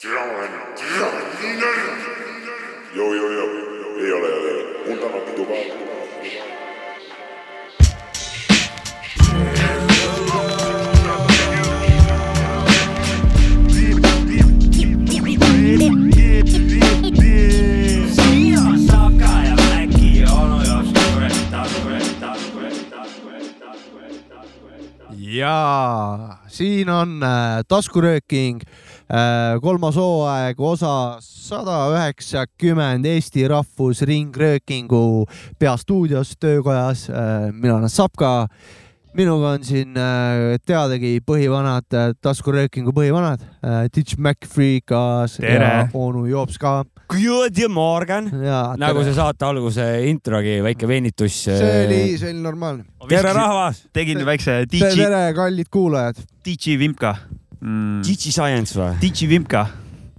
tere, 0.00 0.14
ma 0.14 0.20
olen, 0.20 0.52
tere, 0.76 1.08
nii 1.40 1.54
närv. 1.60 1.86
joo, 2.94 3.14
joo, 3.14 3.30
joo, 3.30 3.48
ei 3.98 4.12
ole, 4.12 4.28
ei 4.28 4.42
ole, 4.42 4.64
mul 4.86 4.96
täna 4.96 5.18
pidu 5.26 5.44
ka. 5.44 5.54
ja 25.18 26.38
siin 26.48 26.88
on 26.88 27.22
äh, 27.22 27.64
taskurööking 27.68 28.62
äh,, 28.62 28.87
kolmas 29.64 29.96
hooaeg, 29.96 30.58
osa 30.60 31.16
sada 31.22 31.78
üheksakümmend 31.94 33.06
Eesti 33.08 33.46
Rahvusringröökingu 33.48 35.24
peastuudios 35.58 36.34
töökojas 36.40 37.08
äh,. 37.08 37.48
mina 37.52 37.78
olen 37.78 37.88
Sapka, 37.88 38.48
minuga 39.16 39.54
on 39.56 39.64
siin 39.64 39.96
äh, 39.96 40.58
teadagi 40.66 41.22
põhivanad 41.24 41.96
äh, 41.96 42.10
taskuröökingu 42.20 42.92
põhivanad 42.92 43.40
äh,, 43.64 43.88
Ditch 43.94 44.18
McFreekas 44.20 45.38
ja 45.40 45.54
Tere! 45.56 45.72
onu 45.94 46.26
Joops 46.28 46.60
ka. 46.60 46.82
Good 47.08 47.64
morgen, 47.72 48.28
ja 48.44 48.74
nagu 48.76 49.00
see 49.06 49.16
saate 49.16 49.48
alguse 49.48 49.88
introgi, 50.10 50.58
väike 50.60 50.88
venitus. 50.90 51.40
see 51.48 51.72
oli, 51.86 52.02
see 52.20 52.34
oli 52.34 52.44
normaalne. 52.44 52.84
tere, 53.08 53.32
rahvas, 53.32 53.86
tegin 53.96 54.20
väikse 54.28 54.66
DJ, 54.68 54.92
tere, 55.00 55.24
kallid 55.32 55.72
kuulajad. 55.72 56.20
DJ 56.44 56.76
Vimka 56.76 57.16
mm.. 57.60 58.00
Digi 58.06 58.32
Science 58.32 58.78
või? 58.78 58.94
DJ 59.02 59.28
Vimka, 59.30 59.66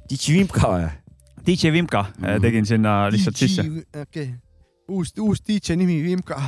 Digi 0.09 0.35
Vimka 0.35 0.71
või? 0.73 0.89
DJ 1.45 1.73
Vimka 1.73 2.05
mm. 2.17 2.41
tegin 2.43 2.65
sinna 2.67 3.01
lihtsalt 3.13 3.39
sisse. 3.39 3.65
okei 3.65 4.01
okay., 4.01 4.27
uus, 4.89 5.13
uus 5.19 5.41
DJ 5.45 5.77
nimi 5.79 6.01
Vimka. 6.03 6.39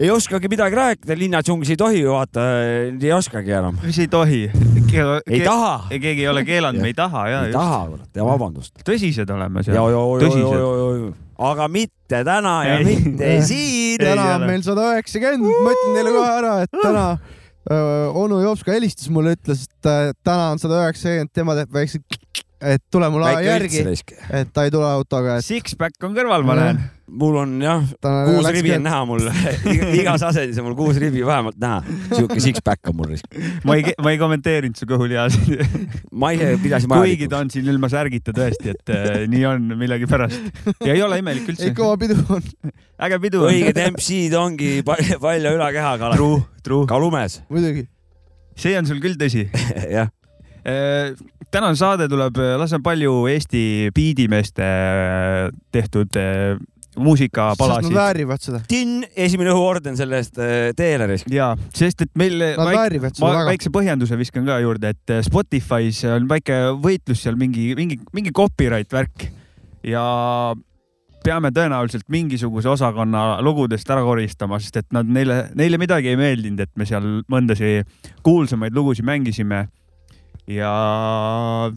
ei 0.00 0.10
oskagi 0.10 0.48
midagi 0.48 0.76
rääkida, 0.76 1.16
linnadžunglis 1.18 1.70
ei 1.74 1.76
tohi 1.76 2.00
ju 2.00 2.12
vaata, 2.14 2.44
ei 2.90 3.12
oskagi 3.12 3.52
enam. 3.58 3.80
mis 3.84 3.98
ei 3.98 4.08
tohi? 4.08 4.42
ei 4.50 5.40
taha, 5.44 5.88
keegi 5.90 6.24
ei 6.24 6.28
ole 6.28 6.44
keelanud, 6.44 6.80
me 6.82 6.92
ei 6.92 6.96
taha 6.96 7.26
ja 7.28 7.42
ei. 7.46 7.52
taha, 7.52 7.80
kurat, 7.92 8.08
ja 8.16 8.26
vabandust. 8.26 8.78
tõsised 8.86 9.34
oleme 9.34 9.64
seal. 9.66 9.76
ja, 9.76 9.88
ja, 9.92 10.06
Tõsiselt. 10.24 10.54
ja, 10.56 10.70
ja, 11.00 11.12
aga 11.50 11.68
mitte 11.72 12.22
täna 12.24 12.54
ja 12.66 12.78
Ei. 12.78 12.86
mitte 12.88 13.34
siin. 13.50 14.00
täna 14.00 14.30
on 14.38 14.48
meil 14.48 14.64
sada 14.66 14.90
üheksakümmend, 14.94 15.60
ma 15.64 15.76
ütlen 15.76 15.98
teile 15.98 16.16
kohe 16.16 16.32
ära, 16.40 16.56
et 16.64 16.80
täna 16.80 17.04
onu 18.14 18.40
Jopska 18.40 18.72
helistas 18.72 19.10
mulle, 19.12 19.34
ütles, 19.36 19.66
et 19.68 19.88
äh, 19.88 20.12
täna 20.24 20.50
on 20.54 20.60
sada 20.62 20.80
üheksakümmend, 20.84 21.32
tema 21.36 21.56
teeb 21.58 21.74
väikse, 21.74 22.00
et 22.60 22.82
tule 22.92 23.08
mulle 23.12 23.30
väike 23.32 23.46
järgi, 23.46 23.82
et 24.36 24.50
ta 24.52 24.66
ei 24.66 24.72
tule 24.72 24.84
autoga, 24.84 25.38
et 25.40 25.46
Six-pack 25.46 26.04
on 26.04 26.12
kõrval, 26.16 26.44
ma 26.44 26.56
näen. 26.58 26.80
mul 27.20 27.38
on 27.40 27.54
jah, 27.62 27.86
kuus 28.04 28.48
ribi 28.52 28.74
on 28.76 28.84
näha 28.84 28.98
mul, 29.08 29.24
igas 30.00 30.22
asendis 30.28 30.60
on 30.60 30.68
mul 30.68 30.76
kuus 30.78 31.00
ribi 31.00 31.24
vähemalt 31.26 31.56
näha. 31.60 31.80
sihuke 32.12 32.36
six-pack 32.42 32.92
on 32.92 32.98
mul. 33.00 33.16
ma 33.64 33.78
ei, 33.78 33.94
ma 34.04 34.12
ei 34.12 34.20
kommenteerinud 34.20 34.76
su 34.76 34.88
kõhulihasid. 34.90 35.64
ma 36.12 36.34
ise 36.36 36.52
pidasin 36.60 36.92
kuigi 36.92 37.30
ta 37.30 37.40
vajalikuks. 37.40 37.40
on 37.40 37.54
siin 37.56 37.72
ilma 37.72 37.90
särgita 37.92 38.36
tõesti, 38.36 38.76
et 38.76 38.94
äh, 38.94 39.24
nii 39.32 39.42
on 39.48 39.74
millegipärast. 39.80 40.52
ja 40.84 40.92
ei 40.92 41.02
ole 41.06 41.22
imelik 41.24 41.48
üldse 41.54 41.70
ei, 41.70 41.74
kõva 41.76 41.96
pidu 42.04 42.20
on. 42.28 42.44
äge 43.08 43.22
pidu. 43.24 43.44
õiged 43.48 43.84
MC-d 43.88 44.36
ongi 44.38 44.72
palju, 44.86 45.18
palju 45.24 45.56
ülakehaga 45.56 46.12
true, 46.14 46.44
true. 46.66 46.84
ka 46.90 47.00
lumes, 47.00 47.40
muidugi. 47.48 47.88
see 48.60 48.76
on 48.76 48.86
sul 48.90 49.00
küll 49.00 49.16
tõsi. 49.16 49.48
jah. 49.96 50.12
Tänane 51.50 51.76
saade 51.78 52.08
tuleb, 52.10 52.36
laseme 52.58 52.82
palju 52.82 53.26
Eesti 53.30 53.62
biidimeeste 53.94 54.66
äh, 54.66 55.48
tehtud 55.72 56.18
äh, 56.18 56.58
muusikapalasid. 56.98 57.94
väärivad 57.94 58.42
seda. 58.42 58.60
Tinn, 58.68 59.04
esimene 59.16 59.52
õhuorden 59.54 59.98
selle 59.98 60.20
eest 60.20 60.40
äh, 60.42 60.70
teelerist. 60.76 61.28
ja, 61.32 61.52
sest 61.76 62.06
et 62.06 62.12
meil 62.18 62.38
Nad 62.40 62.64
väik, 62.66 62.78
väärivad 62.78 63.18
seda 63.18 63.26
ma 63.26 63.34
väga. 63.34 63.50
väikse 63.52 63.74
põhjenduse 63.74 64.18
viskan 64.20 64.48
ka 64.48 64.58
juurde, 64.62 64.94
et 64.96 65.14
äh, 65.14 65.22
Spotify's 65.26 66.02
on 66.10 66.26
väike 66.30 66.58
võitlus 66.82 67.22
seal 67.26 67.38
mingi, 67.40 67.70
mingi, 67.78 68.00
mingi 68.16 68.34
copyright 68.36 68.92
värk 68.94 69.28
ja 69.86 70.04
peame 71.24 71.50
tõenäoliselt 71.54 72.06
mingisuguse 72.12 72.70
osakonna 72.72 73.40
lugudest 73.44 73.90
ära 73.92 74.02
koristama, 74.04 74.58
sest 74.60 74.80
et 74.80 74.88
nad 74.96 75.08
neile, 75.08 75.42
neile 75.58 75.78
midagi 75.80 76.12
ei 76.12 76.18
meeldinud, 76.18 76.62
et 76.64 76.72
me 76.80 76.88
seal 76.88 77.20
mõndasi 77.30 77.80
kuulsamaid 78.26 78.74
lugusid 78.76 79.06
mängisime. 79.06 79.66
Ja 80.50 80.72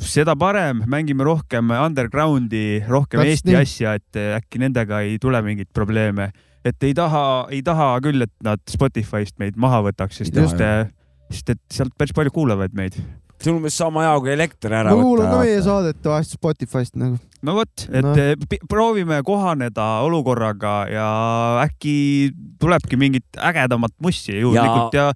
seda 0.03 0.35
parem, 0.39 0.83
mängime 0.89 1.25
rohkem 1.27 1.71
underground'i, 1.75 2.83
rohkem 2.89 3.21
Täpselt 3.21 3.33
Eesti 3.33 3.51
nii. 3.51 3.59
asja, 3.61 3.95
et 3.99 4.21
äkki 4.39 4.61
nendega 4.63 5.03
ei 5.05 5.17
tule 5.21 5.41
mingeid 5.45 5.71
probleeme. 5.73 6.31
et 6.63 6.83
ei 6.83 6.93
taha, 6.95 7.47
ei 7.51 7.59
taha 7.63 7.97
küll, 8.03 8.23
et 8.23 8.33
nad 8.43 8.61
Spotify'st 8.71 9.35
meid 9.41 9.57
maha 9.59 9.81
võtaks, 9.89 10.21
sest 10.21 10.37
et, 10.39 10.93
sest 11.33 11.51
et 11.51 11.61
sealt 11.73 11.93
päris 11.99 12.15
palju 12.15 12.31
kuulavad 12.33 12.73
meid. 12.73 12.97
see 13.43 13.51
on 13.51 13.59
umbes 13.59 13.75
sama 13.75 14.05
hea 14.05 14.19
kui 14.23 14.31
elekter 14.31 14.71
ära 14.71 14.93
ma 14.95 15.03
kuulan 15.03 15.27
ka 15.27 15.39
meie 15.41 15.57
võtta. 15.57 15.65
saadet 15.65 16.05
vahest 16.07 16.37
Spotify'st 16.37 16.95
nagu. 17.01 17.19
no 17.43 17.57
vot, 17.59 17.87
et 17.91 18.07
no. 18.07 18.61
proovime 18.71 19.19
kohaneda 19.27 19.89
olukorraga 20.07 20.77
ja 20.89 21.09
äkki 21.65 22.31
tulebki 22.59 22.97
mingit 22.97 23.43
ägedamat 23.51 23.93
mussi 24.01 24.39
juhuslikult 24.39 24.95
ja, 24.95 25.11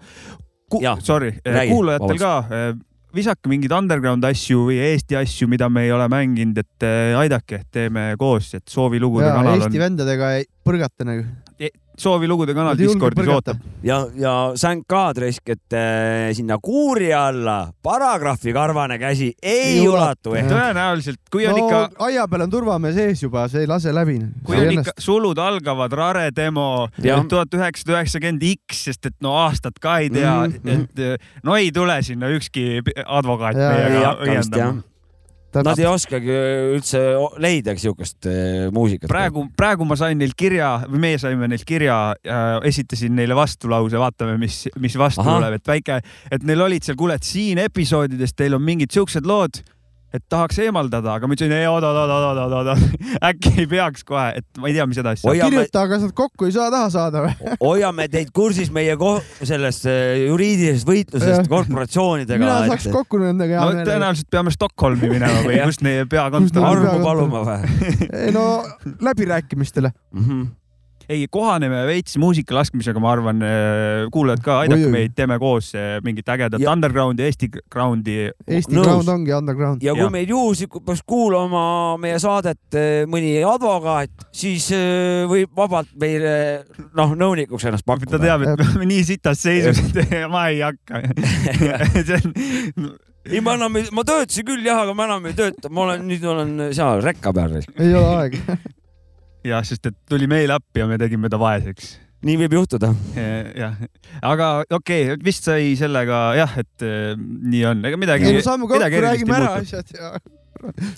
ku, 0.70 0.82
Jaa, 0.84 0.98
sorry, 1.00 1.32
räägi, 1.46 1.72
kuulajatel 1.72 2.20
ka 2.20 2.34
eh, 2.52 2.76
visake 3.18 3.50
mingeid 3.50 3.74
underground 3.76 4.26
asju 4.28 4.68
või 4.70 4.78
Eesti 4.92 5.18
asju, 5.20 5.50
mida 5.52 5.70
me 5.74 5.88
ei 5.88 5.94
ole 5.96 6.08
mänginud, 6.12 6.62
et 6.62 6.86
eh, 6.88 7.18
aidake, 7.18 7.64
teeme 7.74 8.12
koos, 8.20 8.54
et 8.58 8.66
soovilugude 8.72 9.28
ja 9.28 9.36
kanal 9.36 9.58
Eesti 9.58 9.80
on, 9.80 9.86
vendadega 9.88 10.32
põrgata 10.68 11.08
nagu. 11.08 11.26
Soovilugude 11.98 12.54
kanal 12.54 12.76
Nad 12.76 12.82
ei 12.82 12.88
julge 12.88 13.00
Discordis 13.00 13.32
ootab. 13.34 13.62
ja, 13.84 14.00
ja 14.16 14.34
sänk 14.60 14.86
ka 14.90 15.04
traisk, 15.18 15.50
et 15.50 15.76
äh, 15.76 16.30
sinna 16.38 16.60
kuuri 16.64 17.10
alla 17.16 17.72
paragrahvi 17.84 18.54
karvane 18.54 19.00
käsi 19.02 19.32
ei, 19.42 19.80
Ei 19.80 19.88
ulatu, 19.90 20.36
jah. 20.38 20.50
tõenäoliselt, 20.52 21.22
kui 21.32 21.48
on 21.48 21.58
no 21.58 21.66
ikka, 21.66 21.82
aia 22.08 22.28
peal 22.30 22.46
on 22.48 22.54
turvamees 22.54 23.00
ees 23.02 23.24
juba, 23.24 23.48
see 23.52 23.66
ei 23.66 23.70
lase 23.70 23.94
läbi. 23.96 24.20
kui 24.48 24.60
on 24.60 24.74
ikka 24.78 24.96
sulud 25.02 25.38
algavad 25.42 25.96
Rare 25.98 26.28
demo 26.36 26.88
tuhat 27.30 27.54
üheksasada 27.58 27.98
üheksakümmend 27.98 28.46
X, 28.52 28.84
sest 28.90 29.10
et 29.10 29.18
no 29.26 29.38
aastat 29.46 29.80
ka 29.82 29.98
ei 30.04 30.12
tea 30.14 30.36
mm. 30.48 30.60
-hmm. 30.64 30.84
et 31.18 31.44
no 31.44 31.56
ei 31.56 31.72
tule 31.72 32.02
sinna 32.04 32.30
ükski 32.34 32.82
advokaat 33.06 33.58
meiega 33.58 34.58
jah. 34.58 34.76
Nad 35.66 35.80
ei 35.82 35.88
oskagi 35.90 36.34
üldse 36.76 37.02
leida 37.42 37.76
siukest 37.80 38.28
äh, 38.30 38.68
muusikat. 38.74 39.10
praegu, 39.12 39.48
praegu 39.58 39.88
ma 39.88 39.98
sain 40.00 40.20
neilt 40.20 40.38
kirja 40.38 40.74
või 40.88 41.02
meie 41.08 41.22
saime 41.22 41.50
neilt 41.50 41.66
kirja 41.68 41.98
äh,, 42.18 42.46
esitasin 42.70 43.16
neile 43.18 43.38
vastulause, 43.38 44.00
vaatame, 44.02 44.38
mis, 44.42 44.66
mis 44.82 44.98
vastu 45.00 45.24
Ahah. 45.24 45.40
tuleb, 45.40 45.58
et 45.60 45.74
väike, 45.74 46.02
et 46.32 46.46
neil 46.48 46.62
olid 46.68 46.86
seal, 46.86 47.00
kuule, 47.00 47.18
et 47.18 47.28
siin 47.28 47.62
episoodides 47.64 48.36
teil 48.38 48.58
on 48.58 48.64
mingid 48.64 48.94
siuksed 48.94 49.28
lood, 49.28 49.62
et 50.16 50.24
tahaks 50.32 50.60
eemaldada, 50.64 51.18
aga 51.18 51.28
ma 51.28 51.36
ütlesin, 51.36 51.52
ei 51.58 51.66
oota, 51.68 51.90
oota, 51.92 52.18
oota, 52.18 52.44
oota, 52.46 52.58
oota, 52.58 53.00
äkki 53.30 53.52
ei 53.64 53.68
peaks 53.72 54.06
kohe, 54.08 54.28
et 54.40 54.62
ma 54.62 54.70
ei 54.70 54.76
tea, 54.78 54.86
mis 54.88 55.00
edasi 55.02 55.22
saab. 55.24 55.34
hoiame, 55.34 55.50
kirjuta, 55.52 55.84
kas 55.92 56.06
nad 56.06 56.14
kokku 56.18 56.48
ei 56.48 56.56
saa 56.56 56.68
taha 56.74 56.90
saada 56.94 57.24
või? 57.26 57.34
hoiame 57.68 58.08
teid 58.14 58.32
kursis 58.36 58.72
meie 58.74 58.96
ko- 59.00 59.18
sellest 59.42 59.88
äh, 59.92 60.28
juriidilisest 60.28 60.88
võitlusest 60.88 61.52
korporatsioonidega 61.52 62.44
mina. 62.46 62.60
saaks 62.72 62.88
kokku 62.94 63.20
nendega 63.22 63.58
hea 63.58 63.66
no 63.66 63.74
meelega. 63.74 63.90
tõenäoliselt 63.92 64.32
peame 64.38 64.54
Stockholmi 64.56 65.12
minema 65.12 65.44
või 65.48 65.60
Jah. 65.60 65.68
kust 65.68 65.84
meie 65.86 66.06
peakontor 66.10 66.64
on. 66.64 66.70
armu 66.72 67.04
paluma 67.04 67.44
või 67.52 68.08
ei 68.28 68.32
no 68.36 68.48
läbirääkimistele. 69.04 69.92
mm? 70.14 70.24
-hmm. 70.24 70.48
ei, 71.10 71.28
kohaneme 71.32 71.86
veits 71.88 72.18
muusika 72.20 72.56
laskmisega, 72.58 73.00
ma 73.04 73.12
arvan, 73.16 73.44
kuulajad 74.14 74.42
ka, 74.44 74.58
aidake 74.66 74.90
meid, 74.92 75.14
teeme 75.16 75.38
koos 75.42 75.70
eh, 75.78 75.98
mingit 76.06 76.28
ägedat 76.34 76.62
Ja- 76.62 76.74
underground'i, 76.76 77.24
Eesti 77.28 77.50
ground'i. 77.72 78.18
Eesti 78.48 78.76
Nõus. 78.76 78.84
ground 78.88 79.12
ongi 79.14 79.34
underground. 79.36 79.84
ja 79.84 79.94
kui 79.96 80.04
Jah. 80.04 80.12
meid 80.14 80.30
juhuslikult 80.34 80.86
peaks 80.88 81.04
kuulama 81.08 81.64
meie 82.02 82.20
saadet 82.20 82.76
äh, 82.78 83.06
mõni 83.10 83.38
advokaat, 83.48 84.28
siis 84.36 84.70
äh, 84.76 85.24
võib 85.32 85.54
vabalt 85.58 85.92
meile 86.00 86.36
noh, 86.98 87.16
nõunikuks 87.18 87.68
ennast 87.70 87.86
ta 87.88 87.94
pakkuda. 87.96 88.20
teab, 88.24 88.44
et 88.44 88.56
me 88.60 88.68
oleme 88.68 88.90
nii 88.92 89.04
sitas 89.08 89.44
seisus, 89.48 89.80
et 89.96 90.16
ma 90.34 90.48
ei 90.52 90.64
hakka. 90.66 91.04
see 92.08 92.20
on, 92.20 92.90
ei, 93.28 93.42
me 93.44 93.56
enam 93.58 93.80
ei, 93.80 93.88
ma 93.96 94.04
töötasin 94.08 94.48
küll 94.48 94.66
jah, 94.66 94.84
aga 94.86 94.96
ma 94.98 95.08
enam 95.10 95.26
ei 95.30 95.36
tööta, 95.38 95.72
ma 95.72 95.88
olen 95.88 96.06
nüüd 96.08 96.24
olen 96.28 96.54
seal 96.76 97.02
rekka 97.06 97.34
peal. 97.36 97.58
ei 97.60 97.94
ole 97.96 98.12
aega. 98.24 98.58
jah, 99.48 99.64
sest 99.68 99.90
et 99.90 99.96
tuli 100.10 100.28
meile 100.30 100.58
appi 100.58 100.84
ja 100.84 100.90
me 100.90 101.00
tegime 101.02 101.32
ta 101.32 101.40
vaeseks. 101.42 101.96
nii 102.28 102.38
võib 102.44 102.58
juhtuda. 102.60 102.92
jah, 103.62 103.78
aga 104.22 104.52
okei 104.70 105.12
okay,, 105.12 105.24
vist 105.24 105.48
sai 105.48 105.74
sellega 105.80 106.22
jah, 106.40 106.56
et 106.64 106.86
eh, 106.88 107.16
nii 107.18 107.66
on, 107.72 107.84
ega 107.90 108.00
midagi. 108.02 108.30
ei 108.30 108.38
no 108.38 108.46
saame 108.46 108.70
kokku, 108.70 109.02
räägime 109.08 109.38
ära 109.40 109.52
asjad 109.62 109.92
ja. 109.96 110.14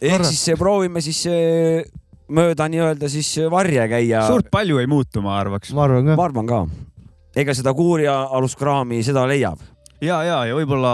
ehk 0.02 0.28
siis 0.30 0.46
äh, 0.54 0.60
proovime 0.60 1.04
siis 1.06 1.24
äh, 1.30 1.84
mööda 2.30 2.70
nii-öelda 2.72 3.10
siis 3.12 3.32
varje 3.52 3.88
käia. 3.92 4.24
suurt 4.30 4.52
palju 4.54 4.80
ei 4.82 4.90
muutu, 4.90 5.24
ma 5.26 5.40
arvaks. 5.42 5.74
ma 5.76 5.88
arvan 5.88 6.12
ka. 6.12 6.20
ma 6.20 6.30
arvan 6.30 6.50
ka. 6.50 6.62
ega 7.40 7.56
seda 7.58 7.76
kuuri 7.78 8.08
aluskraami, 8.10 9.04
seda 9.06 9.26
leiab. 9.30 9.62
ja, 10.04 10.20
ja, 10.24 10.38
ja 10.50 10.56
võib-olla 10.58 10.92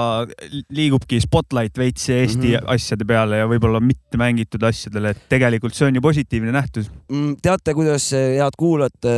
liigubki 0.74 1.20
spotlight 1.24 1.78
veits 1.78 2.10
Eesti 2.10 2.40
mm. 2.40 2.56
-hmm. 2.56 2.72
asjade 2.76 3.08
peale 3.08 3.42
ja 3.42 3.50
võib-olla 3.50 3.82
mitte 3.84 4.20
mängitud 4.20 4.64
asjadele, 4.66 5.14
et 5.14 5.28
tegelikult 5.30 5.76
see 5.78 5.90
on 5.90 6.00
ju 6.00 6.02
positiivne 6.02 6.54
nähtus. 6.56 6.90
Mm, 7.12 7.36
teate, 7.42 7.74
kuidas 7.78 8.08
eh, 8.14 8.38
head 8.40 8.58
kuulajad, 8.58 9.10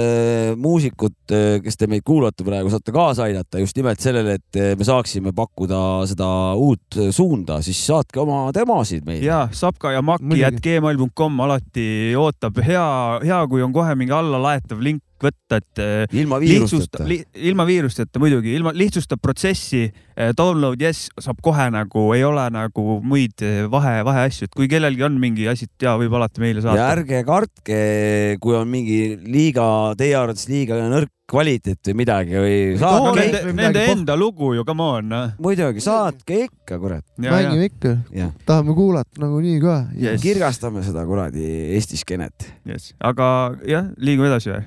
muusikud, 0.60 1.18
kes 1.64 1.78
te 1.80 1.88
meid 1.88 2.06
kuulate 2.08 2.46
praegu, 2.48 2.72
saate 2.74 2.94
kaasa 2.96 3.28
aidata 3.28 3.62
just 3.64 3.78
nimelt 3.78 4.04
sellele, 4.04 4.38
et 4.42 4.60
eh, 4.60 4.76
me 4.78 4.88
saaksime 4.88 5.34
pakkuda 5.36 5.82
seda 6.10 6.30
uut 6.60 7.00
suunda, 7.12 7.62
siis 7.66 7.80
saatke 7.88 8.22
oma 8.24 8.48
demosid 8.56 9.06
meile. 9.08 9.26
ja 9.26 9.48
Sapka 9.52 9.92
ja 9.92 10.02
Muidugi. 10.02 10.44
at 10.46 10.62
gmail.com 10.64 11.40
alati 11.46 11.88
ootab, 12.18 12.60
hea, 12.66 12.88
hea, 13.24 13.42
kui 13.48 13.64
on 13.64 13.74
kohe 13.76 13.96
mingi 13.96 14.16
allalaetav 14.16 14.82
link 14.84 15.04
võtta, 15.24 15.60
et 15.62 15.82
eh, 15.84 16.18
ilma 16.22 16.40
viirusteta. 16.42 17.06
li,, 17.08 17.20
ilma 17.50 17.66
viirusteta 17.68 18.22
muidugi, 18.22 18.54
ilma, 18.58 18.74
lihtsustab 18.78 19.22
protsessi. 19.24 19.88
Download 20.38 20.82
yes 20.82 21.12
saab 21.22 21.38
kohe 21.46 21.68
nagu, 21.70 22.08
ei 22.16 22.24
ole 22.26 22.48
nagu 22.54 22.98
muid 23.06 23.44
eh, 23.46 23.66
vahe, 23.70 24.00
vaheasju, 24.08 24.48
et 24.50 24.56
kui 24.58 24.70
kellelgi 24.72 25.06
on 25.06 25.20
mingi 25.22 25.46
asi, 25.50 25.68
et 25.70 25.86
ja 25.86 25.94
võib 26.00 26.16
alati 26.18 26.42
meile 26.42 26.64
ja 26.64 26.70
saata. 26.70 26.88
ärge 26.96 27.22
kartke, 27.28 27.82
kui 28.42 28.58
on 28.58 28.70
mingi 28.72 29.14
liiga, 29.28 29.68
teie 30.00 30.18
arvates 30.18 30.50
liiga 30.50 30.80
nõrk 30.90 31.14
kvaliteet 31.28 31.90
või 31.90 31.98
midagi 32.00 32.38
või 32.40 32.60
neid- 32.80 33.18
Nende, 33.18 33.54
nende 33.58 33.84
enda 33.92 34.16
lugu 34.16 34.54
ju, 34.56 34.64
come 34.68 34.84
on. 34.84 35.16
muidugi 35.44 35.84
saatke 35.84 36.46
ikka, 36.46 36.80
kurat. 36.80 37.04
mängime 37.20 37.68
ikka 37.68 37.98
tahame 38.48 38.76
kuulata 38.78 39.22
nagunii 39.22 39.60
ka. 39.62 39.78
Yes. 39.98 40.22
kirgastame 40.24 40.84
seda 40.88 41.04
kuradi 41.06 41.44
Eesti 41.76 42.00
skeenet. 42.00 42.48
yes.. 42.66 42.94
aga 43.00 43.58
jah, 43.68 43.92
liigume 44.00 44.32
edasi 44.32 44.54
või? 44.56 44.64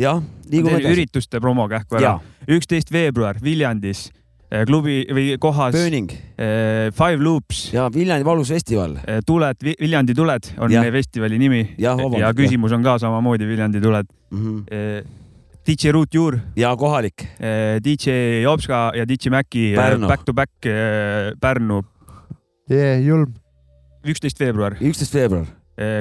jah, 0.00 0.22
liigume 0.50 0.78
edasi. 0.78 0.94
ürituste 0.94 1.40
promo 1.42 1.66
kähku 1.70 1.98
ära 2.00 2.16
ja,. 2.16 2.56
üksteist 2.56 2.90
veebruar 2.92 3.38
Viljandis 3.42 4.06
eh, 4.50 4.64
klubi 4.68 5.02
või 5.12 5.36
kohas 5.40 5.76
Burning 5.76 6.10
eh, 6.12 6.88
Five 6.96 7.20
Loops, 7.22 7.66
ja 7.74 7.88
Viljandi 7.92 8.26
valusfestival. 8.26 8.98
tuled, 9.26 9.60
Viljandi 9.80 10.16
tuled 10.16 10.52
on 10.58 10.72
Jah. 10.72 10.88
festivali 10.94 11.38
nimi 11.40 11.62
ja 11.78 11.96
vabandust. 11.98 12.38
küsimus 12.38 12.76
on 12.76 12.86
ka 12.86 12.98
samamoodi 13.02 13.48
Viljandi 13.48 13.82
tuled. 13.82 14.08
DJ 15.70 15.92
Ruut 15.92 16.14
Juur, 16.14 16.38
ja 16.56 16.70
kohalik. 16.76 17.26
DJ 17.84 18.40
Jopska 18.42 18.90
ja 18.96 19.04
DJ 19.06 19.30
Maci 19.30 19.74
Pärnu. 19.76 20.08
back 20.08 20.24
to 20.24 20.32
back 20.32 20.66
eh, 20.66 21.30
Pärnu, 21.40 21.82
jee, 22.70 23.00
julm. 23.04 23.34
üksteist 24.06 24.40
veebruar, 24.40 24.78
üksteist 24.80 25.14
veebruar 25.14 25.46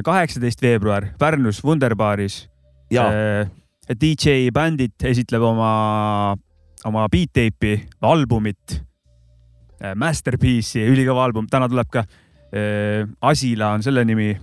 kaheksateist 0.04 0.60
veebruar 0.60 1.06
Pärnus 1.20 1.62
Wunderbaaris. 1.64 2.50
ja 2.92 3.06
DJ 3.90 4.52
Bandit 4.54 5.06
esitleb 5.10 5.42
oma, 5.42 6.36
oma 6.86 7.08
beat 7.12 7.34
tape'i, 7.34 7.80
albumit. 8.06 8.80
Masterpiece'i, 9.96 10.84
ülikõva 10.92 11.24
album, 11.24 11.48
täna 11.48 11.70
tuleb 11.72 11.88
ka. 11.90 12.04
Asila 13.24 13.70
on 13.78 13.86
selle 13.86 14.04
nimi. 14.06 14.34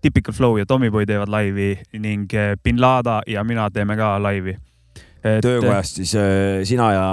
Typical 0.00 0.32
Flow 0.32 0.56
ja 0.56 0.64
Tommyboy 0.64 1.04
teevad 1.08 1.28
laivi 1.28 1.74
ning 2.00 2.30
Bin 2.64 2.78
Lada 2.80 3.18
ja 3.28 3.42
mina 3.44 3.66
teeme 3.74 3.98
ka 3.98 4.14
laivi. 4.22 4.54
töökojast 5.20 5.98
siis 6.00 6.14
äh, 6.16 6.62
sina 6.64 6.92
ja 6.94 7.08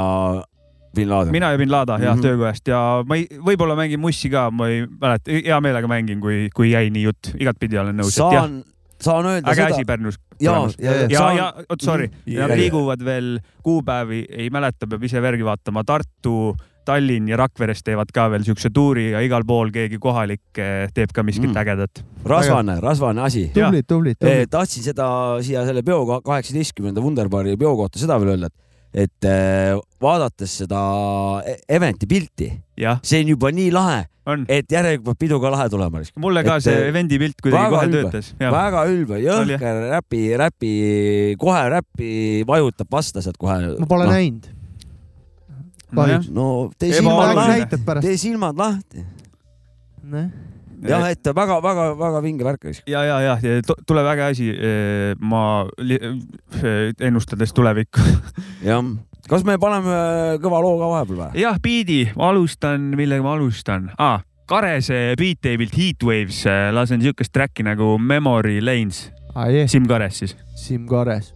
bin 0.97 1.09
Laden. 1.09 1.31
mina 1.31 1.51
ja 1.51 1.57
Bin 1.57 1.71
Lada 1.71 1.97
jah 1.99 2.15
mm. 2.15 2.19
-hmm. 2.19 2.21
töökojast 2.21 2.67
ja 2.67 3.03
ma 3.07 3.15
ei, 3.15 3.27
võib-olla 3.49 3.75
mängin 3.75 3.99
mussi 3.99 4.29
ka, 4.29 4.47
ma 4.51 4.69
ei 4.71 4.85
mäleta, 4.87 5.31
hea 5.31 5.59
meelega 5.61 5.87
mängin, 5.87 6.21
kui, 6.21 6.47
kui 6.55 6.71
jäi 6.71 6.89
nii 6.93 7.03
jutt, 7.03 7.31
igatpidi 7.39 7.77
olen 7.77 7.97
nõus, 8.01 8.15
saan, 8.17 8.61
saan 9.03 9.25
öelda 9.25 9.51
äge 9.51 9.63
asi 9.67 9.81
seda. 9.81 9.85
Pärnus. 9.93 10.17
ja, 10.41 10.53
ja, 10.79 10.93
ja, 10.93 11.07
ja, 11.09 11.27
ja 11.37 11.53
oot 11.69 11.81
sorry, 11.81 12.07
nad 12.27 12.49
Ja- 12.49 12.55
liiguvad 12.57 13.03
veel 13.05 13.37
kuupäevi, 13.63 14.25
ei 14.29 14.49
mäleta, 14.49 14.87
peab 14.87 15.03
ise 15.03 15.17
järgi 15.21 15.45
vaatama, 15.45 15.83
Tartu, 15.83 16.55
Tallinn 16.87 17.27
ja 17.27 17.35
Rakveres 17.37 17.81
teevad 17.83 18.11
ka 18.15 18.29
veel 18.31 18.45
siukse 18.47 18.69
tuuri 18.71 19.09
ja 19.11 19.19
igal 19.19 19.43
pool 19.43 19.71
keegi 19.75 19.97
kohalik 19.99 20.57
eh, 20.61 20.87
teeb 20.95 21.11
ka 21.13 21.23
miskit 21.23 21.49
Mm. 21.51 21.57
ägedat. 21.59 22.03
rasvane, 22.25 22.79
rasvane 22.81 23.21
asi. 23.21 23.51
tublid, 23.53 23.83
tublid, 23.87 24.15
tublid. 24.19 24.47
tahtsin 24.49 24.83
seda 24.83 25.07
siia 25.43 25.65
selle 25.67 25.83
peo 25.83 26.05
kaheksateistkümnenda 26.21 27.01
Wunderbaari 27.03 27.57
peo 27.57 27.75
kohta 27.75 27.99
seda 27.99 28.17
veel 28.19 28.35
öelda, 28.37 28.47
et, 28.47 28.53
et 28.93 29.27
äh, 29.27 29.77
vaadates 30.01 30.53
seda 30.61 30.81
e- 31.45 31.59
event'i 31.77 32.07
pilti, 32.09 32.51
see 33.03 33.23
on 33.23 33.33
juba 33.33 33.51
nii 33.53 33.71
lahe, 33.75 34.05
et 34.51 34.71
järelikult 34.71 35.07
peab 35.07 35.21
pidu 35.21 35.39
ka 35.43 35.51
lahe 35.53 35.67
tulema. 35.71 36.01
mulle 36.19 36.43
ka 36.47 36.57
et, 36.59 36.65
see 36.67 36.75
eh, 36.75 36.89
event'i 36.91 37.19
pilt 37.21 37.39
kuidagi 37.43 37.71
kohe 37.73 37.87
ülbe. 37.87 38.01
töötas. 38.07 38.33
väga 38.39 38.83
ülbe, 38.91 39.21
jõhker 39.23 39.81
räpi, 39.93 40.21
räpi, 40.43 40.73
kohe 41.39 41.63
räpi 41.77 42.11
vajutab 42.47 42.91
vasta 42.91 43.23
sealt 43.23 43.39
kohe. 43.41 43.59
ma 43.79 43.89
pole 43.89 44.07
no. 44.07 44.15
näinud. 44.15 44.51
no 46.35 46.49
tee 46.79 46.91
silmad 46.97 47.35
lahti, 47.37 47.81
tee 48.03 48.17
silmad 48.19 48.59
lahti. 48.59 49.05
jah, 50.85 51.07
et 51.09 51.23
väga-väga-väga 51.33 52.21
vinge 52.21 52.45
värk. 52.45 52.67
ja, 52.87 53.03
ja, 53.03 53.19
ja 53.21 53.37
ja 53.41 53.61
tu- 53.65 53.77
tuleb 53.87 54.05
äge 54.13 54.23
asi. 54.29 54.47
ma 55.19 55.65
li- 55.79 55.99
eh, 56.63 56.93
ennustades 56.99 57.53
tulevikku. 57.53 57.99
jah, 58.69 58.83
kas 59.27 59.43
me 59.43 59.57
paneme 59.57 60.37
kõva 60.43 60.61
loo 60.61 60.77
ka 60.79 60.91
vahepeal 60.93 61.17
või? 61.23 61.41
jah, 61.41 61.57
biidi, 61.61 62.11
ma 62.15 62.29
alustan, 62.29 62.91
millega 62.95 63.23
ma 63.23 63.33
alustan 63.37 63.91
ah,? 63.97 64.21
Karese 64.47 65.11
beat 65.19 65.41
tape'ilt 65.43 65.73
Heatwaves, 65.75 66.45
lasen 66.71 67.01
siukest 67.03 67.33
track'i 67.35 67.65
nagu 67.67 67.97
Memory 67.99 68.61
Lanes, 68.63 69.09
jee, 69.51 69.65
Siim 69.67 69.83
Kares 69.91 70.21
siis. 70.23 70.37
Siim 70.55 70.85
Kares. 70.87 71.33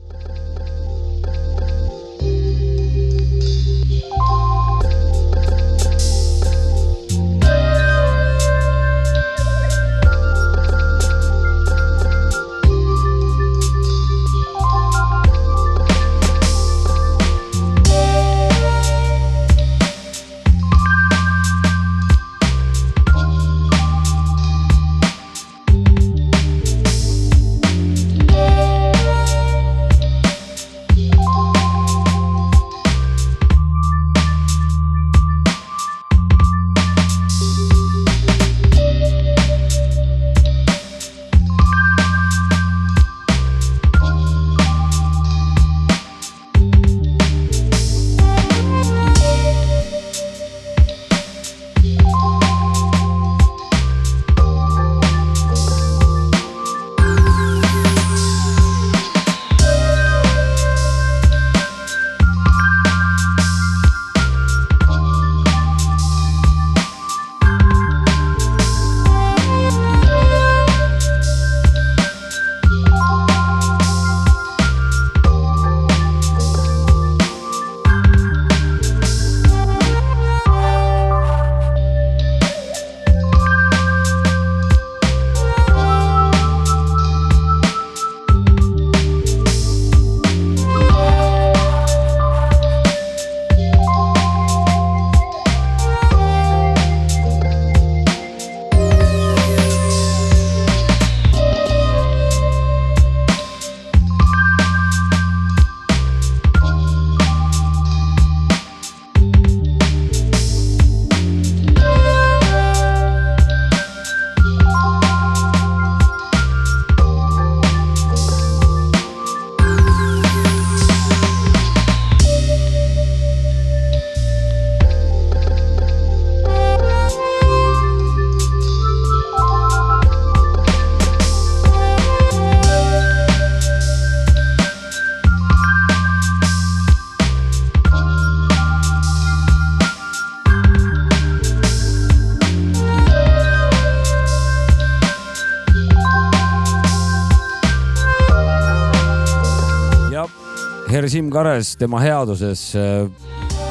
Herr 151.01 151.09
Siim 151.09 151.31
Kares, 151.33 151.71
tema 151.81 151.97
headuses 151.97 152.59
äh, 152.77 153.07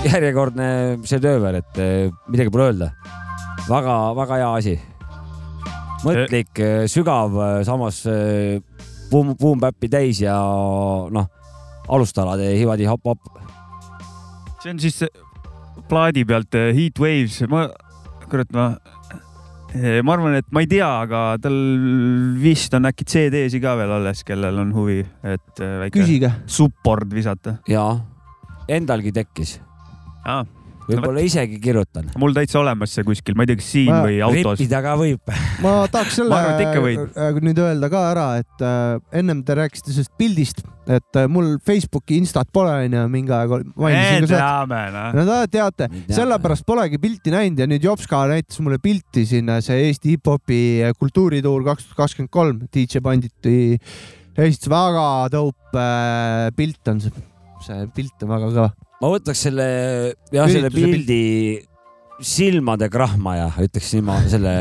järjekordne 0.02 0.64
šedööver, 1.06 1.60
et 1.60 1.76
äh, 1.78 2.08
midagi 2.26 2.50
pole 2.50 2.64
öelda 2.66 2.88
väga,. 3.68 3.92
väga-väga 4.16 4.38
hea 4.40 4.48
asi. 4.56 4.72
mõtlik, 6.02 6.62
sügav, 6.90 7.38
samas 7.68 8.00
buum, 9.12 9.30
buum-päppi 9.38 9.92
täis 9.92 10.24
ja 10.24 10.34
noh, 11.14 11.30
alustalad 11.86 12.42
hivadi 12.42 12.90
hopp-hopp. 12.90 13.30
see 14.64 14.74
on 14.74 14.82
siis 14.82 14.98
plaadi 15.86 16.26
pealt 16.26 16.58
Heat 16.74 16.98
Waves, 16.98 17.44
ma, 17.46 17.68
kurat, 18.26 18.50
ma 18.50 18.72
ma 19.74 20.14
arvan, 20.16 20.36
et 20.40 20.46
ma 20.54 20.64
ei 20.64 20.70
tea, 20.70 20.88
aga 21.06 21.24
tal 21.42 21.56
vist 22.40 22.74
on 22.76 22.88
äkki 22.90 23.06
CD-si 23.06 23.62
ka 23.62 23.76
veel 23.78 23.96
alles, 24.00 24.24
kellel 24.26 24.58
on 24.62 24.72
huvi, 24.76 25.00
et 25.22 25.64
väike 25.84 25.98
küsige. 25.98 26.32
support 26.46 27.10
visata. 27.14 27.58
jaa, 27.70 27.92
endalgi 28.70 29.14
tekkis 29.14 29.58
ah 30.24 30.44
võib-olla 30.88 31.22
isegi 31.24 31.58
kirjutan. 31.62 32.10
mul 32.20 32.34
täitsa 32.36 32.60
olemas 32.60 32.94
see 32.94 33.06
kuskil, 33.06 33.36
ma 33.38 33.44
ei 33.44 33.50
tea, 33.50 33.60
kas 33.60 33.70
siin 33.74 33.90
ma, 33.92 34.00
või 34.06 34.18
autos. 34.24 34.58
rippida 34.58 34.82
ka 34.84 34.96
võib. 35.00 35.32
ma 35.64 35.74
tahaks 35.92 36.16
selle 36.20 36.40
äh, 36.40 37.40
nüüd 37.44 37.62
öelda 37.62 37.90
ka 37.92 38.02
ära, 38.10 38.26
et 38.42 38.64
äh, 38.66 38.98
ennem 39.20 39.42
te 39.46 39.56
rääkisite 39.58 39.94
sellest 39.94 40.14
pildist, 40.20 40.62
et 40.90 41.20
äh, 41.20 41.28
mul 41.30 41.56
Facebooki 41.66 42.18
instat 42.20 42.50
pole 42.54 42.72
onju, 42.86 43.06
mingi 43.12 43.34
aeg 43.36 43.56
mainisin 43.74 44.28
ka 44.28 44.32
seda. 44.34 45.06
no 45.16 45.26
te 45.28 45.40
teate, 45.56 45.90
sellepärast 46.08 46.66
polegi 46.68 47.00
pilti 47.02 47.34
näinud 47.34 47.64
ja 47.64 47.68
nüüd 47.70 47.88
Jopska 47.90 48.24
näitas 48.30 48.60
mulle 48.64 48.80
pilti 48.82 49.26
sinna, 49.28 49.60
see 49.64 49.88
Eesti 49.88 50.16
hip-hopi 50.16 50.60
kultuurituur 51.00 51.66
kaks 51.66 51.90
tuhat 51.90 52.04
kakskümmend 52.04 52.34
kolm, 52.34 52.64
DJ 52.72 53.02
Banditi 53.04 53.78
esitas 54.40 54.70
väga 54.72 55.08
dope 55.32 55.88
pilt 56.56 56.88
on 56.92 57.02
see, 57.02 57.26
see 57.66 57.82
pilt 57.96 58.24
on 58.24 58.32
väga 58.36 58.54
kõva 58.54 58.70
ma 59.00 59.12
võtaks 59.14 59.46
selle, 59.48 59.66
jah, 60.34 60.50
selle 60.50 60.70
pildi 60.74 61.22
silmade 62.20 62.90
krahmaja, 62.92 63.48
ütleks 63.64 63.94
niimoodi 63.96 64.32
selle 64.32 64.54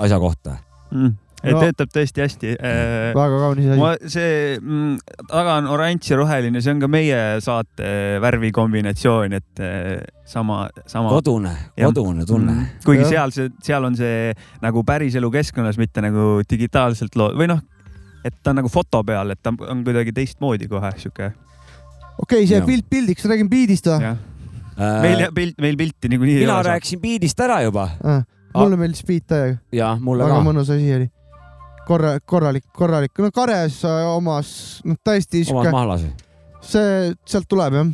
asja 0.00 0.20
kohta 0.20 0.58
mm 0.92 1.18
et 1.40 1.54
no, 1.54 1.60
töötab 1.64 1.92
tõesti 1.94 2.22
hästi 2.22 2.52
äh,. 2.58 3.10
väga 3.16 3.40
kaunis 3.40 3.70
asi. 3.72 4.10
see 4.12 4.32
mm, 4.58 5.24
taga 5.30 5.56
on 5.60 5.70
oranž 5.72 6.10
ja 6.12 6.18
roheline, 6.20 6.60
see 6.60 6.74
on 6.74 6.82
ka 6.82 6.90
meie 6.92 7.20
saate 7.44 7.90
värvikombinatsioon, 8.22 9.36
et 9.38 9.62
äh, 9.64 9.90
sama, 10.28 10.66
sama. 10.90 11.12
kodune, 11.14 11.54
kodune 11.78 12.26
tunne 12.28 12.52
mm.. 12.52 12.80
kuigi 12.84 13.06
ja. 13.06 13.10
seal 13.14 13.34
see, 13.36 13.52
seal 13.64 13.88
on 13.88 13.96
see 13.98 14.34
nagu 14.64 14.84
päriselu 14.86 15.32
keskkonnas, 15.32 15.80
mitte 15.80 16.04
nagu 16.04 16.42
digitaalselt 16.50 17.16
loo- 17.16 17.32
või 17.38 17.48
noh, 17.54 17.62
et 18.24 18.36
ta 18.42 18.52
on 18.52 18.60
nagu 18.60 18.72
foto 18.72 19.02
peal, 19.06 19.32
et 19.32 19.40
ta 19.40 19.54
on 19.54 19.84
kuidagi 19.86 20.12
teistmoodi 20.16 20.68
kohe 20.68 20.92
sihuke 21.00 21.32
okei 22.22 22.44
okay,, 22.44 22.48
see 22.50 22.66
pilt 22.66 22.88
pildiks, 22.90 23.24
räägime 23.28 23.50
beat'ist 23.52 23.88
või? 23.90 24.10
Äh, 24.80 25.00
meil 25.04 25.24
pilt, 25.36 25.58
meil 25.60 25.76
pilti 25.76 26.08
niikuinii. 26.08 26.42
mina 26.44 26.60
rääkisin 26.64 27.00
beat'ist 27.02 27.40
ära 27.44 27.60
juba 27.66 27.88
äh,. 28.00 28.22
mulle 28.54 28.76
ah. 28.76 28.80
meeldis 28.80 29.04
beat 29.06 29.26
täiega. 29.28 29.58
ja 29.76 29.90
mulle 30.00 30.24
väga 30.24 30.34
ka. 30.34 30.38
väga 30.38 30.48
mõnus 30.48 30.72
asi 30.72 30.94
oli. 30.96 31.08
korra, 31.88 32.14
korralik, 32.24 32.64
korralik, 32.76 33.12
no 33.18 33.30
Kares 33.34 33.80
omas, 33.84 34.52
noh 34.84 34.96
täiesti 35.04 35.44
sihuke. 35.44 35.68
omas 35.68 35.76
mahlas. 35.76 36.06
see, 36.64 37.12
sealt 37.28 37.48
tuleb 37.48 37.76
jah. 37.76 37.90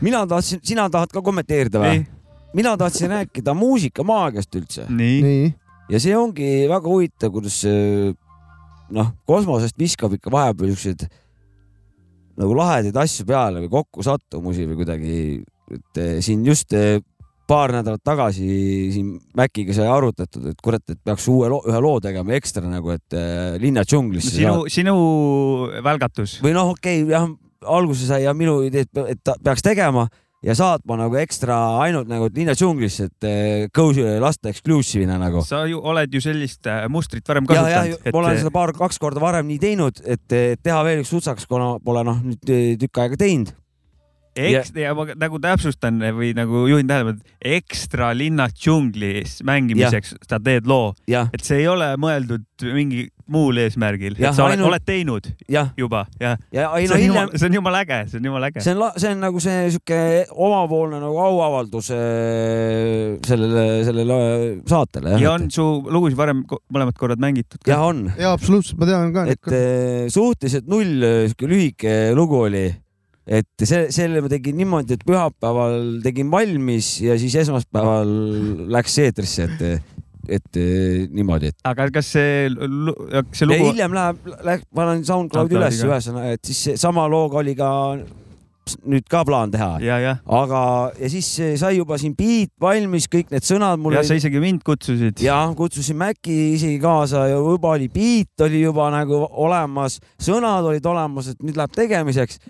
mina 0.00 0.24
tahtsin, 0.30 0.62
sina 0.64 0.88
tahad 0.90 1.12
ka 1.12 1.24
kommenteerida 1.24 1.82
või? 1.84 2.04
mina 2.56 2.76
tahtsin 2.80 3.12
rääkida 3.12 3.54
muusikamaagiast 3.58 4.60
üldse. 4.60 4.86
nii, 4.88 5.20
nii.? 5.26 5.52
ja 5.92 6.00
see 6.00 6.16
ongi 6.16 6.64
väga 6.70 6.88
huvitav, 6.88 7.34
kuidas 7.34 7.60
noh, 8.94 9.12
kosmosest 9.28 9.76
viskab 9.80 10.16
ikka 10.16 10.32
vahepeal 10.32 10.72
siukseid 10.72 11.08
nagu 12.40 12.54
lahedaid 12.58 12.96
asju 13.04 13.26
peale 13.28 13.64
või 13.64 13.72
kokkusattumusi 13.72 14.68
või 14.70 14.78
kuidagi, 14.82 15.18
et 15.74 16.00
eh, 16.02 16.16
siin 16.24 16.44
just 16.46 16.74
eh, 16.76 16.98
paar 17.48 17.74
nädalat 17.74 18.02
tagasi 18.04 18.48
siin 18.94 19.14
Maciga 19.36 19.76
sai 19.76 19.88
arutatud, 19.90 20.48
et 20.52 20.60
kurat, 20.64 20.84
et 20.88 21.00
peaks 21.04 21.28
uue 21.32 21.50
loo, 21.52 21.60
ühe 21.68 21.80
loo 21.84 22.00
tegema 22.04 22.36
ekstra 22.38 22.64
nagu, 22.68 22.94
et 22.94 23.16
äh, 23.18 23.56
linna 23.60 23.84
džunglisse. 23.84 24.36
sinu, 24.38 24.64
sinu 24.72 24.94
välgatus. 25.84 26.38
või 26.44 26.54
noh, 26.56 26.72
okei 26.74 27.02
okay,, 27.04 27.12
jah, 27.12 27.28
alguse 27.64 28.08
sai 28.08 28.24
ja 28.24 28.34
minu 28.36 28.60
idee, 28.66 28.86
et 29.08 29.34
peaks 29.44 29.64
tegema 29.64 30.08
ja 30.44 30.54
saatma 30.58 30.98
nagu 31.00 31.16
ekstra 31.18 31.56
ainult 31.84 32.10
nagu 32.10 32.28
Liina 32.34 32.54
džunglisse, 32.58 33.08
et 33.08 33.28
eh, 33.28 34.20
lasta 34.20 34.50
exclusive'ina 34.52 35.18
nagu. 35.20 35.44
sa 35.46 35.64
ju 35.70 35.80
oled 35.80 36.14
ju 36.14 36.20
sellist 36.20 36.66
eh, 36.66 36.84
mustrit 36.88 37.28
varem 37.28 37.46
kasutanud. 37.48 37.98
Et... 38.04 38.12
ma 38.12 38.22
olen 38.22 38.40
seda 38.42 38.54
paar, 38.54 38.74
kaks 38.76 39.00
korda 39.02 39.22
varem 39.22 39.48
nii 39.48 39.60
teinud, 39.62 40.00
et 40.04 40.24
teha 40.62 40.80
veel 40.86 41.04
üks 41.04 41.12
sutsakas, 41.14 41.48
kuna 41.50 41.76
pole 41.84 42.04
noh 42.06 42.20
nüüd 42.24 42.50
eh, 42.52 42.74
tükk 42.80 43.04
aega 43.04 43.20
teinud 43.20 43.54
eks- 44.34 44.72
ja, 44.74 44.88
ja 44.88 44.94
ma 44.96 45.06
nagu 45.14 45.40
täpsustan 45.42 46.00
või 46.16 46.32
nagu 46.36 46.66
juhin 46.70 46.88
tähelepanu, 46.90 47.22
et 47.22 47.58
ekstra 47.60 48.12
linnas 48.16 48.54
džunglis 48.58 49.40
mängimiseks 49.46 50.14
ja. 50.16 50.22
sa 50.28 50.40
teed 50.42 50.68
loo, 50.70 50.92
et 51.06 51.44
see 51.44 51.62
ei 51.62 51.68
ole 51.70 51.94
mõeldud 52.00 52.46
mingi 52.74 53.08
muul 53.30 53.56
eesmärgil, 53.62 54.18
et 54.18 54.36
sa 54.36 54.44
oled, 54.44 54.58
ainult... 54.58 54.68
oled 54.68 54.84
teinud 54.84 55.28
ja. 55.50 55.64
juba 55.80 56.04
ja, 56.20 56.34
ja 56.52 56.68
ei, 56.76 56.88
no, 56.88 56.92
see, 56.92 56.96
on 56.96 57.00
hiljem... 57.00 57.14
jumala, 57.14 57.40
see 57.40 57.48
on 57.48 57.56
jumala 57.58 57.80
äge, 57.84 57.98
see 58.10 58.20
on 58.20 58.28
jumala 58.28 58.50
äge. 58.50 58.64
see 58.64 58.74
on, 58.74 58.84
see 59.00 59.12
on 59.14 59.24
nagu 59.24 59.42
see 59.42 59.62
sihuke 59.72 60.00
omapoolne 60.46 61.00
nagu 61.02 61.20
auavaldus 61.24 61.90
äh, 61.94 63.16
sellele, 63.26 63.64
sellele 63.88 64.18
saatele. 64.68 65.16
ja 65.22 65.34
on 65.38 65.48
su 65.54 65.64
lugusid 65.88 66.20
varem 66.20 66.44
mõlemad 66.44 67.00
korrad 67.00 67.22
mängitud 67.24 67.62
ka? 67.62 67.72
jah, 67.72 67.86
on. 67.88 68.06
ja 68.20 68.34
absoluutselt, 68.36 68.78
ma 68.82 68.90
tean 68.92 69.14
ka. 69.16 69.26
et 69.32 69.52
äh, 69.52 70.06
suhteliselt 70.12 70.68
null 70.70 71.08
sihuke 71.24 71.48
lühike 71.50 71.94
lugu 72.16 72.44
oli 72.44 72.66
et 73.26 73.64
see, 73.64 73.88
selle 73.94 74.22
ma 74.24 74.30
tegin 74.32 74.56
niimoodi, 74.58 74.98
et 74.98 75.04
pühapäeval 75.06 76.00
tegin 76.04 76.30
valmis 76.32 76.96
ja 77.04 77.16
siis 77.20 77.36
esmaspäeval 77.44 78.10
läks 78.74 78.98
eetrisse, 79.04 79.48
et, 79.48 79.94
et 80.38 80.60
niimoodi, 81.14 81.52
et. 81.52 81.58
aga 81.68 81.88
kas 81.94 82.12
see, 82.16 82.50
see 83.32 83.48
lugu? 83.48 83.70
hiljem 83.70 83.96
läheb, 83.96 84.28
läheb, 84.44 84.68
panen 84.76 85.06
SoundCloudi 85.08 85.60
üles 85.60 85.80
ühesõnaga, 85.86 86.36
et 86.36 86.52
siis 86.52 86.80
sama 86.80 87.08
looga 87.10 87.40
oli 87.40 87.56
ka 87.58 87.70
nüüd 88.88 89.06
ka 89.10 89.22
plaan 89.26 89.52
teha. 89.52 89.76
aga, 90.24 90.60
ja 90.98 91.10
siis 91.12 91.28
sai 91.60 91.76
juba 91.76 91.98
siin 92.00 92.14
beat 92.16 92.52
valmis, 92.60 93.06
kõik 93.10 93.32
need 93.34 93.46
sõnad 93.46 93.80
mul. 93.82 93.96
ja 93.96 94.04
sa 94.06 94.16
isegi 94.18 94.40
mind 94.42 94.64
kutsusid. 94.66 95.20
jah, 95.24 95.52
kutsusin 95.56 95.98
Maci 96.00 96.36
isegi 96.54 96.78
kaasa 96.82 97.26
ja 97.30 97.38
juba 97.38 97.74
oli 97.76 97.88
beat 97.92 98.44
oli 98.46 98.62
juba 98.64 98.88
nagu 98.94 99.20
olemas, 99.44 99.98
sõnad 100.22 100.66
olid 100.70 100.86
olemas, 100.90 101.30
et 101.32 101.44
nüüd 101.44 101.58
läheb 101.60 101.74
tegemiseks. 101.76 102.40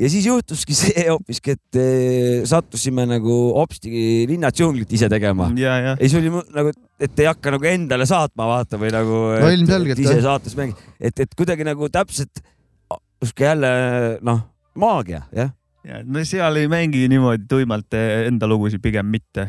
ja 0.00 0.12
siis 0.12 0.28
juhtuski 0.28 0.76
see 0.80 1.06
hoopiski, 1.08 1.56
et 1.56 1.80
eh, 1.80 2.42
sattusime 2.48 3.06
nagu 3.10 3.40
hopsti 3.56 4.26
linna 4.30 4.52
džunglit 4.54 4.92
ise 4.96 5.10
tegema. 5.12 5.50
ja 5.60 5.96
siis 6.00 6.16
oli 6.20 6.32
nagu, 6.32 6.74
et 7.00 7.22
ei 7.22 7.30
hakka 7.30 7.54
nagu 7.56 7.70
endale 7.70 8.08
saatma 8.08 8.48
vaata 8.54 8.80
või 8.80 8.94
nagu 8.94 9.20
no,. 9.38 9.52
ilmselgelt. 9.56 10.02
ise 10.02 10.20
saates 10.24 10.56
mängida, 10.58 10.90
et, 11.00 11.26
et 11.26 11.38
kuidagi 11.38 11.66
nagu 11.66 11.88
täpselt 11.92 12.42
sihuke 13.20 13.44
jälle 13.44 13.70
noh, 14.26 14.44
maagia 14.74 15.22
jah 15.36 15.52
ja 15.84 16.02
no 16.04 16.24
seal 16.24 16.60
ei 16.60 16.68
mängi 16.70 17.06
niimoodi 17.08 17.46
tuimalt 17.48 17.94
eh, 17.96 18.26
enda 18.28 18.48
lugusid, 18.50 18.82
pigem 18.82 19.06
mitte. 19.06 19.48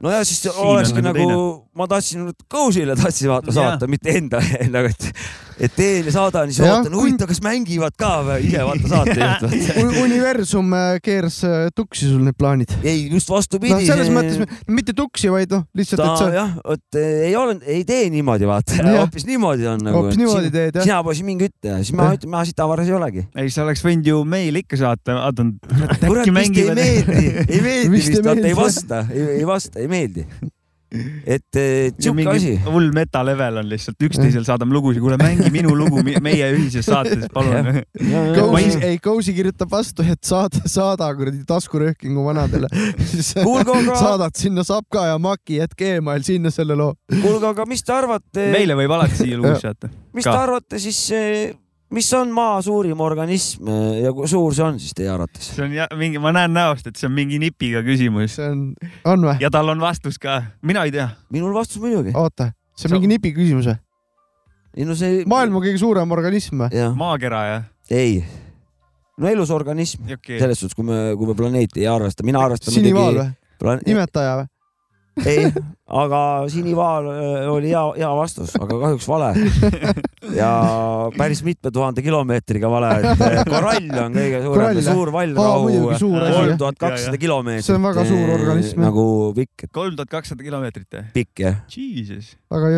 no 0.00 0.12
ja 0.12 0.24
siis 0.24 0.42
Siin 0.42 0.56
olekski 0.56 1.02
nagu, 1.04 1.28
nagu, 1.28 1.46
ma 1.76 1.86
tahtsin 1.90 2.30
Kõusile 2.50 2.96
tahtsin 2.98 3.30
vaata 3.30 3.54
saata, 3.54 3.88
mitte 3.90 4.16
enda, 4.18 4.40
nagu 4.74 4.90
et 4.90 5.12
et 5.60 5.74
teen 5.76 6.06
ja 6.08 6.12
saadan, 6.14 6.48
siis 6.48 6.64
ootan, 6.64 6.94
huvitav, 6.96 7.28
kas 7.28 7.42
mängivad 7.44 7.92
ka 8.00 8.10
või, 8.24 8.46
ise 8.48 8.62
vaata 8.64 8.90
saatejuht 8.90 9.98
universum 10.00 10.72
äh, 10.76 10.92
keeras 11.04 11.40
äh, 11.44 11.66
tuksi 11.76 12.08
sul 12.08 12.22
need 12.24 12.38
plaanid? 12.40 12.72
ei, 12.80 13.04
just 13.12 13.28
vastupidi. 13.30 13.74
no 13.74 13.80
selles 13.84 14.08
mõttes 14.14 14.62
mitte 14.72 14.94
tuksi, 14.96 15.28
vaid 15.32 15.52
noh, 15.52 15.66
lihtsalt, 15.76 16.04
et 16.06 16.22
sa. 16.22 16.28
jah, 16.32 16.54
vot 16.64 17.00
äh, 17.00 17.10
ei 17.28 17.34
ole, 17.38 17.58
ei 17.68 17.84
tee 17.88 18.08
niimoodi, 18.14 18.48
vaata, 18.48 18.78
hoopis 18.88 19.28
niimoodi 19.28 19.68
on 19.68 19.84
nagu. 19.84 20.00
hoopis 20.00 20.20
niimoodi 20.20 20.52
teed, 20.54 20.78
jah. 20.80 20.88
sina 20.88 21.02
poiss 21.06 21.26
mingi 21.26 21.50
ütle, 21.50 21.76
siis 21.82 21.96
ma 21.98 22.08
ütlen, 22.16 22.32
ma 22.32 22.44
sitavaras 22.48 22.88
ei 22.88 22.96
olegi. 22.96 23.26
ei, 23.36 23.52
sa 23.52 23.66
oleks 23.66 23.84
võinud 23.84 24.08
ju 24.08 24.22
meile 24.24 24.64
ikka 24.64 24.80
saata, 24.80 25.18
vaatan. 25.26 25.52
kurat, 26.06 26.32
vist 26.40 26.62
ei 26.64 26.72
meeldi, 26.72 27.20
ei 27.44 27.60
meeldi 27.60 27.92
vist, 27.98 28.16
vaata 28.24 28.48
ei 28.48 28.56
vasta, 28.56 29.04
ei 29.12 29.44
vasta, 29.48 29.84
ei 29.84 29.92
meeldi 29.92 30.24
et 30.90 31.58
sihuke 32.00 32.26
asi. 32.32 32.54
hull 32.66 32.90
meta 32.94 33.22
level 33.26 33.60
on 33.62 33.68
lihtsalt, 33.70 33.98
üksteisel 34.02 34.44
saadame 34.46 34.74
lugusid, 34.74 35.02
kuule 35.04 35.18
mängi 35.20 35.50
minu 35.54 35.74
lugu 35.78 36.02
meie 36.02 36.50
ühises 36.56 36.88
saates, 36.88 37.28
palun. 37.34 37.82
ei, 38.82 38.98
Kousi 39.02 39.34
kirjutab 39.36 39.70
vastu, 39.70 40.04
et 40.06 40.22
saada, 40.26 40.64
saada 40.70 41.10
kuradi 41.16 41.44
taskuröhkingu 41.48 42.26
vanadele 42.26 42.70
saadad 44.02 44.36
sinna 44.36 44.64
Sapka 44.66 45.06
ja 45.12 45.18
Maki 45.22 45.60
jätk 45.60 45.86
email 45.86 46.26
sinna 46.26 46.50
selle 46.54 46.76
loo. 46.78 46.94
kuulge, 47.20 47.46
aga 47.52 47.66
mis 47.70 47.86
te 47.86 47.94
arvate? 47.94 48.50
meile 48.54 48.76
võib 48.78 48.98
alati 48.98 49.22
siia 49.22 49.38
lugusid 49.38 49.66
saata. 49.68 49.92
mis 50.16 50.26
te 50.26 50.36
arvate 50.36 50.82
siis 50.82 51.02
mis 51.94 52.08
on 52.14 52.30
maa 52.34 52.60
suurim 52.62 53.00
organism 53.02 53.68
eh, 53.70 54.00
ja 54.04 54.12
kui 54.14 54.28
suur 54.30 54.54
see 54.56 54.66
on 54.66 54.78
siis 54.82 54.94
teie 54.96 55.10
arvates? 55.12 55.50
see 55.54 55.64
on 55.66 55.74
ja, 55.74 55.88
mingi, 55.98 56.20
ma 56.22 56.32
näen 56.34 56.52
näost, 56.54 56.86
et 56.90 57.00
see 57.00 57.08
on 57.10 57.14
mingi 57.16 57.40
nipiga 57.42 57.82
küsimus. 57.86 58.36
see 58.38 58.50
on, 58.50 58.66
on 59.10 59.26
või? 59.30 59.36
ja 59.42 59.50
tal 59.52 59.72
on 59.72 59.82
vastus 59.82 60.20
ka, 60.22 60.40
mina 60.66 60.84
ei 60.88 60.94
tea. 60.94 61.08
minul 61.34 61.54
vastus 61.56 61.82
muidugi. 61.82 62.14
oota, 62.14 62.52
see 62.74 62.88
on 62.88 62.94
Sa... 62.94 62.98
mingi 62.98 63.10
nipi 63.14 63.34
küsimus 63.36 63.70
või? 63.72 63.80
ei 64.76 64.86
no 64.86 64.98
see. 64.98 65.24
maailma 65.30 65.64
kõige 65.64 65.82
suurem 65.82 66.16
organism 66.16 66.64
või? 66.66 66.86
maakera 67.00 67.42
jah? 67.48 67.66
ei. 67.90 68.20
no 69.18 69.30
elusorganism 69.30 70.06
okei, 70.14 70.38
selles 70.42 70.62
suhtes, 70.62 70.78
kui 70.78 70.86
me, 70.86 71.02
kui 71.18 71.30
me 71.30 71.36
planeeti 71.38 71.84
ei 71.84 71.90
arvesta, 71.90 72.26
mina 72.26 72.42
arvestan 72.46 72.74
sinivaal 72.76 73.22
või? 73.24 73.28
plaan.... 73.62 73.84
imetaja 73.90 74.40
või? 74.42 74.50
ei, 75.28 75.48
aga 76.00 76.20
sinivaal 76.52 77.06
öö, 77.10 77.48
oli 77.52 77.70
hea, 77.72 77.82
hea 77.98 78.10
vastus, 78.16 78.52
aga 78.60 78.78
kahjuks 78.84 79.08
vale. 79.10 79.30
ja 80.36 80.50
päris 81.16 81.42
mitme 81.46 81.72
tuhande 81.74 82.02
kilomeetriga 82.04 82.70
vale, 82.70 82.90
et 83.00 83.24
eh, 83.26 83.40
korall 83.48 83.90
on 84.04 84.14
kõige 84.20 84.42
suurem 84.44 84.82
suur 84.90 85.12
vallrahu 85.14 85.72
asi, 85.94 86.04
kolm 86.36 86.60
tuhat 86.60 86.78
kakssada 86.84 87.18
kilomeetrit. 87.20 87.66
See 87.66 87.76
on 87.78 87.88
väga 87.88 88.04
suur 88.08 88.34
organism, 88.36 88.84
nagu 88.86 89.06
pikk, 89.36 89.66
kolm 89.74 89.96
tuhat 89.98 90.12
kakssada 90.18 90.46
kilomeetrit 90.46 91.00
pikk 91.16 91.44
jah. 91.44 91.58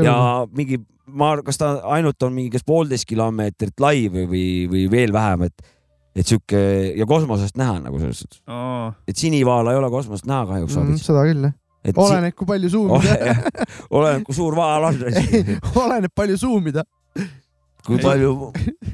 Ja 0.06 0.16
mingi, 0.56 0.80
ma, 1.06 1.34
kas 1.44 1.61
ta 1.61 1.75
ainult 1.92 2.22
on 2.26 2.32
mingi 2.37 2.50
kas 2.54 2.64
poolteist 2.66 3.06
kilomeetrit 3.11 3.78
lai 3.82 4.06
või, 4.12 4.26
või, 4.30 4.46
või 4.72 4.87
veel 4.92 5.12
vähem, 5.14 5.46
et, 5.50 5.66
et 6.16 6.28
sihuke 6.28 6.61
ja 6.99 7.06
kosmosest 7.08 7.56
näha 7.61 7.78
nagu 7.84 8.00
selles 8.00 8.22
suhtes, 8.25 8.42
et 9.08 9.16
sinivaala 9.20 9.72
ei 9.72 9.80
ole 9.80 9.90
kosmosest 9.92 10.26
näha 10.28 10.46
kahjuks 10.50 10.76
Mm, 10.96 11.02
seda 11.04 11.25
küll 11.28 11.46
jah. 11.49 11.58
Et 11.83 11.99
oleneb, 11.99 12.35
kui 12.39 12.49
palju 12.49 12.73
suumida. 12.73 13.37
oleneb, 13.99 14.27
kui 14.27 14.37
suur 14.37 14.57
vaal 14.59 14.91
on, 14.91 14.99
oleneb 15.85 16.12
palju 16.15 16.39
suumida. 16.41 16.85
kui 17.83 17.99
palju 17.99 18.53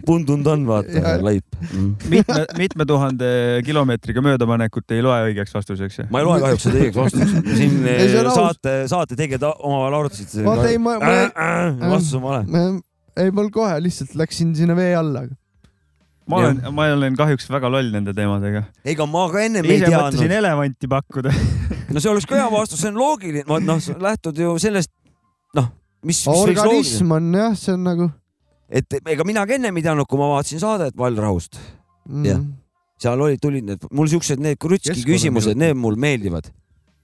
pundunud 0.08 0.46
on, 0.48 0.62
vaata 0.64 1.18
laip 1.20 1.58
mm.. 1.60 1.88
mitme, 2.08 2.44
mitme 2.56 2.86
tuhande 2.88 3.26
kilomeetriga 3.66 4.22
möödapanekut 4.24 4.94
ei 4.96 5.02
loe 5.04 5.18
õigeks 5.26 5.52
vastuseks. 5.52 6.06
ma 6.08 6.22
ei 6.22 6.28
loe 6.28 6.38
kahjuks 6.40 6.64
seda 6.64 6.80
õigeks 6.80 6.96
vastuseks. 6.96 7.50
siin 7.58 7.84
eh, 7.84 8.16
saate, 8.32 8.78
saate 8.88 9.18
tegijad 9.18 9.44
omavahel 9.50 9.98
arutasid. 9.98 10.40
vaata 10.46 10.70
ei, 10.72 10.80
ma, 10.80 10.96
ma, 11.02 11.90
vastus 11.92 12.16
on 12.16 12.24
vale. 12.24 12.64
ei 13.20 13.34
mul 13.36 13.52
kohe 13.52 13.76
lihtsalt 13.84 14.16
läksin 14.16 14.56
sinna 14.56 14.78
vee 14.78 14.94
alla. 14.96 15.26
Ma 16.28 16.42
olen, 16.42 16.60
ma 16.74 16.86
olen 16.92 17.16
kahjuks 17.18 17.48
väga 17.50 17.70
loll 17.72 17.90
nende 17.94 18.14
teemadega. 18.16 18.66
ega 18.84 19.08
ma 19.08 19.24
ka 19.32 19.42
ennem 19.46 19.66
ei 19.66 19.80
ise 19.80 19.90
mõtlesin 19.90 20.24
teadnud. 20.24 20.38
elevanti 20.38 20.90
pakkuda. 20.92 21.34
no 21.92 22.04
see 22.04 22.12
oleks 22.12 22.28
ka 22.28 22.38
hea 22.38 22.48
vastus, 22.52 22.82
see 22.84 22.92
on 22.92 23.00
loogiline, 23.00 23.44
noh, 23.48 23.90
lähtud 24.04 24.38
ju 24.44 24.54
sellest, 24.62 24.92
noh, 25.56 25.72
mis, 26.02 26.22
mis 26.22 26.32
organism 26.32 27.16
on 27.18 27.34
jah, 27.40 27.58
see 27.58 27.76
on 27.76 27.86
nagu 27.88 28.10
et 28.68 28.98
ega 29.00 29.24
mina 29.26 29.44
ka 29.48 29.56
ennem 29.56 29.80
ei 29.80 29.84
teadnud, 29.84 30.08
kui 30.08 30.20
ma 30.20 30.28
vaatasin 30.34 30.60
saadet 30.62 30.96
Vallrahust, 30.98 31.56
Jah. 31.56 32.36
mm,. 32.36 32.46
seal 33.00 33.24
olid, 33.24 33.40
tulid 33.40 33.66
need, 33.68 33.88
mul 33.94 34.10
siuksed 34.12 34.42
need 34.44 34.60
krutski 34.60 35.04
küsimused, 35.06 35.56
need 35.58 35.76
mulle 35.78 36.00
meeldivad. 36.00 36.52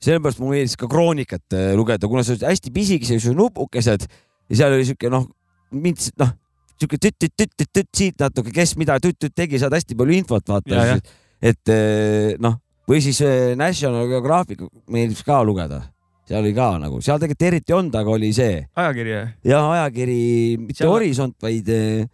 sellepärast 0.05 0.41
mulle 0.43 0.59
meeldis 0.59 0.77
ka 0.77 0.89
kroonikat 0.91 1.57
äh, 1.57 1.73
lugeda, 1.79 2.09
kuna 2.11 2.25
see 2.27 2.37
oli 2.37 2.51
hästi 2.51 2.73
pisikesed 2.75 3.23
siuksed 3.23 3.39
nupukesed 3.39 4.05
ja 4.05 4.59
seal 4.59 4.77
oli 4.77 4.85
siuke 4.85 5.09
noh, 5.13 5.25
mind 5.73 6.11
noh, 6.21 6.35
siuke 6.81 6.99
tütt-tütt-tütt-tütt 6.99 7.91
siit 7.95 8.21
natuke, 8.23 8.53
kes 8.55 8.75
mida 8.81 8.99
tütt-tütt 9.03 9.35
tegi, 9.37 9.61
saad 9.63 9.75
hästi 9.77 9.97
palju 9.99 10.17
infot 10.19 10.55
vaata 10.55 10.87
jah.. 10.91 11.03
et 11.43 11.73
eh, 11.73 12.35
noh, 12.43 12.59
või 12.89 13.03
siis 13.05 13.21
eh, 13.25 13.55
National 13.59 14.09
Geographic 14.11 14.65
meeldis 14.93 15.23
ka 15.27 15.41
lugeda, 15.47 15.81
seal 16.29 16.43
oli 16.43 16.55
ka 16.57 16.71
nagu, 16.83 17.01
seal 17.05 17.21
tegelikult 17.23 17.49
eriti 17.51 17.77
olnud, 17.77 17.99
aga 18.01 18.15
oli 18.17 18.33
see 18.37 18.59
ajakiri. 18.61 19.17
ja 19.51 19.65
ajakiri, 19.79 20.21
mitte 20.61 20.83
Seal- 20.83 20.93
Horisont, 20.93 21.37
vaid 21.45 21.69
eh, 21.73 22.07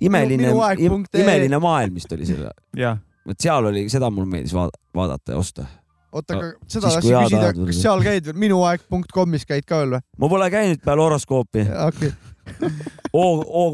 imeline 0.00 0.52
punkt 0.54 1.14
ee. 1.14 1.22
imeline 1.24 1.62
maailm 1.62 1.96
vist 1.98 2.12
oli 2.14 2.28
selle, 2.28 2.52
jah, 2.78 3.00
vot 3.26 3.40
seal 3.40 3.70
oli, 3.72 3.86
seda 3.92 4.10
mulle 4.12 4.30
meeldis 4.36 4.54
vaadata, 4.56 4.84
vaadata 4.94 5.34
ja 5.34 5.40
osta. 5.40 5.66
oota, 6.14 6.38
aga 6.38 6.52
seda 6.70 6.92
tahtsin 6.94 7.18
küsida, 7.18 7.50
kas 7.58 7.82
seal 7.82 8.04
käid 8.04 8.30
veel, 8.30 8.38
minuaeg.com'is 8.46 9.48
käid 9.48 9.66
ka 9.68 9.82
veel 9.82 9.98
või? 9.98 10.06
ma 10.22 10.30
pole 10.36 10.50
käinud 10.54 10.84
peale 10.84 11.06
horoskoopi, 11.08 11.66
okei, 11.88 12.14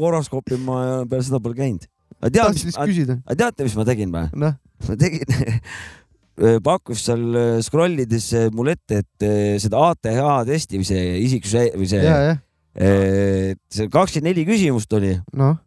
horoskoopi 0.05 0.59
ma 0.61 0.81
peale 1.09 1.25
seda 1.25 1.41
pole 1.43 1.57
käinud. 1.57 1.87
tahtsin 2.21 2.69
lihtsalt 2.69 2.91
küsida. 2.91 3.17
teate, 3.37 3.65
mis 3.65 3.75
ma 3.79 3.87
tegin 3.87 4.13
või? 4.13 4.27
noh, 4.45 4.55
ma 4.87 4.99
tegin, 4.99 5.25
pakkus 6.65 7.05
seal 7.05 7.25
äh, 7.35 7.57
scroll 7.65 7.99
ides 8.01 8.31
äh, 8.37 8.47
mulle 8.55 8.77
ette, 8.77 9.01
et 9.03 9.25
äh, 9.25 9.57
seda 9.61 9.81
ATH 9.91 10.21
testi 10.47 10.79
või 10.79 10.87
see 10.87 11.09
isiksuse 11.25 11.65
või 11.75 11.89
see 11.89 12.05
ja, 12.05 12.15
jah, 12.29 12.39
eh, 12.75 13.51
see 13.71 13.91
kakskümmend 13.91 14.31
neli 14.31 14.45
küsimust 14.47 14.93
oli 14.97 15.11
noh, 15.37 15.59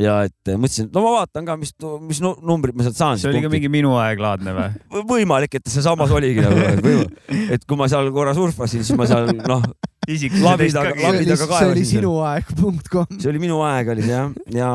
ja 0.00 0.20
et 0.26 0.52
mõtlesin, 0.54 0.88
et 0.88 0.96
no 0.96 1.04
ma 1.04 1.12
vaatan 1.20 1.46
ka, 1.48 1.58
mis, 1.60 1.74
mis 2.08 2.22
nu- 2.24 2.36
numbrit 2.46 2.76
ma 2.76 2.86
sealt 2.86 2.98
saan. 2.98 3.20
see 3.20 3.30
oli 3.30 3.44
ka 3.44 3.52
mingi 3.52 3.70
minu 3.72 3.94
aeglaadne 4.00 4.56
või? 4.56 4.68
võimalik, 5.12 5.60
et 5.60 5.70
see 5.70 5.84
samas 5.84 6.12
oligi 6.14 6.44
nagu, 6.44 7.04
et 7.54 7.68
kui 7.68 7.78
ma 7.78 7.90
seal 7.90 8.10
korra 8.14 8.34
surfasin, 8.36 8.84
siis 8.86 8.98
ma 8.98 9.08
seal 9.10 9.30
noh, 9.38 9.64
isiksuse 10.14 10.44
Labidaga- 10.44 10.92
test 10.94 10.98
see 10.98 11.02
ka 11.02 11.08
oli, 11.08 11.18
labidaga 11.18 11.36
see 11.42 11.50
kaevasin 11.52 11.72
oli 11.74 11.84
seal. 11.84 12.00
sinu 12.00 12.12
aeg.com. 12.30 13.06
see 13.20 13.30
oli 13.32 13.42
minu 13.42 13.60
aeg 13.66 13.92
oli 13.94 14.02
see 14.06 14.14
jah, 14.14 14.30
ja, 14.56 14.70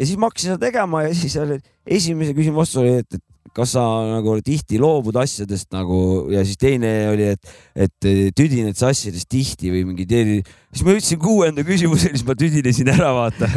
ja 0.00 0.04
siis 0.10 0.18
ma 0.20 0.28
hakkasin 0.30 0.52
seda 0.52 0.60
tegema 0.66 1.02
ja 1.06 1.14
siis 1.16 1.36
oli 1.40 1.58
esimese 1.98 2.34
küsimuse 2.36 2.60
vastus 2.62 2.82
oli, 2.82 2.94
et, 3.02 3.18
et 3.20 3.24
kas 3.56 3.72
sa 3.76 3.82
nagu 4.10 4.36
tihti 4.44 4.80
loobud 4.80 5.16
asjadest 5.20 5.70
nagu 5.74 5.98
ja 6.32 6.44
siis 6.46 6.60
teine 6.60 6.92
oli, 7.12 7.30
et, 7.34 7.54
et 7.86 8.08
tüdined 8.36 8.76
sa 8.76 8.90
asjadest 8.92 9.28
tihti 9.32 9.72
või 9.72 9.84
mingi 9.92 10.06
teine. 10.08 10.42
siis 10.72 10.84
ma 10.84 10.92
ütlesin 10.96 11.20
kuuenda 11.22 11.64
küsimuse, 11.64 12.10
siis 12.12 12.24
ma 12.26 12.36
tüdinesin 12.36 12.90
ära, 12.92 13.12
vaata. 13.16 13.48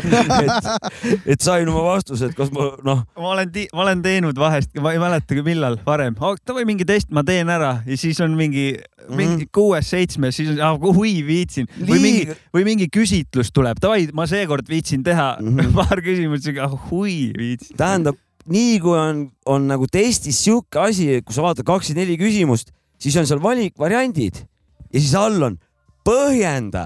et, 0.46 1.26
et 1.36 1.44
sain 1.44 1.68
oma 1.68 1.84
vastuse, 1.90 2.30
et 2.30 2.38
kas 2.38 2.54
ma 2.56 2.70
noh, 2.86 3.04
ma 3.20 3.34
olen, 3.36 3.52
ma 3.74 3.84
olen 3.88 4.06
teinud 4.06 4.40
vahest, 4.40 4.72
ma 4.80 4.94
ei 4.96 5.02
mäletagi, 5.02 5.44
millal 5.46 5.80
varem, 5.86 6.16
davai 6.48 6.66
mingi 6.70 6.88
test 6.88 7.12
ma 7.16 7.26
teen 7.28 7.52
ära 7.52 7.80
ja 7.86 8.00
siis 8.00 8.22
on 8.24 8.38
mingi, 8.40 8.72
mingi 9.10 9.46
Mhm. 9.46 9.52
kuues-seitsmes, 9.56 10.36
siis 10.36 10.56
on, 10.56 10.80
hui 10.96 11.20
viitsin 11.26 11.68
või 11.80 12.00
mingi 12.04 12.40
või 12.56 12.66
mingi 12.68 12.90
küsitlus 12.94 13.52
tuleb, 13.54 13.80
davai, 13.82 14.08
ma 14.14 14.28
seekord 14.30 14.68
viitsin 14.70 15.04
teha 15.04 15.38
mm. 15.40 15.60
-hmm. 15.60 15.76
paar 15.80 16.02
küsimust, 16.06 16.50
hui 16.90 17.32
viitsin. 17.38 17.78
tähendab 17.78 18.18
nii 18.50 18.78
kui 18.84 18.98
on, 18.98 19.24
on 19.50 19.68
nagu 19.70 19.88
testis 19.92 20.40
sihuke 20.44 20.82
asi, 20.82 21.10
et 21.20 21.26
kui 21.26 21.36
sa 21.36 21.46
vaatad 21.46 21.68
kakskümmend 21.68 22.06
neli 22.06 22.18
küsimust, 22.20 22.74
siis 23.00 23.18
on 23.20 23.28
seal 23.30 23.42
valikvariandid 23.44 24.44
ja 24.90 25.00
siis 25.00 25.16
all 25.18 25.50
on 25.50 25.58
põhjenda 26.08 26.86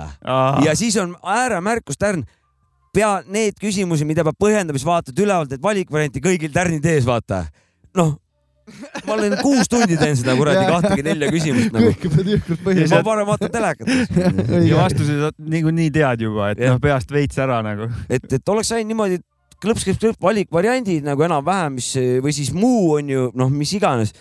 ja 0.66 0.74
siis 0.78 0.98
on 1.02 1.16
ääremärkus 1.24 2.00
tärn. 2.00 2.26
pea 2.94 3.24
need 3.26 3.56
küsimusi, 3.58 4.06
mida 4.06 4.22
peab 4.22 4.38
põhjendama, 4.38 4.78
siis 4.78 4.86
vaatad 4.86 5.18
ülevalt, 5.18 5.54
et 5.56 5.62
valikvarianti 5.62 6.22
kõigil 6.22 6.52
tärnid 6.54 6.86
ees, 6.86 7.08
vaata. 7.08 7.46
noh, 7.98 8.12
ma 9.08 9.16
olen 9.16 9.34
kuus 9.42 9.70
tundi 9.72 9.98
teen 9.98 10.14
seda 10.20 10.36
kuradi 10.38 10.68
kahtekümmet 10.68 11.08
nelja 11.10 11.32
küsimust 11.34 11.74
nagu. 11.74 11.90
kõike 11.90 12.12
pead 12.14 12.30
jõhkralt 12.36 12.60
Ja 12.60 12.66
põhjendama 12.68 13.00
ma 13.02 13.08
parem 13.08 13.30
vaatan 13.32 13.54
telekat. 13.56 13.94
ja 14.70 14.78
vastused 14.78 15.24
sa 15.26 15.32
niikuinii 15.56 15.90
tead 15.96 16.28
juba, 16.28 16.52
et 16.54 16.62
noh, 16.62 16.78
peast 16.84 17.12
veits 17.12 17.42
ära 17.42 17.64
nagu. 17.66 17.90
et, 18.10 18.28
et 18.30 18.54
oleks 18.54 18.72
ainult 18.76 18.94
niimoodi, 18.94 19.22
et 19.22 19.28
klõps, 19.64 19.88
klõps, 19.88 20.02
klõps, 20.04 20.22
valikvariandid 20.24 21.08
nagu 21.08 21.26
enam-vähem, 21.26 21.80
mis 21.80 21.90
või 22.24 22.36
siis 22.36 22.54
muu 22.56 22.94
on 23.00 23.10
ju 23.14 23.28
noh, 23.40 23.52
mis 23.54 23.74
iganes. 23.78 24.14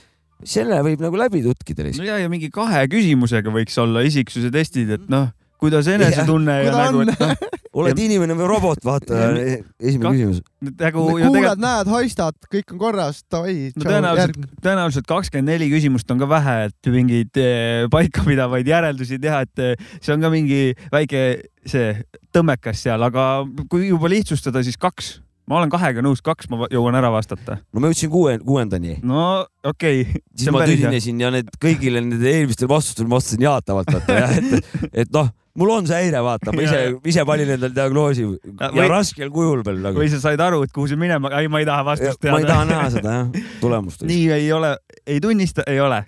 selle 0.42 0.80
võib 0.82 1.02
nagu 1.04 1.14
läbi 1.18 1.42
tutkida 1.44 1.84
no 1.84 1.90
lihtsalt. 1.90 2.08
ja, 2.08 2.16
ja 2.18 2.28
mingi 2.30 2.50
kahe 2.50 2.86
küsimusega 2.90 3.52
võiks 3.54 3.78
olla 3.78 4.02
isiksuse 4.02 4.50
testid, 4.50 4.90
et 4.90 5.04
noh, 5.12 5.28
kuidas 5.62 5.86
enesetunne 5.86 6.56
ja, 6.58 6.64
ja 6.66 6.72
ta 6.74 6.86
nagu, 6.88 7.04
et 7.06 7.20
noh, 7.20 7.60
oled 7.82 8.00
inimene 8.02 8.34
või 8.34 8.48
robot, 8.50 8.82
vaata 8.84 9.20
Ja- 9.20 9.60
esimene 9.78 10.02
Ka- 10.02 10.12
küsimus. 10.16 10.40
nagu 10.66 11.04
kuulad, 11.06 11.28
tegelikult 11.30 11.62
näed, 11.62 11.92
haistad, 11.94 12.38
kõik 12.50 12.74
on 12.74 12.80
korras, 12.82 13.22
davai. 13.30 13.54
no 13.76 13.86
tõenäoliselt, 13.86 14.50
tõenäoliselt 14.66 15.08
kakskümmend 15.08 15.52
neli 15.54 15.70
küsimust 15.70 16.10
on 16.10 16.18
ka 16.18 16.28
vähe, 16.34 16.58
et 16.68 16.90
mingeid 16.90 17.40
eh, 17.40 17.86
paikapidavaid 17.94 18.66
järeldusi 18.74 19.20
teha, 19.22 19.44
et 19.46 19.62
eh, 19.62 19.88
see 20.00 20.16
on 20.16 20.26
ka 20.26 20.32
mingi 20.34 20.62
väike 20.92 21.24
see 21.70 21.94
tõmmekas 22.34 22.82
seal, 22.82 23.02
aga 23.06 23.44
kui 23.70 23.86
juba 23.92 24.10
lihtsustada, 24.10 24.64
siis 24.66 24.76
kaks. 24.80 25.20
Ma 25.50 25.58
olen 25.58 25.70
kahega 25.72 26.02
nõus, 26.04 26.20
kaks 26.24 26.48
ma 26.52 26.68
jõuan 26.70 26.94
ära 26.98 27.10
vastata. 27.12 27.58
no 27.72 27.82
ma 27.82 27.90
jõudsin 27.90 28.10
kuue, 28.12 28.38
kuuendani, 28.46 28.98
no 29.02 29.42
okei 29.66 30.02
okay., 30.06 30.22
siis 30.36 30.52
ma 30.54 30.64
tüdinesin 30.68 31.20
ja 31.20 31.30
need 31.34 31.50
kõigile 31.62 32.02
nende 32.04 32.30
eelmistele 32.30 32.70
vastustele 32.70 33.08
ma 33.10 33.18
vastasin 33.20 33.42
jaatavalt, 33.48 33.90
vaata 33.96 34.18
jah, 34.20 34.36
et, 34.38 34.90
et 35.04 35.12
noh, 35.12 35.28
mul 35.58 35.74
on 35.74 35.86
see 35.90 35.98
häire, 35.98 36.22
vaata, 36.24 36.54
ma 36.54 36.62
ise 36.64 36.78
ise 37.12 37.26
valin 37.28 37.50
endale 37.56 37.74
diagnoosi 37.76 38.24
ja 38.24 38.70
või- 38.72 38.88
raskel 38.94 39.30
kujul 39.34 39.64
veel 39.66 39.82
nagu. 39.84 39.98
või 40.00 40.08
sa 40.14 40.22
said 40.22 40.40
aru, 40.40 40.62
et 40.64 40.72
kuhu 40.72 40.88
see 40.88 41.00
minema, 41.00 41.32
ei, 41.42 41.50
ma 41.52 41.60
ei 41.60 41.68
taha 41.68 41.84
vastust 41.90 42.22
ma 42.30 42.38
ei 42.40 42.46
taha 42.48 42.64
teada. 42.64 42.72
näha 42.78 42.90
seda 42.96 43.16
jah, 43.18 43.46
tulemust. 43.64 44.06
nii 44.08 44.26
ei 44.38 44.50
ole, 44.56 44.76
ei 45.06 45.20
tunnista, 45.20 45.66
ei 45.68 45.80
ole. 45.82 46.04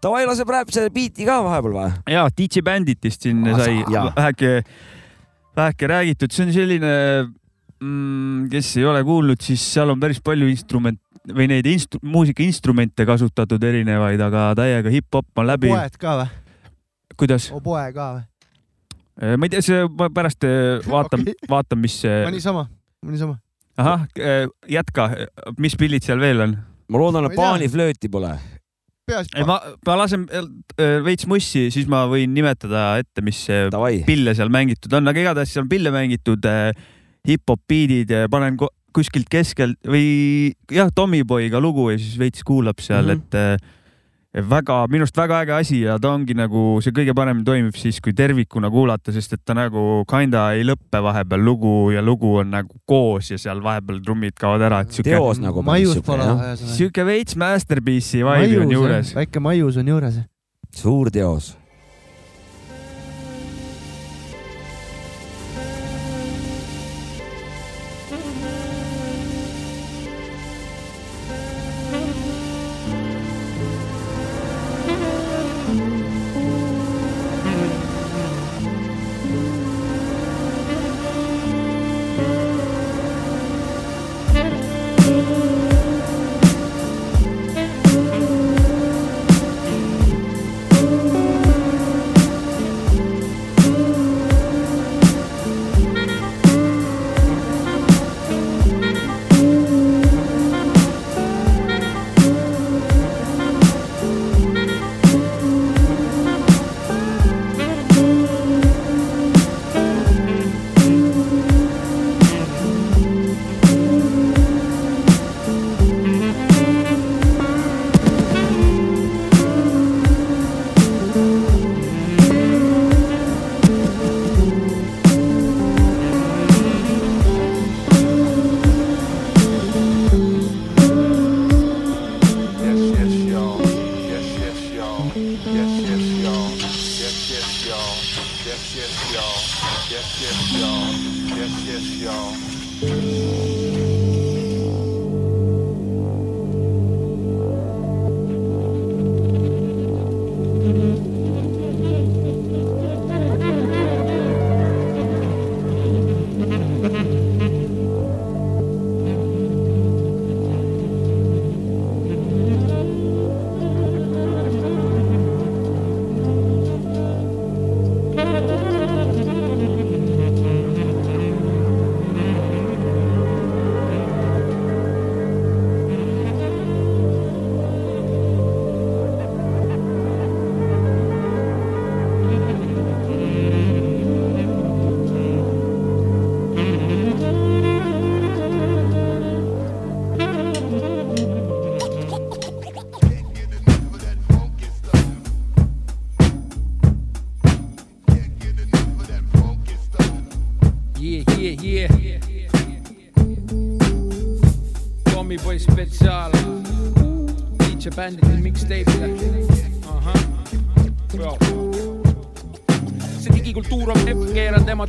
Davai, 0.00 0.22
laseb 0.24 0.48
räpse 0.48 0.86
biiti 0.92 1.26
ka 1.28 1.42
vahepeal 1.44 1.74
või? 1.76 1.90
ja 2.08 2.22
DJ 2.32 2.62
Banditist 2.64 3.22
siin 3.26 3.42
Asa- 3.52 3.66
sai 3.68 3.82
jaa. 3.92 4.06
väheke, 4.16 4.52
väheke 5.56 5.90
räägitud, 5.94 6.32
see 6.32 6.46
on 6.48 6.52
selline 6.56 6.92
mm,, 7.80 8.48
kes 8.52 8.74
ei 8.80 8.86
ole 8.88 9.02
kuulnud, 9.06 9.40
siis 9.44 9.64
seal 9.74 9.92
on 9.92 10.00
päris 10.00 10.20
palju 10.24 10.48
instrument 10.50 11.00
või 11.36 11.48
neid 11.50 11.68
instru-, 11.68 12.00
muusikainstrumente 12.06 13.06
kasutatud 13.08 13.64
erinevaid, 13.64 14.20
aga 14.24 14.50
täiega 14.58 14.92
hip-hop 14.92 15.42
on 15.42 15.50
läbi. 15.50 15.72
poed 15.72 15.98
ka 16.00 16.16
või? 16.22 16.28
kuidas? 17.20 17.50
oboe 17.56 17.86
ka 17.96 18.10
või? 18.16 19.36
ma 19.36 19.48
ei 19.48 19.52
tea, 19.52 19.64
see 19.64 19.82
ma 19.98 20.08
pärast 20.14 20.46
eh, 20.48 20.78
vaatan 20.86 21.22
okay., 21.26 21.50
vaatan, 21.50 21.82
mis 21.82 21.98
see 22.04 22.22
ma, 22.24 22.32
niisama, 22.34 22.64
ma 23.04 23.16
niisama. 23.16 23.36
ahah, 23.80 24.06
jätka, 24.68 25.10
mis 25.60 25.76
pillid 25.80 26.06
seal 26.06 26.22
veel 26.22 26.46
on? 26.46 26.56
ma 26.90 27.02
loodan, 27.04 27.28
et 27.28 27.36
paaniflööti 27.38 28.10
pole. 28.12 28.32
ei, 29.10 29.44
ma, 29.44 29.58
ma 29.86 29.98
lasen 30.00 30.24
eh, 30.32 30.96
veits 31.04 31.28
mussi, 31.30 31.68
siis 31.74 31.90
ma 31.90 32.06
võin 32.10 32.32
nimetada 32.32 32.94
ette, 33.02 33.24
mis 33.26 33.42
Davai, 33.72 34.00
pille 34.08 34.34
seal 34.38 34.52
mängitud 34.52 34.96
on, 34.96 35.12
aga 35.12 35.26
igatahes 35.26 35.52
seal 35.52 35.66
on 35.66 35.72
pille 35.74 35.92
mängitud 35.94 36.48
äh, 36.48 36.72
hip-hop 37.28 37.60
beat'id, 37.68 38.12
panen 38.30 38.56
ko- 38.60 38.72
kuskilt 38.96 39.28
keskelt 39.30 39.78
või 39.86 40.54
jah, 40.72 40.90
Tommyboy'ga 40.94 41.60
lugu 41.62 41.90
ja 41.92 41.98
siis 42.00 42.16
veits 42.18 42.42
kuulab 42.46 42.80
seal 42.82 43.14
mm, 43.14 43.20
-hmm. 43.30 43.54
et 43.60 43.78
väga, 44.46 44.84
minu 44.90 45.02
arust 45.02 45.16
väga 45.18 45.40
äge 45.42 45.54
asi 45.56 45.80
ja 45.82 45.96
ta 45.98 46.12
ongi 46.14 46.34
nagu 46.38 46.78
see 46.84 46.94
kõige 46.94 47.14
paremini 47.18 47.44
toimib 47.46 47.78
siis, 47.78 47.98
kui 48.02 48.14
tervikuna 48.14 48.70
kuulata, 48.70 49.12
sest 49.12 49.34
et 49.34 49.42
ta 49.44 49.56
nagu 49.58 50.04
kinda 50.10 50.52
ei 50.54 50.62
lõppe 50.66 51.02
vahepeal 51.02 51.42
lugu 51.44 51.90
ja 51.94 52.02
lugu 52.02 52.36
on 52.42 52.52
nagu 52.54 52.78
koos 52.86 53.32
ja 53.32 53.38
seal 53.38 53.62
vahepeal 53.62 53.98
trummid 54.04 54.38
kaovad 54.38 54.66
ära, 54.68 54.82
et 54.86 54.92
siuke. 54.94 55.10
teos 55.10 55.40
nagu. 55.42 55.64
siuke 56.54 57.06
veits 57.06 57.36
masterpiece'i 57.36 58.22
vibe'i 58.22 58.60
on 58.62 58.76
juures. 58.76 59.14
väike 59.14 59.40
maius 59.40 59.76
on 59.76 59.88
juures. 59.88 60.20
suur 60.70 61.10
teos 61.10 61.56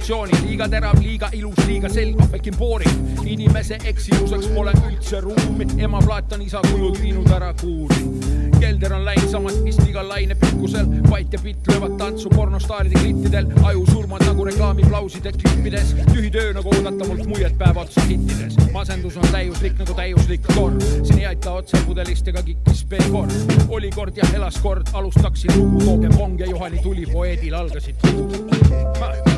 keeranud 0.01 0.31
emotsiooni, 0.31 0.47
liiga 0.47 0.67
terav, 0.67 0.99
liiga 1.01 1.29
ilus, 1.33 1.65
liiga 1.67 1.89
selge, 1.89 2.27
pekin 2.31 2.55
booring. 2.57 3.19
inimese 3.25 3.77
eksimuseks 3.85 4.47
pole 4.55 4.73
üldse 4.87 5.21
ruumi, 5.21 5.67
ema 5.77 6.01
plaat 6.01 6.33
on 6.33 6.41
isa 6.41 6.61
kujud 6.71 6.99
viinud 7.01 7.29
ära 7.31 7.53
kuuri 7.61 8.49
kelder 8.61 8.93
on 8.93 9.05
läinud 9.05 9.29
samas 9.31 9.55
vist 9.65 9.81
igal 9.89 10.05
lainepikkusel. 10.09 10.85
Vait 11.09 11.33
ja 11.33 11.39
Pitt 11.41 11.67
löövad 11.67 11.95
tantsu 11.97 12.29
pornostaaride 12.29 12.99
klittidel, 12.99 13.47
aju 13.63 13.85
surmad 13.89 14.21
nagu 14.25 14.45
reklaamiplauside 14.45 15.31
klippides. 15.31 15.95
tühi 16.11 16.29
töö 16.31 16.53
nagu 16.53 16.69
oodata 16.69 17.07
mult 17.07 17.25
muiet 17.25 17.57
päev 17.57 17.77
otsa 17.77 18.05
hittides. 18.05 18.57
masendus 18.73 19.17
on 19.17 19.27
täiuslik 19.31 19.79
nagu 19.79 19.97
täiuslik 19.97 20.45
korv, 20.53 20.77
siin 21.03 21.19
ei 21.19 21.25
aita 21.25 21.51
otse 21.51 21.81
pudelist 21.87 22.27
ega 22.27 22.43
kikkis 22.43 22.85
B-korv. 22.85 23.33
oli 23.69 23.89
kord 23.89 24.17
ja 24.17 24.29
elas 24.35 24.61
kord, 24.61 24.93
alustaksin 24.93 25.57
lugu, 25.57 25.81
tooge 25.85 26.09
pong 26.17 26.39
ja 26.39 26.45
Juhani 26.45 26.81
tuli, 26.83 27.05
poeedil 27.13 27.55
algasid 27.55 27.95
lugud. 28.11 29.30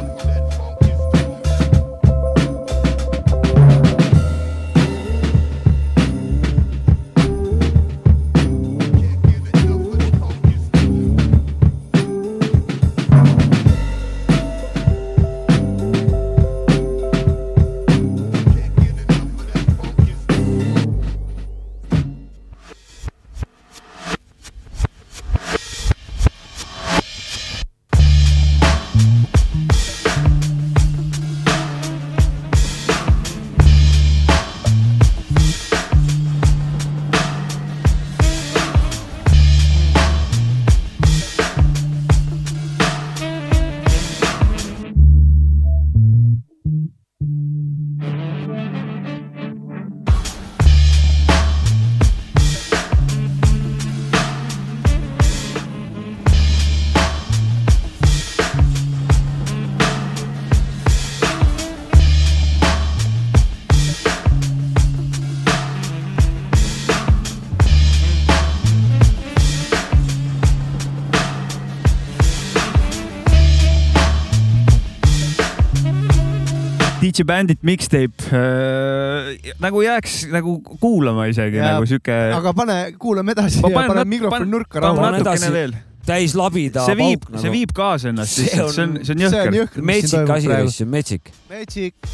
DJ 77.14 77.28
Bandit 77.30 77.62
mixtape 77.62 78.26
äh, 78.34 79.52
nagu 79.62 79.84
jääks 79.86 80.24
nagu 80.34 80.58
kuulama 80.82 81.28
isegi 81.30 81.62
ja, 81.62 81.76
nagu 81.76 81.86
sihuke. 81.90 82.16
aga 82.34 82.54
pane, 82.58 82.78
kuulame 82.98 83.36
edasi 83.36 83.62
ma 83.62 83.70
ja 83.70 83.88
pane 83.92 84.06
mikrofon 84.10 84.50
nurka 84.50 84.82
rahu. 84.82 85.04
natukene 85.04 85.52
veel 85.54 85.76
täis 86.08 86.34
labida. 86.36 86.88
see 86.88 86.98
viib, 86.98 87.30
nagu. 87.30 87.44
see 87.46 87.54
viib 87.54 87.78
kaasa 87.78 88.10
ennast 88.10 88.42
lihtsalt, 88.42 88.74
see 88.74 88.88
on, 88.88 88.98
see 89.06 89.14
on 89.14 89.60
jõhker. 89.60 89.86
metsik 89.94 90.36
asi, 90.40 90.90
metsik. 90.90 91.34
metsik 91.54 92.14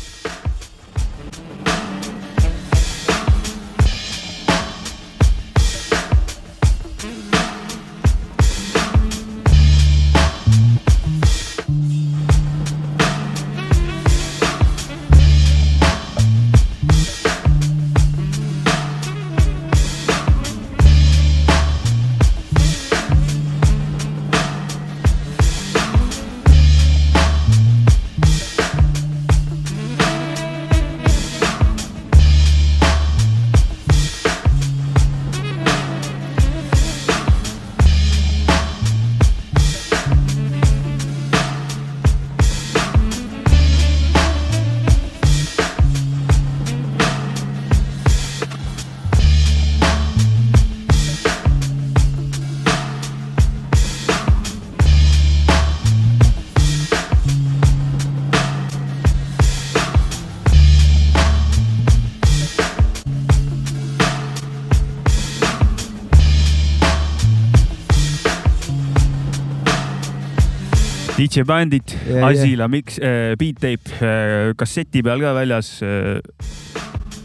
DJ 71.29 71.45
Bandit. 71.45 71.93
Asila, 72.25 72.65
miks 72.71 72.97
äh,, 72.97 73.35
Beat 73.37 73.59
Tape 73.61 74.53
kasseti 74.57 75.03
peal 75.05 75.21
ka 75.21 75.35
väljas. 75.37 75.75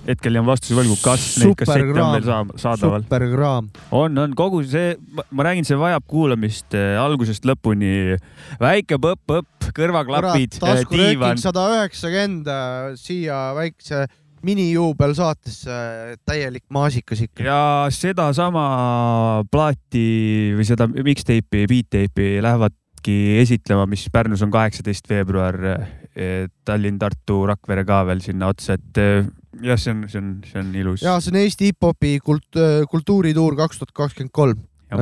hetkel 0.05 0.37
jään 0.37 0.45
vastuse 0.45 0.77
võlgu, 0.77 0.99
kas 1.01 1.23
neid 1.41 1.55
kassette 1.57 1.95
on 1.97 2.11
veel 2.13 2.27
saa- 2.27 2.59
saadaval. 2.61 3.05
superkraam. 3.07 3.71
on, 3.97 4.19
on 4.21 4.35
kogu 4.37 4.61
see, 4.69 4.91
ma 5.33 5.47
räägin, 5.47 5.65
see 5.65 5.79
vajab 5.81 6.05
kuulamist 6.05 6.77
äh, 6.77 6.99
algusest 7.01 7.49
lõpuni. 7.49 8.19
väike 8.61 8.99
põpp-põpp, 9.01 9.71
kõrvaklapid, 9.73 10.61
diivan 10.93 11.41
sada 11.41 11.65
üheksakümmend 11.79 12.53
siia 13.01 13.41
väikse 13.57 14.05
minijuubel 14.45 15.17
saatesse, 15.17 15.73
täielik 16.29 16.69
maasikas 16.69 17.25
ikka. 17.25 17.49
ja 17.49 17.61
sedasama 17.89 18.69
plaati 19.49 20.53
või 20.53 20.69
seda 20.69 20.93
mixtape'i, 20.93 21.65
beat 21.65 21.89
tape'i 21.97 22.45
lähevadki 23.05 23.41
esitlema, 23.43 23.87
mis 23.87 24.09
Pärnus 24.11 24.43
on 24.43 24.51
kaheksateist 24.51 25.09
veebruar. 25.09 25.57
Tallinn, 26.65 26.99
Tartu, 26.99 27.45
Rakvere 27.47 27.85
ka 27.85 28.05
veel 28.07 28.21
sinna 28.23 28.49
otsa, 28.49 28.75
et 28.75 28.99
eh, 28.99 29.27
jah, 29.63 29.77
see 29.77 29.91
on, 29.91 30.05
see 30.09 30.21
on, 30.21 30.43
see 30.47 30.61
on 30.61 30.75
ilus. 30.75 31.03
ja 31.03 31.19
see 31.21 31.33
on 31.33 31.39
Eesti 31.41 31.73
hip-hopi 31.73 32.21
kult-, 32.23 32.61
kultuurituur 32.91 33.57
kaks 33.57 33.81
tuhat 33.81 33.91
kakskümmend 33.93 34.31
kolm, 34.31 34.61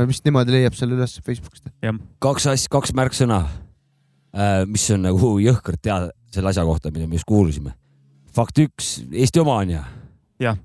vist 0.09 0.25
niimoodi 0.25 0.55
leiab 0.55 0.73
selle 0.73 0.97
üles 0.97 1.19
Facebookist. 1.21 1.69
kaks 2.19 2.49
asja, 2.49 2.73
kaks 2.73 2.95
märksõna, 2.97 3.43
mis 4.73 4.88
on 4.97 5.05
nagu 5.05 5.35
jõhkralt 5.45 5.85
teada 5.85 6.11
selle 6.33 6.49
asja 6.49 6.65
kohta, 6.65 6.91
mida 6.91 7.05
me 7.07 7.21
just 7.21 7.29
kuulusime. 7.29 7.77
fakt 8.33 8.65
üks, 8.65 9.03
Eesti 9.12 9.45
oma 9.45 9.61
on 9.61 9.77
ju? 9.77 9.85
Jah. 10.41 10.57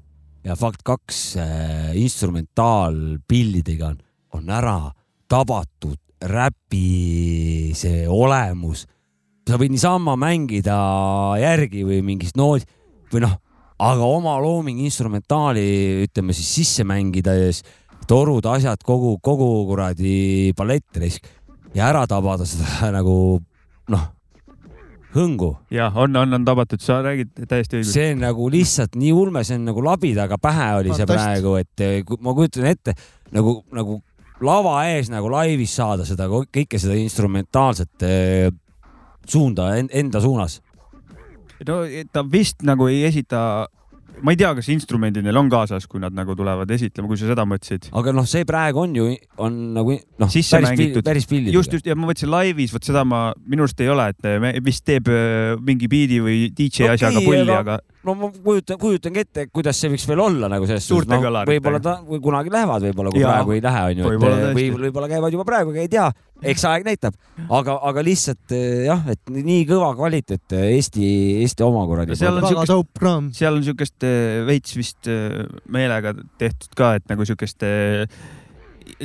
ja 0.47 0.56
fakt 0.56 0.80
kaks 0.88 1.36
äh,, 1.43 1.91
instrumentaalpillidega 2.00 3.91
on, 3.91 4.00
on 4.39 4.50
ära 4.63 4.80
tabatud 5.28 6.00
räpi 6.21 7.73
see 7.77 8.06
olemus. 8.10 8.86
sa 9.47 9.56
võid 9.56 9.71
niisama 9.71 10.17
mängida 10.19 10.77
järgi 11.39 11.86
või 11.88 12.01
mingist 12.03 12.36
noodi 12.36 12.65
või 13.13 13.23
noh, 13.23 13.38
aga 13.80 14.03
oma 14.03 14.36
looming 14.41 14.82
instrumentaali 14.84 15.63
ütleme 16.03 16.36
siis 16.36 16.49
sisse 16.60 16.84
mängides, 16.88 17.62
torud, 18.10 18.45
asjad, 18.49 18.82
kogu, 18.84 19.17
kogu 19.23 19.47
kuradi 19.69 20.51
palett 20.58 20.99
risk 20.99 21.30
ja 21.77 21.88
ära 21.91 22.06
tabada 22.10 22.47
seda 22.47 22.91
nagu 22.97 23.39
noh, 23.93 24.06
hõngu. 25.15 25.53
jah, 25.73 25.95
on, 25.95 26.15
on, 26.19 26.34
on 26.39 26.45
tabatud, 26.47 26.82
sa 26.84 26.99
räägid 27.06 27.32
täiesti 27.47 27.80
õigesti. 27.80 27.93
see 27.93 28.12
on 28.15 28.25
nagu 28.25 28.49
lihtsalt 28.51 28.97
nii 28.99 29.13
ulme, 29.15 29.45
see 29.47 29.58
on 29.60 29.69
nagu 29.69 29.86
labidaga 29.86 30.39
pähe 30.41 30.73
oli 30.82 30.97
see 30.97 31.08
praegu, 31.10 31.56
et 31.62 31.86
eh, 31.86 32.01
ma 32.19 32.36
kujutan 32.38 32.67
ette 32.73 32.97
nagu, 33.36 33.62
nagu 33.75 34.01
lava 34.41 34.76
ees 34.91 35.10
nagu 35.10 35.30
laivis 35.34 35.73
saada 35.80 36.06
seda 36.06 36.28
kõike 36.30 36.78
seda 36.82 36.97
instrumentaalset 37.00 38.06
eh, 38.06 38.52
suunda 39.28 39.71
en- 39.80 39.89
enda 39.91 40.21
suunas. 40.21 40.60
no 41.67 41.82
ta 42.13 42.21
vist 42.23 42.62
nagu 42.62 42.86
ei 42.88 43.02
esita, 43.08 43.39
ma 44.21 44.32
ei 44.34 44.38
tea, 44.38 44.52
kas 44.60 44.67
instrumendid 44.69 45.26
neil 45.26 45.38
on 45.41 45.50
kaasas, 45.50 45.88
kui 45.89 46.00
nad 46.00 46.13
nagu 46.13 46.36
tulevad 46.38 46.69
esitlema, 46.69 47.10
kui 47.10 47.17
sa 47.17 47.26
seda 47.32 47.45
mõtlesid. 47.50 47.89
aga 47.97 48.13
noh, 48.13 48.26
see 48.30 48.45
praegu 48.45 48.84
on 48.86 48.93
ju, 48.95 49.08
on 49.41 49.58
nagu 49.73 49.97
noh, 49.97 50.30
päris, 50.30 50.69
mängitud. 50.69 51.04
päris 51.04 51.26
pillidega. 51.26 51.58
just, 51.58 51.73
just 51.73 51.86
ja 51.89 51.95
ma 51.97 52.06
mõtlesin 52.12 52.30
laivis, 52.30 52.73
vot 52.73 52.86
seda 52.86 53.04
ma 53.06 53.34
minu 53.45 53.65
arust 53.65 53.82
ei 53.82 53.89
ole, 53.89 54.06
et 54.13 54.63
vist 54.63 54.86
teeb 54.86 55.10
öö, 55.10 55.58
mingi 55.65 55.89
biidi 55.89 56.21
või 56.21 56.39
DJ 56.54 56.86
Okei, 56.86 56.93
asjaga 56.93 57.26
pulli, 57.26 57.41
aga- 57.50 57.60
aga 57.60 57.80
no 58.07 58.15
ma 58.17 58.29
kujutan, 58.31 58.79
kujutangi 58.81 59.23
ette, 59.23 59.45
kuidas 59.53 59.79
see 59.81 59.91
võiks 59.93 60.05
veel 60.09 60.21
olla 60.23 60.49
nagu 60.51 60.67
selles 60.69 60.87
noh, 60.89 61.21
kõlaritega. 61.23 61.51
võib-olla 61.51 61.81
ta 61.83 61.95
või 62.07 62.21
kunagi 62.23 62.53
lähevad, 62.53 62.85
võib-olla 62.87 63.13
kui 63.13 63.23
Jaa. 63.23 63.33
praegu 63.33 63.55
ei 63.57 63.63
lähe, 63.65 63.83
onju, 63.91 64.07
Võib-olla 64.07 64.39
et 64.47 64.81
võib-olla 64.85 65.11
käivad 65.11 65.37
juba 65.37 65.45
praegu, 65.49 65.75
ei 65.75 65.91
tea, 65.91 66.07
eks 66.53 66.65
aeg 66.71 66.87
näitab, 66.87 67.19
aga, 67.59 67.77
aga 67.91 68.05
lihtsalt 68.07 68.55
eh, 68.55 68.87
jah, 68.87 69.03
et 69.13 69.35
nii 69.35 69.67
kõva 69.69 69.91
kvaliteet 69.99 70.57
eh, 70.57 70.65
Eesti, 70.77 71.11
Eesti 71.43 71.67
oma 71.67 71.85
kuradi. 71.89 72.17
Seal 72.17 72.33
on 72.35 72.41
väga 72.47 72.53
siukest- 72.53 72.73
seal 73.37 73.59
on 73.59 73.67
siukest 73.67 74.09
veits 74.47 74.79
vist 74.79 75.11
meelega 75.73 76.15
tehtud 76.39 76.75
ka, 76.77 76.95
et 77.01 77.07
nagu 77.11 77.27
siukest 77.27 77.63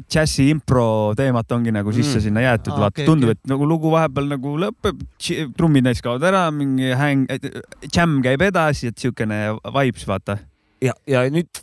džässi 0.03 0.49
impro 0.53 0.87
teemat 1.19 1.53
ongi 1.53 1.73
nagu 1.75 1.93
sisse 1.93 2.19
Mm. 2.19 2.25
sinna 2.27 2.45
jäetud 2.45 2.73
ah,, 2.75 2.81
vaata 2.85 2.95
okay, 3.01 3.07
tundub 3.07 3.31
okay., 3.31 3.41
et 3.41 3.51
nagu 3.53 3.69
lugu 3.69 3.91
vahepeal 3.93 4.29
nagu 4.31 4.55
lõpeb, 4.61 5.03
trummid 5.57 5.87
näiteks 5.87 6.05
kaovad 6.05 6.27
ära, 6.29 6.47
mingi 6.55 6.93
häng, 6.99 7.27
džämm 7.89 8.21
käib 8.25 8.43
edasi, 8.43 8.93
et 8.93 8.99
siukene 8.99 9.59
vibes, 9.65 10.07
vaata. 10.09 10.39
ja, 10.83 10.95
ja 11.07 11.25
nüüd 11.31 11.63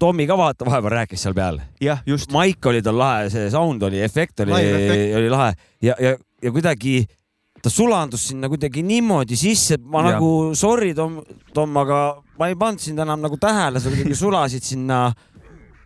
Tommy 0.00 0.24
ka 0.26 0.36
vaata 0.40 0.64
vahepeal 0.64 0.94
rääkis 1.02 1.22
seal 1.26 1.36
peal. 1.36 1.60
jah, 1.80 2.02
just. 2.06 2.32
maik 2.32 2.66
oli 2.66 2.82
tal 2.82 2.98
lahe, 2.98 3.30
see 3.32 3.50
sound 3.52 3.82
oli, 3.82 4.00
efekt 4.00 4.40
oli, 4.40 4.54
oli 5.18 5.32
lahe 5.32 5.54
ja, 5.82 5.96
ja, 6.00 6.16
ja 6.42 6.52
kuidagi 6.52 7.04
ta 7.62 7.70
sulandus 7.70 8.28
sinna 8.30 8.48
kuidagi 8.48 8.82
niimoodi 8.82 9.36
sisse, 9.36 9.76
et 9.76 9.84
ma 9.84 10.00
ja. 10.04 10.14
nagu 10.14 10.54
sorry, 10.56 10.94
Tom, 10.96 11.20
Tom, 11.54 11.76
aga 11.82 12.00
ma 12.40 12.48
ei 12.48 12.56
pannud 12.58 12.80
sind 12.80 13.00
enam 13.02 13.20
nagu 13.20 13.36
tähele, 13.40 13.80
sa 13.80 13.92
kuidagi 13.92 14.16
sulasid 14.16 14.64
sinna 14.64 15.10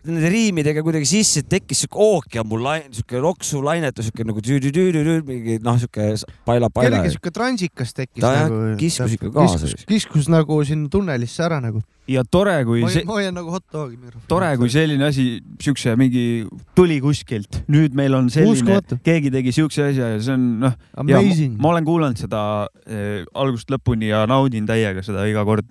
nende 0.07 0.29
riimidega 0.31 0.83
kuidagi 0.85 1.07
sisse, 1.09 1.43
tekkis 1.49 1.83
siuke 1.85 1.99
ookean 2.01 2.47
mul, 2.49 2.65
siuke 2.95 3.21
loksu 3.23 3.61
lainetus, 3.65 4.09
siuke 4.09 4.25
nagu 4.27 4.43
tüüdü-tüüdü-tüüdü, 4.45 5.25
mingi 5.27 5.57
noh, 5.65 5.79
siuke 5.81 6.13
paila-paila 6.47 7.01
kellelgi. 7.01 7.15
siuke 7.17 7.33
transikas 7.35 7.93
tekkis 7.97 8.23
Ta 8.23 8.31
jah, 8.35 8.47
nagu. 8.49 8.77
kiskus 8.79 9.17
ikka 9.17 9.31
kaasa. 9.35 9.71
kiskus, 9.89 10.29
nagu 10.31 10.61
sinna 10.67 10.89
tunnelisse 10.91 11.45
ära 11.45 11.59
nagu. 11.63 11.81
ja 12.09 12.21
tore, 12.23 12.53
kui 12.67 12.83
see 12.93 13.05
ma 13.07 13.17
hoian 13.17 13.33
nagu 13.33 13.49
hot 13.53 13.65
dogi 13.73 13.97
mikrofoni. 13.97 14.27
tore, 14.29 14.51
kui 14.61 14.69
selline 14.69 15.07
asi, 15.09 15.39
siukse 15.61 15.95
mingi 15.99 16.45
tuli 16.77 16.99
kuskilt, 17.01 17.63
nüüd 17.71 17.97
meil 17.97 18.13
on 18.17 18.29
selline 18.33 18.81
keegi 19.05 19.33
tegi 19.33 19.55
siukse 19.55 19.89
asja 19.89 20.11
ja 20.13 20.19
see 20.21 20.35
on 20.35 20.45
noh, 20.65 20.75
ma, 21.01 21.07
Amazing. 21.07 21.57
ma 21.61 21.73
olen 21.73 21.87
kuulanud 21.87 22.21
seda 22.21 22.43
eh, 22.85 23.25
algusest 23.33 23.73
lõpuni 23.73 24.11
ja 24.13 24.25
naudin 24.29 24.69
täiega 24.69 25.03
seda 25.05 25.25
iga 25.29 25.45
kord. 25.47 25.65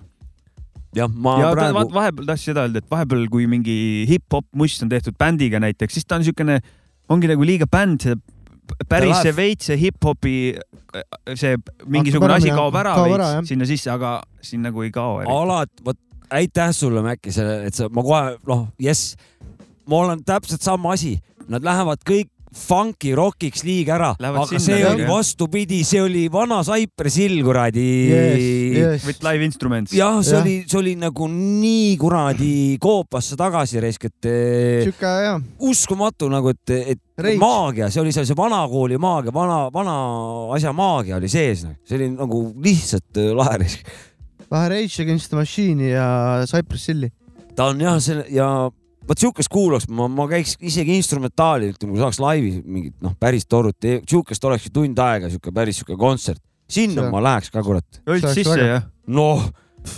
jah, 0.97 1.11
ma 1.11 1.39
ja 1.43 1.51
praegu 1.55 1.85
vahepeal 1.95 2.29
tahtsin 2.29 2.53
seda 2.53 2.67
öelda, 2.67 2.83
et 2.83 2.91
vahepeal, 2.91 3.27
kui 3.33 3.49
mingi 3.51 3.77
hip-hop 4.11 4.47
muss 4.59 4.77
on 4.85 4.93
tehtud 4.93 5.17
bändiga 5.21 5.61
näiteks, 5.63 5.99
siis 5.99 6.09
ta 6.09 6.19
on 6.21 6.27
siukene, 6.27 6.61
ongi 7.13 7.31
nagu 7.31 7.47
liiga 7.47 7.69
bänd, 7.71 8.07
see 8.07 8.89
päris 8.89 9.21
see 9.25 9.35
veits 9.37 9.69
see 9.71 9.81
hip-hopi, 9.81 10.37
see 11.37 11.59
mingisugune 11.85 12.33
ära 12.33 12.41
asi 12.41 12.55
kaob 12.55 12.79
ära 12.81 12.97
kaob 12.97 13.17
ära, 13.17 13.29
veits 13.29 13.37
jah. 13.37 13.49
sinna 13.53 13.69
sisse, 13.69 13.93
aga 13.93 14.17
siin 14.45 14.65
nagu 14.65 14.85
ei 14.87 14.93
kao. 14.95 15.21
alati, 15.23 15.85
vot 15.85 16.01
aitäh 16.35 16.73
sulle, 16.75 17.03
Mäkki, 17.05 17.33
selle, 17.35 17.61
et 17.69 17.77
sa, 17.77 17.91
ma 17.93 18.05
kohe 18.05 18.37
noh, 18.49 18.67
jess, 18.83 19.15
ma 19.91 20.01
olen 20.05 20.25
täpselt 20.27 20.65
sama 20.65 20.95
asi, 20.97 21.17
nad 21.51 21.65
lähevad 21.67 22.01
kõik 22.09 22.31
funky 22.55 23.11
rockiks 23.19 23.65
liiga 23.67 23.97
ära, 23.97 24.11
aga 24.15 24.45
sinna 24.47 24.61
see 24.63 24.77
jah. 24.81 25.01
vastupidi, 25.09 25.81
see 25.85 26.01
oli 26.05 26.25
vana 26.33 26.61
Cypress 26.67 27.17
Hill 27.19 27.41
kuradi 27.45 27.87
with 29.05 29.23
live 29.27 29.43
instruments. 29.45 29.93
jah, 29.93 30.21
see 30.23 30.33
Jah. 30.37 30.41
oli, 30.45 30.55
see 30.71 30.79
oli 30.79 30.93
nagu 31.01 31.27
nii 31.31 31.97
kuradi 32.01 32.53
koopasse 32.83 33.37
tagasi 33.41 33.83
raisk, 33.83 34.07
et 34.11 34.29
eh, 34.31 34.85
sihuke 34.87 35.11
jah, 35.27 35.43
uskumatu 35.67 36.31
nagu, 36.33 36.55
et, 36.55 36.75
et 36.95 37.03
Rage. 37.19 37.39
maagia, 37.43 37.91
see 37.91 38.03
oli 38.05 38.15
seal 38.15 38.27
see 38.31 38.39
vanakooli 38.39 38.99
maagia, 39.03 39.35
vana, 39.35 39.59
vana 39.75 39.97
asja 40.57 40.73
maagia 40.75 41.19
oli 41.19 41.29
sees, 41.33 41.67
see 41.85 41.99
oli 41.99 42.13
nagu 42.15 42.45
lihtsalt 42.65 43.19
eh, 43.23 43.33
lahe 43.35 43.59
raisk. 43.65 43.91
vähe 44.55 44.71
Rage 44.71 45.03
Against 45.03 45.31
the 45.33 45.37
Machine'i 45.43 45.91
ja 45.91 46.07
Cypress 46.47 46.89
Hilli. 46.93 47.11
ta 47.57 47.69
on 47.73 47.83
jah, 47.83 47.99
see 48.03 48.23
ja 48.35 48.49
vot 49.09 49.21
siukest 49.21 49.51
kuulaks, 49.53 49.89
ma, 49.89 50.09
ma 50.09 50.27
käiks 50.31 50.57
isegi 50.65 50.97
instrumentaali, 50.99 51.73
ütleme, 51.75 51.95
kui 51.95 52.03
saaks 52.03 52.21
laivi 52.23 52.55
mingit 52.65 52.95
noh, 53.05 53.15
päris 53.21 53.47
torut, 53.47 53.77
siukest 54.09 54.45
olekski 54.49 54.73
tund 54.75 54.99
aega, 55.05 55.31
siuke 55.33 55.53
päris 55.55 55.83
siuke 55.83 55.97
kontsert. 56.01 56.43
sinna 56.69 57.03
See- 57.03 57.11
ma 57.13 57.21
läheks 57.23 57.51
ka 57.53 57.63
kurat. 57.63 58.01
oleks 58.07 58.35
sisse 58.35 58.61
jah? 58.61 58.87
noh, 59.07 59.45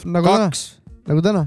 nagu 0.05 0.27
kaks, 0.27 0.65
nagu 1.07 1.23
täna, 1.23 1.47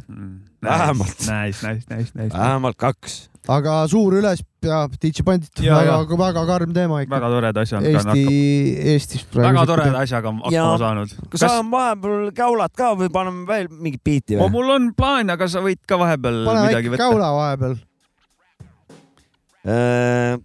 Vähemalt. 0.63 1.19
Nice, 1.19 1.63
nice, 1.63 1.85
nice, 1.87 2.11
nice. 2.15 2.33
vähemalt 2.37 2.75
kaks. 2.77 3.28
Aga 3.49 3.75
suur 3.89 4.13
üles 4.19 4.43
peab 4.61 4.93
DJ 5.01 5.23
Bandit, 5.25 5.49
Ja, 5.63 5.79
väga, 5.79 6.17
väga 6.19 6.43
karm 6.45 6.73
teema 6.75 6.99
ikka. 7.01 7.15
väga 7.15 7.29
toreda 7.33 7.61
asja 7.65 7.77
on 7.79 7.83
ka 7.83 7.89
Eesti 7.89 8.09
hakkab,, 8.11 8.87
Eestis 8.93 9.23
praegu. 9.31 9.47
väga 9.47 9.63
toreda 9.71 10.01
asjaga 10.05 10.29
on 10.29 10.41
Ja- 10.53 10.65
hakkama 10.67 10.77
saanud. 10.83 11.13
kas 11.33 11.39
sa 11.45 11.61
vahepeal 11.71 12.31
käulad 12.37 12.73
ka 12.77 12.91
või 12.99 13.09
paneme 13.13 13.47
veel 13.49 13.67
mingit 13.71 14.03
biiti 14.05 14.37
või? 14.37 14.51
mul 14.53 14.69
on 14.75 14.89
plaan, 14.93 15.29
aga 15.33 15.47
sa 15.47 15.63
võid 15.65 15.79
ka 15.87 15.97
vahepeal 15.97 16.43
pane 16.45 16.67
midagi 16.67 16.89
võtta. 16.93 17.01
käula 17.07 17.31
vahepeal. 17.39 17.77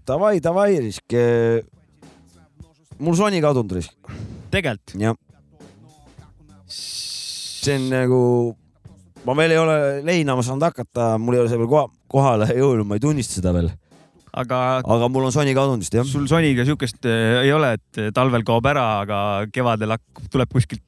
Davai, 0.07 0.41
davai, 0.43 0.81
risk. 0.83 1.15
mul 2.99 3.15
soni 3.19 3.41
kadunud 3.43 3.73
risk, 3.73 3.95
tegelikult. 4.51 4.95
jah. 5.01 5.15
see 6.67 7.75
on 7.79 7.87
nagu, 7.91 8.21
ma 9.25 9.35
veel 9.39 9.51
ei 9.55 9.59
ole 9.59 9.77
leinama 10.05 10.43
saanud 10.45 10.63
hakata, 10.67 11.15
mul 11.19 11.35
ei 11.39 11.41
ole 11.45 11.49
see 11.53 11.59
veel 11.59 11.69
koha, 11.71 11.87
kohale 12.15 12.49
jõudnud, 12.55 12.89
ma 12.89 12.99
ei 12.99 13.03
tunnista 13.03 13.41
seda 13.41 13.55
veel, 13.57 13.71
aga 14.35 14.61
aga 14.81 15.09
mul 15.13 15.29
on 15.29 15.35
soni 15.35 15.55
kadunud 15.57 15.85
vist 15.85 15.97
jah. 15.97 16.07
sul 16.09 16.27
Soniga 16.31 16.67
siukest 16.69 17.09
äh, 17.09 17.41
ei 17.45 17.55
ole, 17.55 17.75
et 17.79 18.15
talvel 18.17 18.47
kaob 18.47 18.67
ära, 18.71 18.87
aga 19.05 19.19
kevadel 19.55 19.97
hakkab, 19.97 20.29
tuleb 20.33 20.55
kuskilt. 20.55 20.85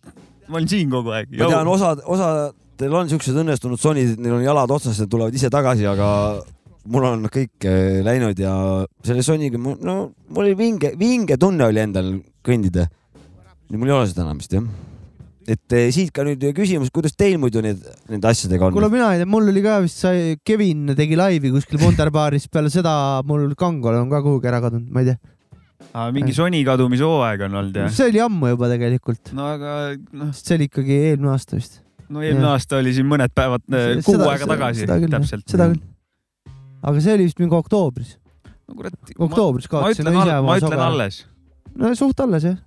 ma 0.49 0.61
olen 0.61 0.71
siin 0.71 0.93
kogu 0.93 1.15
aeg. 1.17 1.33
ma 1.39 1.51
tean, 1.53 1.73
osad, 1.73 2.05
osadel 2.07 3.01
on 3.01 3.11
siuksed 3.13 3.43
õnnestunud 3.45 3.83
sonid, 3.83 4.17
neil 4.21 4.39
on 4.41 4.47
jalad 4.47 4.77
otsas 4.79 5.03
ja 5.03 5.09
tulevad 5.11 5.35
ise 5.35 5.51
tagasi, 5.53 5.89
aga 5.91 6.11
mul 6.93 7.07
on 7.09 7.31
kõik 7.33 7.67
äh, 7.67 8.01
läinud 8.07 8.39
ja 8.41 8.55
selle 9.07 9.25
Sonyga 9.27 9.61
mul, 9.61 9.79
no 9.83 9.97
mul 10.31 10.47
oli 10.47 10.59
vinge, 10.59 10.95
vinge 10.99 11.39
tunne 11.41 11.67
oli 11.69 11.83
endal 11.83 12.15
kõndida. 12.47 12.87
mul 13.75 13.91
ei 13.91 13.97
ole 13.97 14.11
seda 14.11 14.27
enam 14.27 14.43
vist 14.43 14.55
jah. 14.55 14.67
Et 15.47 15.77
eh, 15.79 15.87
siit 15.95 16.11
ka 16.15 16.25
nüüd 16.27 16.43
küsimus, 16.57 16.91
kuidas 16.95 17.15
teil 17.19 17.37
muidu 17.41 17.63
need, 17.65 17.83
nende 18.11 18.29
asjadega 18.31 18.69
on? 18.69 18.75
kuule, 18.75 18.91
mina 18.93 19.13
ei 19.15 19.23
tea, 19.23 19.29
mul 19.31 19.47
oli 19.53 19.63
ka 19.65 19.79
vist 19.85 20.03
sai, 20.03 20.35
Kevin 20.47 20.91
tegi 20.99 21.19
laivi 21.19 21.53
kuskil 21.55 21.79
Wonderbaaris, 21.83 22.49
peale 22.53 22.73
seda 22.73 23.23
mul 23.27 23.53
Kangol 23.59 24.01
on 24.01 24.11
ka 24.11 24.23
kuhugi 24.25 24.51
ära 24.51 24.61
kadunud, 24.65 24.91
ma 24.91 25.05
ei 25.05 25.13
tea. 25.13 26.11
mingi 26.17 26.35
Sony 26.35 26.65
kadumise 26.67 27.07
hooaeg 27.07 27.47
on 27.47 27.59
olnud 27.63 27.79
jah? 27.79 27.95
see 27.95 28.11
oli 28.11 28.23
ammu 28.27 28.53
juba 28.57 28.71
tegelikult. 28.75 29.33
no 29.39 29.49
aga 29.55 29.79
noh. 29.95 30.35
see 30.35 30.59
oli 30.59 30.71
ikkagi 30.71 31.01
eelmine 31.13 31.33
aasta 31.37 31.61
vist. 31.61 31.81
no 32.11 32.27
eelmine 32.27 32.51
aasta 32.51 32.83
oli 32.83 32.97
siin 32.97 33.11
mõned 33.11 33.35
päevad, 33.37 33.67
kuu 34.03 34.19
seda, 34.19 34.31
aega 34.35 34.51
tagasi. 34.51 34.91
täpselt. 34.91 35.47
seda 35.55 35.71
küll. 35.71 35.83
aga 36.83 37.07
see 37.07 37.19
oli 37.21 37.31
vist 37.31 37.43
mingi 37.43 37.61
oktoobris. 37.63 38.17
no 38.67 38.81
kurat. 38.83 38.99
oktoobris 39.15 39.71
kaotasin 39.71 40.11
ma 40.11 40.19
ütlen, 40.19 40.39
ma 40.51 40.59
ütlen 40.59 40.87
alles. 40.91 41.23
no 41.79 41.95
suht 41.95 42.27
alles 42.27 42.51
jah 42.51 42.63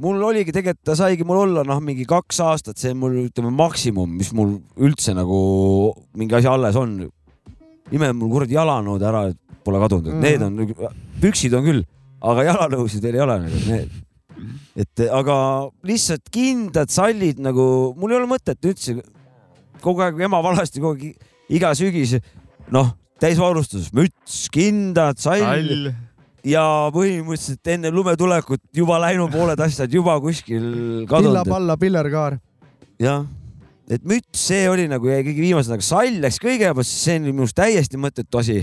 mul 0.00 0.22
oligi 0.24 0.52
tegelikult, 0.54 0.84
ta 0.86 0.96
saigi 0.98 1.26
mul 1.26 1.42
olla 1.44 1.64
noh, 1.66 1.80
mingi 1.84 2.06
kaks 2.08 2.40
aastat, 2.44 2.78
see 2.80 2.92
on 2.94 3.00
mul 3.02 3.16
ütleme 3.26 3.52
maksimum, 3.54 4.10
mis 4.18 4.32
mul 4.36 4.58
üldse 4.80 5.14
nagu 5.16 5.40
mingi 6.18 6.36
asi 6.38 6.50
alles 6.50 6.78
on. 6.80 6.98
ime, 7.90 8.12
mul 8.14 8.30
kuradi 8.30 8.54
jalanõud 8.54 9.02
ära 9.02 9.24
pole 9.64 9.80
kadunud 9.82 10.12
mm, 10.12 10.20
-hmm. 10.20 10.22
need 10.22 10.42
on, 10.46 10.92
püksid 11.20 11.56
on 11.58 11.66
küll, 11.66 11.82
aga 12.22 12.46
jalanõusid 12.46 13.02
veel 13.02 13.18
ei 13.18 13.24
ole 13.24 13.38
nagu 13.44 13.62
need. 13.66 13.90
et 14.76 15.02
aga 15.10 15.36
lihtsalt 15.84 16.30
kindlad 16.32 16.90
sallid 16.90 17.42
nagu, 17.42 17.94
mul 17.96 18.14
ei 18.14 18.20
ole 18.20 18.30
mõtet 18.30 18.62
üldse 18.64 19.00
kogu 19.82 20.04
aeg 20.06 20.20
ema 20.20 20.40
valesti 20.44 20.80
kogu 20.80 20.96
aeg 20.96 21.18
iga 21.50 21.74
sügis, 21.74 22.14
noh, 22.70 22.94
täisvarustus, 23.20 23.90
müts, 23.92 24.46
kindad, 24.54 25.18
sall, 25.20 25.42
sall 25.42 25.90
ja 26.46 26.62
põhimõtteliselt 26.94 27.72
enne 27.74 27.90
lumetulekut 27.92 28.62
juba 28.76 28.98
läinud 29.02 29.32
pooled 29.32 29.60
asjad 29.60 29.92
juba 29.92 30.16
kuskil 30.22 30.62
kadunud. 31.08 31.30
pilla-palla, 31.30 31.76
pillerkaar. 31.80 32.38
jah, 33.00 33.26
et 33.90 34.04
müts, 34.06 34.40
see 34.46 34.68
oli 34.70 34.86
nagu 34.90 35.10
jäi 35.10 35.22
kõige 35.26 35.44
viimasena, 35.44 35.78
aga 35.78 35.86
sall 35.86 36.20
läks 36.24 36.40
kõigepealt, 36.42 36.88
see 36.88 37.18
on 37.20 37.28
minu 37.28 37.46
arust 37.46 37.58
täiesti 37.60 38.00
mõttetu 38.00 38.40
asi. 38.40 38.58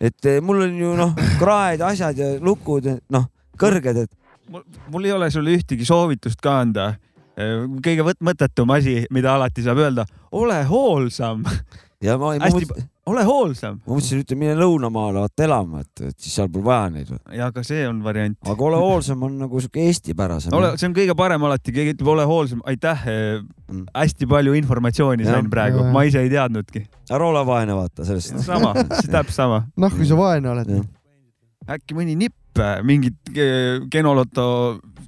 et 0.00 0.30
eh, 0.30 0.40
mul 0.44 0.62
on 0.66 0.78
ju 0.82 0.94
noh, 0.98 1.16
kraed, 1.40 1.82
asjad 1.84 2.18
ja 2.18 2.30
lukud, 2.44 2.90
noh, 3.10 3.28
kõrged, 3.58 4.04
et. 4.04 4.12
mul, 4.48 5.04
ei 5.04 5.12
ole 5.12 5.30
sulle 5.30 5.56
ühtegi 5.56 5.88
soovitust 5.88 6.40
ka 6.44 6.60
anda 6.64 6.92
eh, 7.38 7.64
kõige 7.84 8.14
mõttetum 8.20 8.76
asi, 8.76 9.00
mida 9.10 9.34
alati 9.38 9.64
saab 9.64 9.80
öelda, 9.84 10.06
ole 10.32 10.60
hoolsam. 10.68 11.44
ja 12.04 12.20
ma, 12.20 12.36
ma 12.36 12.50
hästi 12.50 12.68
mõtlen 12.68 12.94
ole 13.08 13.24
hoolsam. 13.26 13.78
ma 13.84 13.96
mõtlesin, 13.96 14.22
ütle 14.24 14.38
mine 14.38 14.54
lõunamaale 14.58 15.22
vaata 15.24 15.46
elama, 15.46 15.82
et, 15.84 16.02
et 16.10 16.16
siis 16.16 16.36
seal 16.38 16.50
pole 16.52 16.66
vaja 16.68 16.88
neid. 16.94 17.12
ja 17.36 17.50
ka 17.54 17.64
see 17.66 17.86
on 17.88 18.02
variant. 18.04 18.36
aga 18.44 18.66
ole 18.68 18.80
hoolsam 18.82 19.22
on 19.26 19.38
nagu 19.44 19.62
siuke 19.64 19.84
eestipärasem. 19.88 20.54
ole, 20.56 20.72
see 20.80 20.90
on 20.90 20.96
kõige 20.96 21.16
parem 21.18 21.48
alati, 21.48 21.74
keegi 21.74 21.96
ütleb, 21.96 22.12
ole 22.14 22.26
hoolsam, 22.28 22.62
aitäh 22.68 23.04
mm.. 23.08 23.88
hästi 23.96 24.30
palju 24.30 24.56
informatsiooni 24.60 25.28
sain 25.28 25.50
praegu, 25.52 25.84
ma 25.94 26.04
ise 26.08 26.22
ei 26.24 26.32
teadnudki. 26.32 26.84
ära 27.10 27.30
ole 27.32 27.44
vaene, 27.48 27.76
vaata 27.78 28.06
sellest. 28.08 28.38
sama, 28.46 28.74
täpselt 28.78 29.36
sama. 29.36 29.62
noh, 29.84 29.94
kui 29.94 30.08
sa 30.08 30.18
vaene 30.18 30.52
oled. 30.52 30.74
äkki 31.68 31.96
mõni 31.96 32.16
nipp, 32.18 32.36
mingit 32.86 33.32
genoloto 33.90 34.48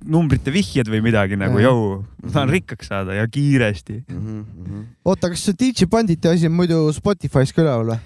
numbrite 0.09 0.53
vihjed 0.53 0.89
või 0.91 1.03
midagi 1.05 1.37
nagu, 1.41 1.59
jõu, 1.61 1.83
ma 2.25 2.33
tahan 2.33 2.53
rikkaks 2.55 2.89
saada 2.93 3.17
ja 3.19 3.27
kiiresti 3.29 3.99
mm. 4.01 4.21
-hmm. 4.21 4.87
oota, 5.05 5.29
kas 5.33 5.45
see 5.45 5.59
DJ 5.59 5.91
Banditi 5.91 6.29
asi 6.29 6.49
on 6.49 6.57
muidu 6.57 6.87
Spotify's 6.97 7.53
ka 7.53 7.65
üleval 7.65 7.93
või? 7.93 8.01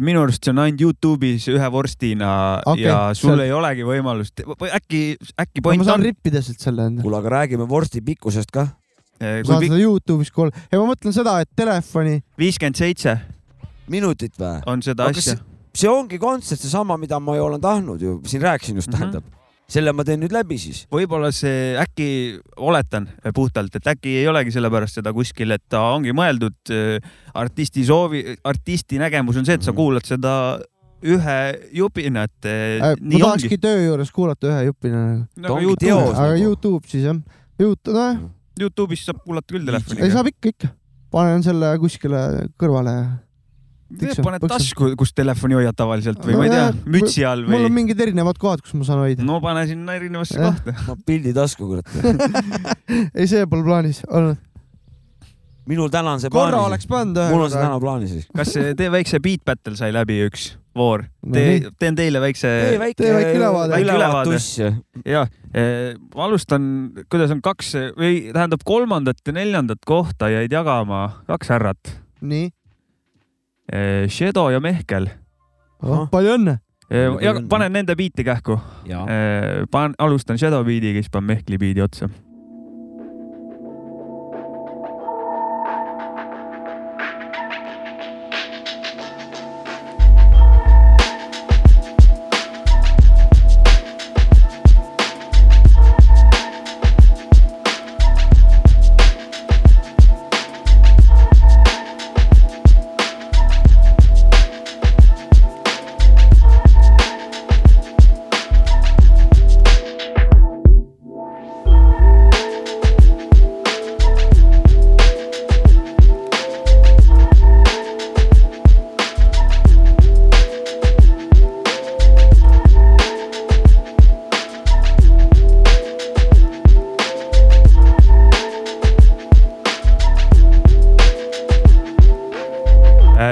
minu 0.00 0.22
arust 0.24 0.44
see 0.44 0.54
on 0.54 0.62
ainult 0.62 0.80
Youtube'is 0.80 1.46
ühe 1.52 1.66
vorstina 1.72 2.30
okay, 2.64 2.86
ja 2.86 3.10
sul 3.12 3.34
seal... 3.34 3.44
ei 3.44 3.52
olegi 3.52 3.84
võimalust, 3.84 4.40
äkki, 4.40 5.02
äkki 5.36 5.60
point 5.60 5.76
no, 5.76 5.84
ma 5.84 5.90
saan 5.90 6.00
on... 6.00 6.06
rippida 6.08 6.40
sealt 6.44 6.64
selle 6.64 6.86
enda. 6.88 7.04
kuule, 7.04 7.18
aga 7.20 7.34
räägime 7.36 7.68
vorsti 7.68 8.00
pikkusest 8.06 8.50
ka. 8.54 8.70
ma 9.20 9.34
saan 9.44 9.66
seda 9.66 9.82
Youtube'is 9.82 10.32
kuulda 10.32 10.64
ja 10.72 10.80
ma 10.80 10.88
mõtlen 10.94 11.14
seda, 11.14 11.36
et 11.44 11.52
telefoni. 11.56 12.22
viiskümmend 12.40 12.80
seitse. 12.80 13.18
minutit 13.92 14.32
või? 14.40 14.56
on 14.72 14.82
seda 14.86 15.10
aga 15.12 15.20
asja. 15.20 15.36
See 15.74 15.90
ongi 15.90 16.18
kontsert 16.18 16.60
seesama, 16.60 16.96
mida 17.00 17.20
ma 17.20 17.36
ju 17.36 17.44
olen 17.44 17.60
tahtnud 17.60 18.02
ju, 18.02 18.16
siin 18.26 18.42
rääkisin 18.42 18.76
just 18.76 18.88
mm, 18.88 18.94
-hmm. 18.94 18.98
tähendab 18.98 19.40
selle 19.70 19.92
ma 19.94 20.04
teen 20.06 20.20
nüüd 20.22 20.34
läbi 20.34 20.58
siis. 20.58 20.82
võib-olla 20.90 21.30
see 21.34 21.76
äkki, 21.78 22.08
oletan 22.56 23.06
puhtalt, 23.34 23.74
et 23.78 23.86
äkki 23.92 24.16
ei 24.22 24.26
olegi 24.30 24.54
sellepärast 24.54 24.98
seda 24.98 25.12
kuskil, 25.14 25.54
et 25.54 25.62
ta 25.70 25.82
ongi 25.94 26.14
mõeldud 26.16 26.74
äh, 26.74 27.12
artisti 27.38 27.84
soovi, 27.86 28.24
artisti 28.44 28.98
nägemus 28.98 29.38
on 29.40 29.46
see, 29.46 29.58
et 29.60 29.66
sa 29.66 29.70
mhm. 29.70 29.78
kuulad 29.78 30.08
seda 30.08 30.34
ühe 31.00 31.38
jupina, 31.72 32.26
et 32.28 32.50
äh,. 32.50 32.96
ma 33.00 33.22
tahakski 33.22 33.54
ongi. 33.54 33.62
töö 33.62 33.78
juures 33.86 34.10
kuulata 34.12 34.50
ühe 34.50 34.66
jupina 34.68 35.04
no,. 35.14 35.46
aga 35.46 35.62
YouTube, 35.62 36.10
aga. 36.10 36.34
YouTube 36.36 36.90
siis 36.90 37.06
jah, 37.06 37.22
YouTube, 37.60 37.96
nojah. 37.96 38.20
Youtube'is 38.60 39.06
saab 39.06 39.22
kuulata 39.24 39.54
küll 39.54 39.64
telefoniga. 39.64 40.04
ei, 40.04 40.12
saab 40.12 40.28
ikka, 40.28 40.52
ikka. 40.52 40.74
panen 41.14 41.46
selle 41.46 41.72
kuskile 41.80 42.50
kõrvale 42.60 42.96
paned 43.98 44.44
tasku, 44.50 44.92
kus 44.98 45.12
telefoni 45.16 45.56
hoiad 45.58 45.76
tavaliselt 45.76 46.22
või 46.24 46.36
no, 46.36 46.40
ma 46.40 46.46
ei 46.46 46.52
tea, 46.52 46.68
mütsi 46.94 47.24
all 47.26 47.42
või? 47.46 47.56
mul 47.56 47.70
on 47.70 47.74
mingid 47.80 48.04
erinevad 48.04 48.38
kohad, 48.40 48.62
kus 48.64 48.76
ma 48.78 48.86
saan 48.86 49.02
hoida. 49.04 49.24
no 49.26 49.40
pane 49.42 49.64
sinna 49.70 49.96
erinevasse 49.98 50.38
ja. 50.38 50.52
kohta. 50.52 50.76
no 50.86 50.96
pildi 51.06 51.34
tasku, 51.36 51.66
kurat 51.72 51.90
ei, 53.18 53.26
see 53.26 53.42
pole 53.50 53.66
plaanis 53.66 54.02
olnud. 54.06 54.38
minul 55.70 55.90
täna 55.92 56.14
on 56.16 56.22
see 56.22 56.30
korra 56.30 56.54
plaanis. 56.54 56.56
korra 56.56 56.70
oleks 56.70 56.90
pannud. 56.90 57.20
mul 57.34 57.46
on 57.48 57.52
see 57.52 57.64
täna 57.64 57.80
plaanis. 57.82 58.30
kas 58.36 58.54
tee 58.78 58.92
väikse 58.94 59.22
beat 59.24 59.44
battle 59.46 59.76
sai 59.80 59.90
läbi 59.96 60.20
üks 60.28 60.52
voor? 60.78 61.04
tee, 61.32 61.58
teen 61.82 61.98
teile 61.98 62.22
väikse. 62.22 62.54
tee 62.68 62.78
väike, 62.82 63.10
väike 63.16 63.34
ülevaade. 63.40 63.82
ülevaade. 63.82 64.70
ja 65.08 65.26
eh, 65.50 65.98
ma 66.14 66.28
alustan, 66.28 66.70
kuidas 67.10 67.34
on 67.34 67.42
kaks 67.42 67.74
või 67.98 68.30
tähendab 68.30 68.62
kolmandat 68.64 69.26
ja 69.26 69.36
neljandat 69.40 69.82
kohta 69.86 70.30
jäid 70.30 70.54
jagama 70.54 71.08
kaks 71.26 71.54
härrat. 71.56 71.94
nii 72.20 72.52
Shadow 74.08 74.50
ja 74.50 74.60
Mehkel 74.60 75.06
oh,. 75.82 76.08
palju 76.10 76.34
õnne! 76.38 76.58
Eh, 76.90 77.06
ja 77.22 77.36
panen 77.48 77.72
nende 77.72 77.94
biiti 77.94 78.24
kähku. 78.26 78.56
Eh, 78.88 79.62
panen, 79.70 79.94
alustan 79.98 80.38
Shadow 80.38 80.64
biidiga, 80.66 80.98
siis 80.98 81.12
panen 81.12 81.36
Mehkli 81.36 81.58
biidi 81.58 81.84
otsa 81.84 82.10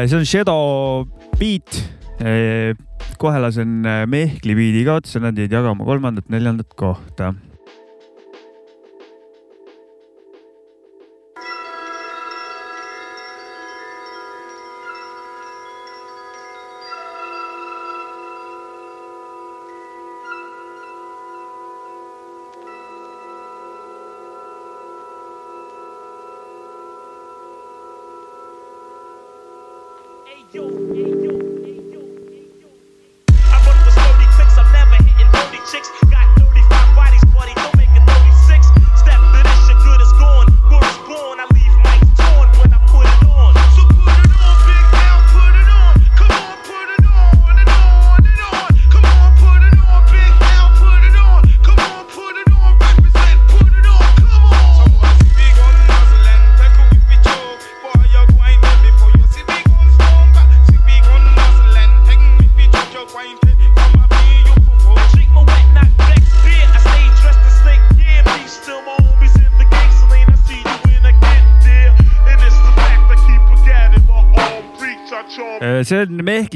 see 0.07 0.16
on 0.16 0.24
Shadow 0.24 1.07
Beat. 1.38 1.84
kohe 3.18 3.38
lasen 3.42 3.82
Mehkli 4.11 4.55
biidi 4.59 4.84
ka 4.86 4.99
otsa, 5.01 5.20
nad 5.22 5.38
jäid 5.38 5.53
jagama 5.55 5.86
kolmandat-neljandat 5.86 6.74
kohta 6.78 7.32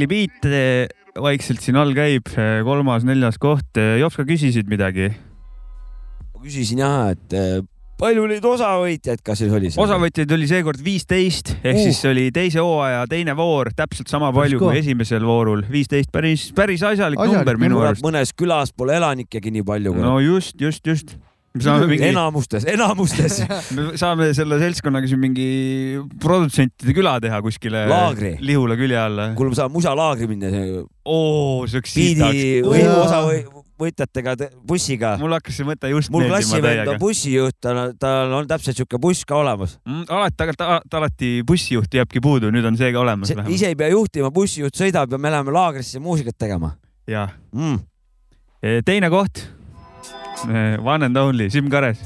on 0.02 0.08
Mehkli 0.08 0.08
beat, 0.08 0.92
vaikselt 1.22 1.60
siin 1.62 1.76
all 1.76 1.92
käib, 1.94 2.30
kolmas-neljas 2.64 3.38
koht. 3.38 3.78
Jopska 4.00 4.24
küsisid 4.26 4.68
midagi? 4.70 5.12
ma 6.32 6.40
küsisin 6.42 6.80
jah, 6.82 7.12
et 7.12 7.34
eh, 7.36 7.60
palju 8.00 8.24
neid 8.26 8.42
osavõitjaid, 8.42 9.20
kas 9.22 9.38
siis 9.38 9.52
oli? 9.52 9.70
osavõtjaid 9.78 10.32
oli 10.34 10.48
seekord 10.50 10.80
viisteist 10.82 11.52
ehk 11.62 11.76
Uh. 11.76 11.82
siis 11.84 12.00
oli 12.08 12.30
teise 12.34 12.58
hooaja 12.58 13.04
teine 13.06 13.36
voor, 13.36 13.70
täpselt 13.76 14.08
sama 14.10 14.32
palju 14.34 14.58
kui 14.58 14.80
esimesel 14.80 15.22
voorul, 15.22 15.62
viisteist, 15.70 16.10
päris, 16.10 16.50
päris 16.56 16.82
asjalik 16.82 17.20
Asjalik 17.20 17.36
number 17.36 17.60
minu 17.60 17.78
arust. 17.84 18.02
mõnes 18.02 18.34
külas 18.34 18.72
pole 18.74 18.96
elanikegi 18.96 19.52
nii 19.54 19.62
palju. 19.62 19.94
no 19.94 20.18
just, 20.18 20.58
just, 20.60 20.86
just. 20.86 21.14
Me 21.54 21.64
saame 21.64 21.88
mingi, 21.90 22.10
enamustes, 22.10 22.66
enamustes 22.72 23.40
me 23.76 23.92
saame 24.00 24.30
selle 24.36 24.58
seltskonnaga 24.62 25.10
siin 25.10 25.20
mingi 25.22 25.48
produtsentide 26.22 26.94
küla 26.96 27.18
teha 27.22 27.40
kuskile 27.44 27.86
Laagri. 27.90 28.36
Lihula 28.44 28.78
külje 28.80 29.00
alla. 29.00 29.32
kuule, 29.38 29.52
ma 29.52 29.60
saan 29.60 29.74
musalaagri 29.74 30.30
minna, 30.30 30.52
oo, 31.04 31.66
see 31.66 31.80
oleks 31.80 31.96
biidi 31.98 32.22
siitaks. 32.22 33.58
või 33.82 33.90
te- 33.96 34.50
bussiga. 34.68 35.16
mul 35.18 35.34
hakkas 35.34 35.58
see 35.58 35.66
mõte 35.66 35.90
just 35.90 36.12
mul 36.14 36.28
klassivend 36.30 36.92
on. 36.94 37.00
bussijuht, 37.02 37.56
tal, 37.60 37.82
tal 38.00 38.36
on 38.38 38.46
täpselt 38.46 38.78
siuke 38.78 39.00
buss 39.02 39.26
ka 39.26 39.40
olemas. 39.40 39.78
Mm, 39.88 40.06
alati, 40.06 40.38
tegelikult 40.44 41.00
alati 41.00 41.32
bussijuht 41.46 41.98
jääbki 41.98 42.22
puudu, 42.22 42.52
nüüd 42.54 42.68
on 42.68 42.78
see 42.78 42.92
ka 42.94 43.02
olemas 43.02 43.34
ise 43.50 43.72
ei 43.72 43.78
pea 43.78 43.90
juhtima, 43.92 44.30
bussijuht 44.34 44.78
sõidab 44.78 45.10
ja 45.12 45.18
me 45.18 45.34
läheme 45.34 45.54
laagrisse 45.56 46.00
muusikat 46.02 46.38
tegema 46.38 46.76
jah, 47.08 47.34
mm.. 47.52 47.82
teine 48.86 49.10
koht. 49.10 49.42
One 50.44 51.02
and 51.04 51.16
only, 51.16 51.48
Siim 51.48 51.68
Kares. 51.70 51.98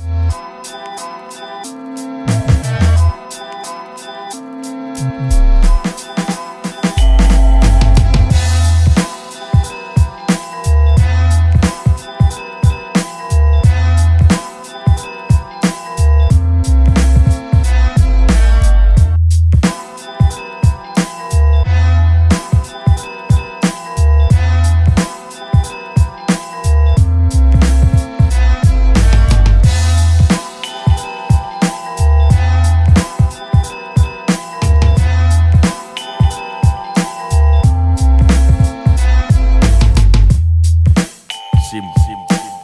Sim, 41.77 41.85
Sim, 42.07 42.21
Sim, 42.33 42.55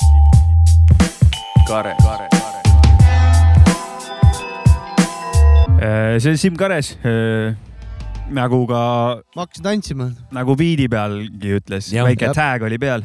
Kare, 1.68 1.92
Kare, 2.00 2.28
Kare. 2.32 2.60
Äh, 5.82 6.20
see 6.20 6.30
on 6.30 6.38
Siim 6.40 6.56
Kares. 6.56 6.96
nagu 8.32 8.62
ka, 8.70 8.80
ma 9.36 9.44
hakkasin 9.44 9.66
tantsima, 9.66 10.06
nagu 10.32 10.56
biidi 10.56 10.88
pealgi 10.88 11.58
ütles, 11.58 11.92
väike 11.92 12.30
Jah. 12.30 12.38
tag 12.40 12.64
oli 12.64 12.80
peal. 12.80 13.04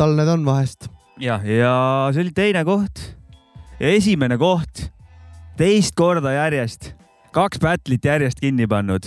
tal 0.00 0.16
need 0.16 0.32
on 0.32 0.48
vahest. 0.48 0.88
ja, 1.20 1.42
ja 1.44 2.08
see 2.14 2.24
oli 2.24 2.32
teine 2.32 2.64
koht 2.64 3.04
ja 3.82 3.92
esimene 3.92 4.40
koht, 4.40 4.86
teist 5.60 5.92
korda 5.92 6.32
järjest, 6.38 6.94
kaks 7.36 7.60
battle'it 7.60 8.08
järjest 8.08 8.40
kinni 8.40 8.64
pannud, 8.64 9.04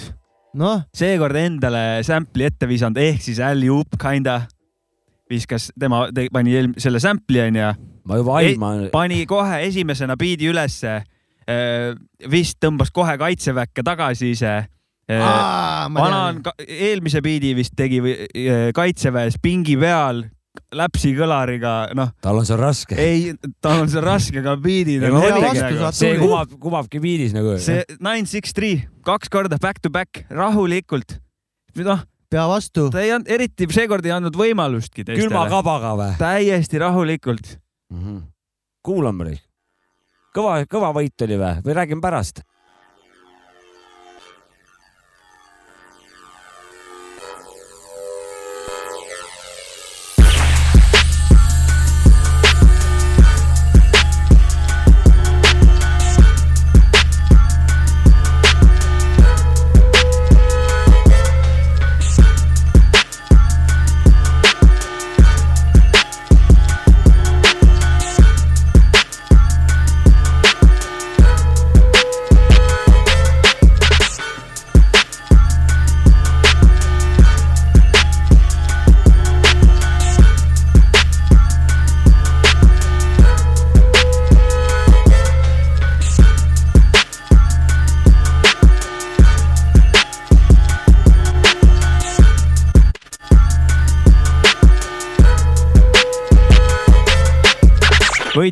noh, 0.53 0.86
seekord 0.93 1.41
endale 1.41 2.03
sample'i 2.06 2.51
ette 2.51 2.70
visanud, 2.70 3.01
ehk 3.01 3.26
siis 3.26 3.41
alley-oop 3.41 3.97
kinda 3.97 4.43
viskas 5.30 5.72
tema, 5.80 6.06
pani 6.34 6.56
eelm- 6.60 6.78
selle 6.82 7.02
sample'i 7.02 7.48
onju, 7.48 7.74
ma 8.06 8.20
juba 8.22 8.38
aiman, 8.42 8.88
pani 8.94 9.26
kohe 9.30 9.62
esimesena 9.68 10.18
biidi 10.18 10.52
ülesse. 10.52 11.02
vist 12.32 12.58
tõmbas 12.58 12.90
kohe 12.90 13.18
kaitseväkke 13.22 13.84
tagasi 13.86 14.32
ise. 14.34 14.54
vana 15.08 16.22
on, 16.32 16.40
eelmise 16.66 17.22
biidi 17.22 17.52
vist 17.56 17.76
tegi 17.78 18.00
eh, 18.02 18.72
kaitseväes 18.74 19.38
pingi 19.42 19.76
peal 19.78 20.24
läpsi 20.76 21.12
kõlariga, 21.16 21.74
noh, 21.98 22.10
tal 22.24 22.40
on 22.40 22.48
see 22.48 22.58
raske. 22.58 22.98
ei, 22.98 23.34
tal 23.62 23.84
on 23.84 23.92
see 23.92 24.02
raske, 24.02 24.40
aga 24.42 24.56
biidid 24.62 25.04
Ja 25.04 25.12
on 25.12 25.18
ma 25.18 25.22
hea 25.22 25.34
helged, 25.36 25.46
vastu 25.48 25.68
aga 25.68 25.84
saad 25.84 26.00
see 26.00 26.18
kumab, 26.22 26.58
kumabki 26.62 27.02
biidis 27.04 27.36
nagu. 27.36 27.58
see 27.62 27.84
nine 28.00 28.26
six 28.30 28.56
three 28.56 28.86
kaks 29.06 29.30
korda 29.30 29.60
back 29.62 29.82
to 29.84 29.92
back 29.94 30.26
rahulikult. 30.32 31.20
noh, 31.76 32.02
pea 32.30 32.48
vastu. 32.50 32.90
ta 32.94 33.02
ei 33.04 33.12
andnud, 33.16 33.32
eriti 33.32 33.68
seekord 33.72 34.06
ei 34.06 34.16
andnud 34.16 34.38
võimalustki 34.40 35.04
külma 35.04 35.16
teistele. 35.16 35.50
kabaga 35.54 35.94
või 36.00 36.18
täiesti 36.22 36.82
rahulikult. 36.82 37.58
mm 37.94 38.02
-hmm.? 38.02 38.26
kuulame. 38.86 39.40
kõva, 40.36 40.60
kõva 40.70 40.92
võit 40.94 41.28
oli 41.28 41.40
või, 41.40 41.62
või 41.66 41.74
räägime 41.82 42.02
pärast? 42.02 42.42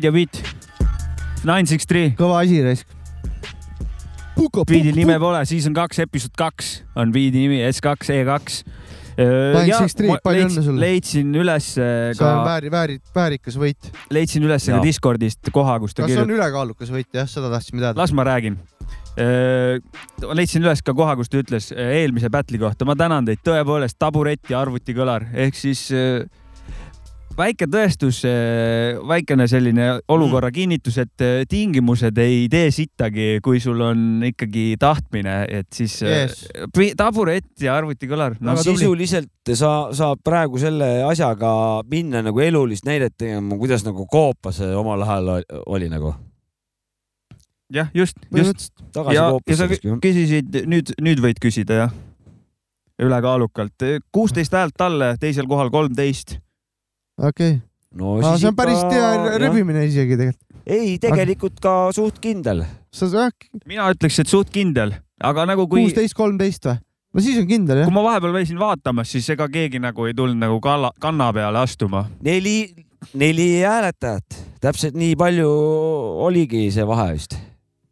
Võidja 0.04 0.12
beat. 0.12 0.40
Nine 1.44 1.68
six 1.68 1.86
three. 1.88 2.12
kõva 2.18 2.42
asi 2.42 2.60
raisk. 2.64 2.88
biidi 4.68 4.92
nime 4.96 5.16
pole, 5.20 5.44
season 5.46 5.74
kaks, 5.76 6.02
episood 6.04 6.34
kaks 6.36 6.82
on 6.96 7.12
biidi 7.12 7.44
nimi 7.44 7.62
S2 7.68 8.12
E2. 8.12 8.64
Nine 9.14 9.78
six 9.78 9.94
three, 9.94 10.16
palju 10.24 10.48
õnne 10.48 10.64
sulle. 10.64 10.82
leidsin 10.82 11.30
üles 11.38 11.70
see 11.76 12.12
ka 12.18 12.30
on, 12.40 12.44
vääri, 12.48 12.70
vääri, 12.72 12.98
väärikas 13.14 13.56
võit. 13.60 13.92
leidsin 14.12 14.44
üles 14.44 14.66
ka. 14.68 14.82
Discordist 14.82 15.52
koha, 15.54 15.78
kus 15.80 15.94
ta 15.94 16.02
kas 16.02 16.10
see 16.10 16.18
kirjutab 16.18 16.32
on. 16.32 16.36
ülekaalukas 16.40 16.92
võit, 16.92 17.10
jah, 17.14 17.28
seda 17.30 17.52
tahtsime 17.52 17.84
teada. 17.84 18.00
las 18.00 18.12
ma 18.12 18.26
räägin. 18.26 18.58
leidsin 20.34 20.64
üles 20.64 20.82
ka 20.82 20.92
koha, 20.92 21.14
kus 21.16 21.30
ta 21.30 21.40
ütles 21.40 21.70
äh, 21.72 22.00
eelmise 22.02 22.32
battle'i 22.34 22.60
kohta, 22.60 22.84
ma 22.88 22.96
tänan 22.98 23.28
teid 23.28 23.44
tõepoolest, 23.46 24.00
taburett 24.02 24.50
ja 24.50 24.60
arvutikõlar 24.64 25.30
ehk 25.46 25.60
siis 25.60 25.86
äh, 25.94 26.24
väike 27.38 27.66
tõestus, 27.70 28.20
väikene 29.08 29.46
selline 29.50 29.88
olukorra 30.12 30.50
kinnitus, 30.54 30.98
et 31.02 31.24
äh, 31.24 31.42
tingimused 31.50 32.18
ei 32.22 32.46
tee 32.52 32.70
sittagi, 32.74 33.40
kui 33.44 33.60
sul 33.62 33.80
on 33.84 34.22
ikkagi 34.26 34.74
tahtmine, 34.80 35.36
et 35.48 35.68
siis 35.74 35.96
Yes. 36.04 36.44
yes. 36.50 36.94
taburett 36.98 37.50
ja 37.62 37.76
arvutikõlar 37.78 38.36
no, 38.40 38.54
tubli. 38.58 38.76
sisuliselt 38.76 39.54
sa 39.54 39.72
saad 39.94 40.22
praegu 40.24 40.58
selle 40.60 40.88
asjaga 41.06 41.82
minna 41.90 42.22
nagu 42.24 42.40
elulist 42.40 42.86
näidet 42.86 43.16
tegema, 43.18 43.58
kuidas 43.58 43.84
nagu 43.86 44.06
koopas 44.10 44.60
omal 44.74 45.02
ajal 45.06 45.34
oli, 45.36 45.60
oli 45.66 45.90
nagu. 45.92 46.14
jah, 47.72 47.90
just, 47.94 48.18
just. 48.34 48.72
ja, 48.94 49.30
ja 49.34 49.56
sa 49.56 49.68
küsisid, 50.02 50.64
nüüd, 50.70 50.94
nüüd 51.02 51.22
võid 51.22 51.40
küsida 51.42 51.84
jah, 51.84 51.94
ülekaalukalt, 53.02 53.86
kuusteist 54.14 54.54
häält 54.54 54.76
talle, 54.78 55.14
teisel 55.20 55.48
kohal 55.50 55.72
kolmteist. 55.74 56.38
Okei 57.18 57.56
okay., 57.56 57.60
no 57.94 58.16
see 58.38 58.48
on 58.48 58.56
päris 58.58 58.80
hea 58.90 59.38
rebimine 59.42 59.84
isegi 59.88 60.16
tegelikult. 60.18 60.62
ei, 60.66 60.96
tegelikult 61.02 61.60
ka 61.62 61.74
suht 61.94 62.18
kindel. 62.22 62.64
sa 62.94 63.10
jah, 63.12 63.30
mina 63.66 63.90
ütleks, 63.94 64.18
et 64.22 64.30
suht 64.30 64.50
kindel, 64.54 64.96
aga 65.22 65.46
nagu 65.50 65.68
kui, 65.68 65.84
kuusteist, 65.84 66.16
kolmteist 66.18 66.66
või? 66.70 66.80
no 67.14 67.24
siis 67.26 67.38
on 67.42 67.46
kindel 67.50 67.82
jah 67.82 67.90
kui. 67.90 67.96
ma 67.96 68.06
vahepeal 68.08 68.34
käisin 68.40 68.58
vaatamas, 68.62 69.12
siis 69.14 69.28
ega 69.34 69.48
keegi 69.52 69.82
nagu 69.82 70.08
ei 70.08 70.16
tulnud 70.16 70.40
nagu 70.40 70.58
kalla, 70.64 70.92
kanna 71.00 71.30
peale 71.36 71.62
astuma. 71.62 72.06
neli, 72.24 72.58
neli 73.14 73.48
hääletajat, 73.62 74.40
täpselt 74.64 74.98
nii 74.98 75.14
palju 75.20 75.50
oligi 76.26 76.66
see 76.74 76.86
vahe 76.88 77.12
vist. 77.14 77.38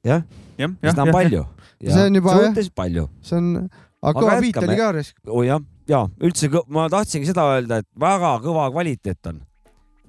jah, 0.07 0.27
jah, 0.59 0.77
seda 0.83 0.99
jah, 0.99 1.07
on 1.07 1.19
palju. 1.21 1.49
See 1.83 1.99
on 1.99 2.15
juba, 2.15 2.31
jah. 2.31 2.45
suhteliselt 2.47 2.75
palju. 2.79 3.09
see 3.27 3.39
on 3.39 3.55
aga 4.03 4.19
kõva 4.19 4.39
beat 4.43 4.59
oli 4.63 4.79
ka 4.79 4.91
res-. 4.97 5.15
oh 5.29 5.45
jah, 5.47 5.63
ja 5.93 6.03
üldse 6.25 6.51
ma 6.73 6.89
tahtsingi 6.93 7.29
seda 7.29 7.47
öelda, 7.55 7.83
et 7.83 7.89
väga 8.01 8.37
kõva 8.45 8.69
kvaliteet 8.73 9.33
on. 9.33 9.41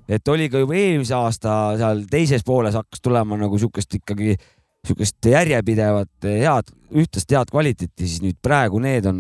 et 0.08 0.28
oli 0.28 0.50
ka 0.52 0.60
juba 0.64 0.76
eelmise 0.76 1.16
aasta 1.16 1.78
seal 1.80 2.04
teises 2.12 2.44
pooles 2.44 2.76
hakkas 2.76 3.04
tulema 3.04 3.38
nagu 3.40 3.60
siukest 3.60 4.00
ikkagi 4.02 4.36
siukest 4.84 5.26
järjepidevat 5.32 6.28
head, 6.28 6.72
ühtlast 6.92 7.32
head 7.32 7.52
kvaliteeti, 7.52 8.04
siis 8.04 8.24
nüüd 8.24 8.40
praegu 8.44 8.82
need 8.84 9.06
on 9.08 9.20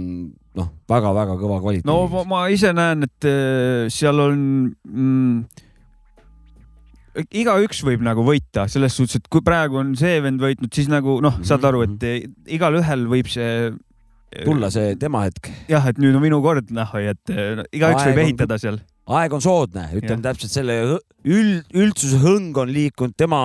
noh, 0.59 0.71
väga-väga 0.91 1.37
kõva 1.39 1.59
kvaliteet. 1.63 1.87
no 1.87 2.01
ma, 2.11 2.23
ma 2.27 2.41
ise 2.51 2.73
näen, 2.75 3.07
et 3.07 3.29
äh, 3.29 3.85
seal 3.93 4.19
on 4.25 4.41
mm,, 4.83 5.63
igaüks 7.43 7.83
võib 7.85 8.03
nagu 8.05 8.25
võita 8.25 8.67
selles 8.71 8.95
suhtes, 8.97 9.21
et 9.21 9.31
kui 9.31 9.43
praegu 9.45 9.79
on 9.81 9.93
see 9.99 10.19
vend 10.23 10.41
võitnud, 10.41 10.71
siis 10.73 10.89
nagu 10.91 11.19
noh, 11.23 11.39
saad 11.45 11.65
aru, 11.69 11.85
et 11.87 12.05
eh, 12.09 12.21
igalühel 12.57 13.07
võib 13.11 13.29
see 13.31 13.71
tulla 14.45 14.71
see 14.73 14.95
tema 14.99 15.25
hetk. 15.27 15.51
jah, 15.69 15.85
et 15.91 15.97
nüüd 16.01 16.15
on 16.17 16.21
minu 16.25 16.41
kord, 16.45 16.71
noh, 16.73 16.95
et 16.99 17.29
eh, 17.29 17.63
igaüks 17.73 18.03
võib 18.09 18.17
on- 18.17 18.25
ehitada 18.27 18.57
seal. 18.61 18.79
aeg 19.03 19.33
on 19.35 19.41
soodne, 19.43 19.81
ütleme 19.99 20.23
täpselt 20.23 20.51
selle 20.53 20.75
üld, 21.27 21.65
üldsuse 21.75 22.21
hõng 22.23 22.55
on 22.61 22.69
liikunud 22.71 23.11
tema 23.19 23.39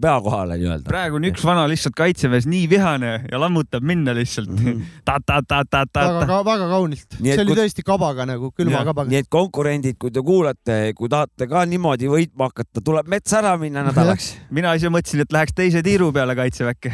pea 0.00 0.14
kohale 0.24 0.56
nii-öelda. 0.56 0.88
praegu 0.88 1.18
on 1.18 1.26
üks 1.28 1.44
vana 1.44 1.66
lihtsalt 1.68 1.92
kaitseväes 1.98 2.46
nii 2.48 2.64
vihane 2.70 3.10
ja 3.30 3.40
lammutab 3.40 3.84
minna 3.84 4.14
lihtsalt 4.16 4.48
mm. 4.54 4.64
-hmm. 4.64 4.86
ta-ta-ta-ta-ta-ta. 5.04 6.06
väga, 6.20 6.40
väga 6.48 6.68
kaunilt. 6.72 7.06
See 7.20 7.36
oli 7.36 7.44
kui- 7.52 7.58
tõesti 7.60 7.84
kabaga 7.84 8.24
nagu, 8.26 8.50
külma 8.56 8.78
Jah, 8.80 8.84
kabaga. 8.88 9.10
nii 9.12 9.20
et 9.20 9.28
konkurendid, 9.28 9.98
kui 10.00 10.10
te 10.10 10.20
kuulate, 10.24 10.80
kui 10.96 11.08
tahate 11.12 11.46
ka 11.48 11.64
niimoodi 11.68 12.08
võitma 12.08 12.48
hakata, 12.48 12.80
tuleb 12.84 13.08
metsa 13.08 13.42
ära 13.44 13.56
minna 13.60 13.84
nädalaks. 13.90 14.32
mina 14.56 14.72
ise 14.80 14.88
mõtlesin, 14.88 15.20
et 15.28 15.32
läheks 15.32 15.52
teise 15.52 15.82
tiiru 15.84 16.12
peale 16.12 16.34
kaitseväkke, 16.34 16.92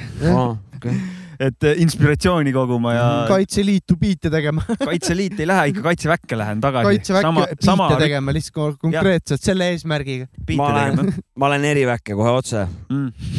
Okay. 0.83 0.99
Et 1.43 1.67
eh, 1.67 1.81
inspiratsiooni 1.83 2.53
koguma 2.55 2.95
ja 2.95 3.07
kaitseliitu 3.31 3.97
biite 4.01 4.31
tegema, 4.33 4.65
Kaitseliit 4.89 5.41
ei 5.43 5.49
lähe, 5.49 5.71
ikka 5.73 5.85
kaitseväkke 5.89 6.39
lähen 6.39 6.61
tagasi. 6.63 6.91
kaitseväkke 6.91 7.47
biite 7.67 7.99
tegema 8.03 8.35
lihtsalt 8.37 8.79
konkreetselt 8.83 9.45
selle 9.45 9.71
eesmärgiga. 9.73 10.29
ma 10.59 10.69
olen, 10.69 11.13
ma 11.39 11.51
olen 11.51 11.67
eriväkke 11.73 12.17
kohe 12.19 12.37
otse, 12.43 12.67
mm.. 12.93 13.33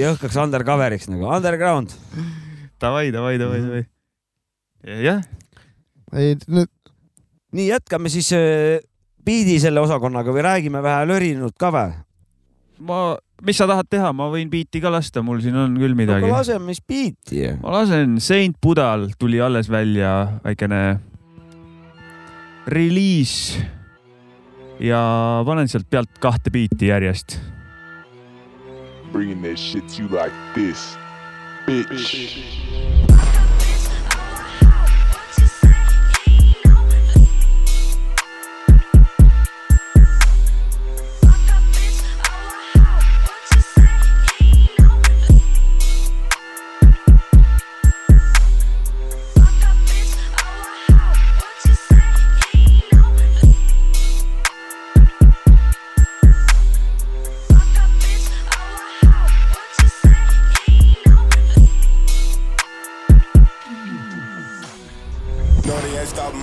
jõhkaks 0.00 0.38
undercover'iks 0.44 1.10
nagu 1.12 1.30
underground. 1.30 1.96
Davai, 2.80 3.08
davai, 3.14 3.36
davai, 3.40 3.62
davai. 3.64 3.82
jah, 5.06 5.24
ei, 6.16 6.36
nii 7.56 7.66
jätkame 7.68 8.12
siis 8.12 8.30
äh, 8.36 8.78
biidi 9.24 9.58
selle 9.62 9.82
osakonnaga 9.84 10.32
või 10.34 10.46
räägime 10.46 10.82
vähe 10.84 11.08
lörinud 11.08 11.56
ka 11.60 11.72
või? 11.74 11.98
ma, 12.80 13.00
mis 13.46 13.58
sa 13.60 13.66
tahad 13.70 13.88
teha, 13.90 14.12
ma 14.16 14.28
võin 14.32 14.50
biiti 14.52 14.82
ka 14.82 14.92
lasta, 14.92 15.22
mul 15.24 15.40
siin 15.44 15.56
on 15.56 15.76
küll 15.80 15.96
midagi 15.98 16.26
aga. 16.28 16.40
laseme 16.40 16.74
siis 16.74 16.84
biiti. 16.86 17.44
ma 17.62 17.80
lasen 17.80 18.18
Saint 18.22 18.56
Budal 18.62 19.10
tuli 19.18 19.40
alles 19.40 19.70
välja 19.72 20.40
väikene 20.44 20.82
reliis 22.70 23.58
ja 24.80 25.00
panen 25.46 25.68
sealt 25.68 25.88
pealt 25.90 26.20
kahte 26.20 26.52
biiti 26.52 26.92
järjest. 26.92 27.38
Bringing 29.12 29.42
that 29.42 29.58
shit 29.58 29.88
to 29.96 30.02
you 30.02 30.08
like 30.08 30.34
this, 30.54 30.96
bitch. 31.66 33.39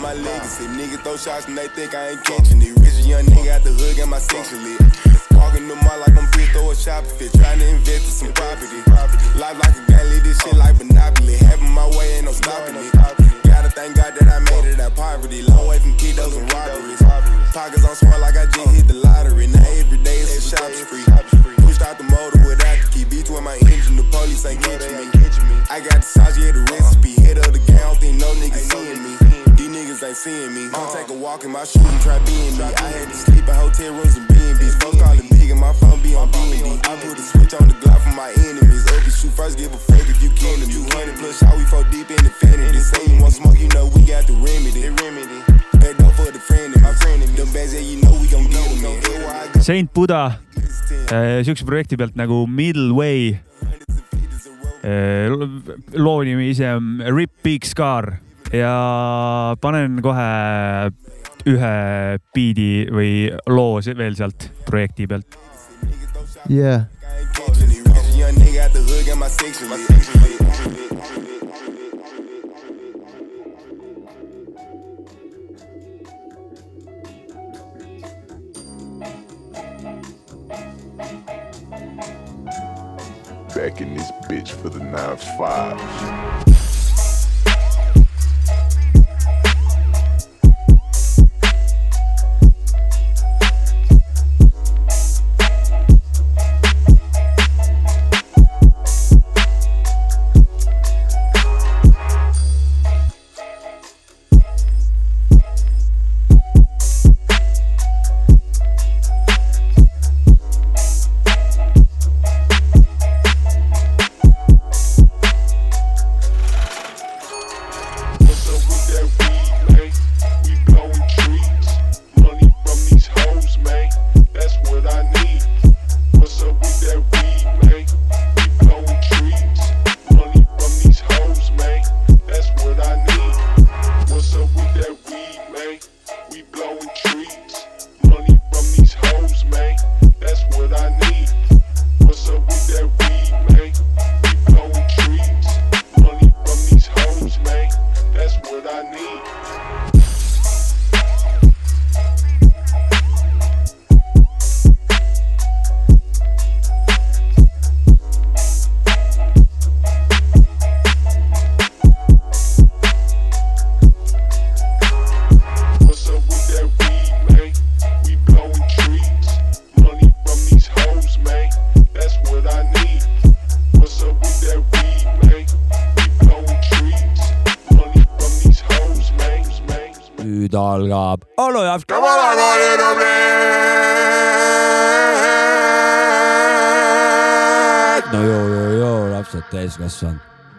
My 0.07 0.13
legacy. 0.13 0.63
Niggas 0.79 1.03
throw 1.03 1.17
shots 1.17 1.47
and 1.47 1.57
they 1.57 1.67
think 1.67 1.93
I 1.93 2.15
ain't 2.15 2.23
catching 2.23 2.61
it. 2.61 2.71
Rich 2.79 3.03
young 3.03 3.25
nigga 3.25 3.59
out 3.59 3.63
the 3.63 3.75
hood, 3.75 3.97
got 3.97 4.07
my 4.07 4.19
section 4.19 4.63
lit. 4.63 4.79
Walking 5.35 5.67
the 5.67 5.75
mall 5.75 5.99
like 5.99 6.15
I'm 6.15 6.27
pissed 6.31 6.55
or 6.55 6.71
a 6.71 6.75
shopping 6.75 7.11
fit. 7.19 7.33
Trying 7.35 7.59
to 7.59 7.67
invest 7.67 8.07
in 8.07 8.31
some 8.31 8.33
property. 8.33 8.79
Life 9.35 9.59
like 9.59 9.75
a 9.75 9.83
gun, 9.91 10.07
this 10.23 10.39
shit 10.39 10.55
like 10.55 10.79
Monopoly. 10.79 11.35
Having 11.35 11.71
my 11.71 11.87
way, 11.97 12.07
ain't 12.15 12.25
no 12.25 12.31
stopping 12.31 12.75
it. 12.79 12.93
Gotta 13.43 13.69
thank 13.69 13.97
God 13.99 14.15
that 14.15 14.27
I 14.31 14.39
made 14.47 14.71
it 14.71 14.79
out 14.79 14.95
poverty. 14.95 15.41
Long 15.43 15.67
way 15.67 15.79
from 15.79 15.93
kiddos 15.99 16.39
and 16.39 16.47
robberies. 16.55 17.03
Pockets 17.51 17.83
on 17.83 17.95
smart 17.95 18.21
like 18.21 18.37
I 18.37 18.45
just 18.45 18.71
hit 18.75 18.87
the 18.87 18.95
lottery. 18.95 19.47
Now 19.47 19.65
every 19.75 19.97
day 19.97 20.23
it's 20.23 20.39
a 20.39 20.55
shop 20.55 20.71
spree. 20.71 21.06
Seeing 30.17 30.53
me. 30.53 30.65
Don't 30.73 30.89
take 30.89 31.09
a 31.09 31.13
walk 31.13 31.43
in 31.45 31.51
my 31.51 31.63
shoes 31.63 31.85
and 31.85 32.01
try 32.01 32.17
being 32.25 32.57
me. 32.57 32.63
I 32.65 32.89
had 32.97 33.07
to 33.07 33.13
sleep 33.13 33.45
in 33.47 33.53
hotel 33.53 33.93
rooms 33.93 34.17
and 34.17 34.27
B&B's. 34.27 34.73
Folks 34.81 34.97
call 34.97 35.13
it 35.13 35.29
big 35.29 35.53
and 35.53 35.61
my 35.61 35.73
phone 35.77 36.01
be 36.01 36.15
on 36.17 36.31
B&D. 36.33 36.65
I 36.89 36.97
put 37.05 37.21
a 37.21 37.21
switch 37.21 37.53
on 37.53 37.69
the 37.69 37.77
Glock 37.77 38.01
for 38.01 38.15
my 38.17 38.33
enemies. 38.49 38.81
Up 38.89 39.03
and 39.05 39.13
shoot 39.13 39.33
first, 39.37 39.61
give 39.61 39.69
a 39.73 39.77
fuck 39.77 40.01
if 40.09 40.17
you 40.25 40.33
can. 40.33 40.57
200 40.65 41.21
plus 41.21 41.37
shot, 41.37 41.53
we 41.55 41.63
fall 41.69 41.85
deep 41.93 42.09
in 42.09 42.17
infinity. 42.25 42.81
Say 42.81 43.05
you 43.13 43.21
want 43.21 43.33
smoke, 43.37 43.59
you 43.61 43.69
know 43.77 43.85
we 43.93 44.01
got 44.01 44.25
the 44.25 44.33
remedy. 44.41 44.89
remedy. 44.89 45.39
Back 45.77 45.93
door 46.01 46.11
for 46.17 46.31
the 46.33 46.41
friend 46.41 46.73
of 46.73 46.81
my 46.81 46.93
friend 46.97 47.21
of 47.21 47.29
me. 47.29 47.37
Them 47.37 47.53
bags, 47.53 47.77
you 47.77 48.01
know 48.01 48.17
we 48.17 48.25
gon' 48.27 48.49
get 48.49 48.65
them. 48.81 48.97
Everywhere 48.97 49.37
I 49.37 49.47
go, 49.53 49.61
Saint 49.61 49.93
Buda 49.93 50.41
it's 50.57 50.81
10. 50.89 51.13
äh, 51.13 51.43
siukse 51.45 51.65
projekti 51.65 51.95
pealt 51.95 52.17
nagu 52.17 52.47
Middle 52.49 52.89
Way 52.97 53.37
äh,. 54.81 55.29
loo 55.93 56.23
nimi 56.25 56.49
ise 56.49 56.73
on 56.73 57.03
Rip 57.05 57.31
Big 57.45 57.65
Scar 57.69 58.17
ja 58.53 59.55
panen 59.61 60.01
kohe 60.03 60.27
ühe 61.47 61.73
biidi 62.35 62.87
või 62.91 63.11
loo 63.47 63.79
veel 63.81 64.15
sealt 64.19 64.49
projekti 64.67 65.07
pealt. 65.07 65.39
yeah.. 66.49 66.87
Section 69.27 69.69
lit. 69.69 69.87
Back 83.53 83.81
in 83.81 83.95
this 83.95 84.11
bitch 84.29 84.51
for 84.51 84.69
the 84.69 84.79
9-5. 84.79 86.46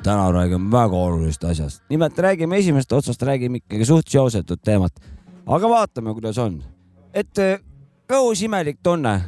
Täna 0.02 0.32
räägime 0.32 0.70
väga 0.72 0.96
olulisest 0.96 1.44
asjast. 1.44 1.82
nimelt 1.90 2.18
räägime 2.18 2.56
esimesest 2.56 2.92
otsast, 2.92 3.22
räägime 3.22 3.56
ikkagi 3.56 3.84
suht 3.84 4.08
seosetud 4.08 4.58
teemat. 4.64 4.92
aga 5.46 5.68
vaatame, 5.68 6.14
kuidas 6.14 6.38
on. 6.38 6.62
et 7.14 7.38
eh, 7.38 7.58
kõhus 8.08 8.44
imelik 8.44 8.78
tunne. 8.82 9.20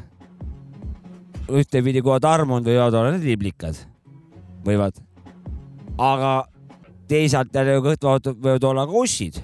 ühtepidi, 1.51 2.03
oled 2.05 2.25
armunud, 2.25 2.66
võivad 2.66 2.95
olla 2.95 3.11
need 3.11 3.25
liblikad. 3.25 3.77
võivad. 4.64 5.01
aga 5.99 6.49
teisalt 7.09 7.55
jälle 7.55 7.81
kõht 7.85 8.05
võivad 8.35 8.64
olla 8.64 8.87
ka 8.87 8.93
ussid. 8.93 9.41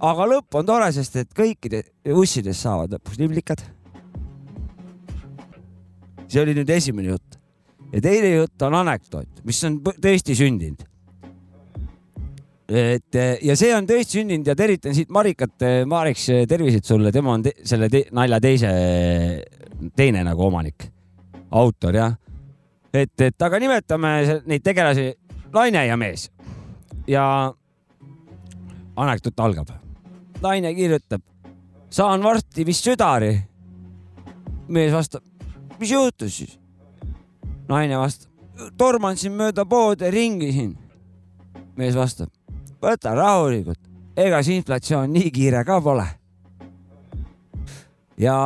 aga 0.00 0.26
lõpp 0.26 0.54
on 0.54 0.66
tore, 0.66 0.92
sest 0.92 1.16
et 1.16 1.34
kõikide 1.34 1.82
ussidest 2.14 2.60
saavad 2.60 2.92
lõpuks 2.92 3.18
liblikad 3.18 3.64
see 6.28 6.44
oli 6.44 6.54
nüüd 6.56 6.70
esimene 6.72 7.14
jutt. 7.14 7.27
Ja 7.92 8.02
teine 8.02 8.30
jutt 8.34 8.62
on 8.66 8.76
anekdoot, 8.80 9.42
mis 9.48 9.60
on 9.66 9.78
tõesti 9.88 10.36
sündinud. 10.38 10.84
et 12.68 13.18
ja 13.42 13.56
see 13.56 13.70
on 13.72 13.86
tõesti 13.88 14.18
sündinud 14.18 14.46
ja 14.50 14.56
tervitan 14.56 14.94
siit 14.94 15.08
Marikat. 15.08 15.64
Mariks, 15.88 16.26
tervised 16.48 16.84
sulle, 16.84 17.12
tema 17.12 17.32
on 17.32 17.46
te 17.46 17.54
selle 17.64 17.88
te 17.88 18.04
nalja 18.12 18.40
teise, 18.44 18.72
teine 19.96 20.24
nagu 20.24 20.44
omanik, 20.44 20.90
autor 21.50 21.96
jah. 21.96 22.18
et, 22.92 23.14
et 23.20 23.42
aga 23.42 23.62
nimetame 23.62 24.12
neid 24.46 24.64
tegelasi 24.64 25.14
naine 25.54 25.86
ja 25.86 25.96
mees. 25.96 26.28
ja 27.06 27.24
anekdoot 28.96 29.40
algab. 29.40 29.72
naine 30.42 30.74
kirjutab, 30.74 31.22
saan 31.90 32.22
varsti 32.22 32.66
vist 32.66 32.84
südari. 32.84 33.32
mees 34.68 34.92
vastab 34.92 35.24
mis 35.80 35.90
juhtus 35.90 36.38
siis? 36.38 36.58
Naine 37.68 37.98
vastab, 37.98 38.30
torman 38.78 39.16
siin 39.16 39.36
mööda 39.38 39.64
poode 39.68 40.10
ringi 40.10 40.52
siin. 40.52 40.76
mees 41.76 41.94
vastab, 41.94 42.30
võta 42.82 43.14
rahulikult, 43.14 43.80
ega 44.16 44.42
see 44.42 44.58
inflatsioon 44.58 45.12
nii 45.12 45.30
kiire 45.30 45.64
ka 45.64 45.80
pole. 45.80 46.06
ja 48.18 48.38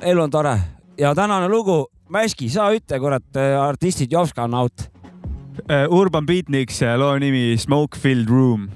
elu 0.00 0.22
on 0.22 0.30
tore 0.30 0.58
ja 0.98 1.14
tänane 1.14 1.48
lugu, 1.48 1.86
Mäski, 2.08 2.50
sa 2.52 2.68
ütle, 2.70 2.98
kurat, 3.00 3.36
artistid 3.58 4.12
Jovska 4.12 4.44
on 4.44 4.54
out. 4.54 4.82
Urban 5.90 6.26
Beatniks, 6.26 6.82
loo 6.98 7.18
nimi 7.18 7.56
Smoke 7.58 7.98
Filled 7.98 8.28
Room 8.28 8.68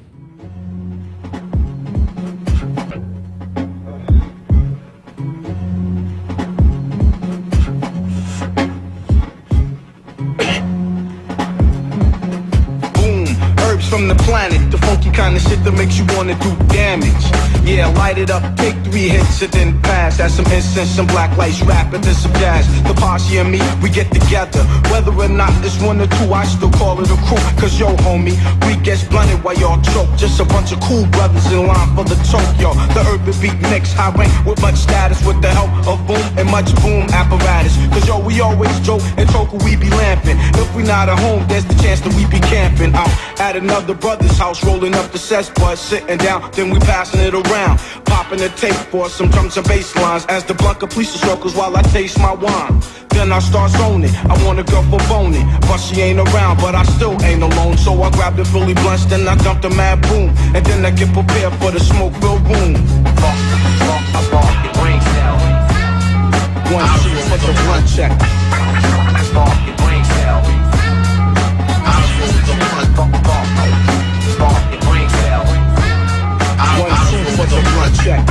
from 13.88 14.06
the 14.06 14.14
planet. 14.28 14.70
The 14.70 14.78
funky 14.78 15.10
kind 15.10 15.34
of 15.34 15.42
shit 15.42 15.64
that 15.64 15.72
makes 15.72 15.96
you 15.98 16.04
wanna 16.14 16.36
do 16.44 16.52
damage. 16.68 17.24
Yeah, 17.64 17.88
light 17.96 18.18
it 18.18 18.30
up, 18.30 18.44
take 18.56 18.76
three 18.84 19.08
hits 19.08 19.42
and 19.42 19.52
then 19.52 19.80
pass. 19.82 20.20
Add 20.20 20.30
some 20.30 20.46
incense, 20.52 20.90
some 20.90 21.06
black 21.06 21.36
lights, 21.36 21.60
rap 21.62 21.92
it, 21.94 22.02
then 22.02 22.14
some 22.14 22.32
jazz. 22.34 22.64
The 22.84 22.94
posse 22.94 23.38
and 23.38 23.50
me, 23.50 23.60
we 23.82 23.88
get 23.90 24.12
together. 24.12 24.62
Whether 24.92 25.12
or 25.12 25.28
not 25.28 25.52
it's 25.64 25.80
one 25.80 26.00
or 26.00 26.06
two, 26.06 26.32
I 26.32 26.44
still 26.44 26.70
call 26.72 27.00
it 27.00 27.10
a 27.10 27.18
crew. 27.26 27.40
Cause 27.60 27.78
yo, 27.80 27.88
homie, 28.04 28.36
we 28.66 28.76
get 28.84 29.00
blunted 29.10 29.42
while 29.42 29.56
y'all 29.56 29.80
choke. 29.92 30.08
Just 30.16 30.40
a 30.40 30.44
bunch 30.44 30.72
of 30.72 30.80
cool 30.80 31.06
brothers 31.06 31.46
in 31.52 31.66
line 31.66 31.90
for 31.96 32.04
the 32.04 32.16
Tokyo. 32.28 32.72
The 32.92 33.02
urban 33.08 33.34
beat 33.40 33.58
mix, 33.72 33.92
high 33.92 34.12
rank 34.12 34.32
with 34.46 34.60
much 34.60 34.76
status. 34.76 35.24
With 35.24 35.40
the 35.40 35.48
help 35.48 35.72
of 35.88 35.98
boom 36.06 36.24
and 36.38 36.48
much 36.50 36.74
boom 36.82 37.08
apparatus. 37.12 37.76
Cause 37.92 38.06
yo, 38.06 38.20
we 38.20 38.40
always 38.40 38.72
joke 38.80 39.02
and 39.16 39.28
talk 39.30 39.52
we 39.64 39.76
be 39.76 39.88
lamping. 39.90 40.36
If 40.60 40.68
we 40.74 40.82
not 40.82 41.08
at 41.08 41.18
home, 41.18 41.46
there's 41.48 41.64
the 41.64 41.74
chance 41.82 42.00
that 42.02 42.14
we 42.14 42.24
be 42.26 42.40
camping 42.40 42.94
out 42.94 43.12
at 43.40 43.56
another 43.56 43.77
brother's 44.00 44.38
house, 44.38 44.64
rolling 44.64 44.94
up 44.94 45.10
the 45.12 45.18
cess 45.18 45.50
bud, 45.50 45.76
sitting 45.76 46.18
down, 46.18 46.50
then 46.52 46.70
we 46.70 46.78
passing 46.80 47.20
it 47.20 47.34
around. 47.34 47.78
Popping 48.04 48.38
the 48.38 48.48
tape 48.50 48.74
for 48.90 49.08
some 49.08 49.30
drums 49.30 49.56
and 49.56 49.66
bass 49.66 49.94
lines 49.96 50.26
as 50.28 50.44
the 50.44 50.54
blunt 50.54 50.80
completes 50.80 51.12
the 51.12 51.18
circles 51.18 51.54
while 51.54 51.76
I 51.76 51.82
taste 51.82 52.18
my 52.18 52.32
wine. 52.32 52.80
Then 53.10 53.32
I 53.32 53.40
start 53.40 53.70
zoning. 53.72 54.10
I 54.30 54.34
want 54.44 54.58
a 54.58 54.64
girl 54.64 54.82
for 54.84 54.98
boning, 55.08 55.46
but 55.62 55.78
she 55.78 56.00
ain't 56.00 56.18
around, 56.18 56.58
but 56.58 56.74
I 56.74 56.82
still 56.84 57.20
ain't 57.22 57.42
alone. 57.42 57.76
So 57.76 58.02
I 58.02 58.10
grab 58.10 58.36
the 58.36 58.44
Philly 58.44 58.74
blunts, 58.74 59.04
then 59.06 59.28
I 59.28 59.36
dump 59.36 59.62
the 59.62 59.70
mad 59.70 60.02
boom, 60.02 60.34
and 60.54 60.64
then 60.64 60.84
I 60.84 60.90
get 60.90 61.12
prepared 61.12 61.54
for 61.54 61.70
the 61.70 61.80
smoke-filled 61.80 62.42
room. 62.42 62.74
One 66.72 66.86
shoot 67.00 67.20
for 67.28 67.38
the 67.38 67.52
blunt 67.64 67.88
check. 67.88 68.12
One 69.34 69.68
check. 78.08 78.24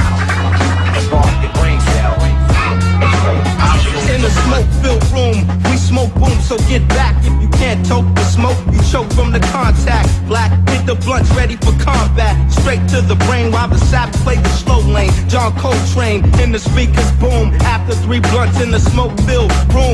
In 4.14 4.22
the 4.26 4.32
smoke-filled 4.46 5.06
room, 5.14 5.38
we 5.70 5.78
smoke 5.78 6.14
boom, 6.16 6.34
so 6.42 6.58
get 6.70 6.88
back. 6.90 7.14
If 7.24 7.36
you 7.42 7.50
can't 7.62 7.86
toke 7.86 8.10
the 8.16 8.24
smoke, 8.24 8.58
you 8.74 8.82
choke 8.92 9.12
from 9.14 9.32
the 9.32 9.40
contact. 9.54 10.10
Black, 10.28 10.52
hit 10.70 10.86
the 10.86 10.96
blunts 10.96 11.30
ready 11.36 11.58
for 11.58 11.74
combat. 11.78 12.36
Straight 12.52 12.84
to 12.90 13.02
the 13.02 13.18
brain 13.28 13.52
while 13.52 13.68
the 13.68 13.78
sap 13.92 14.12
play 14.26 14.38
the 14.38 14.50
slow 14.50 14.80
lane. 14.80 15.12
John 15.28 15.54
Coltrane 15.62 16.26
in 16.42 16.52
the 16.52 16.60
speakers 16.60 17.12
boom. 17.22 17.54
After 17.62 17.94
three 18.04 18.22
blunts 18.32 18.60
in 18.60 18.72
the 18.72 18.80
smoke-filled 18.80 19.52
room, 19.76 19.87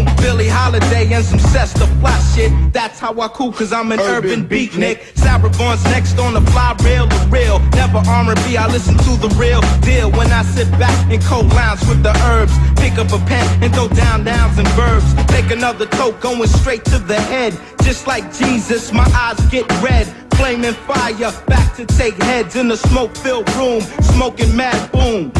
and 1.13 1.23
some 1.23 1.39
Sesta 1.39 1.85
flat 1.99 2.19
shit. 2.33 2.51
That's 2.73 2.99
how 2.99 3.19
I 3.21 3.27
cool, 3.27 3.53
cause 3.53 3.71
I'm 3.71 3.91
an 3.91 3.99
urban, 3.99 4.47
beatnik. 4.47 5.15
Sarah 5.15 5.49
Vaughn's 5.49 5.83
next 5.85 6.17
on 6.17 6.33
the 6.33 6.41
fly 6.51 6.75
rail, 6.83 7.07
the 7.07 7.27
real. 7.29 7.59
Never 7.71 7.99
R&B, 7.99 8.57
I 8.57 8.67
listen 8.67 8.97
to 8.97 9.11
the 9.17 9.29
real 9.37 9.61
deal. 9.81 10.11
When 10.11 10.31
I 10.31 10.41
sit 10.43 10.69
back 10.71 11.11
in 11.11 11.21
cold 11.21 11.53
lounge 11.53 11.81
with 11.87 12.01
the 12.01 12.13
herbs, 12.25 12.53
pick 12.79 12.97
up 12.97 13.11
a 13.13 13.23
pen 13.25 13.45
and 13.63 13.73
throw 13.73 13.87
down 13.89 14.23
downs 14.23 14.57
and 14.57 14.67
verbs. 14.69 15.05
Take 15.27 15.51
another 15.51 15.85
toke, 15.85 16.19
going 16.19 16.47
straight 16.47 16.83
to 16.85 16.97
the 16.97 17.19
head. 17.21 17.57
Just 17.83 18.07
like 18.07 18.33
Jesus, 18.33 18.91
my 18.91 19.05
eyes 19.13 19.39
get 19.51 19.69
red. 19.83 20.07
Flaming 20.33 20.73
fire, 20.73 21.31
back 21.45 21.75
to 21.75 21.85
take 21.85 22.15
heads 22.23 22.55
in 22.55 22.67
the 22.67 22.77
smoke-filled 22.77 23.47
room, 23.55 23.81
smoking 24.01 24.55
mad 24.55 24.91
boom. 24.91 25.31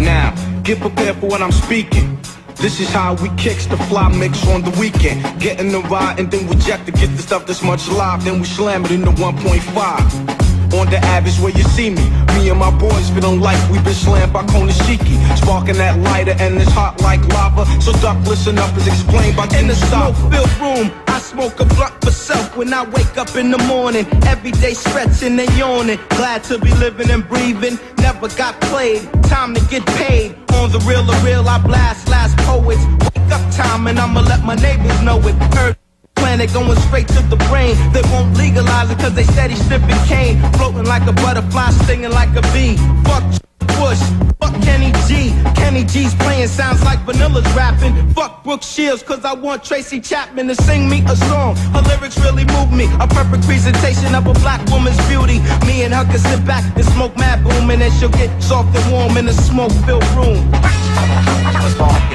Now, 0.00 0.32
get 0.62 0.80
prepared 0.80 1.16
for 1.16 1.26
what 1.26 1.42
I'm 1.42 1.52
speaking. 1.52 2.18
This 2.56 2.80
is 2.80 2.88
how 2.88 3.14
we 3.14 3.28
kicks 3.36 3.66
the 3.66 3.76
fly 3.76 4.08
mix 4.08 4.46
on 4.48 4.62
the 4.62 4.70
weekend. 4.80 5.22
Getting 5.38 5.70
the 5.70 5.80
ride 5.80 6.18
and 6.18 6.30
then 6.30 6.46
we 6.46 6.56
jack 6.56 6.86
to 6.86 6.92
get 6.92 7.08
the 7.08 7.22
stuff 7.22 7.46
that's 7.46 7.62
much 7.62 7.88
live. 7.88 8.24
Then 8.24 8.40
we 8.40 8.46
slam 8.46 8.86
it 8.86 8.92
into 8.92 9.10
1.5. 9.10 10.47
On 10.72 10.86
the 10.90 10.98
average 10.98 11.38
where 11.40 11.52
you 11.52 11.62
see 11.62 11.90
me, 11.90 12.04
me 12.36 12.50
and 12.50 12.58
my 12.58 12.70
boys 12.70 13.08
feeling 13.10 13.40
like 13.40 13.58
we 13.70 13.78
been 13.80 13.94
slammed 13.94 14.32
by 14.32 14.42
Konishiki. 14.44 15.16
Sparking 15.36 15.76
that 15.76 15.98
lighter 16.00 16.36
and 16.38 16.60
it's 16.60 16.70
hot 16.70 17.00
like 17.00 17.24
lava. 17.28 17.64
So 17.80 17.92
duck, 18.04 18.18
listen 18.26 18.58
up, 18.58 18.76
is 18.76 18.86
explained 18.86 19.36
by 19.36 19.48
In 19.56 19.66
the 19.66 19.74
smoke-filled 19.74 20.52
room, 20.60 20.92
I 21.06 21.18
smoke 21.20 21.58
a 21.60 21.64
blunt 21.64 21.94
for 22.04 22.10
self 22.10 22.56
when 22.56 22.72
I 22.72 22.84
wake 22.84 23.16
up 23.16 23.34
in 23.34 23.50
the 23.50 23.58
morning. 23.64 24.06
Every 24.26 24.52
day 24.52 24.74
stretching 24.74 25.40
and 25.40 25.52
yawning. 25.56 25.98
Glad 26.10 26.44
to 26.44 26.58
be 26.58 26.72
living 26.74 27.10
and 27.10 27.26
breathing. 27.26 27.78
Never 27.98 28.28
got 28.28 28.60
played. 28.60 29.02
Time 29.24 29.54
to 29.54 29.60
get 29.66 29.84
paid. 29.86 30.36
On 30.52 30.70
the 30.70 30.80
real, 30.80 31.02
the 31.02 31.18
real, 31.24 31.48
I 31.48 31.58
blast 31.58 32.08
last 32.08 32.36
poets. 32.38 32.84
Wake 33.16 33.32
up 33.32 33.54
time 33.54 33.86
and 33.86 33.98
I'ma 33.98 34.20
let 34.20 34.44
my 34.44 34.54
neighbors 34.54 35.00
know 35.02 35.18
it. 35.20 35.34
Heard 35.54 35.76
planet 36.20 36.52
going 36.52 36.78
straight 36.80 37.08
to 37.08 37.22
the 37.28 37.36
brain. 37.48 37.76
They 37.92 38.02
won't 38.12 38.36
legalize 38.36 38.90
it 38.90 38.98
cause 38.98 39.14
they 39.14 39.24
said 39.24 39.50
he's 39.50 39.64
sniffing 39.66 40.02
cane. 40.06 40.40
Floating 40.54 40.84
like 40.84 41.06
a 41.06 41.12
butterfly, 41.12 41.70
stinging 41.84 42.10
like 42.10 42.34
a 42.36 42.42
bee. 42.52 42.76
Fuck 43.04 43.47
Bush, 43.78 44.02
fuck 44.40 44.54
Kenny 44.62 44.92
G. 45.06 45.32
Kenny 45.54 45.84
G's 45.84 46.14
playing 46.16 46.48
sounds 46.48 46.82
like 46.82 46.98
Vanilla's 47.06 47.46
rapping. 47.54 47.94
Fuck 48.12 48.44
Brooke 48.44 48.62
Shields 48.62 49.02
cause 49.02 49.24
I 49.24 49.34
want 49.34 49.62
Tracy 49.64 50.00
Chapman 50.00 50.48
to 50.48 50.54
sing 50.54 50.88
me 50.88 51.02
a 51.06 51.16
song. 51.16 51.56
Her 51.74 51.82
lyrics 51.82 52.18
really 52.18 52.44
move 52.46 52.72
me. 52.72 52.86
A 53.00 53.06
perfect 53.06 53.44
presentation 53.44 54.14
of 54.14 54.26
a 54.26 54.34
black 54.34 54.60
woman's 54.70 55.00
beauty. 55.08 55.38
Me 55.66 55.84
and 55.84 55.94
her 55.94 56.04
can 56.04 56.18
sit 56.18 56.44
back 56.44 56.64
and 56.76 56.84
smoke 56.86 57.16
mad 57.16 57.44
boom 57.44 57.70
and 57.70 57.80
then 57.80 57.92
she'll 57.98 58.08
get 58.10 58.30
soft 58.42 58.76
and 58.76 58.92
warm 58.92 59.16
in 59.16 59.28
a 59.28 59.32
smoke-filled 59.32 60.08
room. 60.16 60.42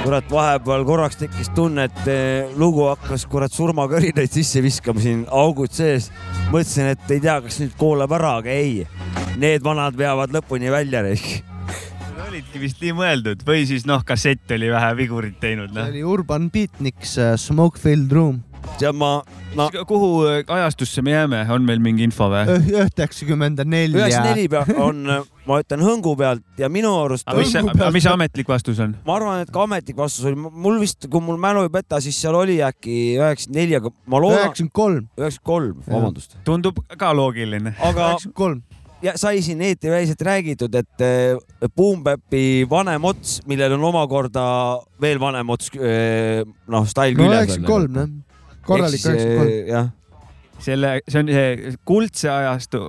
kurat, 0.04 0.28
vahepeal 0.32 0.84
korraks 0.86 1.16
tekkis 1.20 1.50
tunne, 1.56 1.88
et 1.88 2.08
eh, 2.12 2.52
lugu 2.60 2.84
hakkas 2.90 3.24
kurat 3.32 3.54
surmakõrinaid 3.54 4.32
sisse 4.34 4.62
viskama 4.64 5.04
siin 5.04 5.24
augud 5.32 5.72
sees. 5.72 6.12
mõtlesin, 6.52 6.92
et 6.94 7.16
ei 7.16 7.24
tea, 7.24 7.40
kas 7.46 7.62
nüüd 7.64 7.78
kuulab 7.80 8.12
ära, 8.20 8.36
aga 8.44 8.52
ei. 8.52 8.84
Need 9.40 9.64
vanad 9.64 9.98
veavad 9.98 10.36
lõpuni 10.36 10.72
välja. 10.74 11.02
Olidki 12.34 12.62
vist 12.64 12.80
nii 12.82 12.96
mõeldud 12.98 13.44
või 13.46 13.68
siis 13.70 13.84
noh, 13.86 14.02
kassett 14.08 14.50
oli 14.56 14.72
vähe 14.74 14.96
vigurit 14.98 15.36
teinud, 15.42 15.70
see 15.70 15.78
noh. 15.78 15.92
oli 15.92 16.02
Urban 16.16 16.50
Beatniks 16.54 17.14
uh, 17.22 17.36
Smoke 17.38 17.78
Filled 17.82 18.10
Room. 18.16 18.40
tead 18.80 18.96
ma, 18.98 19.20
no 19.54 19.68
kuhu 19.86 20.24
äh, 20.32 20.40
ajastusse 20.56 21.04
me 21.06 21.14
jääme, 21.14 21.44
on 21.54 21.68
meil 21.68 21.84
mingi 21.84 22.08
info 22.08 22.32
või? 22.34 22.58
üheksakümmend 22.74 23.62
neli. 23.68 24.00
üheksakümmend 24.00 24.32
neli 24.32 24.48
peal 24.50 24.82
on, 24.82 25.04
ma 25.46 25.60
ütlen 25.62 25.86
Hõngu 25.86 26.16
pealt 26.18 26.58
ja 26.58 26.72
minu 26.74 26.96
arust, 27.04 27.30
aga 27.30 27.44
mis 27.44 27.54
pealt- 27.54 27.86
mis 28.00 28.08
see 28.08 28.16
ametlik 28.16 28.50
vastus 28.50 28.82
on? 28.82 28.98
ma 29.06 29.20
arvan, 29.20 29.46
et 29.46 29.54
ka 29.54 29.68
ametlik 29.68 30.02
vastus 30.02 30.26
oli, 30.32 30.40
mul 30.66 30.82
vist, 30.82 31.06
kui 31.06 31.22
mul 31.22 31.38
mälu 31.38 31.68
ei 31.68 31.74
peta, 31.76 32.02
siis 32.02 32.18
seal 32.18 32.40
oli 32.40 32.64
äkki 32.66 33.20
üheksakümmend 33.20 33.62
neli, 33.62 33.78
aga 33.78 33.94
ma 34.10 34.26
loodan, 34.26 34.48
üheksakümmend 34.48 34.80
kolm, 34.82 35.10
üheksakümmend 35.22 35.52
kolm, 35.54 35.84
vabandust. 35.86 36.40
tundub 36.50 36.82
ka 36.98 37.14
loogiline. 37.14 37.78
aga 37.78 38.16
üheksakümmend 38.16 38.42
kolm. 38.42 38.64
Ja 39.04 39.14
sai 39.20 39.42
siin 39.44 39.62
eetriväliselt 39.62 40.22
räägitud, 40.24 40.76
et 40.80 41.02
eh, 41.04 41.70
Boom 41.76 42.04
Bapi 42.06 42.66
vanem 42.70 43.04
ots, 43.10 43.42
millel 43.50 43.76
on 43.78 43.84
omakorda 43.92 44.46
veel 45.02 45.20
vanem 45.22 45.50
ots, 45.54 45.72
noh, 45.74 46.88
stail 46.88 47.18
no 47.18 47.26
küljes. 47.26 47.42
üheksakümmend 47.42 47.72
kolm, 47.72 48.00
jah. 48.00 48.14
korralik 48.68 49.04
üheksakümmend 49.04 49.68
kolm. 49.74 49.92
selle, 50.64 50.94
see 51.08 51.20
on 51.20 51.34
see 51.36 51.76
kuldse 51.86 52.32
ajastu 52.32 52.86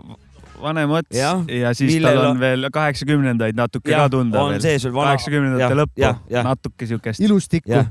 vanem 0.62 0.94
ots 0.96 1.16
ja, 1.18 1.34
ja 1.50 1.74
siis 1.76 1.98
tal 2.02 2.22
on- 2.30 2.40
veel 2.40 2.68
kaheksakümnendaid 2.72 3.58
natuke 3.58 3.90
Jah, 3.90 4.06
ka 4.06 4.14
tunda 4.14 4.42
on 4.42 4.54
veel. 4.62 4.92
kaheksakümnendate 4.94 5.80
lõppu 5.82 6.14
natuke 6.46 6.86
siukest 6.86 7.20
ilustikku 7.20 7.74
jah. 7.74 7.90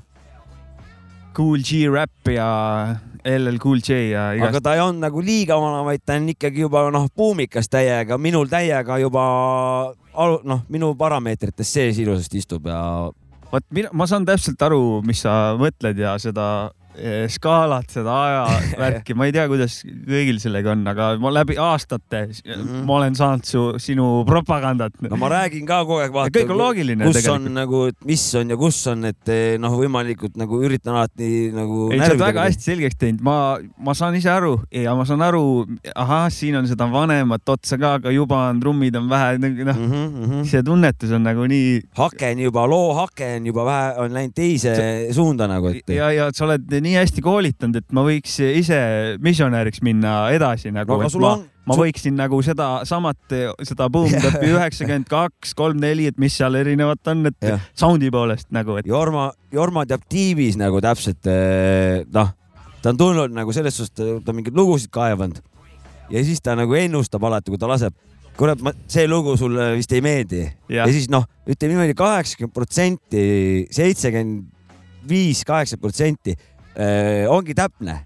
Cool 1.34 1.64
G 1.66 1.88
Rap 1.90 2.30
ja 2.30 2.48
LL 3.24 3.58
Cool 3.64 3.80
J 3.80 4.12
ja 4.12 4.28
aga 4.34 4.50
igast. 4.50 4.64
ta 4.66 4.76
ei 4.76 4.84
olnud 4.84 5.04
nagu 5.04 5.24
liiga 5.24 5.58
vana, 5.62 5.82
vaid 5.88 6.04
ta 6.06 6.18
on 6.20 6.30
ikkagi 6.34 6.66
juba 6.66 6.86
noh, 6.92 7.08
buumikas 7.16 7.72
täiega, 7.72 8.18
minul 8.22 8.50
täiega 8.52 9.00
juba 9.02 9.26
noh, 10.44 10.64
minu 10.70 10.94
parameetrites 11.00 11.74
sees 11.74 12.00
ilusasti 12.04 12.44
istub 12.44 12.68
ja 12.68 12.80
vot 13.52 13.66
mina, 13.74 13.92
ma 13.94 14.08
saan 14.10 14.28
täpselt 14.28 14.62
aru, 14.66 15.02
mis 15.08 15.24
sa 15.24 15.56
mõtled 15.60 16.00
ja 16.04 16.18
seda 16.22 16.48
skaalat, 17.34 17.89
seda 17.91 18.14
ajavärki, 18.28 19.14
ma 19.18 19.28
ei 19.28 19.34
tea, 19.36 19.46
kuidas 19.52 19.80
kõigil 19.84 20.39
sellega 20.41 20.74
on, 20.74 20.84
aga 20.89 21.10
ma 21.22 21.32
läbi 21.34 21.58
aastate 21.62 22.26
mm. 22.28 22.52
-hmm. 22.54 22.84
ma 22.88 22.98
olen 23.00 23.16
saanud 23.18 23.48
su, 23.48 23.64
sinu 23.82 24.24
propagandat. 24.28 24.96
no 25.02 25.18
ma 25.18 25.30
räägin 25.30 25.66
ka 25.66 25.82
kogu 25.84 26.02
aeg, 26.04 26.14
vaata. 26.14 26.34
kõik 26.38 26.54
on 26.54 26.62
loogiline 26.62 27.06
kus 27.06 27.20
tegelikult. 27.20 27.48
on 27.48 27.58
nagu, 27.58 27.82
mis 28.06 28.26
on 28.39 28.54
ja 28.54 28.58
kus 28.58 28.82
on, 28.91 29.06
et 29.10 29.34
eh, 29.34 29.58
noh, 29.62 29.76
võimalikult 29.80 30.38
nagu 30.39 30.62
üritan 30.64 30.96
alati 30.96 31.52
nagu. 31.56 31.89
ei, 31.91 32.00
sa 32.00 32.12
oled 32.12 32.26
väga 32.26 32.48
hästi 32.48 32.70
selgeks 32.72 33.00
teinud, 33.02 33.24
ma, 33.26 33.38
ma 33.78 33.98
saan 33.98 34.18
ise 34.20 34.32
aru 34.34 34.56
ja 34.72 34.96
ma 34.96 35.06
saan 35.10 35.24
aru, 35.26 35.66
ahah, 35.96 36.28
siin 36.34 36.58
on 36.60 36.68
seda 36.70 36.88
vanemat 36.91 37.50
otsa 37.56 37.80
ka, 37.82 37.96
aga 38.02 38.14
juba 38.14 38.48
on 38.52 38.62
trummid 38.64 38.96
on 39.00 39.10
vähe, 39.10 39.38
noh, 39.41 39.50
mm. 39.50 39.91
-hmm. 39.91 40.46
see 40.50 40.64
tunnetus 40.64 41.12
on 41.12 41.26
nagu 41.26 41.48
nii 41.50 41.82
hake 41.98 42.32
on 42.34 42.44
juba, 42.48 42.68
loo 42.70 42.94
hake 43.02 43.36
on 43.38 43.48
juba 43.52 43.66
vähe, 43.66 43.94
on 44.06 44.14
läinud 44.14 44.36
teise 44.36 44.76
suunda 45.14 45.48
nagu, 45.48 45.74
et. 45.74 45.89
ja, 45.94 46.12
ja 46.14 46.30
sa 46.34 46.46
oled 46.48 46.68
nii 46.84 46.98
hästi 46.98 47.24
koolitanud, 47.24 47.80
et 47.80 47.96
ma 47.96 48.04
võiks 48.06 48.38
ise 48.44 48.78
misjonäriks 49.24 49.84
minna 49.86 50.28
edasi 50.36 50.72
nagu 50.74 50.98
no 51.00 51.10
ma, 51.22 51.32
on, 51.34 51.46
ma 51.70 51.78
võiksin 51.80 52.18
nagu 52.20 52.40
seda 52.46 52.68
samat, 52.88 53.36
seda 53.64 53.88
Boom 53.94 54.12
Bapi 54.24 54.52
üheksakümmend 54.52 55.10
kaks, 55.12 55.56
kolm, 55.58 55.80
neli, 55.84 56.10
et 56.12 56.20
mis 56.22 56.36
seal 56.40 56.58
erinevat 56.60 57.14
on, 57.14 57.26
et 57.32 57.50
Jah. 57.54 57.66
sound'i 57.80 58.12
poolest 58.14 58.52
nagu, 58.56 58.78
et 58.82 58.90
Jorma, 58.90 59.30
Jorma 59.54 59.86
teab 59.90 60.06
tiivis 60.12 60.60
nagu 60.60 60.82
täpselt 60.84 61.32
eh, 61.32 62.04
noh, 62.14 62.34
ta 62.84 62.92
on 62.92 63.00
tulnud 63.00 63.36
nagu 63.36 63.56
selles 63.56 63.80
suhtes, 63.80 64.20
ta 64.24 64.34
on 64.34 64.40
mingeid 64.40 64.58
lugusid 64.58 64.92
kaevanud 64.94 65.40
ja 66.12 66.24
siis 66.26 66.42
ta 66.44 66.58
nagu 66.60 66.76
ennustab 66.78 67.24
alati, 67.24 67.54
kui 67.54 67.62
ta 67.62 67.70
laseb. 67.72 67.96
kurat, 68.38 68.58
see 68.90 69.06
lugu 69.08 69.36
sulle 69.38 69.76
vist 69.78 69.92
ei 69.94 70.02
meeldi 70.02 70.42
ja, 70.42 70.84
ja 70.84 70.90
siis 70.92 71.06
noh, 71.14 71.26
ütleme 71.46 71.76
niimoodi 71.76 71.94
kaheksakümmend 71.98 72.54
protsenti, 72.56 73.26
seitsekümmend 73.72 74.50
viis, 75.10 75.44
kaheksakümmend 75.46 75.84
protsenti 75.84 76.34
ongi 77.30 77.54
täpne. 77.58 78.00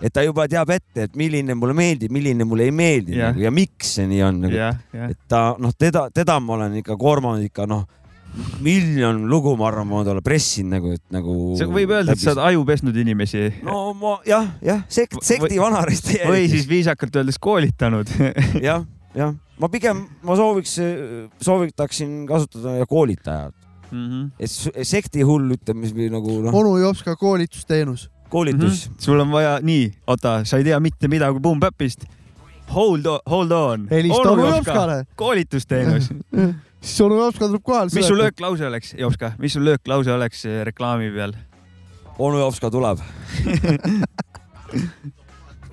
et 0.00 0.12
ta 0.14 0.22
juba 0.22 0.46
teab 0.48 0.70
ette, 0.70 1.08
et 1.08 1.14
milline 1.18 1.56
mulle 1.58 1.74
meeldib, 1.74 2.12
milline 2.14 2.44
mulle 2.46 2.68
ei 2.68 2.72
meeldi 2.72 3.16
Jah. 3.16 3.32
nagu, 3.32 3.42
ja 3.42 3.50
miks 3.50 3.96
see 3.98 4.06
nii 4.06 4.20
on 4.22 4.36
nagu,. 4.44 4.54
jah, 4.54 4.76
jah. 4.94 5.10
et 5.10 5.18
ta 5.28 5.40
noh, 5.58 5.72
teda, 5.74 6.06
teda 6.14 6.38
ma 6.40 6.54
olen 6.54 6.78
ikka 6.78 6.94
koormanud 7.00 7.42
ikka 7.48 7.66
noh, 7.66 7.82
miljon 8.62 9.24
lugu, 9.30 9.56
ma 9.58 9.68
arvan, 9.70 9.88
ma 9.88 10.02
olen 10.02 10.22
pressinud 10.22 10.76
nagu, 10.76 10.92
et 10.94 11.02
nagu. 11.14 11.34
võib 11.74 11.92
öelda, 11.96 12.14
et 12.14 12.22
sa 12.22 12.32
oled 12.34 12.44
aju 12.50 12.64
pesnud 12.68 13.02
inimesi 13.02 13.48
no 13.66 13.88
ma 13.98 14.14
jah, 14.28 14.46
jah, 14.64 14.84
sekt, 14.92 15.18
sekti 15.24 15.58
vanarist 15.60 16.12
või 16.28 16.46
siis 16.50 16.68
viisakalt 16.70 17.18
öeldes 17.18 17.40
koolitanud. 17.42 18.12
jah, 18.68 18.84
jah, 19.18 19.34
ma 19.58 19.70
pigem, 19.72 20.04
ma 20.22 20.38
sooviks, 20.38 20.76
soovitaksin 21.42 22.20
kasutada 22.28 22.86
koolitajat, 22.90 23.57
Mhm. 23.90 24.30
et 24.38 24.50
s- 24.50 24.70
sekti 24.82 25.22
hull, 25.22 25.50
ütleme 25.56 25.86
või 25.94 26.10
nagu 26.10 26.42
noh, 26.42 26.54
onu 26.54 26.76
Jopska 26.78 27.16
koolitusteenus. 27.16 28.10
koolitus 28.30 28.88
Mhm. 28.88 28.94
sul 28.98 29.20
on 29.20 29.30
vaja, 29.30 29.58
nii, 29.62 29.92
oota, 30.06 30.44
sa 30.44 30.56
ei 30.56 30.64
tea 30.64 30.80
mitte 30.80 31.08
midagi 31.08 31.40
Boom 31.40 31.60
Bapist. 31.60 32.04
Hold 32.68 33.06
on, 33.06 33.18
hold 33.26 33.50
on. 33.50 33.88
helista 33.90 34.30
onu 34.30 34.44
Jopskale. 34.46 35.06
koolitusteenus. 35.16 36.08
siis 36.82 37.00
onu 37.00 37.14
Jopska 37.16 37.46
tuleb 37.48 37.62
kohale. 37.64 37.90
mis 37.94 38.06
su? 38.06 38.14
lööklause 38.14 38.66
oleks, 38.66 38.94
Jopska, 38.98 39.32
mis 39.38 39.52
su 39.52 39.60
lööklause 39.60 40.12
oleks 40.12 40.44
eh, 40.44 40.64
reklaami 40.64 41.10
peal? 41.14 41.32
onu 42.18 42.38
Jopska 42.38 42.70
tuleb. 42.70 42.98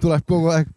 tuleb 0.02 0.26
kogu 0.28 0.52
aeg. 0.54 0.68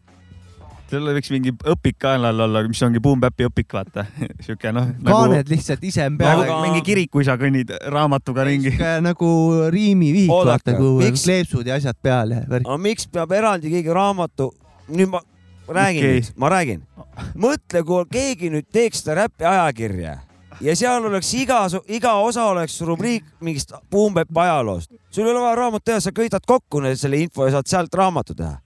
Seal 0.91 1.09
võiks 1.17 1.33
mingi 1.33 1.53
õpik 1.73 1.99
kaenlal 2.01 2.45
olla, 2.47 2.63
mis 2.69 2.83
ongi 2.87 3.01
Boom 3.05 3.21
Bapi 3.23 3.49
õpik, 3.49 3.71
vaata. 3.77 4.07
siuke 4.47 4.73
noh. 4.75 4.91
kaaned 5.05 5.51
lihtsalt 5.53 5.85
ise 5.89 6.07
on 6.09 6.19
nagu 6.21 6.61
mingi 6.65 6.85
kirik, 6.87 7.11
kui 7.15 7.27
sa 7.27 7.39
kõnnid 7.41 7.73
raamatuga 7.95 8.47
ringi. 8.49 8.75
nagu 9.09 9.31
riimivihik, 9.75 10.33
vaata, 10.33 10.77
kuhu 10.79 10.99
on 10.99 11.09
miks- 11.09 11.27
kleepsud 11.29 11.69
ja 11.69 11.79
asjad 11.81 11.99
peal 12.03 12.37
ja 12.37 12.45
värk. 12.49 12.69
aga 12.69 12.79
miks 12.89 13.11
peab 13.13 13.35
eraldi 13.37 13.73
keegi 13.73 13.95
raamatu, 13.95 14.53
nüüd 14.93 15.13
ma 15.13 15.25
räägin 15.69 16.05
okay. 16.05 16.23
ma 16.37 16.53
räägin. 16.55 16.87
mõtle, 17.35 17.85
kui 17.85 18.09
keegi 18.13 18.53
nüüd 18.55 18.69
teeks 18.73 19.05
seda 19.05 19.23
räpi 19.23 19.47
ajakirja 19.49 20.19
ja 20.61 20.77
seal 20.77 21.05
oleks 21.07 21.33
iga, 21.39 21.61
iga 21.89 22.15
osa 22.23 22.47
oleks 22.53 22.81
rubriik 22.87 23.27
mingist 23.45 23.75
Boom-Bap 23.91 24.41
ajaloost. 24.45 24.91
sul 25.11 25.27
ei 25.27 25.33
ole 25.33 25.41
vaja 25.41 25.55
raamatut 25.55 25.85
teha, 25.85 26.01
sa 26.01 26.13
köidad 26.13 26.47
kokku 26.47 26.83
selle 26.95 27.21
info 27.21 27.47
ja 27.47 27.59
saad 27.59 27.71
sealt 27.71 27.95
raamatu 27.95 28.35
teha. 28.35 28.57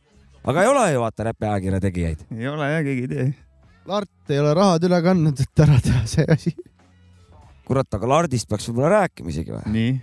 Aga 0.45 0.63
ei 0.63 0.71
ole 0.71 0.85
ju 0.93 1.03
vaata 1.03 1.27
räpi 1.31 1.49
ajakirja 1.49 1.81
tegijaid. 1.81 2.25
ei 2.37 2.49
ole 2.49 2.71
jah, 2.73 2.85
keegi 2.87 3.07
ei 3.07 3.11
tee. 3.15 3.27
Lart 3.87 4.31
ei 4.31 4.39
ole 4.39 4.55
rahad 4.55 4.85
üle 4.87 5.03
kandnud, 5.03 5.43
et 5.43 5.65
ära 5.65 5.79
teha 5.83 6.03
see 6.07 6.27
asi. 6.31 6.55
kurat, 7.67 7.89
aga 7.95 8.11
Lardist 8.15 8.49
peaks 8.51 8.69
võib-olla 8.71 9.03
rääkima 9.03 9.33
isegi 9.33 9.55
või? 9.55 9.63
nii. 9.77 9.95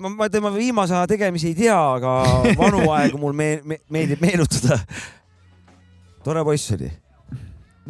ma, 0.00 0.14
ma 0.16 0.30
tema 0.32 0.52
viimase 0.54 0.96
aja 0.96 1.10
tegemisi 1.10 1.52
ei 1.52 1.58
tea, 1.62 1.78
aga 1.78 2.16
vanu 2.58 2.86
aegu 2.98 3.20
mul 3.20 3.36
me, 3.36 3.52
me, 3.64 3.80
meeldib 3.92 4.24
meenutada. 4.24 4.80
tore 6.24 6.44
poiss 6.44 6.76
oli 6.76 6.90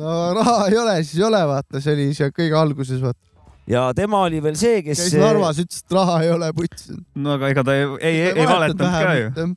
no 0.00 0.34
raha 0.34 0.68
ei 0.68 0.78
ole, 0.78 0.94
siis 1.04 1.18
ei 1.18 1.26
ole, 1.26 1.40
vaata, 1.50 1.82
see 1.82 1.96
oli 1.96 2.06
seal 2.16 2.32
kõige 2.34 2.58
alguses, 2.58 3.00
vaata. 3.02 3.20
ja 3.70 3.88
tema 3.96 4.22
oli 4.26 4.42
veel 4.42 4.58
see, 4.60 4.82
kes. 4.86 5.02
käis 5.06 5.16
Narvas, 5.20 5.60
ütles, 5.62 5.82
et 5.84 5.96
raha 5.96 6.20
ei 6.24 6.32
ole, 6.34 6.52
puts. 6.56 6.90
no 7.14 7.34
aga 7.36 7.50
ega 7.54 7.66
ta 7.66 7.76
ei, 7.76 7.88
ei, 7.98 8.22
ei, 8.28 8.32
ei 8.34 8.48
valetanud 8.48 8.96
ka 8.96 9.16
ju. 9.18 9.50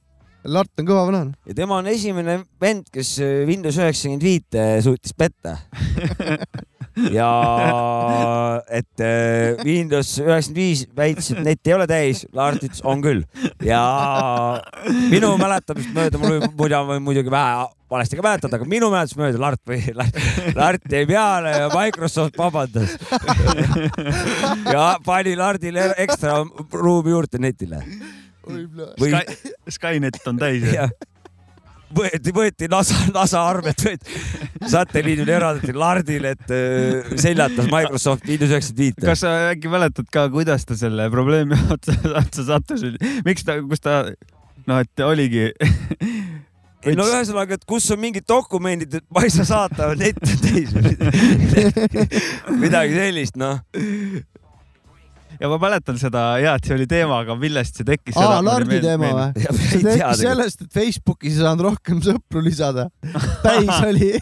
Lart 0.44 0.80
on 0.80 0.88
kõva 0.88 1.06
vana. 1.08 1.24
ja 1.48 1.56
tema 1.56 1.80
on 1.80 1.88
esimene 1.88 2.42
vend, 2.62 2.90
kes 2.92 3.16
Windows 3.48 3.80
üheksakümmend 3.80 4.24
viite 4.24 4.68
suutis 4.84 5.16
petta. 5.16 5.58
ja 7.18 7.30
et 8.70 9.02
äh, 9.02 9.64
Windows 9.64 10.12
üheksakümmend 10.20 10.58
viis 10.58 10.84
väitis, 10.98 11.32
et 11.34 11.44
net 11.46 11.70
ei 11.70 11.76
ole 11.78 11.88
täis, 11.90 12.26
Lart 12.36 12.64
ütles, 12.64 12.84
on 12.86 13.02
küll. 13.04 13.24
ja 13.64 13.82
minu 15.10 15.34
mäletamist 15.42 15.94
mööda, 15.96 16.22
mul 16.22 16.44
muidu 16.52 16.80
on 16.82 17.02
muidugi 17.06 17.34
vähe 17.34 17.66
valesti 17.94 18.18
ka 18.18 18.26
mäletada, 18.26 18.58
aga 18.60 18.68
minu 18.70 18.90
mäletamist 18.94 19.22
mööda 19.22 19.42
Lart 19.42 19.62
või 19.70 19.82
Lart, 19.98 20.20
Lart 20.58 20.98
jäi 20.98 21.06
peale 21.10 21.56
ja 21.64 21.70
Microsoft 21.74 22.38
vabandas. 22.38 22.98
ja 24.76 24.90
pani 25.06 25.38
Lardile 25.40 25.94
ekstra 26.04 26.42
ruumi 26.74 27.16
juurde 27.16 27.42
netile. 27.42 27.84
Või 28.48 29.12
Sky, 29.14 29.52
Skynet 29.78 30.22
on 30.30 30.40
täis 30.42 30.68
võeti, 31.94 32.34
võeti 32.36 32.70
NASA, 32.72 32.98
NASA 33.14 33.44
arved, 33.50 33.80
võeti 33.86 34.22
satelliidil 34.72 35.30
eraldati 35.30 35.76
Lardile, 35.78 36.34
et 36.38 36.54
äh, 36.54 37.12
seljatas 37.20 37.68
Microsoft 37.72 38.28
Windows 38.30 38.54
üheksakümmend 38.54 38.86
viite. 38.86 39.06
kas 39.06 39.24
sa 39.26 39.34
äkki 39.52 39.72
mäletad 39.72 40.10
ka, 40.14 40.28
kuidas 40.34 40.66
ta 40.70 40.78
selle 40.80 41.10
probleemi 41.14 41.58
otsa, 41.76 41.98
otsa 42.24 42.48
sattus, 42.54 42.86
miks 43.28 43.46
ta, 43.48 43.60
kus 43.62 43.84
ta, 43.84 44.00
noh, 44.70 44.82
et 44.84 45.06
oligi 45.06 45.50
ei 46.88 46.98
no 47.00 47.08
ühesõnaga, 47.08 47.58
et 47.60 47.66
kus 47.68 47.88
on 47.96 48.02
mingid 48.02 48.28
dokumendid, 48.28 49.00
et 49.00 49.08
ma 49.14 49.24
ei 49.26 49.34
saa 49.34 49.48
saata, 49.48 49.94
net 50.00 50.20
on 50.20 50.42
täis. 50.44 50.74
midagi 52.60 52.98
sellist, 52.98 53.40
noh. 53.40 53.62
Ja 55.44 55.50
ma 55.52 55.58
mäletan 55.60 55.98
seda 56.00 56.22
ja 56.40 56.54
et 56.58 56.68
see 56.68 56.76
oli 56.78 56.86
teema, 56.90 57.20
aga 57.26 57.36
millest 57.40 57.80
see 57.80 57.88
tekkis? 57.88 58.16
aa, 58.20 58.40
Lardi 58.46 58.80
teema 58.84 59.10
või? 59.18 59.26
Ja, 59.44 59.56
see 59.58 59.82
tekkis 59.84 60.22
sellest, 60.24 60.64
et 60.64 60.78
Facebookis 60.78 61.36
ei 61.36 61.44
saanud 61.44 61.66
rohkem 61.68 62.00
sõpru 62.06 62.44
lisada. 62.46 62.88
täis 63.44 63.74
oli, 63.92 64.14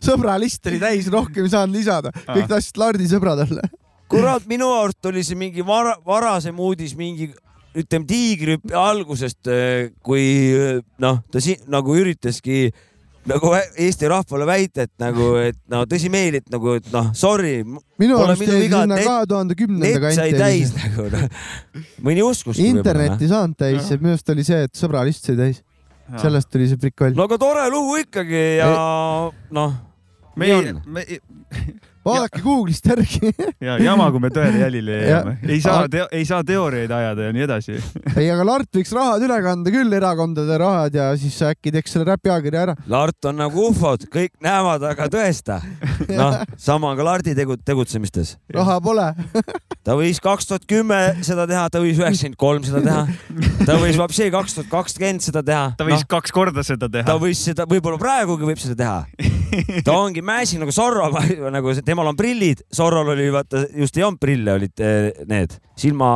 sõbralist 0.00 0.72
oli 0.72 0.80
täis, 0.80 1.10
rohkem 1.12 1.44
ei 1.44 1.52
saanud 1.52 1.76
lisada. 1.76 2.14
kõik 2.24 2.48
tahtsid 2.48 2.80
Lardi 2.80 3.10
sõbrad 3.10 3.44
olla. 3.44 3.68
kurat, 4.10 4.48
minu 4.50 4.72
arust 4.78 5.10
oli 5.12 5.24
see 5.26 5.38
mingi 5.38 5.64
vara, 5.66 5.98
varasem 6.06 6.56
uudis 6.56 6.96
mingi 6.98 7.28
ütleme 7.76 8.08
tiigrihüppe 8.08 8.74
algusest, 8.74 9.46
kui 10.02 10.24
eh, 10.56 10.80
noh, 11.02 11.20
ta 11.30 11.42
siin 11.44 11.60
nagu 11.70 11.94
üritaski 11.94 12.70
nagu 13.28 13.50
Eesti 13.54 14.08
rahvale 14.08 14.46
väita, 14.48 14.86
et 14.88 14.92
nagu, 15.02 15.32
et 15.42 15.58
no 15.70 15.82
tõsimeeli, 15.88 16.40
et 16.40 16.52
nagu, 16.52 16.76
et 16.78 16.86
noh, 16.94 17.10
sorry, 17.16 17.58
minu 18.00 18.16
arust 18.16 18.40
minu 18.40 18.54
jäi 18.56 18.62
viga, 18.64 18.84
sinna 18.86 19.00
kahe 19.02 19.26
tuhande 19.28 19.56
kümnenda 19.58 19.90
net 19.90 20.16
sai 20.16 20.32
kanti. 20.32 20.40
täis 20.40 20.72
nagu 20.76 21.08
noh. 21.12 21.26
mõni 22.06 22.24
uskuski. 22.24 22.70
internet 22.72 23.20
ei 23.20 23.32
saanud 23.32 23.60
täis, 23.60 23.92
minu 24.00 24.14
arust 24.14 24.32
oli 24.34 24.46
see, 24.46 24.62
et 24.68 24.80
sõbralist 24.80 25.28
sai 25.28 25.36
täis. 25.40 25.60
sellest 26.20 26.50
tuli 26.50 26.70
see 26.70 26.80
prikoll. 26.80 27.14
no 27.18 27.28
aga 27.28 27.38
tore 27.38 27.68
lugu 27.70 28.00
ikkagi 28.06 28.44
ja 28.62 28.72
noh, 29.52 29.76
nii 30.40 30.50
me, 30.56 30.72
on. 30.72 30.82
me 30.88 31.06
vaadake 32.06 32.40
Google'ist 32.44 32.86
järgi. 32.88 33.30
ja 33.66 33.76
jama, 33.82 34.08
kui 34.12 34.22
me 34.22 34.30
tõele 34.32 34.62
jälile 34.62 34.98
jääme. 35.00 35.36
Ja- 35.42 35.52
ei 35.52 35.60
saa 35.60 36.06
ei 36.10 36.24
saa 36.28 36.44
teooriaid 36.46 36.90
ajada 36.94 37.28
ja 37.28 37.34
nii 37.36 37.44
edasi. 37.46 37.76
ei, 38.20 38.30
aga 38.32 38.46
Lart 38.46 38.70
võiks 38.76 38.92
rahad 38.96 39.24
üle 39.26 39.36
kanda 39.44 39.72
küll, 39.74 39.92
erakondade 39.96 40.58
rahad 40.60 40.96
ja 40.96 41.10
siis 41.20 41.36
äkki 41.50 41.72
teeks 41.74 41.94
selle 41.94 42.08
räpiakirja 42.08 42.64
ära. 42.66 42.76
Lart 42.90 43.30
on 43.30 43.40
nagu 43.42 43.66
ufod, 43.68 44.06
kõik 44.12 44.32
näevad, 44.44 44.84
aga 44.90 45.08
tõesta. 45.12 45.60
noh, 46.20 46.40
sama 46.60 46.94
ka 46.98 47.06
Lardi 47.06 47.36
tegu-, 47.36 47.58
tegutsemistes. 47.64 48.36
raha 48.54 48.78
pole. 48.84 49.10
ta 49.84 49.96
võis 49.98 50.20
kaks 50.22 50.48
tuhat 50.48 50.66
kümme 50.68 51.00
seda 51.26 51.46
teha, 51.50 51.66
ta 51.72 51.82
võis 51.82 52.00
üheksakümmend 52.00 52.40
kolm 52.40 52.64
seda 52.66 52.82
teha. 52.84 53.60
ta 53.66 53.76
võis 53.80 53.98
vapsi 54.00 54.30
kaks 54.32 54.56
tuhat 54.58 54.72
kakskümmend 54.72 55.24
seda 55.24 55.44
teha. 55.44 55.68
ta 55.76 55.86
võis 55.88 56.04
no. 56.04 56.10
kaks 56.16 56.34
korda 56.34 56.64
seda 56.66 56.88
teha 56.92 57.08
ta. 57.08 57.18
võis 57.20 57.40
seda, 57.44 57.66
võib-olla 57.68 58.00
praegugi 58.00 58.48
võib 58.48 58.60
seda 58.62 58.76
teha. 58.78 58.98
ta 59.86 59.96
ongi 59.96 60.22
mäsing 60.24 60.62
nagu 60.62 60.72
Zorro, 60.74 61.08
nagu 61.50 61.74
see- 61.74 61.84
temal 61.90 62.06
on 62.12 62.18
prillid, 62.18 62.62
Zorrol 62.74 63.10
oli 63.16 63.26
vaata 63.34 63.64
just 63.74 63.96
ei 63.98 64.04
olnud 64.06 64.20
prille, 64.22 64.54
olid 64.54 64.82
eh, 64.84 65.10
need 65.30 65.56
silma, 65.78 66.10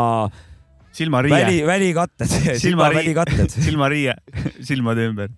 silmariie 0.94 1.34
väli, 1.34 1.60
välikatted, 1.66 2.30
Silmariie. 2.30 2.60
silmavälikatted, 2.62 3.56
silmariie 3.66 4.14
silmade 4.62 5.08
ümber. 5.10 5.32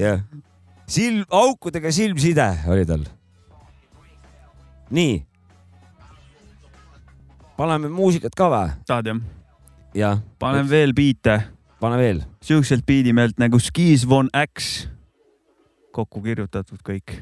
jah. 0.00 0.24
silm, 0.90 1.22
aukudega 1.30 1.92
silmside 1.94 2.48
oli 2.72 2.86
tal. 2.88 3.06
nii. 4.90 5.20
paneme 7.60 7.92
muusikat 7.94 8.34
ka 8.34 8.50
või? 8.50 8.74
tahad 8.90 9.12
jah? 9.14 9.24
jah, 9.94 10.22
panen 10.42 10.66
veel 10.70 10.96
biite, 10.98 11.44
pane 11.82 12.00
veel. 12.00 12.24
siukselt 12.42 12.82
biidimehelt 12.86 13.38
nagu 13.38 13.62
Skis 13.62 14.08
Von 14.08 14.34
X. 14.34 14.88
kokku 15.94 16.22
kirjutatud 16.26 16.82
kõik. 16.86 17.20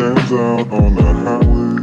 Stands 0.00 0.32
out 0.32 0.66
on 0.72 0.94
the 0.94 1.02
highway 1.02 1.74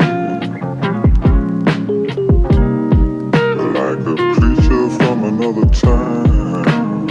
like 3.78 4.02
a 4.08 4.16
creature 4.34 4.90
from 4.98 5.18
another 5.24 5.68
time. 5.70 7.10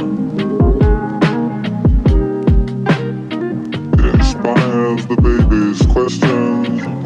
It 3.92 4.04
inspires 4.16 5.06
the 5.06 5.16
baby's 5.22 5.80
questions. 5.92 7.05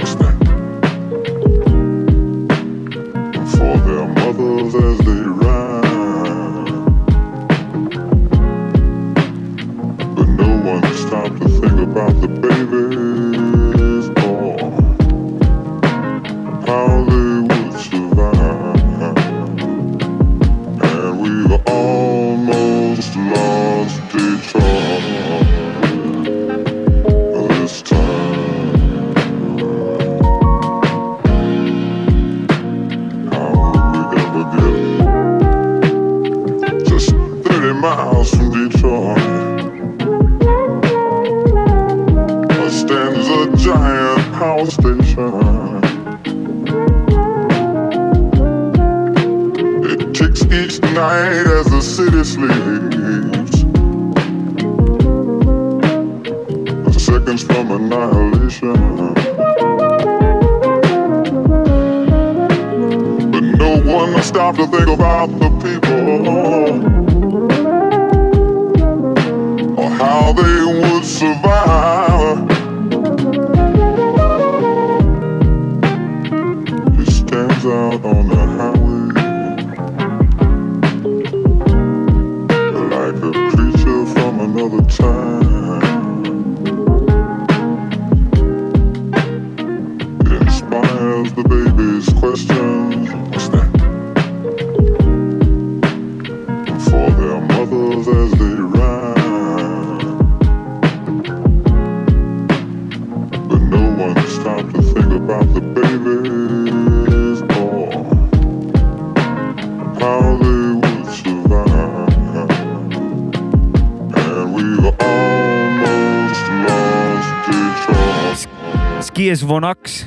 Skis 119.50 119.54
Von 119.54 119.64
X, 119.64 120.06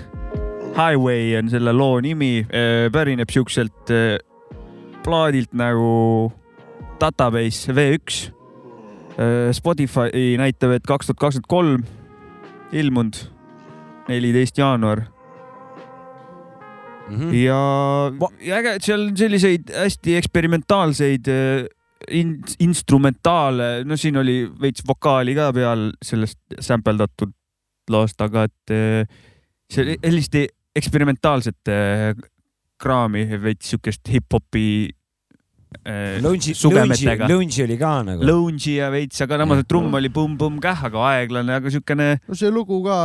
Highway 0.77 1.35
on 1.35 1.49
selle 1.51 1.73
loo 1.75 1.97
nimi, 1.99 2.45
pärineb 2.95 3.27
siukselt 3.27 3.89
eh, 3.91 4.13
plaadilt 5.03 5.51
nagu 5.51 6.29
Database 7.01 7.73
V1. 7.75 8.29
Spotify 9.51 10.37
näitab, 10.39 10.71
et 10.77 10.87
kaks 10.87 11.09
tuhat 11.09 11.19
kakskümmend 11.19 11.49
kolm 11.51 11.83
ilmunud, 12.71 13.19
neliteist 14.07 14.57
jaanuar 14.57 15.03
Mhm. 17.11 17.35
ja, 17.35 17.59
ja 18.47 18.61
äge, 18.61 18.77
et 18.77 18.87
seal 18.87 19.09
on 19.09 19.17
selliseid 19.19 19.75
hästi 19.75 20.15
eksperimentaalseid 20.21 21.27
in, 22.15 22.37
instrumentaale, 22.63 23.83
no 23.83 23.99
siin 23.99 24.23
oli 24.23 24.47
veits 24.61 24.87
vokaali 24.87 25.35
ka 25.35 25.51
peal 25.51 25.89
sellest 25.99 26.39
sämpeldatud 26.63 27.35
loost, 27.91 28.23
aga 28.23 28.47
et 28.47 28.71
eh, 28.71 29.21
see 29.71 29.97
sellist 30.01 30.37
eksperimentaalset 30.73 31.71
eh, 31.71 32.11
kraami, 32.83 33.23
veits 33.41 33.73
siukest 33.73 34.09
hip-hopi 34.11 34.67
eh, 34.89 36.17
Lounge'i, 36.23 36.55
sugemetega. 36.57 37.29
Lounge'i 37.29 37.65
oli 37.67 37.77
ka 37.79 37.93
nagu. 38.07 38.25
Lounge'i 38.27 38.77
ja 38.79 38.89
veits, 38.93 39.21
aga 39.23 39.39
samas, 39.43 39.63
trumm 39.69 39.93
oli 39.99 40.11
pumm-pumm-käh, 40.13 40.87
aga 40.89 41.05
aeglane, 41.13 41.59
aga 41.61 41.73
siukene 41.73 42.09
no 42.25 42.39
see 42.39 42.51
lugu 42.53 42.81
ka 42.87 42.97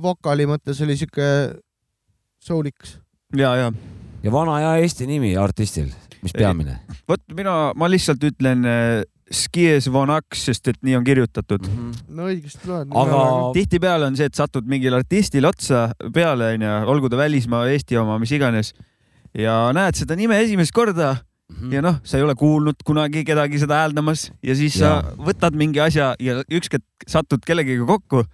vokaali 0.00 0.46
mõttes 0.48 0.80
oli 0.84 0.96
siuke 1.00 1.30
soulikas. 2.40 2.98
ja, 3.36 3.54
ja 3.58 3.72
ja 4.24 4.32
vana 4.32 4.58
hea 4.60 4.74
Eesti 4.84 5.08
nimi 5.08 5.32
artistil, 5.40 5.88
mis 6.24 6.34
peamine. 6.36 6.78
vot 7.08 7.22
mina, 7.36 7.72
ma 7.76 7.88
lihtsalt 7.90 8.22
ütlen, 8.30 8.66
Skies 9.30 9.86
von 9.92 10.10
Aks, 10.10 10.44
sest 10.48 10.68
et 10.72 10.78
nii 10.82 10.96
on 10.98 11.04
kirjutatud. 11.06 11.66
no 12.08 12.26
õigesti 12.26 12.66
loed. 12.66 12.90
Aga 12.90 13.22
tihtipeale 13.54 14.08
on 14.10 14.16
see, 14.18 14.26
et 14.26 14.34
satud 14.34 14.66
mingile 14.66 14.98
artistile 14.98 15.46
otsa 15.48 15.90
peale, 16.14 16.54
onju, 16.56 16.72
olgu 16.90 17.10
ta 17.12 17.20
välismaa, 17.20 17.68
Eesti 17.70 17.96
oma, 18.00 18.18
mis 18.18 18.32
iganes. 18.34 18.74
ja 19.34 19.70
näed 19.72 19.94
seda 19.94 20.16
nime 20.18 20.40
esimest 20.42 20.72
korda 20.74 21.16
Mhm. 21.50 21.72
ja 21.72 21.82
noh, 21.82 21.96
sa 22.06 22.18
ei 22.18 22.22
ole 22.22 22.34
kuulnud 22.38 22.82
kunagi 22.86 23.24
kedagi 23.26 23.58
seda 23.58 23.80
hääldamas 23.82 24.28
ja 24.42 24.54
siis 24.54 24.76
sa 24.78 25.00
Jaa. 25.00 25.14
võtad 25.18 25.56
mingi 25.58 25.80
asja 25.82 26.14
ja 26.22 26.42
ükskord 26.46 26.84
satud 27.10 27.42
kellegagi 27.46 27.82
kokku, 27.86 28.24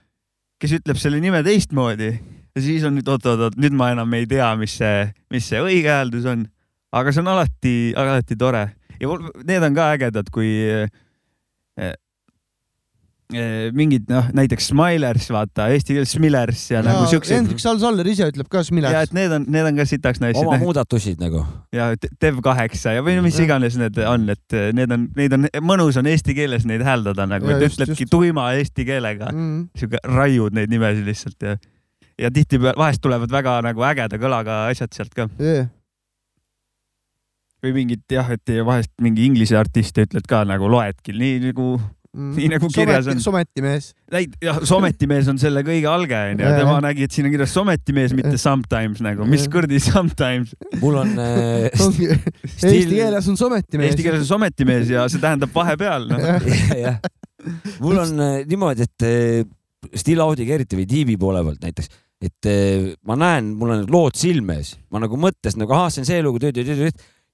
kes 0.60 0.76
ütleb 0.78 1.00
selle 1.00 1.20
nime 1.20 1.42
teistmoodi 1.46 2.10
ja 2.12 2.62
siis 2.62 2.84
on 2.84 2.96
nüüd 2.98 3.08
oot-oot-oot, 3.08 3.56
nüüd 3.60 3.72
ma 3.76 3.90
enam 3.94 4.12
ei 4.16 4.26
tea, 4.28 4.50
mis 4.60 4.76
see, 4.80 5.08
mis 5.32 5.48
see 5.48 5.60
õige 5.64 5.88
hääldus 5.92 6.28
on. 6.28 6.46
aga 6.92 7.12
see 7.12 7.20
on 7.24 7.32
alati, 7.32 7.76
alati 7.96 8.36
tore 8.36 8.66
ja 9.00 9.18
need 9.44 9.62
on 9.70 9.74
ka 9.76 9.90
ägedad, 9.96 10.28
kui 10.34 10.50
eh, 10.66 10.88
eh, 11.82 11.94
mingid 13.74 14.04
noh, 14.10 14.28
näiteks 14.38 14.68
Smilers, 14.70 15.24
vaata 15.34 15.64
eesti 15.74 15.96
keeles 15.96 16.12
Smilers 16.14 16.60
ja, 16.70 16.78
ja 16.78 16.84
nagu 16.86 17.08
siuksed. 17.10 17.34
Hendrik 17.34 17.58
Sal-Saller 17.62 18.06
ise 18.06 18.28
ütleb 18.30 18.46
ka 18.52 18.60
ja 18.62 18.66
Smilers 18.68 19.08
et. 19.08 19.14
need 19.18 19.34
on, 19.34 19.46
need 19.50 19.66
on 19.66 19.80
ka 19.80 19.86
sitaks 19.90 20.20
oma 20.22 20.28
naised. 20.30 20.62
muudatusid 20.62 21.18
nagu. 21.24 21.42
ja 21.74 21.88
Dev 22.22 22.38
kaheksa 22.46 22.94
ja 22.94 23.02
või 23.06 23.18
mis 23.24 23.38
iganes 23.42 23.74
need 23.80 23.98
on, 24.06 24.28
et 24.30 24.58
need 24.78 24.94
on, 24.94 25.08
neid 25.18 25.34
on, 25.34 25.48
mõnus 25.66 25.98
on 25.98 26.06
eesti 26.12 26.36
keeles 26.38 26.68
neid 26.70 26.84
hääldada 26.86 27.26
nagu, 27.26 27.50
Ja 27.50 27.56
et 27.58 27.66
just, 27.66 27.80
ütledki 27.80 28.06
just. 28.06 28.12
tuima 28.14 28.52
eesti 28.60 28.86
keelega, 28.86 29.32
Mm. 29.34 29.64
sihuke 29.76 29.98
raiud 30.06 30.54
neid 30.54 30.70
nimesid 30.70 31.04
lihtsalt 31.10 31.42
ja, 31.42 31.56
ja 32.22 32.30
tihtipeale 32.30 32.78
vahest 32.78 33.02
tulevad 33.02 33.32
väga 33.34 33.58
nagu 33.66 33.82
ägeda 33.90 34.22
kõlaga 34.22 34.68
asjad 34.70 34.94
sealt 34.94 35.14
ka 35.18 35.26
Yeah. 35.42 35.66
Või 37.66 37.74
mingid 37.82 38.06
jah, 38.10 38.30
et 38.34 38.56
vahest 38.66 38.92
mingi 39.02 39.26
inglise 39.28 39.58
artiste 39.58 40.06
ütled 40.06 40.26
ka 40.30 40.44
nagu 40.48 40.70
loedki 40.70 41.14
nii 41.16 41.50
nagu 41.50 41.74
Nii 42.16 42.46
nagu 42.48 42.68
kirjas 42.72 43.08
on. 43.12 43.18
sometimees. 43.20 43.90
näit-, 44.12 44.36
jah, 44.40 44.56
sometimees 44.64 45.26
on 45.28 45.36
selle 45.40 45.60
kõige 45.66 45.88
alge 45.90 46.16
onju, 46.16 46.52
tema 46.56 46.78
nägi, 46.80 47.04
et 47.04 47.12
siin 47.12 47.28
on 47.28 47.34
kirjas 47.34 47.52
sometimees, 47.52 48.14
mitte 48.16 48.38
sometimes 48.40 49.02
nagu, 49.04 49.26
mis 49.28 49.44
kuradi 49.52 49.80
sometimes. 49.84 50.54
mul 50.80 50.96
on 51.02 51.12
äh, 51.20 51.66
ongi, 51.84 52.08
eesti 52.08 52.94
keeles 52.94 53.28
on 53.28 53.36
sometimees. 53.36 53.90
Eesti 53.90 54.06
keeles 54.06 54.24
on 54.24 54.30
sometimees 54.30 54.94
ja 54.94 55.04
see 55.12 55.20
tähendab 55.20 55.52
vahepeal 55.52 56.08
no.. 56.08 56.22
jah, 56.86 56.96
mul 57.84 58.00
on 58.06 58.16
äh, 58.16 58.38
niimoodi, 58.48 58.88
et 58.88 59.06
äh, 59.10 59.44
Still 59.92 60.24
Audiga 60.24 60.56
eriti 60.56 60.78
või 60.78 60.88
tiibi 60.88 61.18
poole 61.20 61.44
pealt 61.44 61.68
näiteks, 61.68 61.92
et 62.24 62.48
äh, 62.48 62.94
ma 63.04 63.18
näen, 63.20 63.52
mul 63.60 63.74
on 63.74 63.82
need 63.82 63.92
lood 63.92 64.16
silme 64.16 64.56
ees, 64.62 64.72
ma 64.88 65.04
nagu 65.04 65.20
mõttes 65.20 65.60
nagu 65.60 65.76
ahah, 65.76 65.92
see 65.92 66.00
on 66.06 66.08
see 66.08 66.24
lugu, 66.24 66.40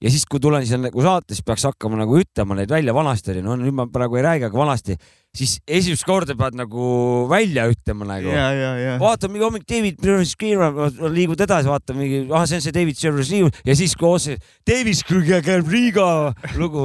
ja 0.03 0.11
siis, 0.11 0.25
kui 0.29 0.41
tulen 0.43 0.65
siia 0.67 0.79
nagu 0.81 1.03
saates, 1.03 1.39
peaks 1.45 1.63
hakkama 1.69 2.01
nagu 2.01 2.17
ütlema 2.19 2.57
neid 2.57 2.71
välja, 2.71 2.95
vanasti 2.95 3.31
oli, 3.33 3.43
no 3.45 3.55
nüüd 3.59 3.75
ma 3.77 3.87
praegu 3.91 4.19
ei 4.19 4.25
räägi, 4.25 4.47
aga 4.49 4.59
vanasti, 4.59 4.97
siis 5.33 5.55
esimest 5.63 6.05
korda 6.07 6.35
pead 6.39 6.57
nagu 6.59 6.87
välja 7.31 7.65
ütlema 7.71 8.07
nagu. 8.09 8.31
Ja, 8.33 8.49
ja, 8.57 8.73
ja. 8.81 8.97
vaata 9.01 9.31
mingi 9.31 9.47
hommik 9.47 9.65
David 9.69 10.03
liigud 11.15 11.43
edasi, 11.47 11.71
vaata 11.71 11.95
mingi, 11.97 12.25
ah 12.35 12.43
see 12.49 12.59
on 12.59 12.65
see 12.65 12.75
David 12.75 12.99
Servers 12.99 13.31
ja 13.31 13.77
siis 13.79 13.95
koos 13.99 14.27
see 14.27 14.39
David 14.67 14.99
Skriga 14.99 15.41
lugu, 16.59 16.83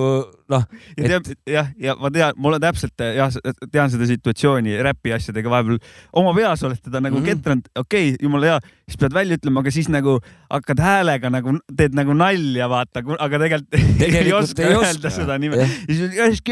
noh, 0.53 0.65
ja 0.97 1.13
tead, 1.13 1.31
jah, 1.49 1.71
ja 1.81 1.95
ma 2.01 2.11
tean, 2.15 2.37
mul 2.41 2.57
on 2.57 2.63
täpselt 2.63 3.05
jah, 3.17 3.35
tean 3.73 3.93
seda 3.93 4.09
situatsiooni 4.09 4.79
räpi 4.85 5.13
asjadega 5.17 5.53
vahepeal 5.53 5.79
oma 6.21 6.33
peas 6.37 6.65
oled 6.67 6.81
teda 6.81 7.03
nagu 7.05 7.19
mm. 7.19 7.25
-hmm. 7.25 7.43
ketranud, 7.43 7.71
okei 7.77 8.13
okay,, 8.13 8.25
jumala 8.25 8.53
hea, 8.53 8.59
siis 8.89 9.01
pead 9.03 9.17
välja 9.17 9.39
ütlema, 9.41 9.65
aga 9.65 9.75
siis 9.75 9.91
nagu 9.93 10.19
hakkad 10.49 10.83
häälega 10.83 11.33
nagu 11.33 11.57
teed 11.77 11.97
nagu 11.99 12.17
nalja, 12.17 12.69
vaata, 12.71 13.05
aga 13.19 13.43
tegelikult, 13.45 13.79
ei 14.23 14.33
oska 14.33 14.65
ei 14.65 14.75
öelda 14.75 15.09
oska. 15.09 15.15
seda 15.21 15.39
nime. 15.39 15.63
Ja 15.63 16.29
siis 16.33 16.43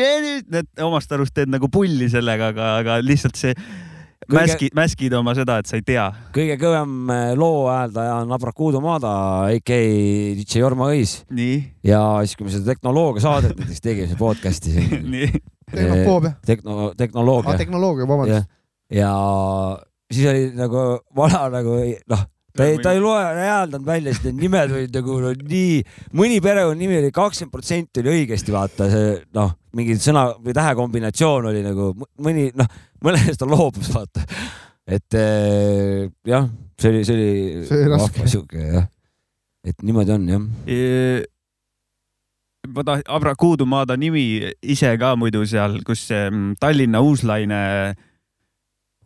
omast 0.84 1.12
arust 1.12 1.34
teed 1.36 1.52
nagu 1.52 1.70
pulli 1.72 2.10
sellega, 2.12 2.52
aga, 2.52 2.72
aga 2.82 3.00
lihtsalt 3.04 3.38
see 3.40 3.54
Kõige- 4.26 4.42
mäskid, 4.42 4.74
mäskid 4.74 5.14
oma 5.14 5.34
seda, 5.38 5.58
et 5.62 5.68
sa 5.70 5.76
ei 5.78 5.84
tea. 5.86 6.06
kõige 6.34 6.56
kõvem 6.58 7.10
äh, 7.14 7.32
loo 7.38 7.68
hääldaja 7.70 8.16
on 8.24 8.32
Abrakuudu 8.34 8.80
Maada, 8.82 9.12
AK 9.54 9.70
DJ 10.40 10.62
Jorma 10.64 10.90
Õis 10.90 11.20
nii, 11.30 11.58
ja 11.86 12.00
siis, 12.24 12.34
kui 12.36 12.48
me 12.48 12.54
seda 12.54 12.74
tehnoloogia 12.74 13.22
saadet 13.22 13.54
näiteks 13.58 13.84
tegime, 13.84 14.18
podcast'i 14.18 14.74
siin, 14.74 15.06
nii. 15.14 15.30
tehnofoobia. 15.70 16.34
tehno, 16.46 16.78
aa, 16.88 16.94
tehnoloogia 16.98 17.58
tehnoloogia, 17.62 18.08
vabandust. 18.10 18.50
ja 18.90 19.12
siis 20.10 20.26
oli 20.30 20.48
nagu 20.58 20.86
vana 21.16 21.46
nagu 21.52 21.76
noh, 22.10 22.24
ta 22.56 22.64
ei, 22.66 22.78
ta 22.82 22.92
ei 22.96 23.00
loe, 23.02 23.20
ei 23.36 23.50
hääldanud 23.50 23.86
välja, 23.86 24.14
sest 24.14 24.26
need 24.28 24.42
nimed 24.46 24.74
olid 24.74 24.94
nagu 24.96 25.18
no, 25.22 25.32
nii, 25.36 25.80
mõni 26.16 26.38
perekonnanimi 26.44 26.98
oli 27.02 27.12
kakskümmend 27.14 27.52
protsenti 27.54 28.02
oli 28.02 28.14
õigesti, 28.14 28.54
vaata 28.54 28.88
see 28.92 29.14
noh, 29.36 29.54
mingi 29.76 29.98
sõna 30.00 30.28
või 30.40 30.54
tähekombinatsioon 30.56 31.50
oli 31.52 31.62
nagu 31.66 31.90
mõni 32.24 32.48
noh, 32.56 32.70
mõnest 33.06 33.38
ta 33.40 33.48
loobus, 33.48 33.88
vaata. 33.94 34.24
et 34.86 35.16
eh, 35.18 36.06
jah, 36.28 36.48
see 36.80 36.92
oli, 36.92 37.04
see 37.06 37.16
oli 37.16 37.64
See 37.68 37.80
oli 37.84 37.94
raske. 37.94 38.26
sihuke 38.30 38.66
jah, 38.74 38.88
et 39.66 39.80
niimoodi 39.86 40.14
on 40.14 40.28
jah. 40.30 40.44
ma 42.66 42.82
tahan, 42.86 43.02
Abrakuudu 43.18 43.66
Maada 43.66 43.96
nimi 43.98 44.26
ise 44.62 44.90
ka 44.98 45.14
muidu 45.18 45.44
seal, 45.46 45.80
kus 45.86 46.02
see 46.10 46.26
mm, 46.30 46.56
Tallinna 46.62 46.98
Uuslaine, 47.04 47.60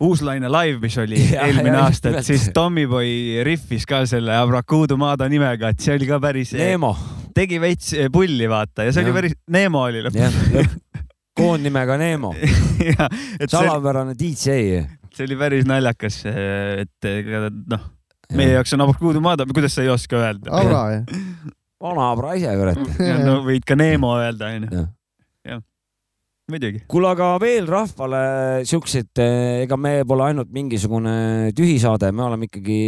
Uuslaine 0.01 0.49
live, 0.49 0.79
mis 0.81 0.97
oli 0.97 1.19
Ja, 1.35 1.45
eelmine 1.47 1.75
ja, 1.77 1.83
aasta, 1.85 2.09
et 2.17 2.25
siis 2.25 2.47
Tommyboy 2.55 3.43
riffis 3.45 3.85
ka 3.89 4.03
selle 4.09 4.33
Abrakuudu 4.39 4.97
Maada 5.01 5.29
nimega, 5.29 5.69
et 5.75 5.81
see 5.85 5.93
oli 5.97 6.09
ka 6.09 6.17
päris, 6.23 6.55
Neemo, 6.57 6.95
tegi 7.37 7.61
veits 7.61 7.93
eh, 7.93 8.09
pulli 8.13 8.49
vaata 8.49 8.87
ja 8.89 8.93
see 8.95 9.03
Jah. 9.05 9.11
oli 9.11 9.19
päris, 9.19 9.37
Neemo 9.53 9.85
oli 9.89 10.01
lõpuks. 10.07 10.79
koondnimega 11.37 11.97
Neemo, 12.01 12.33
et 13.41 13.49
salapärane 13.49 14.15
DJ. 14.19 14.83
see 15.11 15.27
oli 15.27 15.37
päris 15.39 15.67
naljakas, 15.69 16.21
et 16.27 17.07
ega 17.07 17.47
noh, 17.51 17.87
meie 18.35 18.55
jaoks 18.55 18.75
on 18.77 18.85
Abrakuudu 18.87 19.23
Maada, 19.23 19.47
kuidas 19.49 19.75
sa 19.75 19.85
ei 19.85 19.91
oska 19.91 20.19
öelda? 20.19 20.63
Vana 21.81 22.11
abra 22.11 22.35
ise, 22.37 22.51
kurat. 22.59 22.81
no 23.27 23.39
võid 23.45 23.65
ka 23.67 23.77
Neemo 23.79 24.13
öelda, 24.21 24.51
onju. 24.53 24.85
kuule, 26.89 27.11
aga 27.13 27.37
veel 27.39 27.67
rahvale 27.69 28.65
siuksed, 28.67 29.19
ega 29.63 29.77
me 29.79 30.01
pole 30.07 30.25
ainult 30.25 30.49
mingisugune 30.51 31.51
tühisaade, 31.55 32.09
me 32.11 32.25
oleme 32.25 32.49
ikkagi 32.49 32.79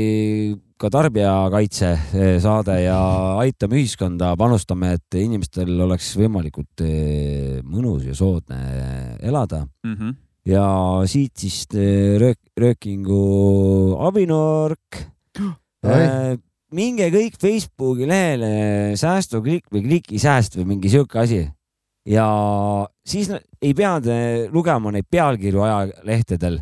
ka 0.84 0.90
tarbijakaitse 0.92 1.90
eh, 1.94 2.36
saade 2.44 2.76
ja 2.84 2.98
aitame 3.40 3.80
ühiskonda, 3.80 4.34
panustame, 4.40 4.98
et 4.98 5.18
inimestel 5.22 5.72
oleks 5.86 6.10
võimalikult 6.20 6.84
eh, 6.84 7.62
mõnus 7.64 8.04
ja 8.10 8.18
soodne 8.18 8.60
elada 9.24 9.64
Mm 9.84 9.96
-hmm. 9.96 10.16
ja 10.46 10.66
siit 11.08 11.38
siis 11.38 11.68
eh, 11.76 12.20
röök, 12.20 12.40
röökingu 12.58 13.96
abinurk. 14.00 15.00
Minge 16.74 17.10
kõik 17.14 17.36
Facebooki 17.38 18.08
lehele 18.10 18.96
säästuklikk 18.98 19.68
või 19.72 19.84
klikisääst 19.84 20.58
või 20.58 20.66
mingi 20.74 20.90
sihuke 20.90 21.20
asi 21.20 21.44
ja 22.06 22.28
siis 23.06 23.30
ei 23.62 23.74
pea 23.74 23.98
lugema 24.52 24.92
neid 24.92 25.08
pealkirju 25.12 25.62
ajalehtedel. 25.64 26.60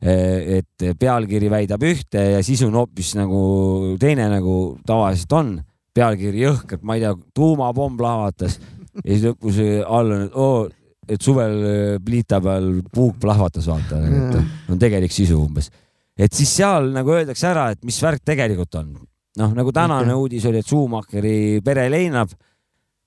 et 0.00 0.82
pealkiri 0.98 1.50
väidab 1.52 1.82
ühte 1.84 2.22
ja 2.32 2.38
sisu 2.42 2.70
on 2.70 2.78
hoopis 2.80 3.10
nagu 3.18 3.96
teine, 4.00 4.30
nagu 4.32 4.78
tavaliselt 4.86 5.32
on. 5.36 5.50
pealkiri 5.94 6.40
jõhkralt, 6.46 6.82
ma 6.86 6.94
ei 6.94 7.02
tea, 7.02 7.14
tuumapomm 7.34 7.96
plahvatas 7.98 8.60
ja 9.04 9.10
siis 9.10 9.24
lõpus 9.26 9.58
all 9.84 10.12
on, 10.14 10.22
et 10.24 10.36
oo, 10.38 10.68
et 11.10 11.22
suvel 11.22 11.56
eh, 11.66 11.94
pliita 12.04 12.40
peal 12.42 12.80
puuk 12.92 13.18
plahvatas, 13.22 13.66
vaata, 13.70 14.00
et 14.06 14.70
on 14.70 14.80
tegelik 14.80 15.12
sisu 15.14 15.40
umbes. 15.40 15.70
et 16.16 16.32
siis 16.32 16.50
seal 16.60 16.90
nagu 16.94 17.14
öeldakse 17.16 17.48
ära, 17.50 17.70
et 17.74 17.82
mis 17.84 17.98
värk 18.02 18.22
tegelikult 18.24 18.74
on. 18.80 18.92
noh, 19.40 19.56
nagu 19.56 19.72
tänane 19.72 20.12
Okei. 20.12 20.20
uudis 20.22 20.46
oli, 20.50 20.62
et 20.62 20.66
Schumacheri 20.66 21.60
pere 21.64 21.88
leinab, 21.90 22.32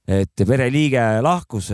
et 0.07 0.45
pereliige 0.47 1.01
lahkus, 1.23 1.69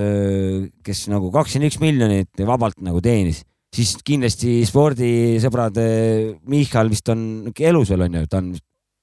kes 0.85 1.05
nagu 1.09 1.31
kakskümmend 1.33 1.71
üks 1.71 1.79
miljonit 1.81 2.43
vabalt 2.45 2.77
nagu 2.85 3.01
teenis, 3.01 3.41
siis 3.73 3.95
kindlasti 4.05 4.59
spordisõbrad, 4.69 5.77
Michal 6.49 6.89
vist 6.91 7.09
on 7.13 7.21
elus 7.53 7.93
veel 7.93 8.07
onju, 8.07 8.25
ta 8.29 8.41
on 8.41 8.51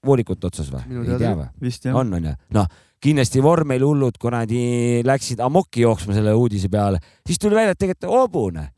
voolikute 0.07 0.51
otsas 0.51 0.71
või? 0.71 0.85
Ei 1.03 1.19
tea 1.19 1.35
või? 1.39 1.49
on, 1.93 2.15
onju. 2.19 2.35
noh, 2.55 2.69
kindlasti 3.03 3.43
vormelihullud 3.45 4.19
kuradi 4.21 5.03
läksid 5.07 5.43
amokki 5.45 5.85
jooksma 5.85 6.17
selle 6.17 6.35
uudise 6.39 6.71
peale, 6.73 7.03
siis 7.27 7.41
tuli 7.43 7.59
välja, 7.59 7.75
et 7.75 7.83
tegelikult 7.83 8.13
hobune, 8.13 8.69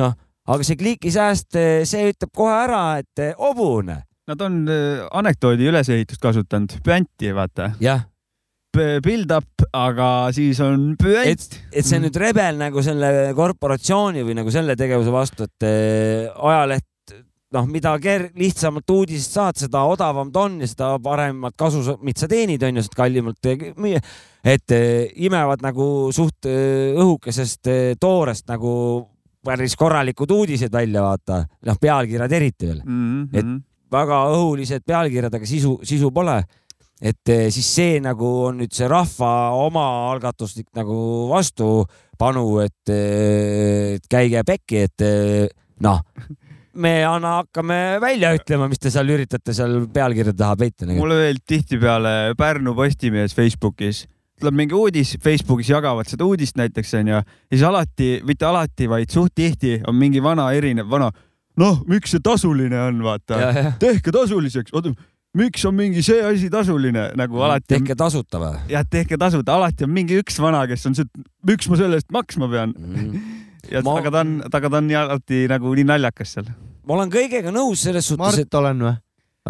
noh, 0.00 0.18
aga 0.46 0.66
see 0.66 0.78
klikisääst, 0.78 1.56
see 1.88 2.10
ütleb 2.12 2.34
kohe 2.36 2.58
ära, 2.66 2.82
et 3.02 3.24
hobune, 3.38 4.00
nad 4.26 4.42
on 4.42 4.60
anekdoodi 5.22 5.70
ülesehitust 5.70 6.22
kasutanud, 6.22 6.78
püanti 6.86 7.30
vaata. 7.34 7.72
jah, 7.82 8.06
Build 9.04 9.32
up, 9.34 9.64
aga 9.76 10.08
siis 10.36 10.60
on 10.64 10.92
püant 11.00 11.28
et, 11.28 11.46
et 11.72 11.86
see 11.86 11.98
on 11.98 12.06
nüüd 12.06 12.18
rebel 12.20 12.60
nagu 12.60 12.82
selle 12.84 13.32
korporatsiooni 13.36 14.24
või 14.26 14.36
nagu 14.38 14.52
selle 14.54 14.76
tegevuse 14.78 15.14
vastu, 15.14 15.48
et 15.48 15.66
eh, 15.68 16.28
ajaleht 16.34 17.16
noh, 17.56 17.66
mida 17.70 17.94
ker-, 18.02 18.28
lihtsamalt 18.36 18.90
uudisest 18.90 19.36
saad, 19.38 19.58
seda 19.60 19.84
odavam 19.88 20.32
ta 20.34 20.44
on 20.48 20.60
ja 20.60 20.68
seda 20.68 20.92
paremat 21.02 21.56
kasumit 21.56 22.18
sa 22.20 22.28
teenid, 22.28 22.62
on 22.66 22.80
ju, 22.80 22.86
sest 22.86 22.96
kallimalt 22.98 23.50
eh, 23.52 23.68
müüa. 23.80 24.02
et 24.46 24.76
imevad 25.26 25.64
nagu 25.64 26.12
suht 26.14 26.46
õhukesest 26.46 27.70
toorest 28.00 28.46
nagu 28.50 28.72
päris 29.46 29.76
korralikud 29.78 30.30
uudised 30.34 30.72
välja, 30.72 31.02
vaata, 31.06 31.40
noh, 31.66 31.80
pealkirjad 31.80 32.32
eriti 32.38 32.68
veel 32.68 32.82
mm. 32.84 33.22
Et- 33.32 33.44
-hmm. 33.44 33.60
väga 33.92 34.22
õhulised 34.34 34.86
pealkirjad, 34.86 35.34
aga 35.34 35.46
sisu, 35.46 35.78
sisu 35.82 36.10
pole. 36.10 36.42
Et 37.00 37.32
eh, 37.32 37.46
siis 37.52 37.68
see 37.78 38.00
nagu 38.00 38.30
on 38.48 38.62
nüüd 38.62 38.72
see 38.72 38.88
rahva 38.88 39.52
omaalgatuslik 39.66 40.70
nagu 40.76 40.96
vastupanu, 41.30 42.46
et, 42.64 42.92
eh, 42.92 44.00
käige 44.08 44.42
pekki, 44.48 44.86
et 44.88 45.04
eh, 45.04 45.46
noh, 45.84 46.00
me 46.76 46.92
anna, 47.08 47.40
hakkame 47.42 48.00
välja 48.00 48.32
ütlema, 48.36 48.68
mis 48.68 48.80
te 48.80 48.92
seal 48.92 49.08
üritate 49.12 49.54
seal 49.56 49.82
pealkirjade 49.92 50.36
taha 50.38 50.56
peita. 50.60 50.88
mulle 50.92 51.20
meeldib 51.20 51.46
tihtipeale 51.48 52.36
Pärnu 52.36 52.76
Postimehes 52.76 53.36
Facebookis 53.36 54.06
tuleb 54.40 54.56
mingi 54.58 54.76
uudis, 54.76 55.14
Facebookis 55.22 55.70
jagavad 55.72 56.08
seda 56.08 56.26
uudist 56.26 56.58
näiteks 56.60 56.92
onju 56.98 57.14
ja 57.14 57.22
siis 57.48 57.62
alati, 57.64 58.08
mitte 58.26 58.44
alati, 58.48 58.88
vaid 58.88 59.12
suht 59.12 59.32
tihti 59.36 59.78
on 59.88 59.96
mingi 59.96 60.20
vana 60.22 60.50
erinev 60.52 60.90
vana. 60.90 61.10
noh, 61.56 61.78
miks 61.88 62.12
see 62.12 62.20
tasuline 62.20 62.76
on, 62.76 62.98
vaata, 63.04 63.38
tehke 63.80 64.12
tasuliseks, 64.12 64.74
oota, 64.76 64.92
miks 65.36 65.64
on 65.68 65.74
mingi 65.76 66.02
see 66.06 66.20
asi 66.24 66.48
tasuline 66.52 67.10
nagu 67.18 67.42
alati 67.44 67.66
on 67.76 67.80
tehke 67.80 67.96
tasuta 67.98 68.40
või? 68.42 68.54
jah, 68.72 68.84
tehke 68.90 69.18
tasuta, 69.20 69.56
alati 69.58 69.84
on 69.86 69.92
mingi 69.96 70.18
üks 70.22 70.38
vana, 70.42 70.64
kes 70.70 70.86
on 70.88 70.96
see, 70.98 71.06
et 71.08 71.26
miks 71.50 71.68
ma 71.70 71.78
selle 71.80 72.00
eest 72.00 72.08
maksma 72.14 72.48
pean 72.52 72.74
ja 73.72 73.82
Ma- 73.86 73.98
aga 74.00 74.12
ta 74.14 74.24
on, 74.24 74.36
aga 74.48 74.70
ta 74.72 74.80
on 74.80 74.88
nii 74.90 74.98
alati 75.02 75.42
nagu 75.52 75.74
nii 75.76 75.86
naljakas 75.92 76.36
seal. 76.38 76.50
ma 76.86 76.98
olen 76.98 77.12
kõigega 77.12 77.52
nõus 77.54 77.84
selles 77.88 78.06
suhtes, 78.08 78.22
Mart 78.24 78.42
et 78.44 78.58
olen 78.60 78.84
või? 78.86 78.96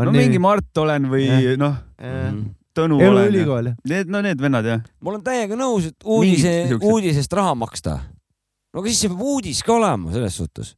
no 0.06 0.12
mingi 0.14 0.40
Mart 0.42 0.84
olen 0.84 1.10
või 1.12 1.28
noh, 1.60 1.82
Mm. 1.96 2.42
Tõnu 2.76 2.98
Elu 3.00 3.40
olen. 3.48 3.76
Need, 3.88 4.10
no 4.12 4.20
need 4.20 4.36
vennad 4.36 4.66
jah. 4.68 4.82
ma 5.00 5.14
olen 5.14 5.22
täiega 5.24 5.56
nõus, 5.56 5.86
et 5.88 6.04
uudise 6.04 6.50
uudisest 6.76 7.32
raha 7.32 7.54
maksta. 7.56 7.94
no 8.74 8.82
aga 8.82 8.90
siis 8.92 8.98
see 9.00 9.08
peab 9.12 9.22
uudis 9.24 9.62
ka 9.64 9.72
olema 9.78 10.12
selles 10.12 10.36
suhtes. 10.36 10.74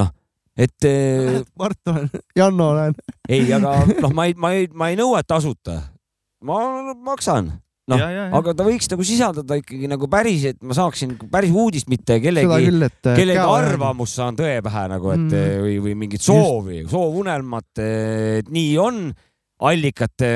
noh, 0.00 0.08
et 0.56 0.86
eh, 0.88 1.42
Mart 1.60 1.92
olen, 1.92 2.08
Janno 2.38 2.70
olen. 2.72 2.96
ei, 3.32 3.48
aga 3.56 3.74
noh, 4.04 4.14
ma 4.14 4.28
ei, 4.28 4.36
ma 4.38 4.54
ei, 4.56 4.70
ma 4.76 4.92
ei 4.92 4.98
nõua 5.00 5.22
tasuta. 5.26 5.78
ma 6.42 6.58
maksan, 7.06 7.50
noh, 7.92 8.04
aga 8.38 8.54
ta 8.58 8.66
võiks 8.66 8.90
nagu 8.90 9.06
sisaldada 9.06 9.58
ikkagi 9.60 9.90
nagu 9.90 10.08
päris, 10.10 10.46
et 10.52 10.60
ma 10.66 10.76
saaksin 10.76 11.14
päris 11.32 11.54
uudist, 11.54 11.90
mitte 11.92 12.18
kellegi, 12.22 12.70
et. 12.88 13.10
kellegi. 13.10 13.42
arvamust 13.42 14.18
saan 14.18 14.38
tõe 14.38 14.56
pähe 14.64 14.86
nagu, 14.92 15.12
et 15.14 15.22
Mm. 15.22 15.42
mm. 15.42 15.66
või, 15.66 15.76
või 15.86 15.98
mingit 16.04 16.24
soovi, 16.24 16.82
soovunelmat, 16.90 17.82
et 17.82 18.50
nii 18.52 18.72
on, 18.82 19.04
allikat, 19.62 20.26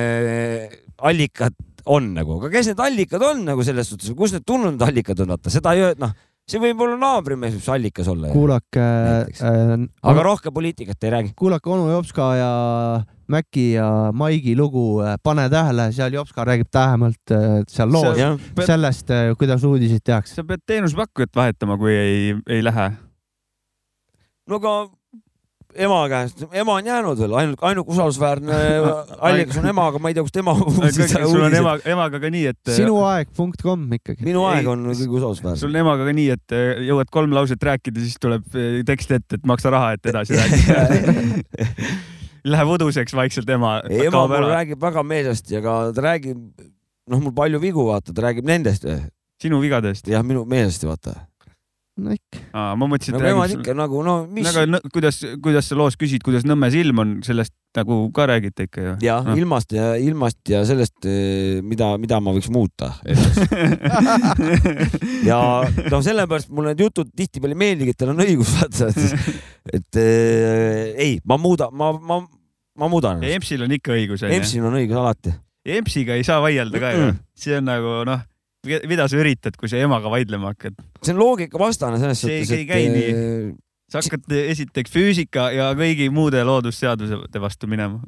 allikad 1.02 1.56
on 1.86 2.14
nagu, 2.14 2.39
aga 2.40 2.51
kes 2.55 2.70
need 2.73 2.81
allikad 2.82 3.23
on 3.23 3.44
nagu 3.47 3.66
selles 3.66 3.90
suhtes, 3.90 4.14
kus 4.18 4.35
need 4.35 4.47
tulnud 4.47 4.82
allikad 4.82 5.20
on, 5.23 5.35
vaata 5.35 5.52
seda 5.52 5.74
ei 5.77 5.93
noh, 5.98 6.14
see 6.47 6.60
võib 6.62 6.81
olla 6.86 6.97
naabrimees 7.01 7.56
võib 7.56 7.64
see 7.64 7.74
allikas 7.74 8.09
olla. 8.12 8.31
kuulake 8.31 8.82
äh,, 8.82 9.86
aga 10.06 10.24
rohkem 10.27 10.55
poliitikat 10.55 11.06
ei 11.06 11.12
räägi. 11.16 11.35
kuulake 11.39 11.70
onu 11.70 11.90
Jopska 11.90 12.31
ja 12.39 12.51
Mäki 13.27 13.73
ja 13.73 14.12
Maigi 14.14 14.55
lugu 14.56 15.01
Pane 15.23 15.48
tähele, 15.51 15.89
seal 15.93 16.14
Jopska 16.14 16.44
räägib 16.47 16.70
tähemalt 16.70 17.35
äh, 17.35 17.64
seal 17.68 17.90
loos 17.93 18.14
pead- 18.55 18.68
sellest, 18.70 19.10
kuidas 19.39 19.64
uudiseid 19.66 20.05
tehakse. 20.05 20.39
sa 20.39 20.44
pead 20.47 20.62
teenusepakkujat 20.66 21.35
vahetama, 21.35 21.78
kui 21.78 21.94
ei, 21.97 22.36
ei 22.47 22.62
lähe. 22.64 22.93
no 24.47 24.62
aga 24.62 24.77
ema 25.85 25.98
käest, 26.11 26.43
ema 26.53 26.77
on 26.78 26.89
jäänud 26.89 27.20
veel, 27.20 27.35
ainult, 27.40 27.62
ainuke 27.69 27.93
usaldusväärne 27.94 28.59
allikas 29.28 29.59
on 29.61 29.69
ema, 29.70 29.86
aga 29.90 30.01
ma 30.03 30.12
ei 30.12 30.16
tea, 30.16 30.24
kust 30.27 30.39
ema. 30.40 30.55
sul 30.57 31.44
on 31.47 31.57
ema, 31.61 31.77
emaga 31.93 32.20
ka 32.23 32.31
nii, 32.32 32.44
et. 32.53 32.73
sinuaeg.com 32.77 33.85
ikkagi. 33.98 34.27
minu 34.27 34.44
Ei, 34.47 34.61
aeg 34.61 34.70
on 34.73 34.86
kõige 34.90 35.19
usaldusväärsem. 35.20 35.61
sul 35.62 35.74
on 35.74 35.81
emaga 35.82 36.09
ka 36.09 36.16
nii, 36.16 36.28
et 36.36 36.57
eh, 36.57 36.82
jõuad 36.89 37.12
kolm 37.12 37.36
lauset 37.36 37.69
rääkida, 37.70 38.03
siis 38.05 38.20
tuleb 38.23 38.57
eh, 38.57 38.81
tekst 38.89 39.15
ette, 39.19 39.40
et 39.40 39.47
maksa 39.48 39.73
raha, 39.74 39.94
et 39.97 40.12
edasi 40.12 40.39
rääkida. 40.39 41.77
Läheb 42.57 42.74
uduseks 42.77 43.15
vaikselt 43.19 43.48
ema. 43.51 43.78
ema 43.90 44.27
mul 44.31 44.51
räägib 44.53 44.82
väga 44.82 45.03
meelsasti, 45.07 45.59
aga 45.59 45.78
ta 45.94 46.05
räägib, 46.12 46.43
noh, 47.11 47.23
mul 47.23 47.35
palju 47.36 47.62
vigu, 47.62 47.89
vaata, 47.90 48.15
ta 48.15 48.28
räägib 48.28 48.47
nendest, 48.47 48.86
sinu 49.43 49.59
vigadest. 49.62 50.07
jah, 50.11 50.23
minu 50.27 50.44
meelsasti, 50.48 50.89
vaata. 50.90 51.16
No 51.97 52.12
ikka. 52.14 52.40
ma 52.52 52.89
mõtlesin, 52.89 53.14
no 53.16 53.20
et 53.20 53.31
emad 53.31 53.48
räägib 53.48 53.62
ikka 53.62 53.74
nagu, 53.77 54.01
no 54.05 54.14
mis, 54.32 54.47
aga 54.51 54.64
nõ- 54.68 54.82
kuidas, 54.93 55.16
kuidas 55.43 55.64
sa 55.70 55.74
loos 55.78 55.97
küsid, 56.01 56.23
kuidas 56.27 56.44
Nõmmes 56.47 56.74
ilm 56.78 56.97
on, 57.02 57.14
sellest 57.27 57.52
nagu 57.77 57.94
ka 58.16 58.23
räägite 58.31 58.60
ikka 58.68 58.81
ju? 58.85 58.93
ja 59.05 59.14
noh. 59.24 59.36
ilmast 59.36 59.73
ja 59.77 59.86
ilmast 60.01 60.40
ja 60.52 60.59
sellest, 60.68 61.09
mida, 61.66 61.86
mida 62.01 62.16
ma 62.24 62.31
võiks 62.36 62.51
muuta. 62.52 62.86
ja 65.31 65.39
noh, 65.64 66.01
sellepärast 66.05 66.48
mulle 66.52 66.68
need 66.74 66.82
jutud 66.86 67.09
tihtipeale 67.16 67.56
meeldigi, 67.59 67.90
et 67.93 67.98
teil 68.01 68.12
on 68.14 68.24
õigus, 68.24 68.51
vaata, 68.56 68.85
et, 68.93 69.01
et 69.81 69.93
eh, 70.02 70.94
ei, 71.09 71.12
ma 71.24 71.36
muudan, 71.40 71.70
ma, 71.77 71.86
ma, 71.97 72.16
ma 72.77 72.86
muudan. 72.93 73.16
EMS-il 73.24 73.66
on 73.66 73.73
ikka 73.77 73.90
õigus. 73.97 74.20
EMS-il 74.28 74.64
on 74.64 74.74
õigus 74.81 74.97
alati. 75.01 75.31
EMS-iga 75.66 76.12
ei 76.16 76.24
saa 76.27 76.39
vaielda 76.44 76.78
ka 76.78 76.89
ju 76.94 77.06
see 77.36 77.56
on 77.59 77.66
nagu 77.68 77.90
noh, 78.09 78.20
mida 78.66 79.06
sa 79.09 79.20
üritad, 79.20 79.56
kui 79.59 79.70
sa 79.70 79.80
emaga 79.80 80.10
vaidlema 80.12 80.52
hakkad? 80.55 80.76
see 81.02 81.14
on 81.14 81.22
loogikavastane 81.22 82.01
selles 82.02 82.20
See 82.20 82.43
suhtes, 82.43 82.52
ei 82.56 82.66
käi 82.68 82.88
nii. 82.93 83.09
eh, 83.12 83.55
sa 83.93 84.02
hakkad 84.02 84.36
esiteks 84.43 84.93
füüsika 84.93 85.51
ja 85.55 85.70
kõigi 85.78 86.09
muude 86.14 86.43
loodusseaduse 86.47 87.40
vastu 87.43 87.70
minema. 87.70 88.01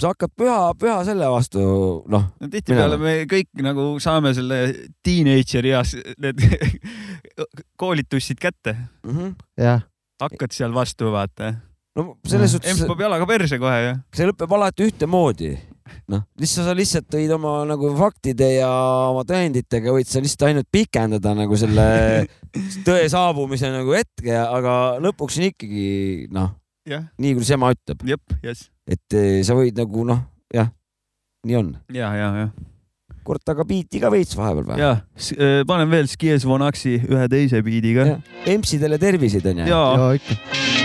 sa 0.00 0.12
hakkad 0.12 0.32
püha, 0.38 0.58
püha 0.78 1.00
selle 1.06 1.28
vastu, 1.30 1.62
noh, 2.10 2.28
no 2.40 2.50
tihtipeale 2.50 2.98
me 2.98 3.16
kõik 3.30 3.50
nagu 3.62 3.92
saame 4.02 4.32
selle 4.34 4.62
teenager'i 5.04 5.74
eas 5.76 5.94
need 6.22 6.40
koolitussid 7.80 8.40
kätte, 8.42 8.76
mhm. 9.06 9.36
jah, 9.60 9.84
hakkad 10.22 10.54
seal 10.56 10.74
vastu, 10.74 11.12
vaata. 11.14 11.54
no 11.98 12.16
selles 12.26 12.56
suhtes 12.56 12.72
EMS 12.72 12.88
peab 12.88 13.04
jalaga 13.06 13.28
perse 13.28 13.60
kohe 13.62 13.84
ju. 13.84 13.94
see 14.16 14.30
lõpeb 14.30 14.56
alati 14.58 14.88
ühtemoodi. 14.88 15.52
noh, 16.12 16.24
lihtsalt 16.40 16.68
sa 16.68 16.74
lihtsalt 16.76 17.16
võid 17.16 17.32
oma 17.36 17.54
nagu 17.68 17.92
faktide 17.98 18.48
ja 18.58 18.70
oma 19.10 19.24
tõenditega 19.28 19.94
võid 19.94 20.10
sa 20.10 20.22
lihtsalt 20.22 20.48
ainult 20.50 20.68
pikendada 20.72 21.34
nagu 21.38 21.58
selle 21.60 21.86
tõe 22.86 23.06
saabumise 23.12 23.72
nagu 23.72 23.94
hetke, 23.96 24.34
aga 24.34 24.76
lõpuks 25.02 25.40
on 25.40 25.48
ikkagi 25.50 25.86
noh, 26.34 26.52
jah, 26.88 27.06
nii 27.22 27.38
kuidas 27.38 27.54
ema 27.56 27.72
ütleb, 27.74 28.04
jep, 28.14 28.36
jess. 28.44 28.68
et 28.88 29.18
eh, 29.18 29.40
sa 29.46 29.56
võid 29.58 29.78
nagu 29.78 30.06
noh, 30.08 30.22
jah, 30.54 30.70
nii 31.46 31.58
on. 31.62 31.72
ja, 31.94 32.12
ja, 32.18 32.30
ja, 32.44 32.50
kurat, 33.26 33.44
aga 33.54 33.66
biiti 33.66 34.02
ka 34.02 34.10
veits 34.12 34.36
vahepeal 34.38 34.72
või? 34.72 34.80
ja 34.82 35.64
panen 35.68 35.90
veel 35.92 36.10
Skies 36.10 36.46
Vonaxi 36.48 36.98
ühe 37.06 37.26
teise 37.30 37.62
biidiga. 37.64 38.16
EMS-idele 38.46 38.98
terviseid 39.02 39.52
onju. 39.54 39.68
ja 39.70 39.82
ja 40.02 40.14
ikka. 40.18 40.81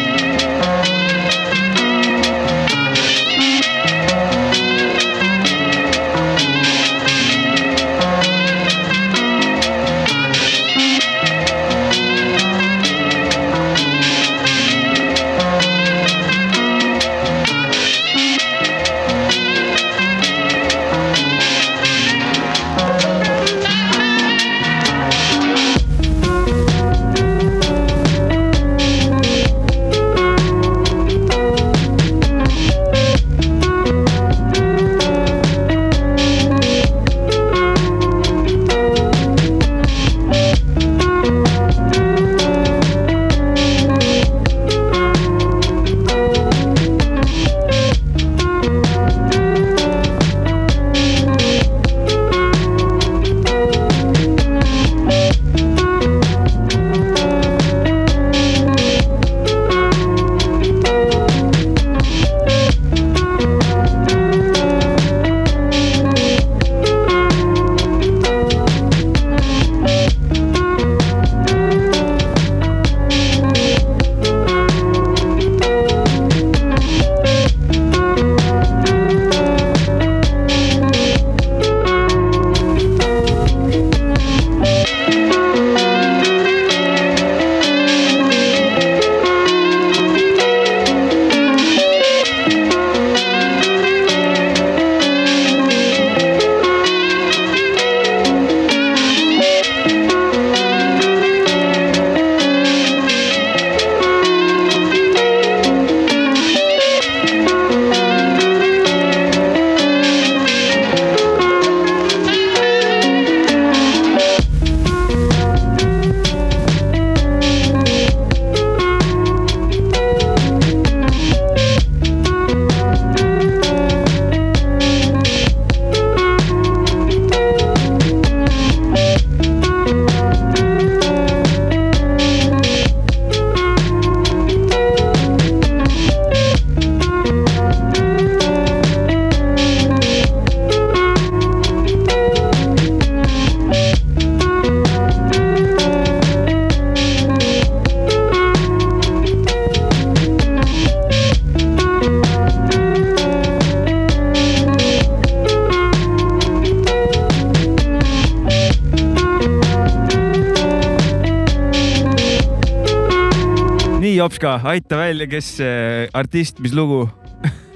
välja, 165.17 165.27
kes 165.31 165.59
äh, 165.59 166.09
artist, 166.13 166.59
mis 166.59 166.73
lugu? 166.73 167.09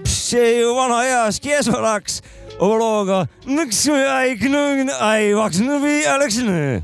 see 0.06 0.60
ju 0.60 0.76
vana 0.76 1.00
hea 1.02 1.22
Skiesvalaks 1.34 2.20
oma 2.62 2.76
looga 2.78 3.22
Nõksu 3.50 3.96
jäi 3.98 4.36
knõgn, 4.38 4.92
ai 5.02 5.32
vaks 5.34 5.58
nõbi 5.66 6.04
oleks 6.12 6.38
nõõ. 6.46 6.76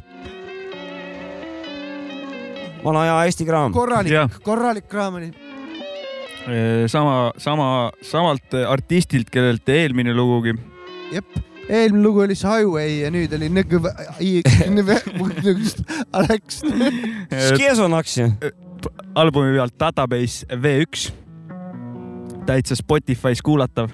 vana 2.81 3.03
hea 3.05 3.19
Eesti 3.27 3.45
kraam. 3.45 3.75
Korralik, 3.75 4.39
korralik 4.45 4.87
kraam 4.89 5.19
oli. 5.19 5.29
sama, 6.89 7.33
sama, 7.37 7.91
samalt 8.01 8.57
artistilt, 8.65 9.29
kellelt 9.29 9.69
eelmine 9.69 10.15
lugugi. 10.17 10.55
jep, 11.13 11.37
eelmine 11.69 12.01
lugu 12.01 12.25
oli 12.25 12.39
see 12.39 12.49
Highway 12.49 13.01
ja 13.03 13.13
nüüd 13.13 13.35
oli 13.37 13.51
Nõgõ, 13.53 13.83
Alex. 16.17 16.63
Skiesvalaks 17.51 18.17
ju. 18.23 18.31
Albumi 19.17 19.55
pealt 19.55 19.77
Database 19.79 20.45
V1. 20.61 21.09
täitsa 22.47 22.77
Spotify's 22.77 23.41
kuulatav. 23.43 23.89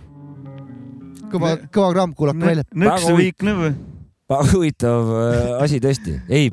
kõva, 1.31 1.55
kõva 1.73 1.89
kraam, 1.95 2.13
kuulake 2.17 2.43
välja. 2.43 2.65
nõksu 2.75 3.15
viik 3.17 3.45
nõu. 3.47 3.71
väga 4.29 4.47
huvitav 4.51 5.13
äh, 5.17 5.51
asi 5.63 5.79
tõesti. 5.83 6.17
ei, 6.29 6.51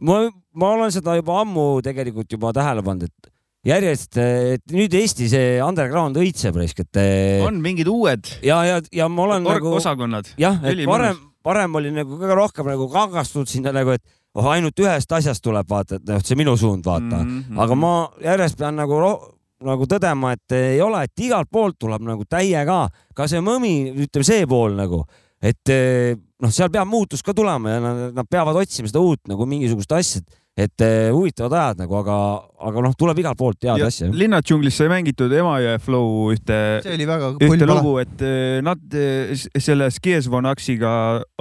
ma, 0.00 0.22
ma 0.54 0.74
olen 0.78 0.94
seda 0.94 1.16
juba 1.18 1.40
ammu 1.42 1.66
tegelikult 1.84 2.30
juba 2.32 2.54
tähele 2.56 2.84
pannud, 2.86 3.10
et 3.10 3.32
järjest, 3.66 4.20
et 4.22 4.62
nüüd 4.70 4.94
Eesti 4.94 5.26
see 5.32 5.56
underground 5.64 6.16
õitseb 6.22 6.56
raisk, 6.62 6.84
et 6.86 7.02
eh, 7.02 7.42
on 7.44 7.58
mingid 7.62 7.90
uued 7.90 8.36
ja, 8.46 8.62
ja, 8.68 8.80
ja 8.94 9.10
ma 9.10 9.26
olen 9.26 9.50
org- 9.50 9.58
nagu 9.58 9.74
osakonnad. 9.80 10.30
jah, 10.38 10.62
et 10.62 10.86
varem, 10.86 11.18
varem 11.46 11.78
oli 11.78 11.92
nagu 11.94 12.18
kõige 12.18 12.36
rohkem 12.38 12.68
nagu 12.72 12.88
kangastunud 12.90 13.50
sinna 13.50 13.72
nagu, 13.74 13.94
et 13.94 14.02
oh 14.36 14.50
ainult 14.52 14.78
ühest 14.82 15.12
asjast 15.12 15.44
tuleb 15.44 15.68
vaata, 15.70 16.00
et 16.00 16.10
noh, 16.10 16.20
see 16.24 16.38
minu 16.38 16.56
suund 16.60 16.84
vaata 16.86 17.22
mm. 17.22 17.24
Mhm. 17.24 17.40
-hmm. 17.48 17.62
aga 17.64 17.78
ma 17.78 17.92
järjest 18.24 18.58
pean 18.58 18.76
nagu 18.76 19.00
nagu 19.66 19.86
tõdema, 19.88 20.34
et 20.36 20.52
ei 20.52 20.80
ole, 20.84 21.02
et 21.06 21.24
igalt 21.24 21.48
poolt 21.50 21.78
tuleb 21.80 22.02
nagu 22.04 22.26
täiega, 22.28 22.88
ka 23.16 23.28
see 23.30 23.40
mõmi, 23.40 23.92
ütleme 24.04 24.26
see 24.28 24.46
pool 24.46 24.76
nagu, 24.76 25.00
et 25.40 25.72
eh, 25.72 26.16
noh, 26.42 26.52
seal 26.52 26.68
peab 26.72 26.88
muutus 26.90 27.22
ka 27.24 27.32
tulema 27.36 27.70
ja 27.70 27.80
nad, 27.80 28.02
nad 28.16 28.28
peavad 28.28 28.58
otsima 28.60 28.90
seda 28.90 29.00
uut 29.00 29.22
nagu 29.30 29.46
mingisugust 29.48 29.92
asja, 29.96 30.20
et 30.20 30.28
eh, 30.80 31.10
huvitavad 31.12 31.52
ajad 31.52 31.82
nagu, 31.84 31.98
aga, 32.00 32.16
aga 32.68 32.84
noh, 32.86 32.94
tuleb 32.98 33.20
igalt 33.20 33.38
poolt 33.40 33.66
head 33.68 33.84
asja. 33.84 34.08
linnadžunglis 34.12 34.78
sai 34.80 34.88
mängitud 34.92 35.32
Emajõe 35.36 35.76
Flow 35.84 36.32
ühte, 36.32 36.56
see 36.84 36.96
oli 36.96 37.08
väga 37.08 37.34
ühte 37.36 37.68
lugu, 37.68 37.98
et 38.00 38.24
eh, 38.24 38.56
nad 38.64 38.96
eh, 38.96 39.36
selle 39.60 39.90
Skiesvonaxiga 39.92 40.94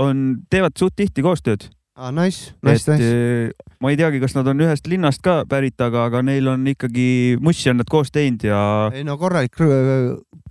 on, 0.04 0.28
teevad 0.52 0.76
suht 0.80 0.98
tihti 1.00 1.24
koostööd. 1.26 1.70
aa, 1.96 2.12
nice, 2.12 2.52
nice, 2.66 2.84
et 2.92 3.00
nice. 3.00 3.70
ma 3.80 3.94
ei 3.94 4.00
teagi, 4.00 4.20
kas 4.20 4.36
nad 4.36 4.52
on 4.52 4.66
ühest 4.68 4.92
linnast 4.92 5.24
ka 5.24 5.38
pärit, 5.48 5.80
aga, 5.80 6.10
aga 6.12 6.20
neil 6.28 6.52
on 6.52 6.68
ikkagi 6.68 7.08
mussi 7.40 7.72
on 7.72 7.80
nad 7.80 7.90
koos 7.92 8.12
teinud 8.12 8.44
ja, 8.50 8.62
ei 8.92 9.08
no 9.08 9.16
korralik, 9.22 9.56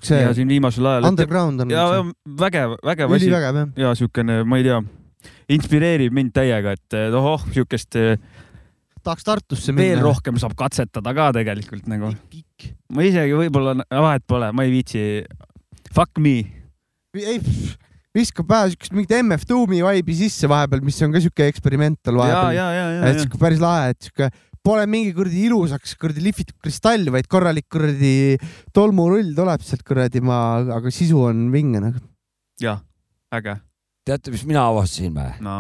see 0.01 0.25
ja 0.25 0.33
siin 0.37 0.49
viimasel 0.49 0.89
ajal. 0.89 1.11
underground 1.13 1.67
on 1.67 1.75
ja 1.75 1.89
vägev, 2.41 2.79
vägev 2.81 3.13
asi 3.13 3.29
ülivägev 3.29 3.61
jah. 3.61 3.75
ja 3.85 3.93
siukene, 4.01 4.41
ma 4.49 4.57
ei 4.63 4.71
tea, 4.71 4.81
inspireerib 5.53 6.17
mind 6.17 6.33
täiega, 6.33 6.73
et 6.79 6.97
ohoh, 7.13 7.45
siukest 7.53 8.01
eh, 8.01 8.17
tahaks 9.05 9.27
Tartusse 9.27 9.75
veel 9.75 9.99
minna. 9.99 10.07
rohkem 10.09 10.39
saab 10.41 10.57
katsetada 10.59 11.15
ka 11.17 11.31
tegelikult 11.37 11.89
nagu. 11.91 12.13
ma 12.95 13.07
isegi 13.07 13.37
võib-olla, 13.39 13.77
vahet 13.91 14.25
pole, 14.27 14.51
ma 14.53 14.67
ei 14.67 14.73
viitsi. 14.75 15.03
Fuck 15.95 16.19
me. 16.23 16.39
ei, 17.15 17.39
viskab 18.15 18.49
vähe 18.51 18.73
siukest 18.73 18.95
mingit 18.95 19.15
MF 19.21 19.47
Doomi 19.51 19.83
vibe'i 19.85 20.17
sisse 20.25 20.51
vahepeal, 20.51 20.83
mis 20.87 20.99
on 21.07 21.15
ka 21.15 21.23
siuke 21.23 21.47
eksperimental 21.51 22.19
vahepeal. 22.19 23.07
et 23.11 23.23
siuke 23.23 23.41
päris 23.41 23.63
lahe, 23.63 23.95
et 23.95 24.09
siuke 24.09 24.31
pole 24.65 24.85
mingi 24.89 25.13
kuradi 25.17 25.45
ilusaks 25.49 25.97
kuradi 26.01 26.25
lihvitud 26.25 26.57
kristall, 26.63 27.11
vaid 27.13 27.29
korralik 27.31 27.67
kuradi 27.73 28.39
tolmurull 28.75 29.35
tuleb 29.37 29.65
sealt 29.67 29.85
kuradi 29.87 30.23
maa, 30.25 30.63
aga 30.79 30.93
sisu 30.95 31.27
on 31.29 31.49
vinge 31.53 31.83
nagu. 31.85 32.01
ja, 32.63 32.79
äge. 33.35 33.59
teate, 34.07 34.33
mis 34.35 34.47
mina 34.49 34.65
avastasin 34.71 35.13
või? 35.15 35.35
no 35.45 35.59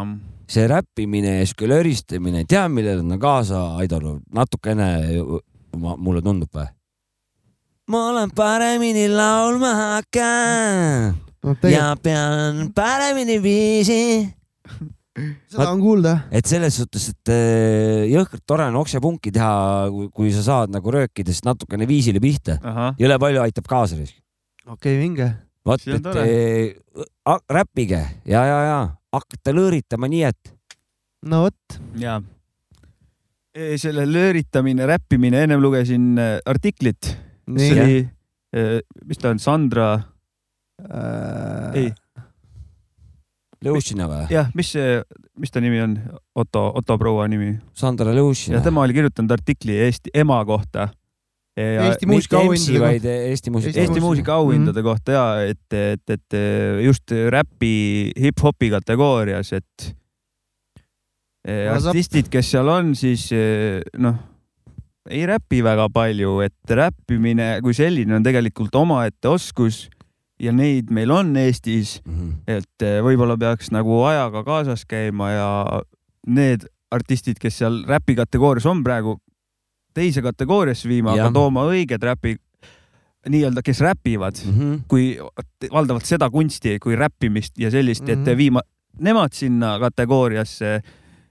see 0.51 0.69
räppimine 0.69 1.39
ja 1.39 1.49
siuke 1.49 1.69
löristamine, 1.69 2.45
tead, 2.49 2.73
millele 2.73 3.05
on 3.05 3.19
kaasa 3.21 3.65
aidanud 3.81 4.23
natukene, 4.35 4.89
mulle 5.77 6.23
tundub 6.25 6.53
või? 6.55 6.69
ma 7.91 8.07
olen 8.13 8.31
paremini 8.33 9.09
laulma 9.13 9.75
hakanud 9.81 11.21
no 11.45 11.53
ja 11.53 11.59
tegelikult 11.61 12.03
pean 12.05 12.71
paremini 12.77 13.37
viisi. 13.43 14.01
seda 15.51 15.69
on 15.71 15.83
kuulda. 15.83 16.15
et 16.33 16.49
selles 16.49 16.79
suhtes, 16.81 17.11
et 17.13 17.33
eh, 17.33 18.05
jõhkralt 18.11 18.45
tore 18.47 18.69
on 18.71 18.81
oksepunki 18.81 19.33
teha, 19.35 19.53
kui 20.15 20.33
sa 20.35 20.45
saad 20.47 20.75
nagu 20.75 20.95
röökidest 20.97 21.45
natukene 21.47 21.89
viisile 21.89 22.23
pihta. 22.25 22.59
jõle 23.01 23.19
palju 23.21 23.45
aitab 23.45 23.69
kaasa. 23.69 24.01
okei 24.01 24.17
okay,, 24.73 24.99
vinge. 24.99 25.31
vot, 25.65 25.81
et 25.87 26.81
a- 27.25 27.41
räppige 27.53 28.01
ja, 28.25 28.45
ja, 28.49 28.61
ja 28.65 28.81
hakkate 29.19 29.55
lõõritama 29.57 30.11
nii, 30.11 30.23
et 30.29 30.55
no 31.31 31.45
vot, 31.47 31.79
ja. 32.01 32.19
selle 33.81 34.07
lööritamine, 34.11 34.87
räppimine, 34.91 35.45
ennem 35.47 35.63
lugesin 35.63 36.15
eh, 36.19 36.39
artiklit, 36.51 37.15
mis 37.47 37.69
nii. 37.71 37.85
oli, 37.85 38.01
mis 39.09 39.19
ta 39.19 39.33
on, 39.35 39.41
Sandra, 39.43 39.89
ei, 41.75 41.89
Lõušina 43.65 44.07
või? 44.09 44.25
jah, 44.33 44.51
mis 44.57 44.73
see, 44.75 44.99
mis 45.41 45.53
ta 45.53 45.63
nimi 45.65 45.81
on, 45.83 45.97
Otto, 46.37 46.67
Otto 46.77 46.97
proua 47.01 47.27
nimi 47.31 47.55
Sandra 47.77 48.13
ja 48.13 48.19
Lõušina. 48.19 48.61
tema 48.65 48.85
oli 48.85 48.97
kirjutanud 48.97 49.33
artikli 49.35 49.77
Eesti 49.87 50.13
ema 50.15 50.41
kohta. 50.47 50.91
Eesti 51.57 52.07
mitte 52.07 52.11
muusika 52.11 52.39
MC, 52.43 52.49
auhindade 52.49 52.81
vaid 52.83 53.05
Eesti 53.11 53.51
muusika. 53.55 53.69
Eesti 53.71 53.81
Eesti 53.85 54.01
muusika 54.03 54.35
auhindade 54.41 54.81
Mhm. 54.81 54.87
kohta 54.89 55.13
ja 55.13 55.27
et, 55.47 55.73
et, 55.73 56.11
et 56.11 56.39
just 56.85 57.11
räpi, 57.31 58.11
hip-hopi 58.19 58.71
kategoorias, 58.75 59.53
et 59.53 59.95
saab- 61.47 61.91
artistid, 61.93 62.29
kes 62.33 62.51
seal 62.55 62.69
on, 62.73 62.95
siis 62.99 63.27
eh, 63.37 63.83
noh, 64.01 64.17
ei 65.11 65.27
räpi 65.29 65.61
väga 65.65 65.89
palju, 65.93 66.39
et 66.47 66.71
räppimine 66.71 67.59
kui 67.63 67.75
selline 67.77 68.17
on 68.17 68.25
tegelikult 68.25 68.75
omaette 68.81 69.29
oskus 69.29 69.85
ja 70.41 70.51
neid 70.57 70.91
meil 70.91 71.11
on 71.15 71.35
Eestis, 71.37 72.01
Mhm. 72.05 72.33
et 72.49 72.83
eh, 72.83 73.01
võib-olla 73.05 73.37
peaks 73.39 73.71
nagu 73.71 74.01
ajaga 74.09 74.43
kaasas 74.45 74.85
käima 74.89 75.31
ja 75.37 75.83
need 76.27 76.65
artistid, 76.91 77.39
kes 77.39 77.59
seal 77.63 77.85
räpi 77.87 78.15
kategoorias 78.17 78.67
on 78.67 78.83
praegu, 78.83 79.19
teise 79.95 80.23
kategooriasse 80.23 80.89
viima, 80.91 81.13
aga 81.15 81.31
tooma 81.35 81.65
õiged 81.71 82.03
räpi, 82.03 82.37
nii-öelda, 83.31 83.63
kes 83.65 83.81
räpivad, 83.81 84.37
Mhm. 84.47 84.75
kui 84.89 85.17
valdavalt 85.73 86.05
seda 86.05 86.29
kunsti 86.31 86.79
kui 86.79 86.97
räppimist 86.97 87.57
ja 87.59 87.71
sellist, 87.71 88.09
et 88.09 88.19
Mhm. 88.19 88.37
viima 88.37 88.61
nemad 89.01 89.33
sinna 89.33 89.79
kategooriasse. 89.79 90.83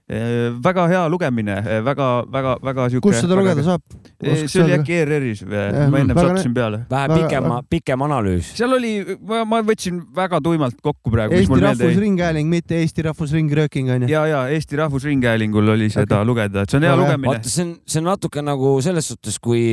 Väga 0.04 0.82
hea 0.90 1.02
lugemine, 1.08 1.54
väga-väga-väga 1.84 2.88
siuke. 2.92 3.06
kus 3.06 3.22
seda 3.22 3.36
lugeda 3.38 3.62
saab? 3.64 3.80
see 4.20 4.60
oli 4.60 4.74
äkki 4.76 4.98
ERR-is, 5.00 5.40
Jah, 5.48 5.88
ma 5.88 6.02
ennem 6.02 6.12
väga 6.16 6.34
sattusin 6.34 6.52
peale. 6.54 6.80
vähe 6.90 7.08
Väga- 7.08 7.16
pikema, 7.22 7.60
pikem 7.70 8.04
analüüs. 8.04 8.50
seal 8.58 8.76
oli, 8.76 9.16
ma, 9.24 9.62
võtsin 9.64 10.02
väga 10.14 10.42
tuimalt 10.44 10.76
kokku 10.84 11.10
praegu, 11.14 11.32
Eesti 11.38 11.48
mul 11.48 11.64
meelde 11.64 11.84
jäi. 11.84 11.94
Rahvusringhääling, 11.94 12.52
mitte 12.52 12.76
Eesti 12.82 13.06
Rahvusring 13.08 13.50
Rööking 13.60 13.88
onju. 13.96 14.10
ja, 14.12 14.26
ja 14.28 14.42
Eesti 14.52 14.76
Rahvusringhäälingul 14.76 15.72
oli 15.72 15.88
seda 15.88 16.20
Okei. 16.20 16.28
lugeda, 16.28 16.62
et 16.66 16.70
see 16.70 16.82
on 16.82 16.82
hea 16.84 16.92
Väga 16.92 17.00
hea. 17.00 17.06
lugemine 17.06 17.32
vaata, 17.32 17.48
see 17.56 17.64
on, 17.64 17.74
see 17.86 17.98
on 18.04 18.08
natuke 18.12 18.44
nagu 18.44 18.76
selles 18.84 19.08
suhtes, 19.08 19.40
kui 19.40 19.64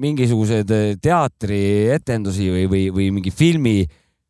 mingisugused 0.00 0.70
eh, 0.70 0.96
teatrietendusi 0.96 2.48
või, 2.56 2.66
või, 2.72 2.82
või 2.94 3.12
mingi 3.20 3.30
filmi 3.30 3.82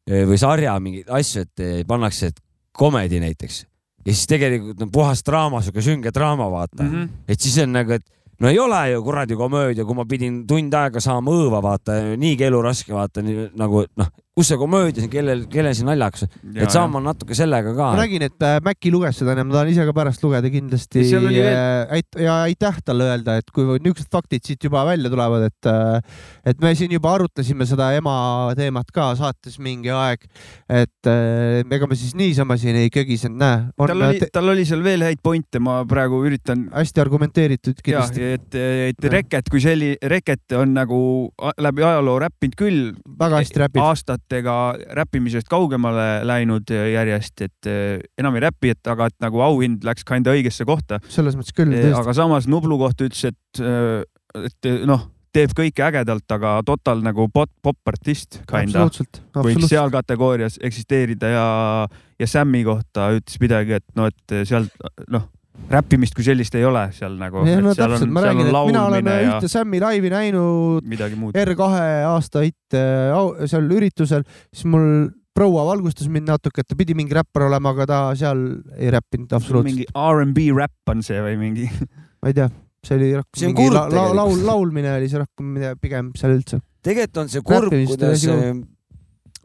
või 0.09 0.39
sarja 0.41 0.75
mingeid 0.81 1.11
asju, 1.13 1.47
et 1.47 1.87
pannakse, 1.87 2.33
et 2.33 2.39
komedi 2.73 3.21
näiteks 3.21 3.68
ja 4.09 4.15
siis 4.15 4.29
tegelikult 4.31 4.87
on 4.87 4.93
puhas 4.93 5.21
draama, 5.25 5.61
sihuke 5.65 5.85
sünge 5.85 6.13
draama, 6.15 6.49
vaata 6.51 6.83
mm. 6.83 6.89
mm. 6.89 6.95
-hmm. 6.95 7.09
-hmm. 7.09 7.33
et 7.35 7.41
siis 7.41 7.59
on 7.65 7.73
nagu, 7.73 7.93
et 7.93 8.05
no 8.41 8.49
ei 8.49 8.59
ole 8.59 8.91
ju 8.91 9.03
kuradi 9.03 9.37
komöödia, 9.37 9.85
kui 9.85 9.95
ma 9.95 10.07
pidin 10.07 10.47
tund 10.47 10.75
aega 10.75 11.01
saama 11.01 11.31
õõva, 11.31 11.63
vaata, 11.63 11.99
niigi 12.17 12.45
elu 12.45 12.63
raske, 12.63 12.95
vaata 12.95 13.23
nii, 13.23 13.51
nagu 13.59 13.85
noh, 13.97 14.13
kus 14.39 14.53
see 14.53 14.59
komöödia 14.61 15.03
siin, 15.03 15.11
kellel, 15.11 15.41
kellel 15.51 15.75
see 15.75 15.87
naljakas, 15.87 16.29
et 16.55 16.71
saama 16.71 17.01
natuke 17.03 17.35
sellega 17.35 17.73
ka 17.75 17.91
ma. 17.91 17.99
nägin, 18.05 18.23
et 18.29 18.45
äh, 18.47 18.59
Mäkki 18.65 18.93
luges 18.95 19.19
seda, 19.19 19.35
ma 19.43 19.57
tahan 19.57 19.73
ise 19.73 19.87
ka 19.89 19.95
pärast 19.97 20.23
lugeda 20.23 20.51
kindlasti 20.53 21.03
veel- 21.11 21.39
äh, 21.43 22.03
ja 22.23 22.37
aitäh 22.47 22.79
talle 22.87 23.09
öelda, 23.11 23.39
et 23.43 23.51
kui 23.55 23.67
niisugused 23.67 24.11
faktid 24.15 24.47
siit 24.47 24.63
juba 24.69 24.85
välja 24.87 25.11
tulevad, 25.11 25.49
et 25.49 25.71
äh, 25.71 25.99
et 26.53 26.63
me 26.63 26.71
siin 26.79 26.95
juba 26.95 27.17
arutlesime 27.17 27.67
seda 27.67 27.91
ema 27.99 28.15
teemat 28.59 28.93
ka 28.95 29.09
saates 29.19 29.59
mingi 29.63 29.91
aeg, 29.95 30.29
et 30.71 31.11
ega 31.11 31.91
me 31.91 31.99
siis 31.99 32.15
niisama 32.19 32.59
siin 32.61 32.79
ei 32.79 32.93
kögisenud, 32.95 33.41
näe, 33.43 33.59
on 33.75 33.91
tal 33.91 34.07
oli, 34.07 34.23
tal 34.39 34.55
oli 34.55 34.69
seal 34.69 34.87
veel 34.87 35.03
häid 35.09 35.23
pointe, 35.25 35.59
ma 35.63 35.81
praegu 35.89 36.23
üritan 36.29 36.69
hästi 36.77 37.03
argumenteeritud 37.03 37.83
kindlasti, 37.83 38.31
et, 38.39 38.61
et 38.93 39.11
Reket 39.19 39.51
kui 39.51 39.63
selli-, 39.65 39.97
Reket 40.15 40.59
on 40.59 40.79
nagu 40.79 41.01
läbi 41.59 41.83
ajaloo 41.83 42.19
räppinud 42.23 42.59
küll, 42.59 42.83
väga 43.19 43.43
hästi 43.43 43.65
räpib. 43.65 43.83
Aastatega 44.29 44.95
räppimisest 44.97 45.49
kaugemale 45.49 46.25
läinud 46.27 46.69
järjest, 46.69 47.41
et 47.43 47.67
eh, 47.67 48.01
enam 48.19 48.37
ei 48.37 48.45
räpi, 48.47 48.73
et 48.75 48.87
aga 48.87 49.09
et 49.09 49.17
nagu 49.21 49.41
auhind 49.41 49.85
läks 49.85 50.05
kinda 50.05 50.33
õigesse 50.33 50.65
kohta. 50.67 51.01
selles 51.09 51.37
mõttes 51.37 51.55
küll, 51.55 51.73
aga 51.95 52.13
samas 52.15 52.47
Nublu 52.47 52.79
kohta 52.79 53.05
ütles, 53.09 53.25
et 53.25 53.61
eh, 53.63 54.05
et 54.45 54.87
noh, 54.87 55.09
teeb 55.33 55.53
kõike 55.57 55.83
ägedalt, 55.83 56.29
aga 56.31 56.61
total 56.65 57.01
nagu 57.03 57.29
pop, 57.33 57.51
popartist 57.63 58.43
kinda. 58.49 58.89
võiks 59.35 59.69
seal 59.69 59.91
kategoorias 59.91 60.59
eksisteerida 60.63 61.29
ja, 61.33 61.49
ja 62.19 62.27
Sammi 62.27 62.65
kohta 62.65 63.11
ütles 63.17 63.41
midagi, 63.41 63.79
et 63.81 63.87
noh, 63.97 64.09
et 64.09 64.49
seal 64.49 64.69
noh, 65.09 65.29
räppimist 65.69 66.17
kui 66.17 66.25
sellist 66.25 66.55
ei 66.57 66.65
ole 66.65 66.87
seal 66.97 67.19
nagu. 67.21 67.45
no 67.45 67.75
täpselt, 67.77 68.11
ma 68.13 68.25
räägin, 68.25 68.49
et 68.49 68.59
mina 68.71 68.85
olen 68.89 69.11
ja 69.13 69.19
ühte 69.35 69.51
Sammi 69.53 69.81
laivi 69.83 70.13
näinud 70.13 70.87
midagi 70.89 71.19
muud. 71.19 71.37
R2 71.37 71.69
aasta 72.09 72.45
hitt 72.47 72.77
äh, 72.79 73.49
seal 73.51 73.69
üritusel, 73.77 74.25
siis 74.53 74.69
mul 74.71 75.11
proua 75.39 75.67
valgustas 75.69 76.09
mind 76.11 76.31
natuke, 76.31 76.65
et 76.65 76.71
ta 76.71 76.79
pidi 76.79 76.97
mingi 76.99 77.15
räppar 77.15 77.47
olema, 77.47 77.75
aga 77.77 77.87
ta 77.89 77.99
seal 78.19 78.41
ei 78.79 78.91
räppinud 78.95 79.35
absoluutselt, 79.37 79.69
mingi 79.71 79.87
R'n'B 79.93 80.57
räpp 80.59 80.95
on 80.95 81.05
see 81.07 81.21
või 81.23 81.37
mingi? 81.41 81.69
ma 82.23 82.33
ei 82.33 82.39
tea, 82.39 82.49
see 82.87 82.99
oli 82.99 83.13
rohkem 83.19 83.43
See 83.43 83.51
on 83.51 83.55
mingi 83.55 83.69
kurb 83.69 83.77
la, 83.77 83.85
la, 83.93 84.09
laul, 84.23 84.43
laulmine 84.49 84.97
oli 84.97 85.11
see 85.13 85.23
rohkem 85.23 85.55
pigem 85.83 86.11
seal 86.19 86.35
üldse. 86.39 86.63
tegelikult 86.87 87.23
on 87.23 87.31
see 87.35 87.45
kurb, 87.47 87.77
kuidas 87.93 88.27
äh, 88.33 88.51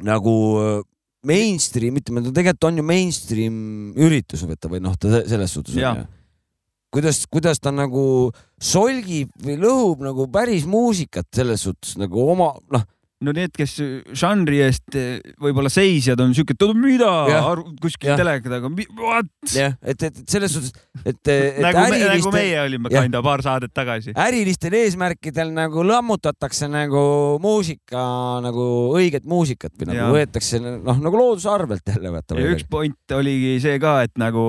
nagu 0.08 0.36
äh, 0.64 0.82
mainstream, 1.28 1.98
ütleme, 2.02 2.24
ta 2.26 2.32
tegelikult 2.36 2.68
on 2.70 2.78
ju 2.82 2.84
mainstream 2.88 3.56
üritus 3.96 4.44
vaata 4.48 4.72
või 4.72 4.82
noh, 4.84 4.96
ta 5.00 5.10
se- 5.14 5.28
selles 5.32 5.54
suhtes 5.56 5.76
Jaa. 5.80 5.92
on 5.94 6.02
ju. 6.04 6.08
kuidas, 6.94 7.24
kuidas 7.32 7.60
ta 7.64 7.72
nagu 7.72 8.32
solgib 8.62 9.32
või 9.42 9.56
lõhub 9.62 10.04
nagu 10.06 10.28
päris 10.32 10.66
muusikat 10.70 11.26
selles 11.34 11.64
suhtes 11.66 11.96
nagu 11.98 12.28
oma 12.30 12.52
noh, 12.72 12.84
no 13.24 13.34
need, 13.36 13.54
kes 13.56 13.76
žanri 14.18 14.62
eest 14.66 14.98
eh, 15.00 15.20
võib-olla 15.42 15.72
seisjad 15.74 16.20
on 16.24 16.34
siuke, 16.36 16.56
mida 16.78 17.12
kuskil 17.82 18.18
teleka 18.20 18.52
taga, 18.52 18.72
what? 19.00 19.32
jah, 19.54 19.76
et, 19.82 20.06
et 20.10 20.22
selles 20.30 20.54
suhtes, 20.54 20.74
et, 21.04 21.20
et 21.28 21.60
nagu, 21.66 21.80
nagu 21.80 21.98
ärilistel, 21.98 22.36
meie 22.36 22.60
olime 22.64 22.92
kinda 22.94 23.24
paar 23.26 23.44
saadet 23.46 23.74
tagasi. 23.76 24.16
ärilistel 24.26 24.78
eesmärkidel 24.82 25.54
nagu 25.56 25.86
lammutatakse 25.88 26.70
nagu 26.72 27.06
muusika 27.44 28.04
nagu 28.44 28.68
õiget 28.98 29.28
muusikat 29.30 29.76
või 29.80 29.92
nagu 29.94 30.18
võetakse 30.18 30.62
noh, 30.64 31.00
nagu 31.00 31.20
looduse 31.20 31.52
arvelt 31.52 31.88
jälle 31.96 32.14
vaata. 32.14 32.40
ja 32.40 32.54
üks 32.56 32.68
point 32.70 33.18
oligi 33.18 33.58
see 33.64 33.80
ka, 33.84 34.02
et 34.08 34.16
nagu, 34.22 34.44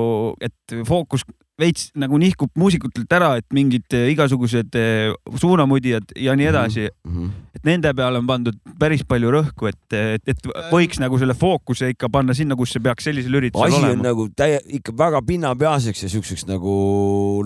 et 0.45 0.79
fookus 0.89 1.27
veits 1.61 1.91
nagu 1.95 2.19
nihkub 2.19 2.51
muusikutelt 2.59 3.13
ära, 3.15 3.37
et 3.39 3.47
mingid 3.55 3.95
eh, 3.95 4.09
igasugused 4.11 4.75
eh, 4.75 5.13
suunamudijad 5.39 6.15
ja 6.19 6.35
nii 6.35 6.49
edasi, 6.51 6.89
Mhm. 7.07 7.29
et 7.55 7.65
nende 7.65 7.93
peale 7.95 8.19
on 8.19 8.27
pandud 8.27 8.57
päris 8.79 9.05
palju 9.07 9.31
rõhku, 9.31 9.69
et, 9.71 9.95
et, 9.95 10.23
et 10.35 10.49
võiks 10.73 10.99
nagu 10.99 11.19
selle 11.21 11.35
fookuse 11.39 11.93
ikka 11.93 12.09
panna 12.11 12.35
sinna, 12.35 12.57
kus 12.59 12.73
see 12.75 12.83
peaks 12.83 13.05
sellisel 13.07 13.39
üritusel 13.39 13.69
asi 13.71 13.79
on 13.79 13.85
olema. 13.91 14.03
nagu 14.09 14.27
täie, 14.37 14.59
ikka 14.81 14.93
väga 14.99 15.21
pinnapealseks 15.27 16.03
ja 16.03 16.11
siukseks 16.17 16.47
nagu 16.51 16.75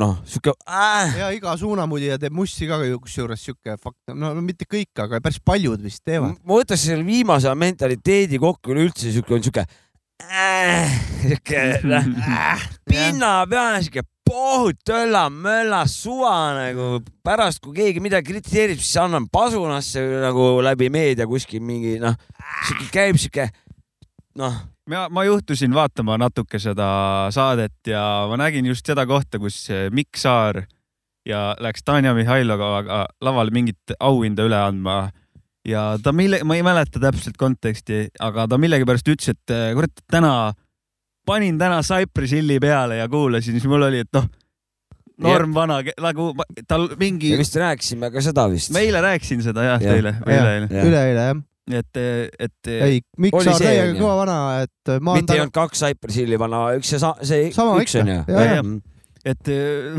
noh, 0.01 0.17
siuke 0.25 0.55
äh, 0.65 1.19
ja 1.21 1.29
iga 1.37 1.53
suunamudija 1.61 2.17
teeb 2.19 2.33
mussi 2.33 2.67
ka 2.71 2.81
ju 2.85 2.99
kusjuures 3.05 3.45
siuke 3.45 3.77
fakt, 3.77 3.99
no 4.15 4.33
mitte 4.41 4.65
kõik, 4.65 4.95
aga 5.05 5.21
päris 5.21 5.39
paljud 5.45 5.83
vist 5.85 6.01
teevad. 6.09 6.39
ma 6.45 6.55
võtaks 6.63 6.89
selle 6.89 7.05
viimase 7.05 7.53
mentaliteedi 7.55 8.41
kokku 8.41 8.73
üleüldse 8.73 9.13
siuke 9.13 9.37
on 9.37 9.45
siuke 9.45 9.67
äh, 10.23 11.01
siuke 11.23 11.65
äh, 11.99 12.69
pinnapealne 12.89 13.83
siuke 13.83 14.05
pohut, 14.29 14.77
tölla-mölla, 14.85 15.87
suva 15.89 16.35
nagu 16.57 16.99
pärast, 17.25 17.63
kui 17.65 17.73
keegi 17.79 18.03
midagi 18.05 18.35
kritiseerib, 18.35 18.81
siis 18.83 18.99
annan 19.01 19.29
pasunasse 19.33 20.03
nagu 20.25 20.51
läbi 20.65 20.91
meedia 20.93 21.27
kuskil 21.29 21.65
mingi 21.65 21.97
noh, 22.03 22.17
siuke 22.69 22.91
käib 22.93 23.21
siuke 23.21 23.49
noh, 24.39 24.59
ma, 24.91 25.07
ma 25.09 25.25
juhtusin 25.29 25.73
vaatama 25.75 26.19
natuke 26.21 26.61
seda 26.61 26.89
saadet 27.35 27.93
ja 27.93 28.03
ma 28.29 28.37
nägin 28.41 28.69
just 28.69 28.87
seda 28.87 29.07
kohta, 29.09 29.41
kus 29.41 29.65
Mikk 29.95 30.21
Saar 30.21 30.67
ja 31.29 31.55
läks 31.61 31.85
Tanja 31.85 32.15
Mihhailovaga 32.17 33.07
lavale 33.25 33.53
mingit 33.55 33.97
auhinda 34.01 34.45
üle 34.49 34.61
andma 34.61 35.09
ja 35.69 35.83
ta 36.03 36.13
mille, 36.17 36.41
ma 36.49 36.57
ei 36.59 36.65
mäleta 36.67 37.01
täpselt 37.03 37.37
konteksti, 37.41 38.07
aga 38.25 38.47
ta 38.49 38.59
millegipärast 38.61 39.09
ütles, 39.13 39.35
et 39.35 39.53
eh, 39.55 39.71
kurat, 39.77 39.93
täna 40.11 40.33
panin 41.29 41.59
täna 41.61 41.83
Cypress 41.85 42.33
Hilli 42.33 42.57
peale 42.63 42.97
ja 43.03 43.09
kuulasin, 43.13 43.59
siis 43.59 43.67
mul 43.69 43.85
oli, 43.91 44.01
et 44.07 44.13
noh, 44.17 44.25
norm 45.21 45.53
vana, 45.57 45.81
nagu 46.01 46.31
tal 46.71 46.89
mingi 47.01 47.33
me, 47.35 47.41
vist 47.43 47.57
rääkisime 47.59 48.09
ka 48.15 48.23
seda 48.25 48.47
vist. 48.53 48.71
ma 48.73 48.81
eile 48.85 49.01
rääkisin 49.03 49.43
seda 49.45 49.65
jah 49.67 49.83
Jah. 49.83 49.93
teile 49.99 50.13
Jah. 50.15 50.29
üleeile, 50.31 50.69
üleeile 50.89 51.25
jah, 51.27 51.41
et, 51.83 51.99
et 52.47 52.71
ei, 52.73 53.01
Mikk 53.19 53.35
Oli 53.41 53.49
Saar 53.51 53.59
see, 53.61 53.73
täiega 53.75 53.97
kõva 53.99 54.15
vana, 54.23 54.37
et 54.65 54.93
mitte 55.11 55.35
ei 55.37 55.43
olnud 55.43 55.57
kaks 55.59 55.83
Cypress 55.85 56.21
Hilli 56.23 56.39
vana, 56.41 56.63
üks 56.79 56.95
ja 56.95 57.01
sa- 57.03 57.17
see 57.21 57.51
Sama 57.53 57.75
üks 57.83 57.99
ikka. 57.99 58.23
on 58.31 58.79
ju. 58.79 58.79
Et 59.27 59.51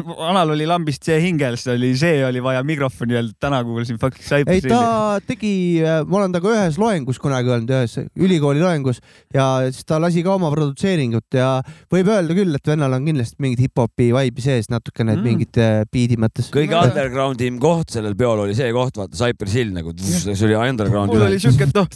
vanal 0.07 0.53
oli 0.55 0.65
lambist 0.69 1.03
see 1.05 1.19
hingel, 1.21 1.57
siis 1.59 1.73
oli 1.75 1.91
see 1.99 2.23
oli 2.25 2.39
vaja 2.43 2.63
mikrofoni 2.65 3.17
öelda, 3.17 3.35
täna 3.41 3.59
kuulasin 3.67 3.99
fucking 3.99 4.23
ei 4.23 4.29
Cypress 4.29 4.63
Hilli. 4.63 4.71
ta 4.71 5.19
tegi, 5.27 5.53
ma 6.07 6.21
olen 6.21 6.33
temaga 6.35 6.53
ühes 6.55 6.79
loengus 6.79 7.19
kunagi 7.21 7.51
olnud, 7.51 7.73
ühes 7.75 7.97
ülikooli 8.15 8.63
loengus 8.63 9.01
ja 9.35 9.49
siis 9.67 9.85
ta 9.89 9.99
lasi 10.01 10.23
ka 10.25 10.33
oma 10.39 10.49
produtseeringut 10.53 11.35
ja 11.35 11.49
võib 11.91 12.09
öelda 12.09 12.37
küll, 12.37 12.55
et 12.55 12.71
vennal 12.71 12.95
on 12.95 13.05
kindlasti 13.09 13.43
mingit 13.43 13.65
hip-hopi 13.67 14.09
vibe'i 14.15 14.45
sees 14.45 14.71
natukene 14.71 15.09
Mm. 15.09 15.19
mm. 15.19 15.27
mingite 15.27 15.67
biidi 15.91 16.17
mõttes. 16.19 16.49
kõige 16.53 16.77
undergroundim 16.79 17.59
koht 17.61 17.93
sellel 17.95 18.15
peol 18.19 18.45
oli 18.45 18.55
see 18.57 18.71
koht, 18.75 18.97
vaata 18.99 19.17
Cypress 19.19 19.55
Hill 19.57 19.73
nagu, 19.75 19.93
see 19.97 20.35
oli 20.47 20.55
underground 20.57 21.13
mul 21.13 21.25
oli 21.27 21.39
siuke, 21.41 21.67
et 21.67 21.75
noh, 21.75 21.87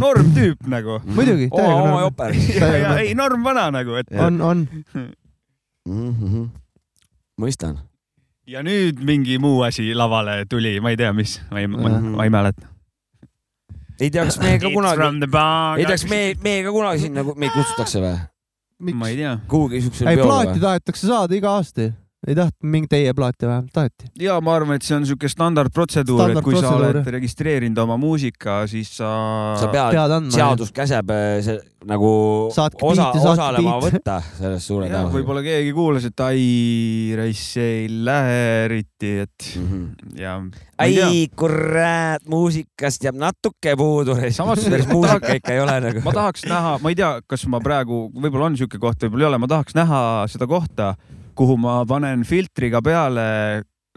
norm 0.00 0.32
tüüp 0.34 0.66
nagu. 0.70 0.98
muidugi, 1.14 1.48
oma, 1.52 1.74
oma 1.84 2.02
joper. 2.06 2.34
ei 3.04 3.14
norm 3.18 3.44
vana 3.46 3.68
nagu, 3.74 3.98
et 4.00 4.12
on, 4.18 4.40
on. 4.42 4.66
Mhm. 5.84 6.44
mõistan. 7.40 7.78
ja 8.46 8.62
nüüd 8.62 9.00
mingi 9.04 9.38
muu 9.40 9.62
asi 9.66 9.94
lavale 9.96 10.44
tuli, 10.50 10.76
ma 10.80 10.92
ei 10.92 11.00
tea, 11.00 11.12
mis, 11.16 11.38
ma 11.50 11.62
ei, 11.62 11.70
ma, 11.70 11.96
ma 11.98 12.26
ei 12.26 12.32
mäleta. 12.32 12.68
ei 14.00 14.10
tea, 14.10 14.26
kas 14.28 14.38
me 14.42 14.54
ka 14.60 14.70
kunagi, 14.74 15.08
ei 15.08 15.86
tea, 15.86 15.96
kas 15.96 16.06
me, 16.10 16.22
me 16.44 16.54
ka 16.66 16.74
kunagi 16.74 17.06
sinna, 17.06 17.26
meid 17.34 17.54
kutsutakse 17.56 18.04
või? 18.04 18.16
ma 18.92 19.10
ei 19.12 19.20
tea. 19.22 19.36
kuhugi 19.48 19.82
siuksele 19.86 20.12
ei, 20.12 20.20
peole 20.20 20.30
plaati 20.30 20.56
või? 20.58 20.64
tahetakse 20.68 21.10
saada 21.10 21.38
iga 21.38 21.58
aasta 21.58 21.88
ju. 21.88 21.94
Ei 22.28 22.36
tahtnud 22.38 22.70
mingit 22.72 22.92
teie 22.94 23.12
plaati 23.16 23.46
vähemalt, 23.48 23.72
taheti. 23.74 24.08
ja 24.20 24.38
ma 24.44 24.56
arvan, 24.56 24.78
et 24.78 24.86
see 24.86 24.96
on 24.96 25.06
siuke 25.08 25.28
standardprotseduur, 25.30 26.32
et 26.32 26.40
kui 26.40 26.56
sa 26.56 26.64
Standardprotseduur, 26.64 27.00
oled 27.04 27.14
registreerinud 27.18 27.80
oma 27.84 27.98
muusika, 28.00 28.62
siis 28.70 28.94
sa, 28.98 29.10
sa 29.60 29.70
pead, 29.72 29.94
pead 29.96 30.18
andma. 30.18 30.34
seadus 30.34 30.72
käseb 30.74 31.12
äh, 31.12 31.38
see 31.44 31.58
nagu 31.84 32.10
Saatke 32.54 32.86
osa, 32.86 33.10
osalema 33.12 33.76
biite. 33.82 33.98
võtta 33.98 34.18
selles 34.38 34.68
suure 34.68 34.88
jah, 34.88 35.08
võib-olla 35.12 35.42
keegi 35.44 35.72
kuulas, 35.76 36.06
et 36.08 36.22
ai, 36.24 36.44
raiss 37.18 37.58
ei 37.60 37.88
lähe 37.92 38.38
eriti, 38.64 39.12
et 39.24 39.50
ja. 40.18 40.38
ai 40.80 41.26
kurat, 41.36 42.24
muusikast 42.30 43.04
jääb 43.04 43.18
natuke 43.20 43.76
puudu. 43.80 44.16
Samas- 44.34 44.64
päris 44.64 44.88
muusika 44.88 45.36
ikka 45.36 45.52
ei 45.52 45.60
ole 45.60 45.76
nagu. 45.88 46.04
ma 46.04 46.14
tahaks 46.16 46.46
näha, 46.48 46.78
ma 46.80 46.92
ei 46.92 46.98
tea, 46.98 47.18
kas 47.28 47.44
ma 47.52 47.60
praegu, 47.64 48.06
võib-olla 48.14 48.48
on 48.52 48.56
siuke 48.60 48.80
koht, 48.80 49.04
võib-olla 49.04 49.28
ei 49.28 49.32
ole, 49.32 49.42
ma 49.44 49.50
tahaks 49.50 49.76
näha 49.76 50.00
seda 50.32 50.48
kohta, 50.50 50.94
kuhu 51.36 51.56
ma 51.60 51.82
panen 51.88 52.24
filtriga 52.28 52.82
peale 52.84 53.26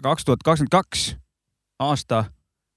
kaks 0.04 0.28
tuhat 0.28 0.46
kakskümmend 0.46 0.74
kaks 0.74 1.10
aasta 1.82 2.26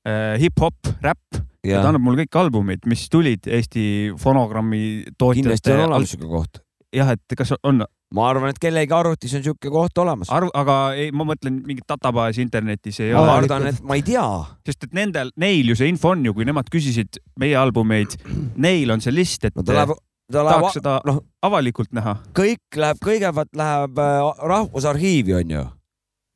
äh, 0.07 0.37
hip-hop, 0.41 0.93
räpp 1.05 1.41
ja. 1.65 1.81
ta 1.81 1.91
annab 1.91 2.05
mulle 2.05 2.25
kõik 2.25 2.41
albumid, 2.43 2.85
mis 2.91 3.07
tulid 3.13 3.49
Eesti 3.49 3.85
fonogrammi 4.21 5.15
tootjate. 5.17 5.41
kindlasti 5.43 5.75
on 5.77 5.87
olemas 5.87 6.13
siuke 6.15 6.29
koht. 6.31 6.61
jah, 6.97 7.15
et 7.17 7.39
kas 7.39 7.55
on 7.63 7.85
ma 8.17 8.27
arvan, 8.27 8.51
et 8.51 8.59
kellegi 8.61 8.95
arvutis 8.95 9.35
on 9.39 9.45
siuke 9.45 9.73
koht 9.73 9.99
olemas. 10.03 10.31
arv, 10.35 10.51
aga 10.57 10.79
ei, 10.99 11.11
ma 11.15 11.27
mõtlen 11.29 11.61
mingit 11.67 11.87
databaasi 11.89 12.43
internetis 12.45 13.01
ei 13.05 13.15
ma 13.15 13.25
ole, 13.25 13.37
kardan, 13.41 13.71
et 13.71 13.83
ma 13.87 13.99
ei 13.99 14.05
tea. 14.07 14.27
sest 14.67 14.89
et 14.89 14.97
nendel, 14.97 15.33
neil 15.41 15.73
ju 15.73 15.79
see 15.79 15.91
info 15.93 16.15
on 16.15 16.25
ju, 16.27 16.35
kui 16.37 16.49
nemad 16.49 16.71
küsisid 16.73 17.21
meie 17.41 17.59
albumeid, 17.61 18.19
neil 18.61 18.97
on 18.97 19.05
see 19.05 19.15
list, 19.15 19.47
et 19.49 19.57
no 19.57 19.67
ta 19.67 19.77
läheb 19.77 19.97
tahaks, 20.33 20.79
seda 20.79 20.97
noh, 21.07 21.21
avalikult 21.45 21.93
näha. 21.97 22.17
kõik 22.37 22.79
läheb, 22.81 23.01
kõigepealt 23.05 23.53
läheb 23.57 24.01
äh, 24.03 24.43
Rahvusarhiivi 24.53 25.37
onju. 25.41 25.65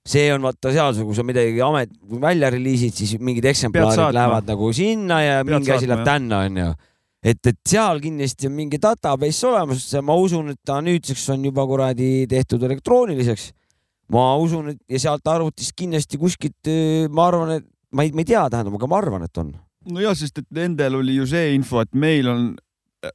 see 0.05 0.27
on 0.35 0.43
vaata 0.45 0.73
seal, 0.73 0.99
kui 1.01 1.16
sa 1.16 1.25
midagi 1.25 1.61
amet, 1.65 1.93
välja 2.21 2.51
reliisid, 2.53 2.93
siis 2.93 3.15
mingid 3.21 3.47
eksemplaarid 3.49 3.97
saatma. 3.97 4.19
lähevad 4.19 4.51
nagu 4.53 4.73
sinna 4.77 5.23
ja 5.23 5.37
Pead 5.45 5.59
mingi 5.59 5.73
asi 5.73 5.89
läheb 5.89 6.05
tänna 6.05 6.45
onju. 6.49 6.71
et, 7.25 7.41
et 7.47 7.61
seal 7.69 8.01
kindlasti 8.05 8.51
on 8.51 8.57
mingi 8.57 8.81
database 8.83 9.47
olemas, 9.49 9.91
ma 10.03 10.16
usun, 10.21 10.51
et 10.55 10.61
ta 10.65 10.81
nüüdseks 10.85 11.29
on 11.37 11.45
juba 11.51 11.66
kuradi 11.66 12.27
tehtud 12.31 12.62
elektrooniliseks. 12.62 13.53
ma 14.12 14.35
usun, 14.37 14.75
et 14.75 14.83
ja 14.89 15.07
sealt 15.09 15.27
arvutist 15.27 15.73
kindlasti 15.77 16.21
kuskilt, 16.21 16.75
ma 17.11 17.29
arvan, 17.31 17.57
et 17.61 17.71
ma 17.95 18.05
ei, 18.05 18.12
ma 18.12 18.25
ei 18.25 18.29
tea, 18.29 18.43
tähendab, 18.51 18.77
aga 18.77 18.91
ma 18.91 19.01
arvan, 19.01 19.25
et 19.25 19.41
on. 19.41 19.55
nojah, 19.95 20.16
sest 20.19 20.43
et 20.43 20.49
nendel 20.55 21.01
oli 21.01 21.16
ju 21.16 21.27
see 21.29 21.55
info, 21.55 21.83
et 21.85 21.93
meil 21.97 22.29
on 22.29 22.47
äh, 22.53 22.64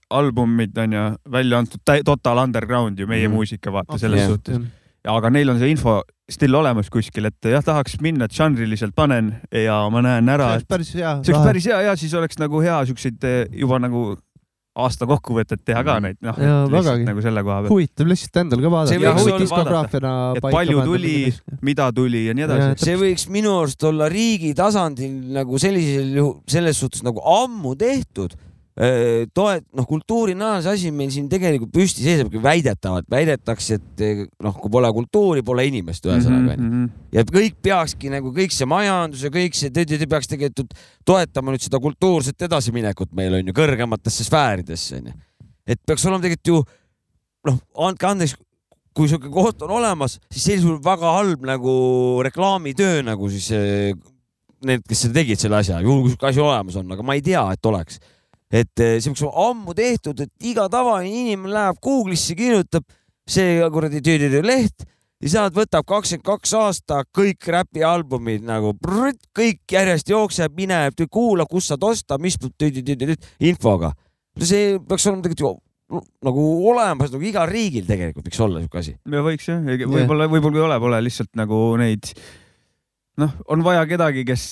albumid 0.09 0.77
on 0.77 0.93
ju 0.93 1.05
välja 1.31 1.57
antud 1.63 1.81
Total 2.05 2.37
Underground 2.43 2.99
ju 2.99 3.07
meie 3.07 3.27
Mhm. 3.27 3.31
mm. 3.31 3.35
muusika 3.35 3.71
vaata 3.71 3.97
selles 3.97 4.19
Jah. 4.19 4.29
suhtes. 4.29 4.61
aga 5.07 5.29
neil 5.29 5.49
on 5.49 5.59
see 5.59 5.69
info 5.71 6.01
still 6.29 6.53
olemas 6.55 6.89
kuskil, 6.89 7.25
et 7.25 7.45
jah, 7.45 7.63
tahaks 7.63 7.95
minna, 8.01 8.25
et 8.25 8.31
žanriliselt 8.35 8.93
panen 8.95 9.35
ja 9.51 9.89
ma 9.89 10.01
näen 10.01 10.27
ära, 10.29 10.51
see 10.51 10.57
oleks 10.59 10.67
päris 10.69 10.93
hea. 10.93 11.13
see 11.23 11.33
oleks 11.33 11.45
päris 11.47 11.65
hea 11.65 11.81
ja 11.81 11.95
siis 11.95 12.13
oleks 12.13 12.37
nagu 12.37 12.61
hea 12.61 12.85
siukseid 12.85 13.23
eh, 13.23 13.47
juba 13.51 13.79
nagu 13.79 14.17
aasta 14.79 15.07
kokkuvõtet 15.09 15.63
teha 15.65 15.81
ka 15.83 15.95
neid, 15.99 16.15
noh, 16.23 16.37
lihtsalt 16.69 17.01
nagu 17.07 17.21
selle 17.25 17.41
koha 17.43 17.55
pealt, 17.63 17.71
huvitav 17.73 18.07
lihtsalt 18.07 18.37
endal 18.43 18.61
ka 18.61 18.69
vaadata. 18.71 20.11
Et 20.37 20.45
palju 20.45 20.83
tuli 20.85 21.15
mida-, 21.65 21.89
tuli 21.95 22.25
ja 22.27 22.35
nii 22.37 22.45
edasi. 22.45 22.85
see 22.85 22.95
võiks 23.01 23.25
minu 23.33 23.55
arust 23.63 23.83
olla 23.89 24.07
riigi 24.11 24.53
tasandil 24.55 25.33
nagu 25.39 25.59
sellisel 25.59 26.13
juhul, 26.21 26.37
selles 26.47 26.79
suhtes 26.79 27.03
nagu 27.03 27.19
ammu 27.23 27.75
tehtud. 27.79 28.37
toet-, 29.35 29.65
noh, 29.75 29.83
kultuurina 29.87 30.53
on 30.55 30.61
see 30.63 30.71
asi 30.77 30.91
meil 30.95 31.09
siin 31.11 31.25
tegelikult 31.31 31.71
püsti 31.75 32.05
seisabki 32.05 32.39
väidetavalt, 32.39 33.09
väidetakse, 33.11 33.75
et 33.75 34.03
eh, 34.05 34.21
noh, 34.45 34.53
kui 34.55 34.71
pole 34.71 34.91
kultuuri, 34.95 35.43
pole 35.43 35.65
inimest, 35.67 36.05
ühesõnaga 36.07 36.55
onju. 36.55 36.85
ja 37.17 37.25
kõik 37.27 37.57
peakski 37.65 38.11
nagu 38.13 38.31
kõik 38.35 38.53
see 38.55 38.67
majandus 38.69 39.25
ja 39.27 39.31
kõik 39.33 39.57
see, 39.59 39.71
te 39.75 39.83
peaks 40.07 40.31
tegelikult 40.31 40.77
toetama 41.07 41.51
nüüd 41.51 41.65
seda 41.65 41.81
kultuurset 41.83 42.47
edasiminekut 42.47 43.11
meil 43.19 43.35
on 43.41 43.51
ju 43.51 43.55
kõrgematesse 43.57 44.23
sfääridesse 44.27 45.01
onju. 45.01 45.15
et 45.67 45.81
peaks 45.83 46.05
olema 46.07 46.23
tegelikult 46.23 46.53
ju 46.53 46.61
noh, 47.49 47.57
andke 47.87 48.07
andeks, 48.07 48.37
kui 48.95 49.09
sihuke 49.11 49.31
koht 49.33 49.59
on 49.67 49.73
olemas, 49.75 50.17
siis 50.31 50.45
sellisel 50.45 50.69
juhul 50.69 50.79
väga 50.85 51.11
halb 51.17 51.43
nagu 51.47 51.73
reklaamitöö 52.29 53.03
nagu 53.09 53.27
siis 53.33 53.49
eh, 53.55 53.91
need, 54.63 54.87
kes 54.87 55.03
seda 55.03 55.19
tegid 55.19 55.43
selle 55.43 55.59
asja, 55.59 55.81
juhul 55.83 56.05
kui 56.05 56.13
sihuke 56.13 56.31
asi 56.31 56.43
olemas 56.43 56.79
on, 56.79 56.95
aga 56.95 57.05
ma 57.05 57.17
ei 57.19 57.25
tea, 57.27 57.43
et 57.51 57.69
oleks. 57.73 57.99
Et 58.49 58.71
see 58.73 59.09
peaks 59.11 59.25
olema 59.25 59.49
ammu 59.49 59.75
tehtud, 59.77 60.23
et 60.25 60.49
iga 60.51 60.67
tavaline 60.71 61.11
inimene 61.23 61.53
läheb 61.53 61.81
Google'isse, 61.83 62.37
kirjutab 62.37 62.87
see 63.29 63.59
kuradi 63.73 64.01
leht 64.45 64.87
ja 65.19 65.31
sealt 65.35 65.55
võtab 65.57 65.85
kakskümmend 65.87 66.25
kaks 66.25 66.53
aasta 66.57 67.01
kõik 67.15 67.47
räpialbumid 67.53 68.45
nagu 68.47 68.73
prrrt, 68.79 69.21
kõik 69.35 69.61
järjest 69.75 70.09
jookseb, 70.09 70.55
mine 70.57 70.85
kuula, 71.11 71.45
kus 71.49 71.69
saad 71.69 71.83
osta, 71.83 72.17
mis 72.17 72.39
infoga. 73.43 73.93
see 74.39 74.77
peaks 74.79 75.07
olema 75.07 75.25
tegelikult 75.25 75.43
ju 75.43 75.55
nagu 76.23 76.43
olemas 76.69 77.09
nagu 77.11 77.25
igal 77.25 77.49
riigil 77.49 77.87
tegelikult 77.87 78.27
võiks 78.29 78.43
olla 78.45 78.61
siuke 78.61 78.81
asi. 78.81 78.93
me 79.09 79.23
võiks 79.25 79.49
jah, 79.49 79.63
võib-olla, 79.65 80.29
võib-olla 80.29 80.61
ei 80.61 80.65
ole, 80.67 80.77
pole 80.83 81.01
lihtsalt 81.01 81.31
nagu 81.39 81.57
neid, 81.81 82.11
noh, 83.19 83.33
on 83.49 83.65
vaja 83.65 83.87
kedagi, 83.89 84.23
kes 84.27 84.45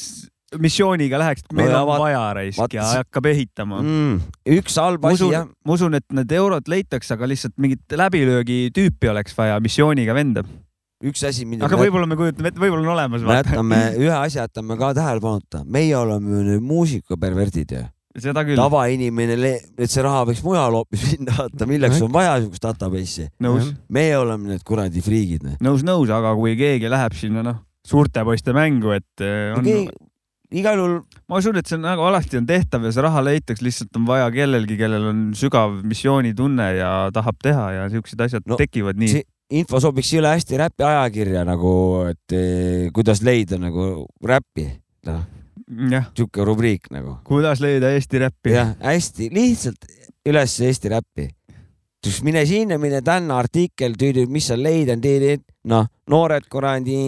missiooniga 0.56 1.20
läheks, 1.20 1.44
et 1.44 1.56
meil 1.58 1.72
No 1.72 1.82
on 1.82 1.90
vaat- 1.90 2.04
vaja 2.06 2.22
raisk 2.38 2.76
ja 2.76 2.86
hakkab 3.02 3.26
ehitama 3.34 3.82
mm,. 3.82 4.22
üks 4.58 4.78
halb 4.80 5.04
asi 5.10 5.28
jah,, 5.34 5.50
ma 5.66 5.76
usun, 5.76 5.98
et 6.00 6.06
need 6.16 6.32
eurod 6.32 6.72
leitakse, 6.72 7.18
aga 7.18 7.28
lihtsalt 7.28 7.58
mingit 7.60 7.98
läbilöögi 8.00 8.70
tüüpi 8.76 9.12
oleks 9.12 9.36
vaja 9.38 9.60
missiooniga 9.64 10.16
venda. 10.16 10.46
üks 11.04 11.26
asi, 11.28 11.46
mida 11.46 11.68
aga 11.68 11.80
võib-olla 11.80 12.08
me 12.08 12.16
kujutame 12.20 12.54
ette, 12.54 12.64
võib-olla 12.64 12.88
on 12.88 12.96
olemas. 12.96 13.28
me 13.28 13.42
jätame, 13.42 13.84
ühe 14.06 14.16
asja 14.16 14.48
jätame 14.48 14.80
ka 14.80 14.94
tähelepanuta, 14.98 15.66
meie 15.66 15.94
oleme 16.00 16.32
ju 16.38 16.48
nüüd 16.48 16.66
muusikaperverdid 16.72 17.76
ju. 17.76 17.84
seda 18.18 18.48
küll, 18.48 18.58
tavainimene, 18.58 19.54
et 19.78 19.92
see 19.92 20.08
raha 20.08 20.24
võiks 20.32 20.42
mujal 20.48 20.80
hoopis 20.80 21.06
minna, 21.12 21.36
vaata 21.44 21.68
milleks 21.70 22.02
on 22.08 22.16
vaja 22.16 22.40
siukest 22.40 22.64
database'i. 22.72 23.30
meie 23.92 24.18
oleme 24.18 24.56
need 24.56 24.64
kuradi 24.64 25.04
friigid. 25.04 25.44
noh. 25.44 25.60
nõus, 25.60 25.84
nõus, 25.84 26.08
aga 26.08 26.32
kui 26.40 26.56
keegi 26.56 26.88
läheb 26.88 27.20
sinna, 27.20 27.44
noh, 27.44 27.66
suurte 27.88 28.24
poiste 28.24 28.56
mängu, 28.56 28.96
et 28.96 29.28
eh, 29.28 29.52
on, 29.60 29.68
igal 30.52 30.78
juhul 30.80 31.00
ma 31.28 31.40
usun, 31.42 31.58
et 31.60 31.68
see 31.68 31.76
on 31.80 31.88
nagu 31.88 32.06
alati 32.08 32.40
on 32.40 32.46
tehtav 32.48 32.86
ja 32.88 32.92
see 32.96 33.04
raha 33.04 33.24
leitakse, 33.26 33.66
lihtsalt 33.66 33.98
on 34.00 34.06
vaja 34.08 34.30
kellelgi, 34.32 34.78
kellel 34.80 35.10
on 35.12 35.24
sügav 35.38 35.82
missioonitunne 35.84 36.70
ja 36.78 36.92
tahab 37.16 37.42
teha 37.44 37.72
ja 37.76 37.90
siuksed 37.92 38.22
asjad 38.28 38.48
No, 38.48 38.60
tekivad 38.60 39.00
nii 39.00 39.24
info 39.56 39.80
sobiks 39.84 40.12
jõle 40.12 40.32
hästi 40.34 40.60
räpi 40.60 40.86
ajakirja 40.88 41.44
nagu, 41.48 41.72
et 42.12 42.36
eh, 42.36 42.88
kuidas 42.96 43.24
leida 43.24 43.60
nagu 43.62 44.08
räppi. 44.24 44.68
noh, 45.08 45.24
sihuke 46.16 46.46
rubriik 46.48 46.92
nagu. 46.92 47.18
kuidas 47.28 47.62
leida 47.64 47.92
Eesti 47.96 48.20
räppi. 48.24 48.56
jah, 48.56 48.76
hästi 48.84 49.30
lihtsalt 49.34 49.88
üles 50.28 50.60
Eesti 50.60 50.92
räppi. 50.92 51.30
Siis 52.08 52.24
mine 52.24 52.44
sinna, 52.48 52.78
mine 52.82 53.02
tänna 53.06 53.38
artikkel, 53.42 53.96
mis 54.32 54.50
sa 54.50 54.58
leidnud, 54.58 55.44
noh, 55.68 55.88
noored 56.10 56.48
kuradi 56.52 57.00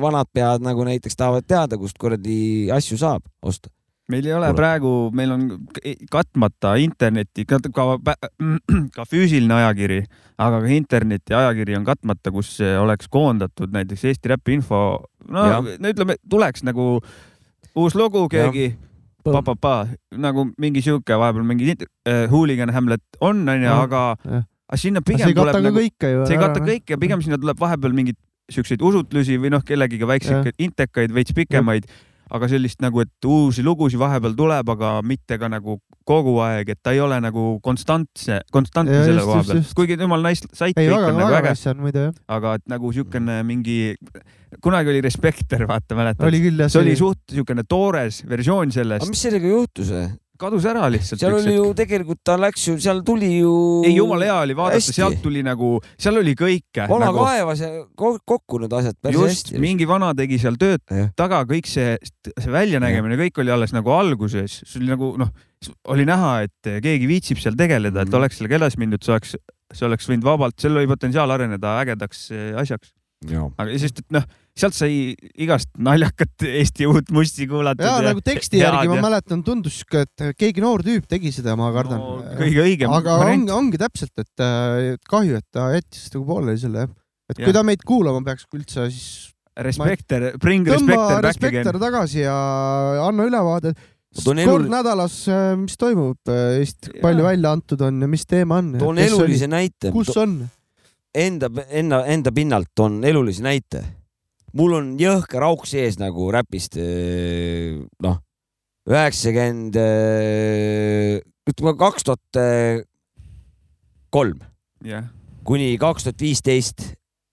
vanad 0.00 0.30
pead 0.32 0.64
nagu 0.64 0.84
näiteks 0.86 1.16
tahavad 1.18 1.46
teada, 1.46 1.78
kust 1.80 1.98
kuradi 1.98 2.70
asju 2.74 2.98
saab 3.00 3.24
osta. 3.42 3.70
meil 4.08 4.26
ei 4.26 4.34
ole 4.36 4.50
Kuule. 4.50 4.56
praegu, 4.56 5.10
meil 5.16 5.30
on 5.32 5.44
katmata 6.12 6.74
interneti, 6.76 7.46
ka, 7.48 7.58
ka, 7.72 7.86
ka 8.96 9.06
füüsiline 9.08 9.54
ajakiri, 9.54 10.02
aga 10.38 10.60
ka 10.60 10.72
interneti 10.76 11.34
ajakiri 11.34 11.76
on 11.78 11.84
katmata, 11.84 12.30
kus 12.30 12.58
oleks 12.60 13.08
koondatud 13.08 13.72
näiteks 13.72 14.04
Eesti 14.04 14.34
Räpi 14.34 14.58
info. 14.60 14.80
no, 15.28 15.46
no 15.64 15.94
ütleme, 15.94 16.18
tuleks 16.28 16.62
nagu 16.68 16.98
uus 17.74 17.96
lugu, 17.96 18.28
keegi 18.28 18.74
pa-pa-pa 19.24 19.74
nagu 20.20 20.46
mingi 20.60 20.82
sihuke 20.84 21.16
vahepeal 21.20 21.46
mingi 21.48 21.72
äh, 21.74 22.26
hooligan 22.30 22.72
Hamlet 22.74 23.02
on, 23.20 23.42
onju, 23.48 23.70
aga 23.72 24.02
aga 24.68 24.78
sinna 24.80 25.00
pigem 25.00 25.32
kata 25.32 25.56
tuleb 25.56 25.68
nagu, 25.70 25.84
see 26.28 26.36
ei 26.36 26.40
kata 26.40 26.64
kõike 26.64 26.96
ja 26.96 27.00
pigem 27.00 27.24
sinna 27.24 27.40
tuleb 27.40 27.60
vahepeal 27.60 27.96
mingeid 27.96 28.18
siukseid 28.52 28.82
usutlusi 28.84 29.38
või 29.40 29.52
noh, 29.54 29.62
kellegiga 29.64 30.08
väikseid 30.08 30.58
intekaid, 30.60 31.14
veits 31.16 31.32
pikemaid, 31.36 31.86
aga 32.34 32.48
sellist 32.50 32.80
nagu, 32.82 33.02
et 33.04 33.28
uusi 33.28 33.62
lugusid 33.64 34.00
vahepeal 34.00 34.34
tuleb, 34.38 34.70
aga 34.74 34.96
mitte 35.06 35.38
ka 35.40 35.50
nagu 35.52 35.78
kogu 36.08 36.36
aeg, 36.44 36.72
et 36.74 36.80
ta 36.82 36.94
ei 36.94 37.00
ole 37.04 37.20
nagu 37.22 37.44
konstantse, 37.64 38.40
konstantne 38.52 38.98
Ja 38.98 39.04
selle 39.06 39.24
koha 39.26 39.44
pealt 39.46 39.74
kuigi 39.78 39.98
jumal 40.00 40.24
nice 40.26 40.48
sait 40.50 40.74
ei, 40.74 40.88
kõik 40.88 40.96
väga, 40.98 41.12
on 41.12 41.20
nagu 41.20 41.30
väga 41.32 41.52
äge, 41.52 41.54
nice 41.54 41.72
on 41.72 41.84
muidu 41.84 42.04
jah. 42.08 42.18
aga 42.36 42.56
et 42.58 42.66
nagu 42.74 42.90
siukene 42.96 43.38
mingi, 43.46 43.78
kunagi 44.64 44.92
oli 44.92 45.04
Respekter, 45.04 45.66
vaata 45.70 45.98
mäletad? 45.98 46.26
oli 46.28 46.42
küll 46.44 46.66
jah. 46.66 46.72
see 46.72 46.82
oli 46.82 46.98
suht 46.98 47.38
siukene 47.38 47.66
toores 47.68 48.24
versioon 48.28 48.74
aga 48.74 48.80
sellest, 48.80 49.10
mis 49.14 49.24
sellega 49.28 49.54
juhtus? 49.54 49.94
Kadus 50.38 50.64
ära 50.66 50.88
lihtsalt. 50.90 51.20
seal 51.22 51.34
oli 51.36 51.54
ju 51.54 51.66
tegelikult, 51.78 52.18
ta 52.26 52.34
läks 52.40 52.64
ju, 52.68 52.74
seal 52.82 53.02
tuli 53.06 53.28
ju. 53.38 53.52
ei 53.86 53.94
jumala 53.94 54.24
hea 54.28 54.38
oli 54.46 54.56
vaadata, 54.58 54.92
sealt 54.96 55.20
tuli 55.22 55.42
nagu, 55.46 55.78
seal 55.98 56.18
oli 56.20 56.34
kõike. 56.38 56.88
vana 56.90 57.06
nagu, 57.10 57.22
kaevas 57.24 57.60
ja 57.62 57.68
ko- 57.96 58.18
kokku 58.26 58.58
need 58.64 58.72
asjad 58.72 58.96
päris 59.02 59.18
just, 59.20 59.50
hästi. 59.52 59.60
mingi 59.62 59.86
vana 59.86 60.12
tegi 60.14 60.38
seal 60.42 60.56
tööd 60.60 60.82
Jah. 60.90 61.10
taga, 61.16 61.44
kõik 61.46 61.66
see, 61.70 61.96
see 62.38 62.50
väljanägemine, 62.52 63.16
kõik 63.20 63.38
oli 63.44 63.54
alles 63.54 63.72
nagu 63.76 63.90
alguses, 63.94 64.60
see 64.66 64.80
oli 64.82 64.90
nagu 64.90 65.12
noh, 65.22 65.30
oli 65.88 66.04
näha, 66.04 66.32
et 66.48 66.72
keegi 66.82 67.06
viitsib 67.08 67.38
seal 67.40 67.54
tegeleda, 67.56 68.02
et 68.02 68.08
Mhm. 68.10 68.16
oleks 68.18 68.38
sellega 68.38 68.56
edasi 68.58 68.76
mindud, 68.82 69.02
see 69.04 69.12
oleks, 69.14 69.36
see 69.72 69.86
oleks 69.86 70.06
võinud 70.10 70.24
vabalt, 70.26 70.58
seal 70.60 70.76
oli 70.76 70.86
potentsiaal 70.90 71.30
areneda 71.30 71.78
ägedaks 71.84 72.30
eh, 72.34 72.52
asjaks, 72.58 72.90
aga 73.22 73.76
sest, 73.80 74.00
et 74.02 74.14
noh, 74.14 74.24
sealt 74.58 74.76
sai 74.76 75.14
igast 75.40 75.70
naljakat 75.80 76.44
Eesti 76.44 76.86
uut 76.90 77.10
musti 77.14 77.46
kuulatud. 77.50 77.84
ja 77.86 78.00
nagu 78.04 78.20
teksti 78.24 78.60
järgi 78.60 78.90
ma 78.92 78.98
mäletan, 79.06 79.42
tundus 79.46 79.80
ka, 79.88 80.04
et 80.04 80.34
keegi 80.38 80.62
noor 80.64 80.84
tüüp 80.86 81.06
tegi 81.10 81.32
seda, 81.34 81.56
ma 81.58 81.70
kardan 81.74 82.02
no,. 82.02 82.18
kõige 82.38 82.64
õigem 82.66 82.92
aga 82.92 83.18
variant. 83.22 83.48
ongi, 83.48 83.54
ongi 83.56 83.80
täpselt, 83.80 84.12
et 84.20 84.44
äh, 84.44 84.96
kahju, 85.10 85.40
et 85.40 85.46
ta 85.54 85.70
jättis 85.74 86.10
nagu 86.14 86.26
pooleli 86.28 86.60
selle 86.60 86.84
jah. 86.86 86.92
et 87.30 87.38
Jah. 87.38 87.46
kui 87.46 87.56
ta 87.56 87.64
meid 87.66 87.82
kuulama 87.86 88.20
peaks 88.26 88.46
üldse, 88.52 88.90
siis 88.92 89.30
Respekter, 89.54 90.32
bring 90.42 90.66
Respekter 90.66 90.98
back 90.98 91.24
Respekter 91.28 91.68
again. 91.70 91.82
tagasi 91.84 92.24
ja 92.24 92.34
anna 93.06 93.26
ülevaade. 93.28 93.70
kord 94.24 94.38
elu- 94.38 94.70
nädalas, 94.70 95.14
mis 95.58 95.76
toimub, 95.78 96.18
Eestis 96.30 96.90
Jaa. 96.92 97.00
palju 97.02 97.22
välja 97.24 97.52
antud 97.54 97.80
on 97.80 98.00
ja 98.02 98.08
mis 98.10 98.26
teema 98.26 98.58
on. 98.58 98.72
toon 98.78 98.98
elulise 98.98 99.46
näite. 99.46 99.92
kus 99.94 100.10
on? 100.16 100.48
enda, 101.14 101.50
enda, 101.70 102.02
enda 102.10 102.32
pinnalt 102.34 102.70
toon 102.74 103.02
elulise 103.06 103.44
näite. 103.44 103.84
mul 104.54 104.76
on 104.76 104.94
jõhker 104.98 105.42
auk 105.42 105.66
sees 105.66 105.98
nagu 105.98 106.30
räpist. 106.34 106.78
noh, 108.02 108.18
üheksakümmend, 108.90 109.78
ütleme 111.50 111.76
kaks 111.78 112.06
tuhat 112.06 112.42
kolm 114.14 114.42
jah, 114.84 115.08
kuni 115.46 115.74
kaks 115.80 116.06
tuhat 116.06 116.20
viisteist, 116.20 116.84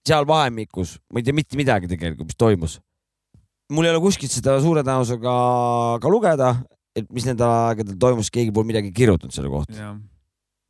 seal 0.07 0.25
vahemikus 0.29 0.97
ma 1.11 1.21
ei 1.21 1.27
tea 1.27 1.35
mitte 1.35 1.59
midagi 1.59 1.89
tegelikult, 1.91 2.31
mis 2.31 2.39
toimus. 2.39 2.79
mul 3.71 3.87
ei 3.87 3.93
ole 3.93 4.03
kuskilt 4.03 4.33
seda 4.33 4.57
suure 4.63 4.83
tõenäosusega 4.85 5.35
ka 6.03 6.11
lugeda, 6.11 6.53
et 6.97 7.07
mis 7.13 7.27
nendel 7.27 7.49
aegadel 7.49 7.99
toimus, 7.99 8.31
keegi 8.33 8.53
pole 8.55 8.67
midagi 8.67 8.91
kirjutanud 8.95 9.35
selle 9.35 9.51
kohta. 9.51 9.93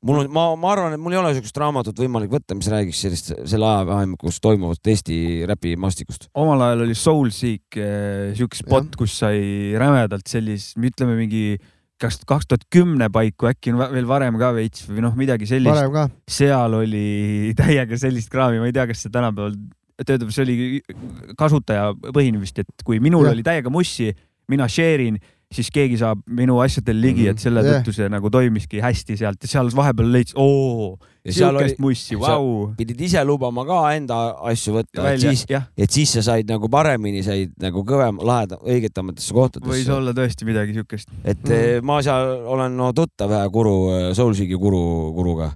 Mul 0.07 0.23
on, 0.23 0.32
ma, 0.34 0.45
ma 0.57 0.72
arvan, 0.73 0.95
et 0.95 1.02
mul 1.02 1.14
ei 1.14 1.19
ole 1.19 1.34
niisugust 1.34 1.60
raamatut 1.61 1.99
võimalik 2.02 2.32
võtta, 2.34 2.57
mis 2.57 2.69
räägiks 2.72 3.02
sellist, 3.06 3.34
selle 3.49 3.68
ajavahemikus 3.68 4.40
toimuvast 4.44 4.88
Eesti 4.94 5.18
räpimaastikust. 5.49 6.32
omal 6.41 6.64
ajal 6.68 6.88
oli 6.88 6.98
Soulseek 6.98 7.78
eh, 7.78 8.32
siuke 8.38 8.57
spot, 8.57 8.95
kus 8.99 9.19
sai 9.22 9.76
rämedalt 9.78 10.32
sellist, 10.32 10.73
ütleme 10.82 11.18
mingi 11.19 11.60
kas 12.02 12.18
kaks 12.26 12.49
tuhat 12.49 12.65
kümne 12.73 13.11
paiku, 13.14 13.52
äkki 13.52 13.73
veel 13.78 14.07
varem 14.10 14.40
ka 14.41 14.49
veits 14.56 14.88
või 14.90 15.03
noh, 15.06 15.14
midagi 15.18 15.45
sellist. 15.49 16.18
seal 16.30 16.80
oli 16.80 17.53
täiega 17.57 17.99
sellist 18.02 18.32
kraami, 18.34 18.61
ma 18.61 18.69
ei 18.69 18.76
tea, 18.76 18.88
kas 18.90 19.06
see 19.06 19.14
tänapäeval 19.14 19.53
töötab, 20.02 20.32
see 20.34 20.45
oli 20.48 21.36
kasutajapõhine 21.38 22.41
vist, 22.41 22.57
et 22.64 22.86
kui 22.86 22.98
minul 23.03 23.28
Jah. 23.28 23.36
oli 23.36 23.45
täiega 23.45 23.73
mussi, 23.73 24.10
mina 24.49 24.65
share 24.72 25.11
in, 25.11 25.22
siis 25.52 25.69
keegi 25.73 25.98
saab 25.99 26.22
minu 26.32 26.60
asjadel 26.64 26.99
ligi, 27.03 27.28
et 27.32 27.40
selle 27.41 27.64
Jah. 27.65 27.80
tõttu 27.80 27.94
see 27.95 28.07
nagu 28.11 28.30
toimiski 28.32 28.80
hästi 28.84 29.18
sealt 29.19 29.44
ja 29.44 29.52
seal 29.52 29.72
vahepeal 29.76 30.11
leidis, 30.14 30.36
oo, 30.40 30.95
siukest, 31.28 31.80
mussi, 31.84 32.15
vau. 32.19 32.72
pidid 32.78 33.02
ise 33.03 33.23
lubama 33.28 33.65
ka 33.68 33.82
enda 33.98 34.19
asju 34.52 34.78
võtta, 34.80 35.11
et 35.11 35.22
siis, 35.22 35.45
et 35.52 35.91
siis 35.91 36.15
sa 36.18 36.23
said 36.32 36.49
nagu 36.49 36.69
paremini, 36.72 37.23
said 37.26 37.53
nagu 37.61 37.84
kõvem, 37.88 38.22
lahedam, 38.26 38.64
õigetamatesse 38.64 39.32
võis 39.32 39.38
kohtadesse. 39.41 39.91
olla 39.94 40.15
tõesti 40.18 40.48
midagi 40.48 40.73
siukest. 40.80 41.10
et 41.23 41.38
Mhm. 41.44 41.53
mm. 41.53 41.86
ma 41.86 42.02
seal 42.02 42.45
olen 42.56 42.78
no 42.78 42.91
tuttav 42.94 43.32
ühe 43.32 43.48
guru, 43.52 43.78
Soulseeki 44.15 44.57
guru, 44.60 44.84
guruga 45.15 45.52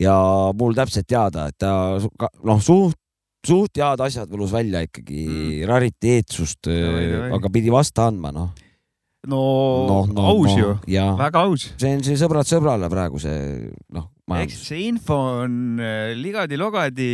ja 0.00 0.14
mul 0.56 0.74
täpselt 0.76 1.06
teada, 1.08 1.48
et 1.48 1.58
ta 1.58 1.98
noh, 2.44 2.60
suht, 2.60 2.96
suht 3.46 3.78
head 3.78 4.00
asjad 4.02 4.28
võlus 4.32 4.52
välja 4.52 4.82
ikkagi 4.84 5.26
mm., 5.26 5.66
rariteetsust, 5.70 6.66
davai. 6.66 7.30
aga 7.36 7.50
pidi 7.52 7.70
vasta 7.72 8.08
andma, 8.10 8.32
noh. 8.34 8.50
No, 9.30 10.02
no 10.10 10.26
aus 10.32 10.52
no, 10.52 10.58
ju, 10.58 10.72
ja 10.90 11.10
väga 11.18 11.46
aus. 11.46 11.70
see 11.80 11.96
on 11.98 12.04
see 12.06 12.18
sõbrad 12.20 12.48
sõbrale 12.48 12.90
praegu 12.92 13.20
see 13.22 13.70
noh, 13.94 14.10
eks 14.42 14.60
see 14.70 14.86
info 14.90 15.18
on 15.44 15.80
äh, 15.82 16.12
ligadi-logadi, 16.18 17.10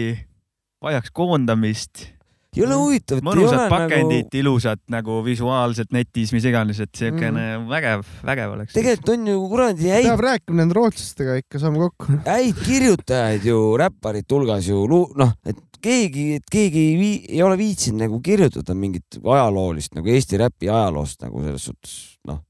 vajaks 0.82 1.12
koondamist, 1.14 2.06
ei 2.52 2.66
ole 2.66 2.76
huvitav, 2.76 3.20
ole 3.24 3.60
pakendid 3.72 4.26
nagu, 4.26 4.38
ilusad 4.42 4.80
nagu 4.92 5.18
visuaalselt 5.24 5.92
netis, 5.96 6.34
mis 6.36 6.44
iganes, 6.44 6.82
et 6.84 6.90
siukene 6.92 7.44
mm. 7.56 7.68
vägev, 7.70 8.02
vägev 8.28 8.56
oleks. 8.58 8.74
tegelikult 8.76 9.12
on 9.14 9.30
ju 9.30 9.44
kuradi 9.54 9.92
häid 9.94 10.08
peab 10.10 10.24
rääkima 10.26 10.60
nende 10.60 10.76
rootslastega 10.76 11.38
ikka, 11.40 11.62
saame 11.62 11.80
kokku. 11.80 12.18
häid 12.26 12.60
kirjutajaid 12.66 13.48
ju 13.48 13.60
räpparite 13.80 14.36
hulgas 14.36 14.68
ju 14.68 14.84
noh, 15.16 15.32
et 15.48 15.71
keegi, 15.82 16.26
et 16.38 16.48
keegi 16.52 16.84
ei, 16.90 16.94
vii, 16.98 17.16
ei 17.36 17.42
ole 17.44 17.58
viitsinud 17.60 18.04
nagu 18.06 18.20
kirjutada 18.24 18.74
mingit 18.78 19.18
ajaloolist 19.22 19.96
nagu 19.98 20.10
Eesti 20.12 20.40
räpi 20.40 20.70
ajaloost 20.70 21.24
nagu 21.26 21.42
selles 21.44 21.66
suhtes 21.68 21.96
noh, 22.28 22.42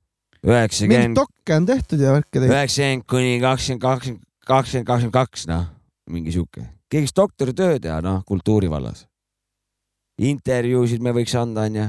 mingeid 0.42 0.58
üheksakümmend, 0.58 1.16
dokke 1.18 1.56
on 1.56 1.68
tehtud 1.70 2.02
ja 2.02 2.12
värke 2.16 2.38
tehtud. 2.38 2.50
üheksakümmend 2.50 3.08
kuni 3.08 3.32
kakskümmend, 3.42 3.82
kakskümmend, 3.86 4.26
kakskümmend, 4.46 4.86
kakskümmend 4.90 5.16
kaks 5.16 5.46
noh, 5.50 5.66
mingi 6.12 6.34
sihuke, 6.34 6.66
keegi 6.90 7.06
võiks 7.06 7.16
doktoritöö 7.16 7.80
teha 7.82 8.00
noh, 8.04 8.22
kultuuri 8.28 8.70
vallas. 8.70 9.06
intervjuusid 10.22 11.02
me 11.02 11.14
võiks 11.16 11.34
anda 11.38 11.66
onju, 11.68 11.88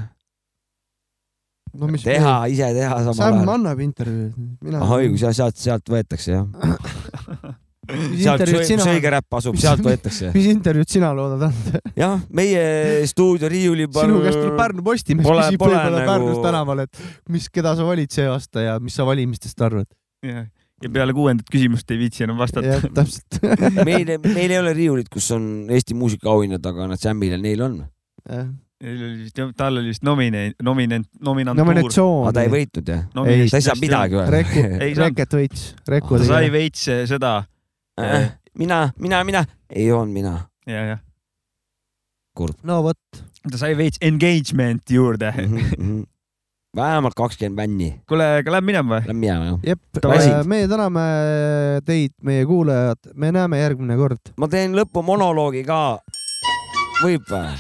no 1.80 1.90
mis 1.92 2.06
teha, 2.06 2.38
ise 2.54 2.70
teha 2.78 3.02
samal 3.02 3.18
Sam 3.18 3.42
ajal. 3.42 3.54
annab 3.58 3.84
intervjuud. 3.84 4.40
mina. 4.62 4.82
ah 4.86 4.96
õigus 5.00 5.26
jah, 5.26 5.36
sealt, 5.36 5.60
sealt 5.60 5.90
võetakse 5.90 6.38
jah, 6.38 6.48
sealt 7.92 8.44
sina, 8.68 8.86
õige 8.94 9.12
räpp 9.12 9.38
asub, 9.40 9.58
sealt 9.60 9.84
võetakse. 9.84 10.32
mis 10.36 10.48
intervjuud 10.52 10.90
sina 10.90 11.12
loodad 11.16 11.48
anda? 11.50 11.82
jah, 12.00 12.18
meie 12.32 13.04
stuudio 13.10 13.50
riiuli 13.52 13.88
sinu 13.92 14.22
käest 14.24 14.40
tuleb 14.40 14.58
Pärnu 14.60 14.86
Postimees, 14.86 15.28
Pole- 15.28 15.46
küsib 15.48 15.64
pole 15.64 15.76
võib-olla 15.76 16.00
nagu- 16.00 16.12
Pärnus 16.14 16.42
tänaval, 16.46 16.84
et 16.86 17.04
mis, 17.30 17.50
keda 17.52 17.76
sa 17.80 17.88
valid 17.88 18.16
see 18.16 18.28
aasta 18.30 18.68
ja 18.68 18.80
mis 18.84 18.96
sa 18.96 19.08
valimistest 19.08 19.62
arvad. 19.68 19.90
ja, 20.24 20.46
ja 20.84 20.92
peale 20.96 21.16
kuuendat 21.16 21.52
küsimust 21.52 21.92
ei 21.92 22.00
viitsi 22.06 22.24
enam 22.28 22.40
vastata 22.40 22.78
jah, 22.78 22.90
täpselt. 22.96 23.40
meil, 23.90 24.16
meil 24.30 24.50
ei 24.50 24.60
ole 24.60 24.76
riiulit, 24.78 25.12
kus 25.12 25.32
on 25.36 25.70
Eesti 25.72 25.98
muusikaauhinnad, 26.00 26.64
aga 26.74 26.88
nad 26.94 27.04
Samil 27.04 27.36
ja 27.36 27.42
neil 27.42 27.68
on. 27.68 27.82
tal 29.56 29.78
oli 29.80 29.92
vist 29.94 30.04
nomine, 30.04 30.52
nominent, 30.64 31.08
nominantuur. 31.24 31.92
aga 32.28 32.34
ta 32.36 32.44
ei. 32.44 32.52
võitnud 32.52 32.90
jah? 32.96 33.06
Ei, 33.28 33.48
ta 33.48 33.60
ei 33.60 33.66
saa 33.68 33.80
midagi 33.80 34.20
või? 34.20 34.28
Saanud. 34.28 35.02
Reket 35.04 35.36
võits, 35.40 35.66
Reku 35.88 36.20
ta 36.20 36.28
sai 36.28 36.52
veits 36.52 36.88
eh, 36.92 37.04
seda 37.98 38.24
mina, 38.58 38.80
mina, 39.00 39.24
mina, 39.24 39.46
ei 39.70 39.92
olnud 39.92 40.14
mina. 40.14 40.34
ja, 40.70 40.86
jah, 40.94 41.04
kurb. 42.38 42.58
no 42.64 42.82
vot, 42.86 43.00
ta 43.50 43.60
sai 43.60 43.76
veits 43.78 44.02
engagement 44.02 44.90
juurde. 44.90 45.32
Mhm, 45.38 46.04
vähemalt 46.78 47.18
kakskümmend 47.18 47.58
bänni. 47.58 47.90
kuule, 48.10 48.30
aga 48.42 48.56
lähme 48.56 48.72
minema 48.72 48.96
või? 48.96 49.10
Lähme 49.10 49.20
minema 49.26 49.50
jah. 49.52 49.60
jep, 49.74 50.02
Väsinud. 50.06 50.50
meie 50.50 50.70
täname 50.72 51.04
teid, 51.86 52.16
meie 52.26 52.48
kuulajad, 52.50 53.14
me 53.14 53.34
näeme 53.36 53.62
järgmine 53.62 54.00
kord. 54.00 54.34
ma 54.38 54.50
teen 54.50 54.78
lõpumonoloogi 54.78 55.66
ka. 55.68 55.84
võib 57.04 57.30
või? 57.30 57.54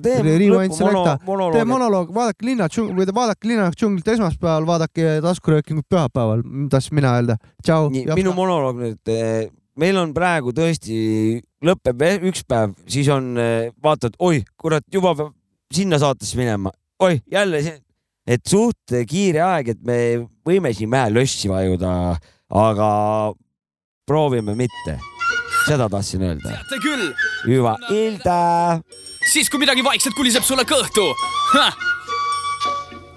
tee 0.00 1.64
monoloog, 1.68 2.12
vaadake 2.16 2.46
linna 2.48 2.68
džunglit 2.72 2.96
või 2.96 3.08
te 3.08 3.14
vaadake 3.16 3.48
linna 3.48 3.66
džunglit 3.74 4.06
esmaspäeval, 4.14 4.64
vaadake 4.68 5.18
taskuröökingut 5.24 5.84
pühapäeval, 5.92 6.44
tahtsin 6.72 6.96
mina 6.96 7.16
öelda. 7.18 7.36
tšau. 7.60 7.90
minu 7.92 8.32
monoloog 8.36 8.80
nüüd. 8.80 9.12
Meil 9.80 9.98
on 10.00 10.14
praegu 10.16 10.52
tõesti, 10.56 11.40
lõpeb 11.64 12.02
üks 12.28 12.44
päev, 12.48 12.74
siis 12.90 13.08
on, 13.12 13.32
vaatad, 13.82 14.16
oi, 14.20 14.42
kurat, 14.60 14.84
juba 14.92 15.14
peab 15.16 15.36
sinna 15.74 16.00
saatesse 16.02 16.38
minema. 16.38 16.72
oih, 17.00 17.22
jälle 17.32 17.62
see, 17.64 17.78
et 18.26 18.42
suht 18.46 18.96
kiire 19.08 19.42
aeg, 19.44 19.72
et 19.74 19.80
me 19.86 19.98
võime 20.46 20.72
siin 20.76 20.90
vähe 20.92 21.12
lössi 21.14 21.48
vajuda, 21.50 21.92
aga 22.50 22.90
proovime 24.06 24.54
mitte. 24.58 24.98
seda 25.66 25.88
tahtsin 25.88 26.22
öelda. 26.26 26.50
teate 26.50 26.80
küll, 26.82 27.12
hüva 27.46 27.76
ilda. 27.90 28.80
siis 29.32 29.50
kui 29.50 29.62
midagi 29.62 29.84
vaikselt 29.84 30.16
kuliseb 30.18 30.44
sulle 30.44 30.66
kõhtu. 30.68 31.06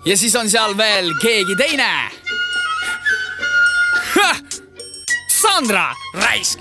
ja 0.09 0.17
siis 0.17 0.35
on 0.35 0.49
seal 0.49 0.77
veel 0.77 1.11
keegi 1.21 1.57
teine. 1.59 1.91
Sandra 5.43 5.93
Raisk. 6.13 6.59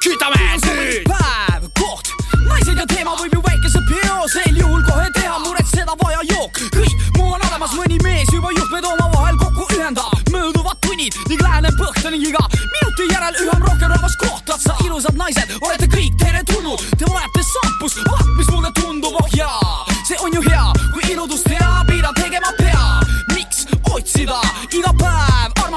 kütame 0.00 0.36
nüüd. 0.62 1.08
päev, 1.10 1.64
koht, 1.80 2.10
naised 2.46 2.78
ja 2.78 2.84
teema 2.86 3.16
võib 3.18 3.32
ju 3.34 3.40
väikese 3.42 3.80
peo 3.88 4.28
sel 4.30 4.60
juhul 4.60 4.84
kohe 4.86 5.08
teha, 5.16 5.38
muretseda 5.42 5.96
vaja 6.02 6.20
jook. 6.30 6.60
kõik 6.76 6.94
muu 7.16 7.32
on 7.34 7.42
olemas, 7.48 7.74
mõni 7.74 7.98
mees 8.02 8.30
juba 8.32 8.52
juhtmed 8.54 8.84
omavahel 8.84 9.36
kokku 9.42 9.66
ühendab. 9.74 10.14
mööduvad 10.30 10.78
tunnid 10.86 11.18
ning 11.28 11.42
läheneb 11.42 11.74
põhta 11.80 12.12
ning 12.14 12.28
iga 12.28 12.44
minuti 12.52 13.08
järel 13.12 13.40
üha 13.42 13.56
rohkem 13.66 13.90
rahvast 13.90 14.22
kohtad 14.22 14.60
sa, 14.62 14.76
ilusad 14.86 15.18
naised, 15.18 15.56
olete 15.60 15.90
kõik 15.96 16.14
teretulnud. 16.22 16.84
Te 16.98 17.10
vajate 17.10 17.42
sampus, 17.42 17.98
ah 18.06 18.22
mis 18.36 18.52
mulle 18.54 18.70
tundub, 18.78 19.18
oh 19.18 19.34
jaa, 19.34 19.82
see 20.06 20.20
on 20.22 20.30
ju 20.30 20.46
hea, 20.46 20.68
kui 20.94 21.10
iludust 21.10 21.50
teab, 21.50 21.90
mida 21.90 22.14
tegema 22.22 22.54
peab. 22.58 23.02
miks 23.34 23.66
otsida 23.90 24.38
iga 24.70 24.94
päev 24.94 25.27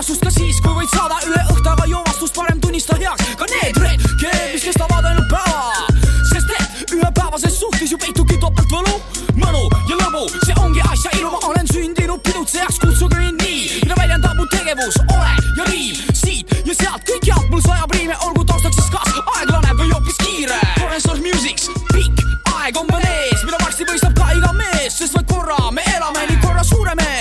armastust 0.01 0.23
ka 0.25 0.31
siis, 0.33 0.57
kui 0.65 0.73
võid 0.73 0.89
saada 0.89 1.19
ühe 1.29 1.41
õhtaga 1.53 1.83
joovastust, 1.85 2.33
parem 2.33 2.57
tunnista 2.57 2.95
heaks 2.97 3.35
ka 3.37 3.45
need 3.51 3.75
retked, 3.77 4.47
mis 4.49 4.63
kestavad 4.65 5.05
ainult 5.05 5.27
päeva. 5.29 5.85
sest 6.31 6.49
et 6.57 6.93
ühepäevases 6.95 7.59
suhtes 7.59 7.91
ju 7.91 7.99
peitubki 8.01 8.39
topeltvõlu, 8.41 8.95
mõnu 9.37 9.61
ja 9.91 9.99
lõbu, 9.99 10.23
see 10.47 10.55
ongi 10.57 10.81
asja 10.89 11.11
ilu, 11.19 11.29
ma 11.29 11.51
olen 11.51 11.69
sündinud 11.69 12.23
pidutsejaks, 12.25 12.79
kutsuge 12.81 13.19
mind 13.19 13.45
nii, 13.45 13.83
mida 13.83 13.99
väljendab 13.99 14.41
mu 14.41 14.47
tegevus, 14.49 14.97
ole 15.05 15.35
ja 15.59 15.69
riim 15.69 16.01
siit 16.17 16.49
ja 16.65 16.73
sealt. 16.73 17.05
Kõikjalt 17.05 17.53
mul 17.53 17.61
sajab 17.61 17.93
riime, 17.93 18.17
olgu 18.25 18.45
taustaks 18.49 18.81
siis 18.81 18.89
kas 18.95 19.21
aeglane 19.37 19.77
või 19.77 19.93
hoopis 19.93 20.17
kiire. 20.23 20.57
Professor 20.79 21.21
Musics, 21.21 21.69
pikk 21.93 22.25
aeg 22.57 22.81
on 22.81 22.89
veel 22.89 23.05
ees, 23.05 23.45
mida 23.45 23.61
varsti 23.61 23.85
mõistab 23.85 24.17
ka 24.17 24.33
iga 24.33 24.49
mees, 24.57 24.97
sest 24.97 25.13
vaid 25.19 25.29
korra 25.29 25.69
me 25.69 25.85
elame 25.93 26.25
ning 26.29 26.41
korra 26.41 26.65
sureme, 26.65 27.20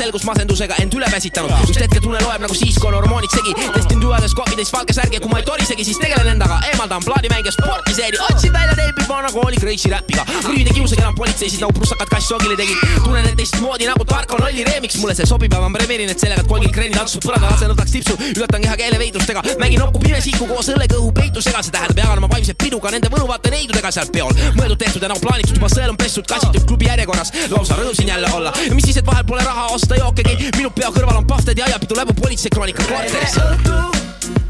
on 0.01 0.09
mõtteselgus 0.09 0.25
masendusega 0.25 0.75
end 0.81 0.95
üle 0.97 1.05
väsitanud. 1.11 1.51
just 1.67 1.79
hetketunne 1.79 2.19
loeb 2.23 2.41
nagu 2.41 2.55
siis, 2.55 2.77
kui 2.79 2.89
on 2.89 2.95
hormoonid 2.97 3.29
segi. 3.29 3.53
testin 3.73 3.99
tüvedes 4.01 4.33
kohvides 4.33 4.71
valge 4.73 4.93
särgi 4.93 5.19
kui 5.21 5.29
ma 5.29 5.37
ei 5.39 5.45
torisegi, 5.45 5.83
siis 5.85 5.99
tegelen 6.01 6.27
endaga, 6.33 6.57
eemaldan 6.71 7.03
plaadimänge 7.05 7.51
sporti 7.51 7.93
seedi, 7.93 8.17
otsin 8.29 8.53
välja 8.53 8.73
teebi, 8.75 9.05
vana 9.07 9.29
kooli 9.31 9.57
Kreisi 9.61 9.89
räpiga. 9.93 10.25
rüüd 10.47 10.67
ei 10.67 10.73
kiusagi 10.73 11.01
enam 11.01 11.15
politseisid 11.15 11.61
nagu 11.61 11.73
prussakad 11.77 12.09
kasssoogile 12.09 12.57
tegid. 12.57 12.77
tunnen 13.03 13.27
end 13.29 13.37
teistmoodi 13.37 13.85
nagu 13.85 14.05
Tarko 14.05 14.39
Lolli 14.41 14.63
remix, 14.65 14.97
mulle 14.97 15.15
see 15.15 15.25
sobib 15.29 15.53
ja 15.53 15.61
ma 15.61 15.69
premeerin, 15.77 16.09
et 16.09 16.19
sellega, 16.19 16.43
kolgil 16.49 16.73
kreenid 16.73 16.97
tantsus 16.97 17.21
põrandal 17.21 17.53
asen 17.53 17.69
võtaks 17.69 17.93
tipsu, 17.93 18.17
ülatan 18.35 18.65
kehakeele 18.65 18.97
veidrustega, 19.03 19.45
mängin 19.61 19.85
nokku 19.85 20.01
pimesiku 20.01 20.49
koos 20.49 20.71
õllekõhu 20.73 21.13
peitusega, 21.13 21.61
see 21.61 21.75
tähendab 21.77 22.01
jagan 22.01 22.23
oma 22.23 22.31
vaimset 22.33 22.57
pidu 22.57 22.81
ka 22.81 22.89
nende 22.89 23.13
mõnuvate 23.13 23.53
neidudega 23.53 23.93
seal 23.93 24.09
peol. 24.09 24.33
mõeldud 24.57 24.81
tehtud 24.81 25.05
ja 25.05 25.13
nagu 25.13 25.21
plaanitud, 25.21 25.55
juba 25.61 25.69
sõel 25.69 25.93
on 25.93 25.97
pestud, 25.97 26.25
kassitud 26.25 26.65
klubi 26.65 26.89
järjekorras, 26.89 27.33
lausa 27.53 27.77
rõõm 27.77 27.95
siin 27.95 28.09
jälle 28.09 28.33
olla. 28.33 28.53
ja 28.65 28.73
mis 28.73 28.89
siis, 28.89 28.97
et 28.97 29.05
vahel 29.05 29.25
pole 29.27 29.43
raha 29.45 29.67
osta 29.75 29.90
seda 29.91 30.05
jookegi, 30.05 30.51
minu 30.55 30.69
pea 30.71 30.89
kõrval 30.93 31.17
on 31.19 31.25
pahvted 31.27 31.59
ja 31.59 31.65
ajapidu 31.67 31.97
läbu 31.97 32.13
politseikroonika 32.15 32.83
korteris. 32.87 33.35
õhtu, 33.43 33.75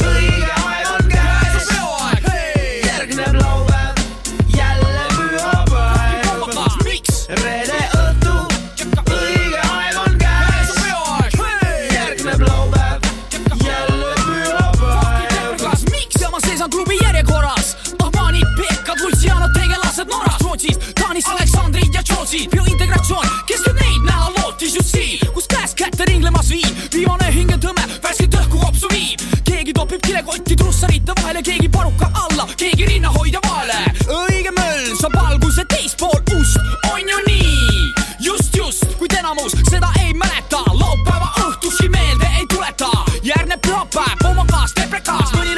õige 0.05 0.49
aeg 0.53 0.89
on 0.91 1.09
käes. 1.09 1.69
peoaeg 1.71 2.27
hey!. 2.29 2.81
järgneb 2.85 3.39
laupäev, 3.39 4.03
jälle 4.53 5.07
pühapäev. 5.15 6.39
kolmapäev, 6.45 6.85
miks? 6.85 7.25
reede. 7.41 7.79
Rootsis, 20.41 20.77
Taanis 20.99 21.25
Aleksandrid 21.31 21.93
ja 21.93 22.01
Jootsid, 22.09 22.49
biointegratsioon 22.51 23.40
kotti 30.23 30.55
trussarite 30.55 31.13
vahele, 31.21 31.41
keegi 31.41 31.69
paruka 31.69 32.09
alla, 32.13 32.47
keegi 32.57 32.85
rinnahoidja 32.85 33.39
vahele. 33.47 33.79
õige 34.07 34.51
möll 34.57 34.95
saab 34.99 35.15
alguse 35.25 35.65
teispool 35.65 36.19
ust, 36.39 36.57
on 36.93 36.99
ju 37.09 37.17
nii? 37.27 37.93
just, 38.21 38.55
just, 38.55 38.85
kuid 38.99 39.13
enamus 39.19 39.55
seda 39.69 39.89
ei 40.03 40.13
mäleta, 40.13 40.61
laupäeva 40.73 41.31
õhtuski 41.45 41.89
meelde 41.89 42.29
ei 42.39 42.45
tuleta. 42.47 42.89
järgneb 43.23 43.61
pühapäev, 43.67 44.25
oma 44.31 44.45
kaas 44.49 44.73
teeb 44.77 44.89
prekaas, 44.89 45.33
mõni 45.37 45.55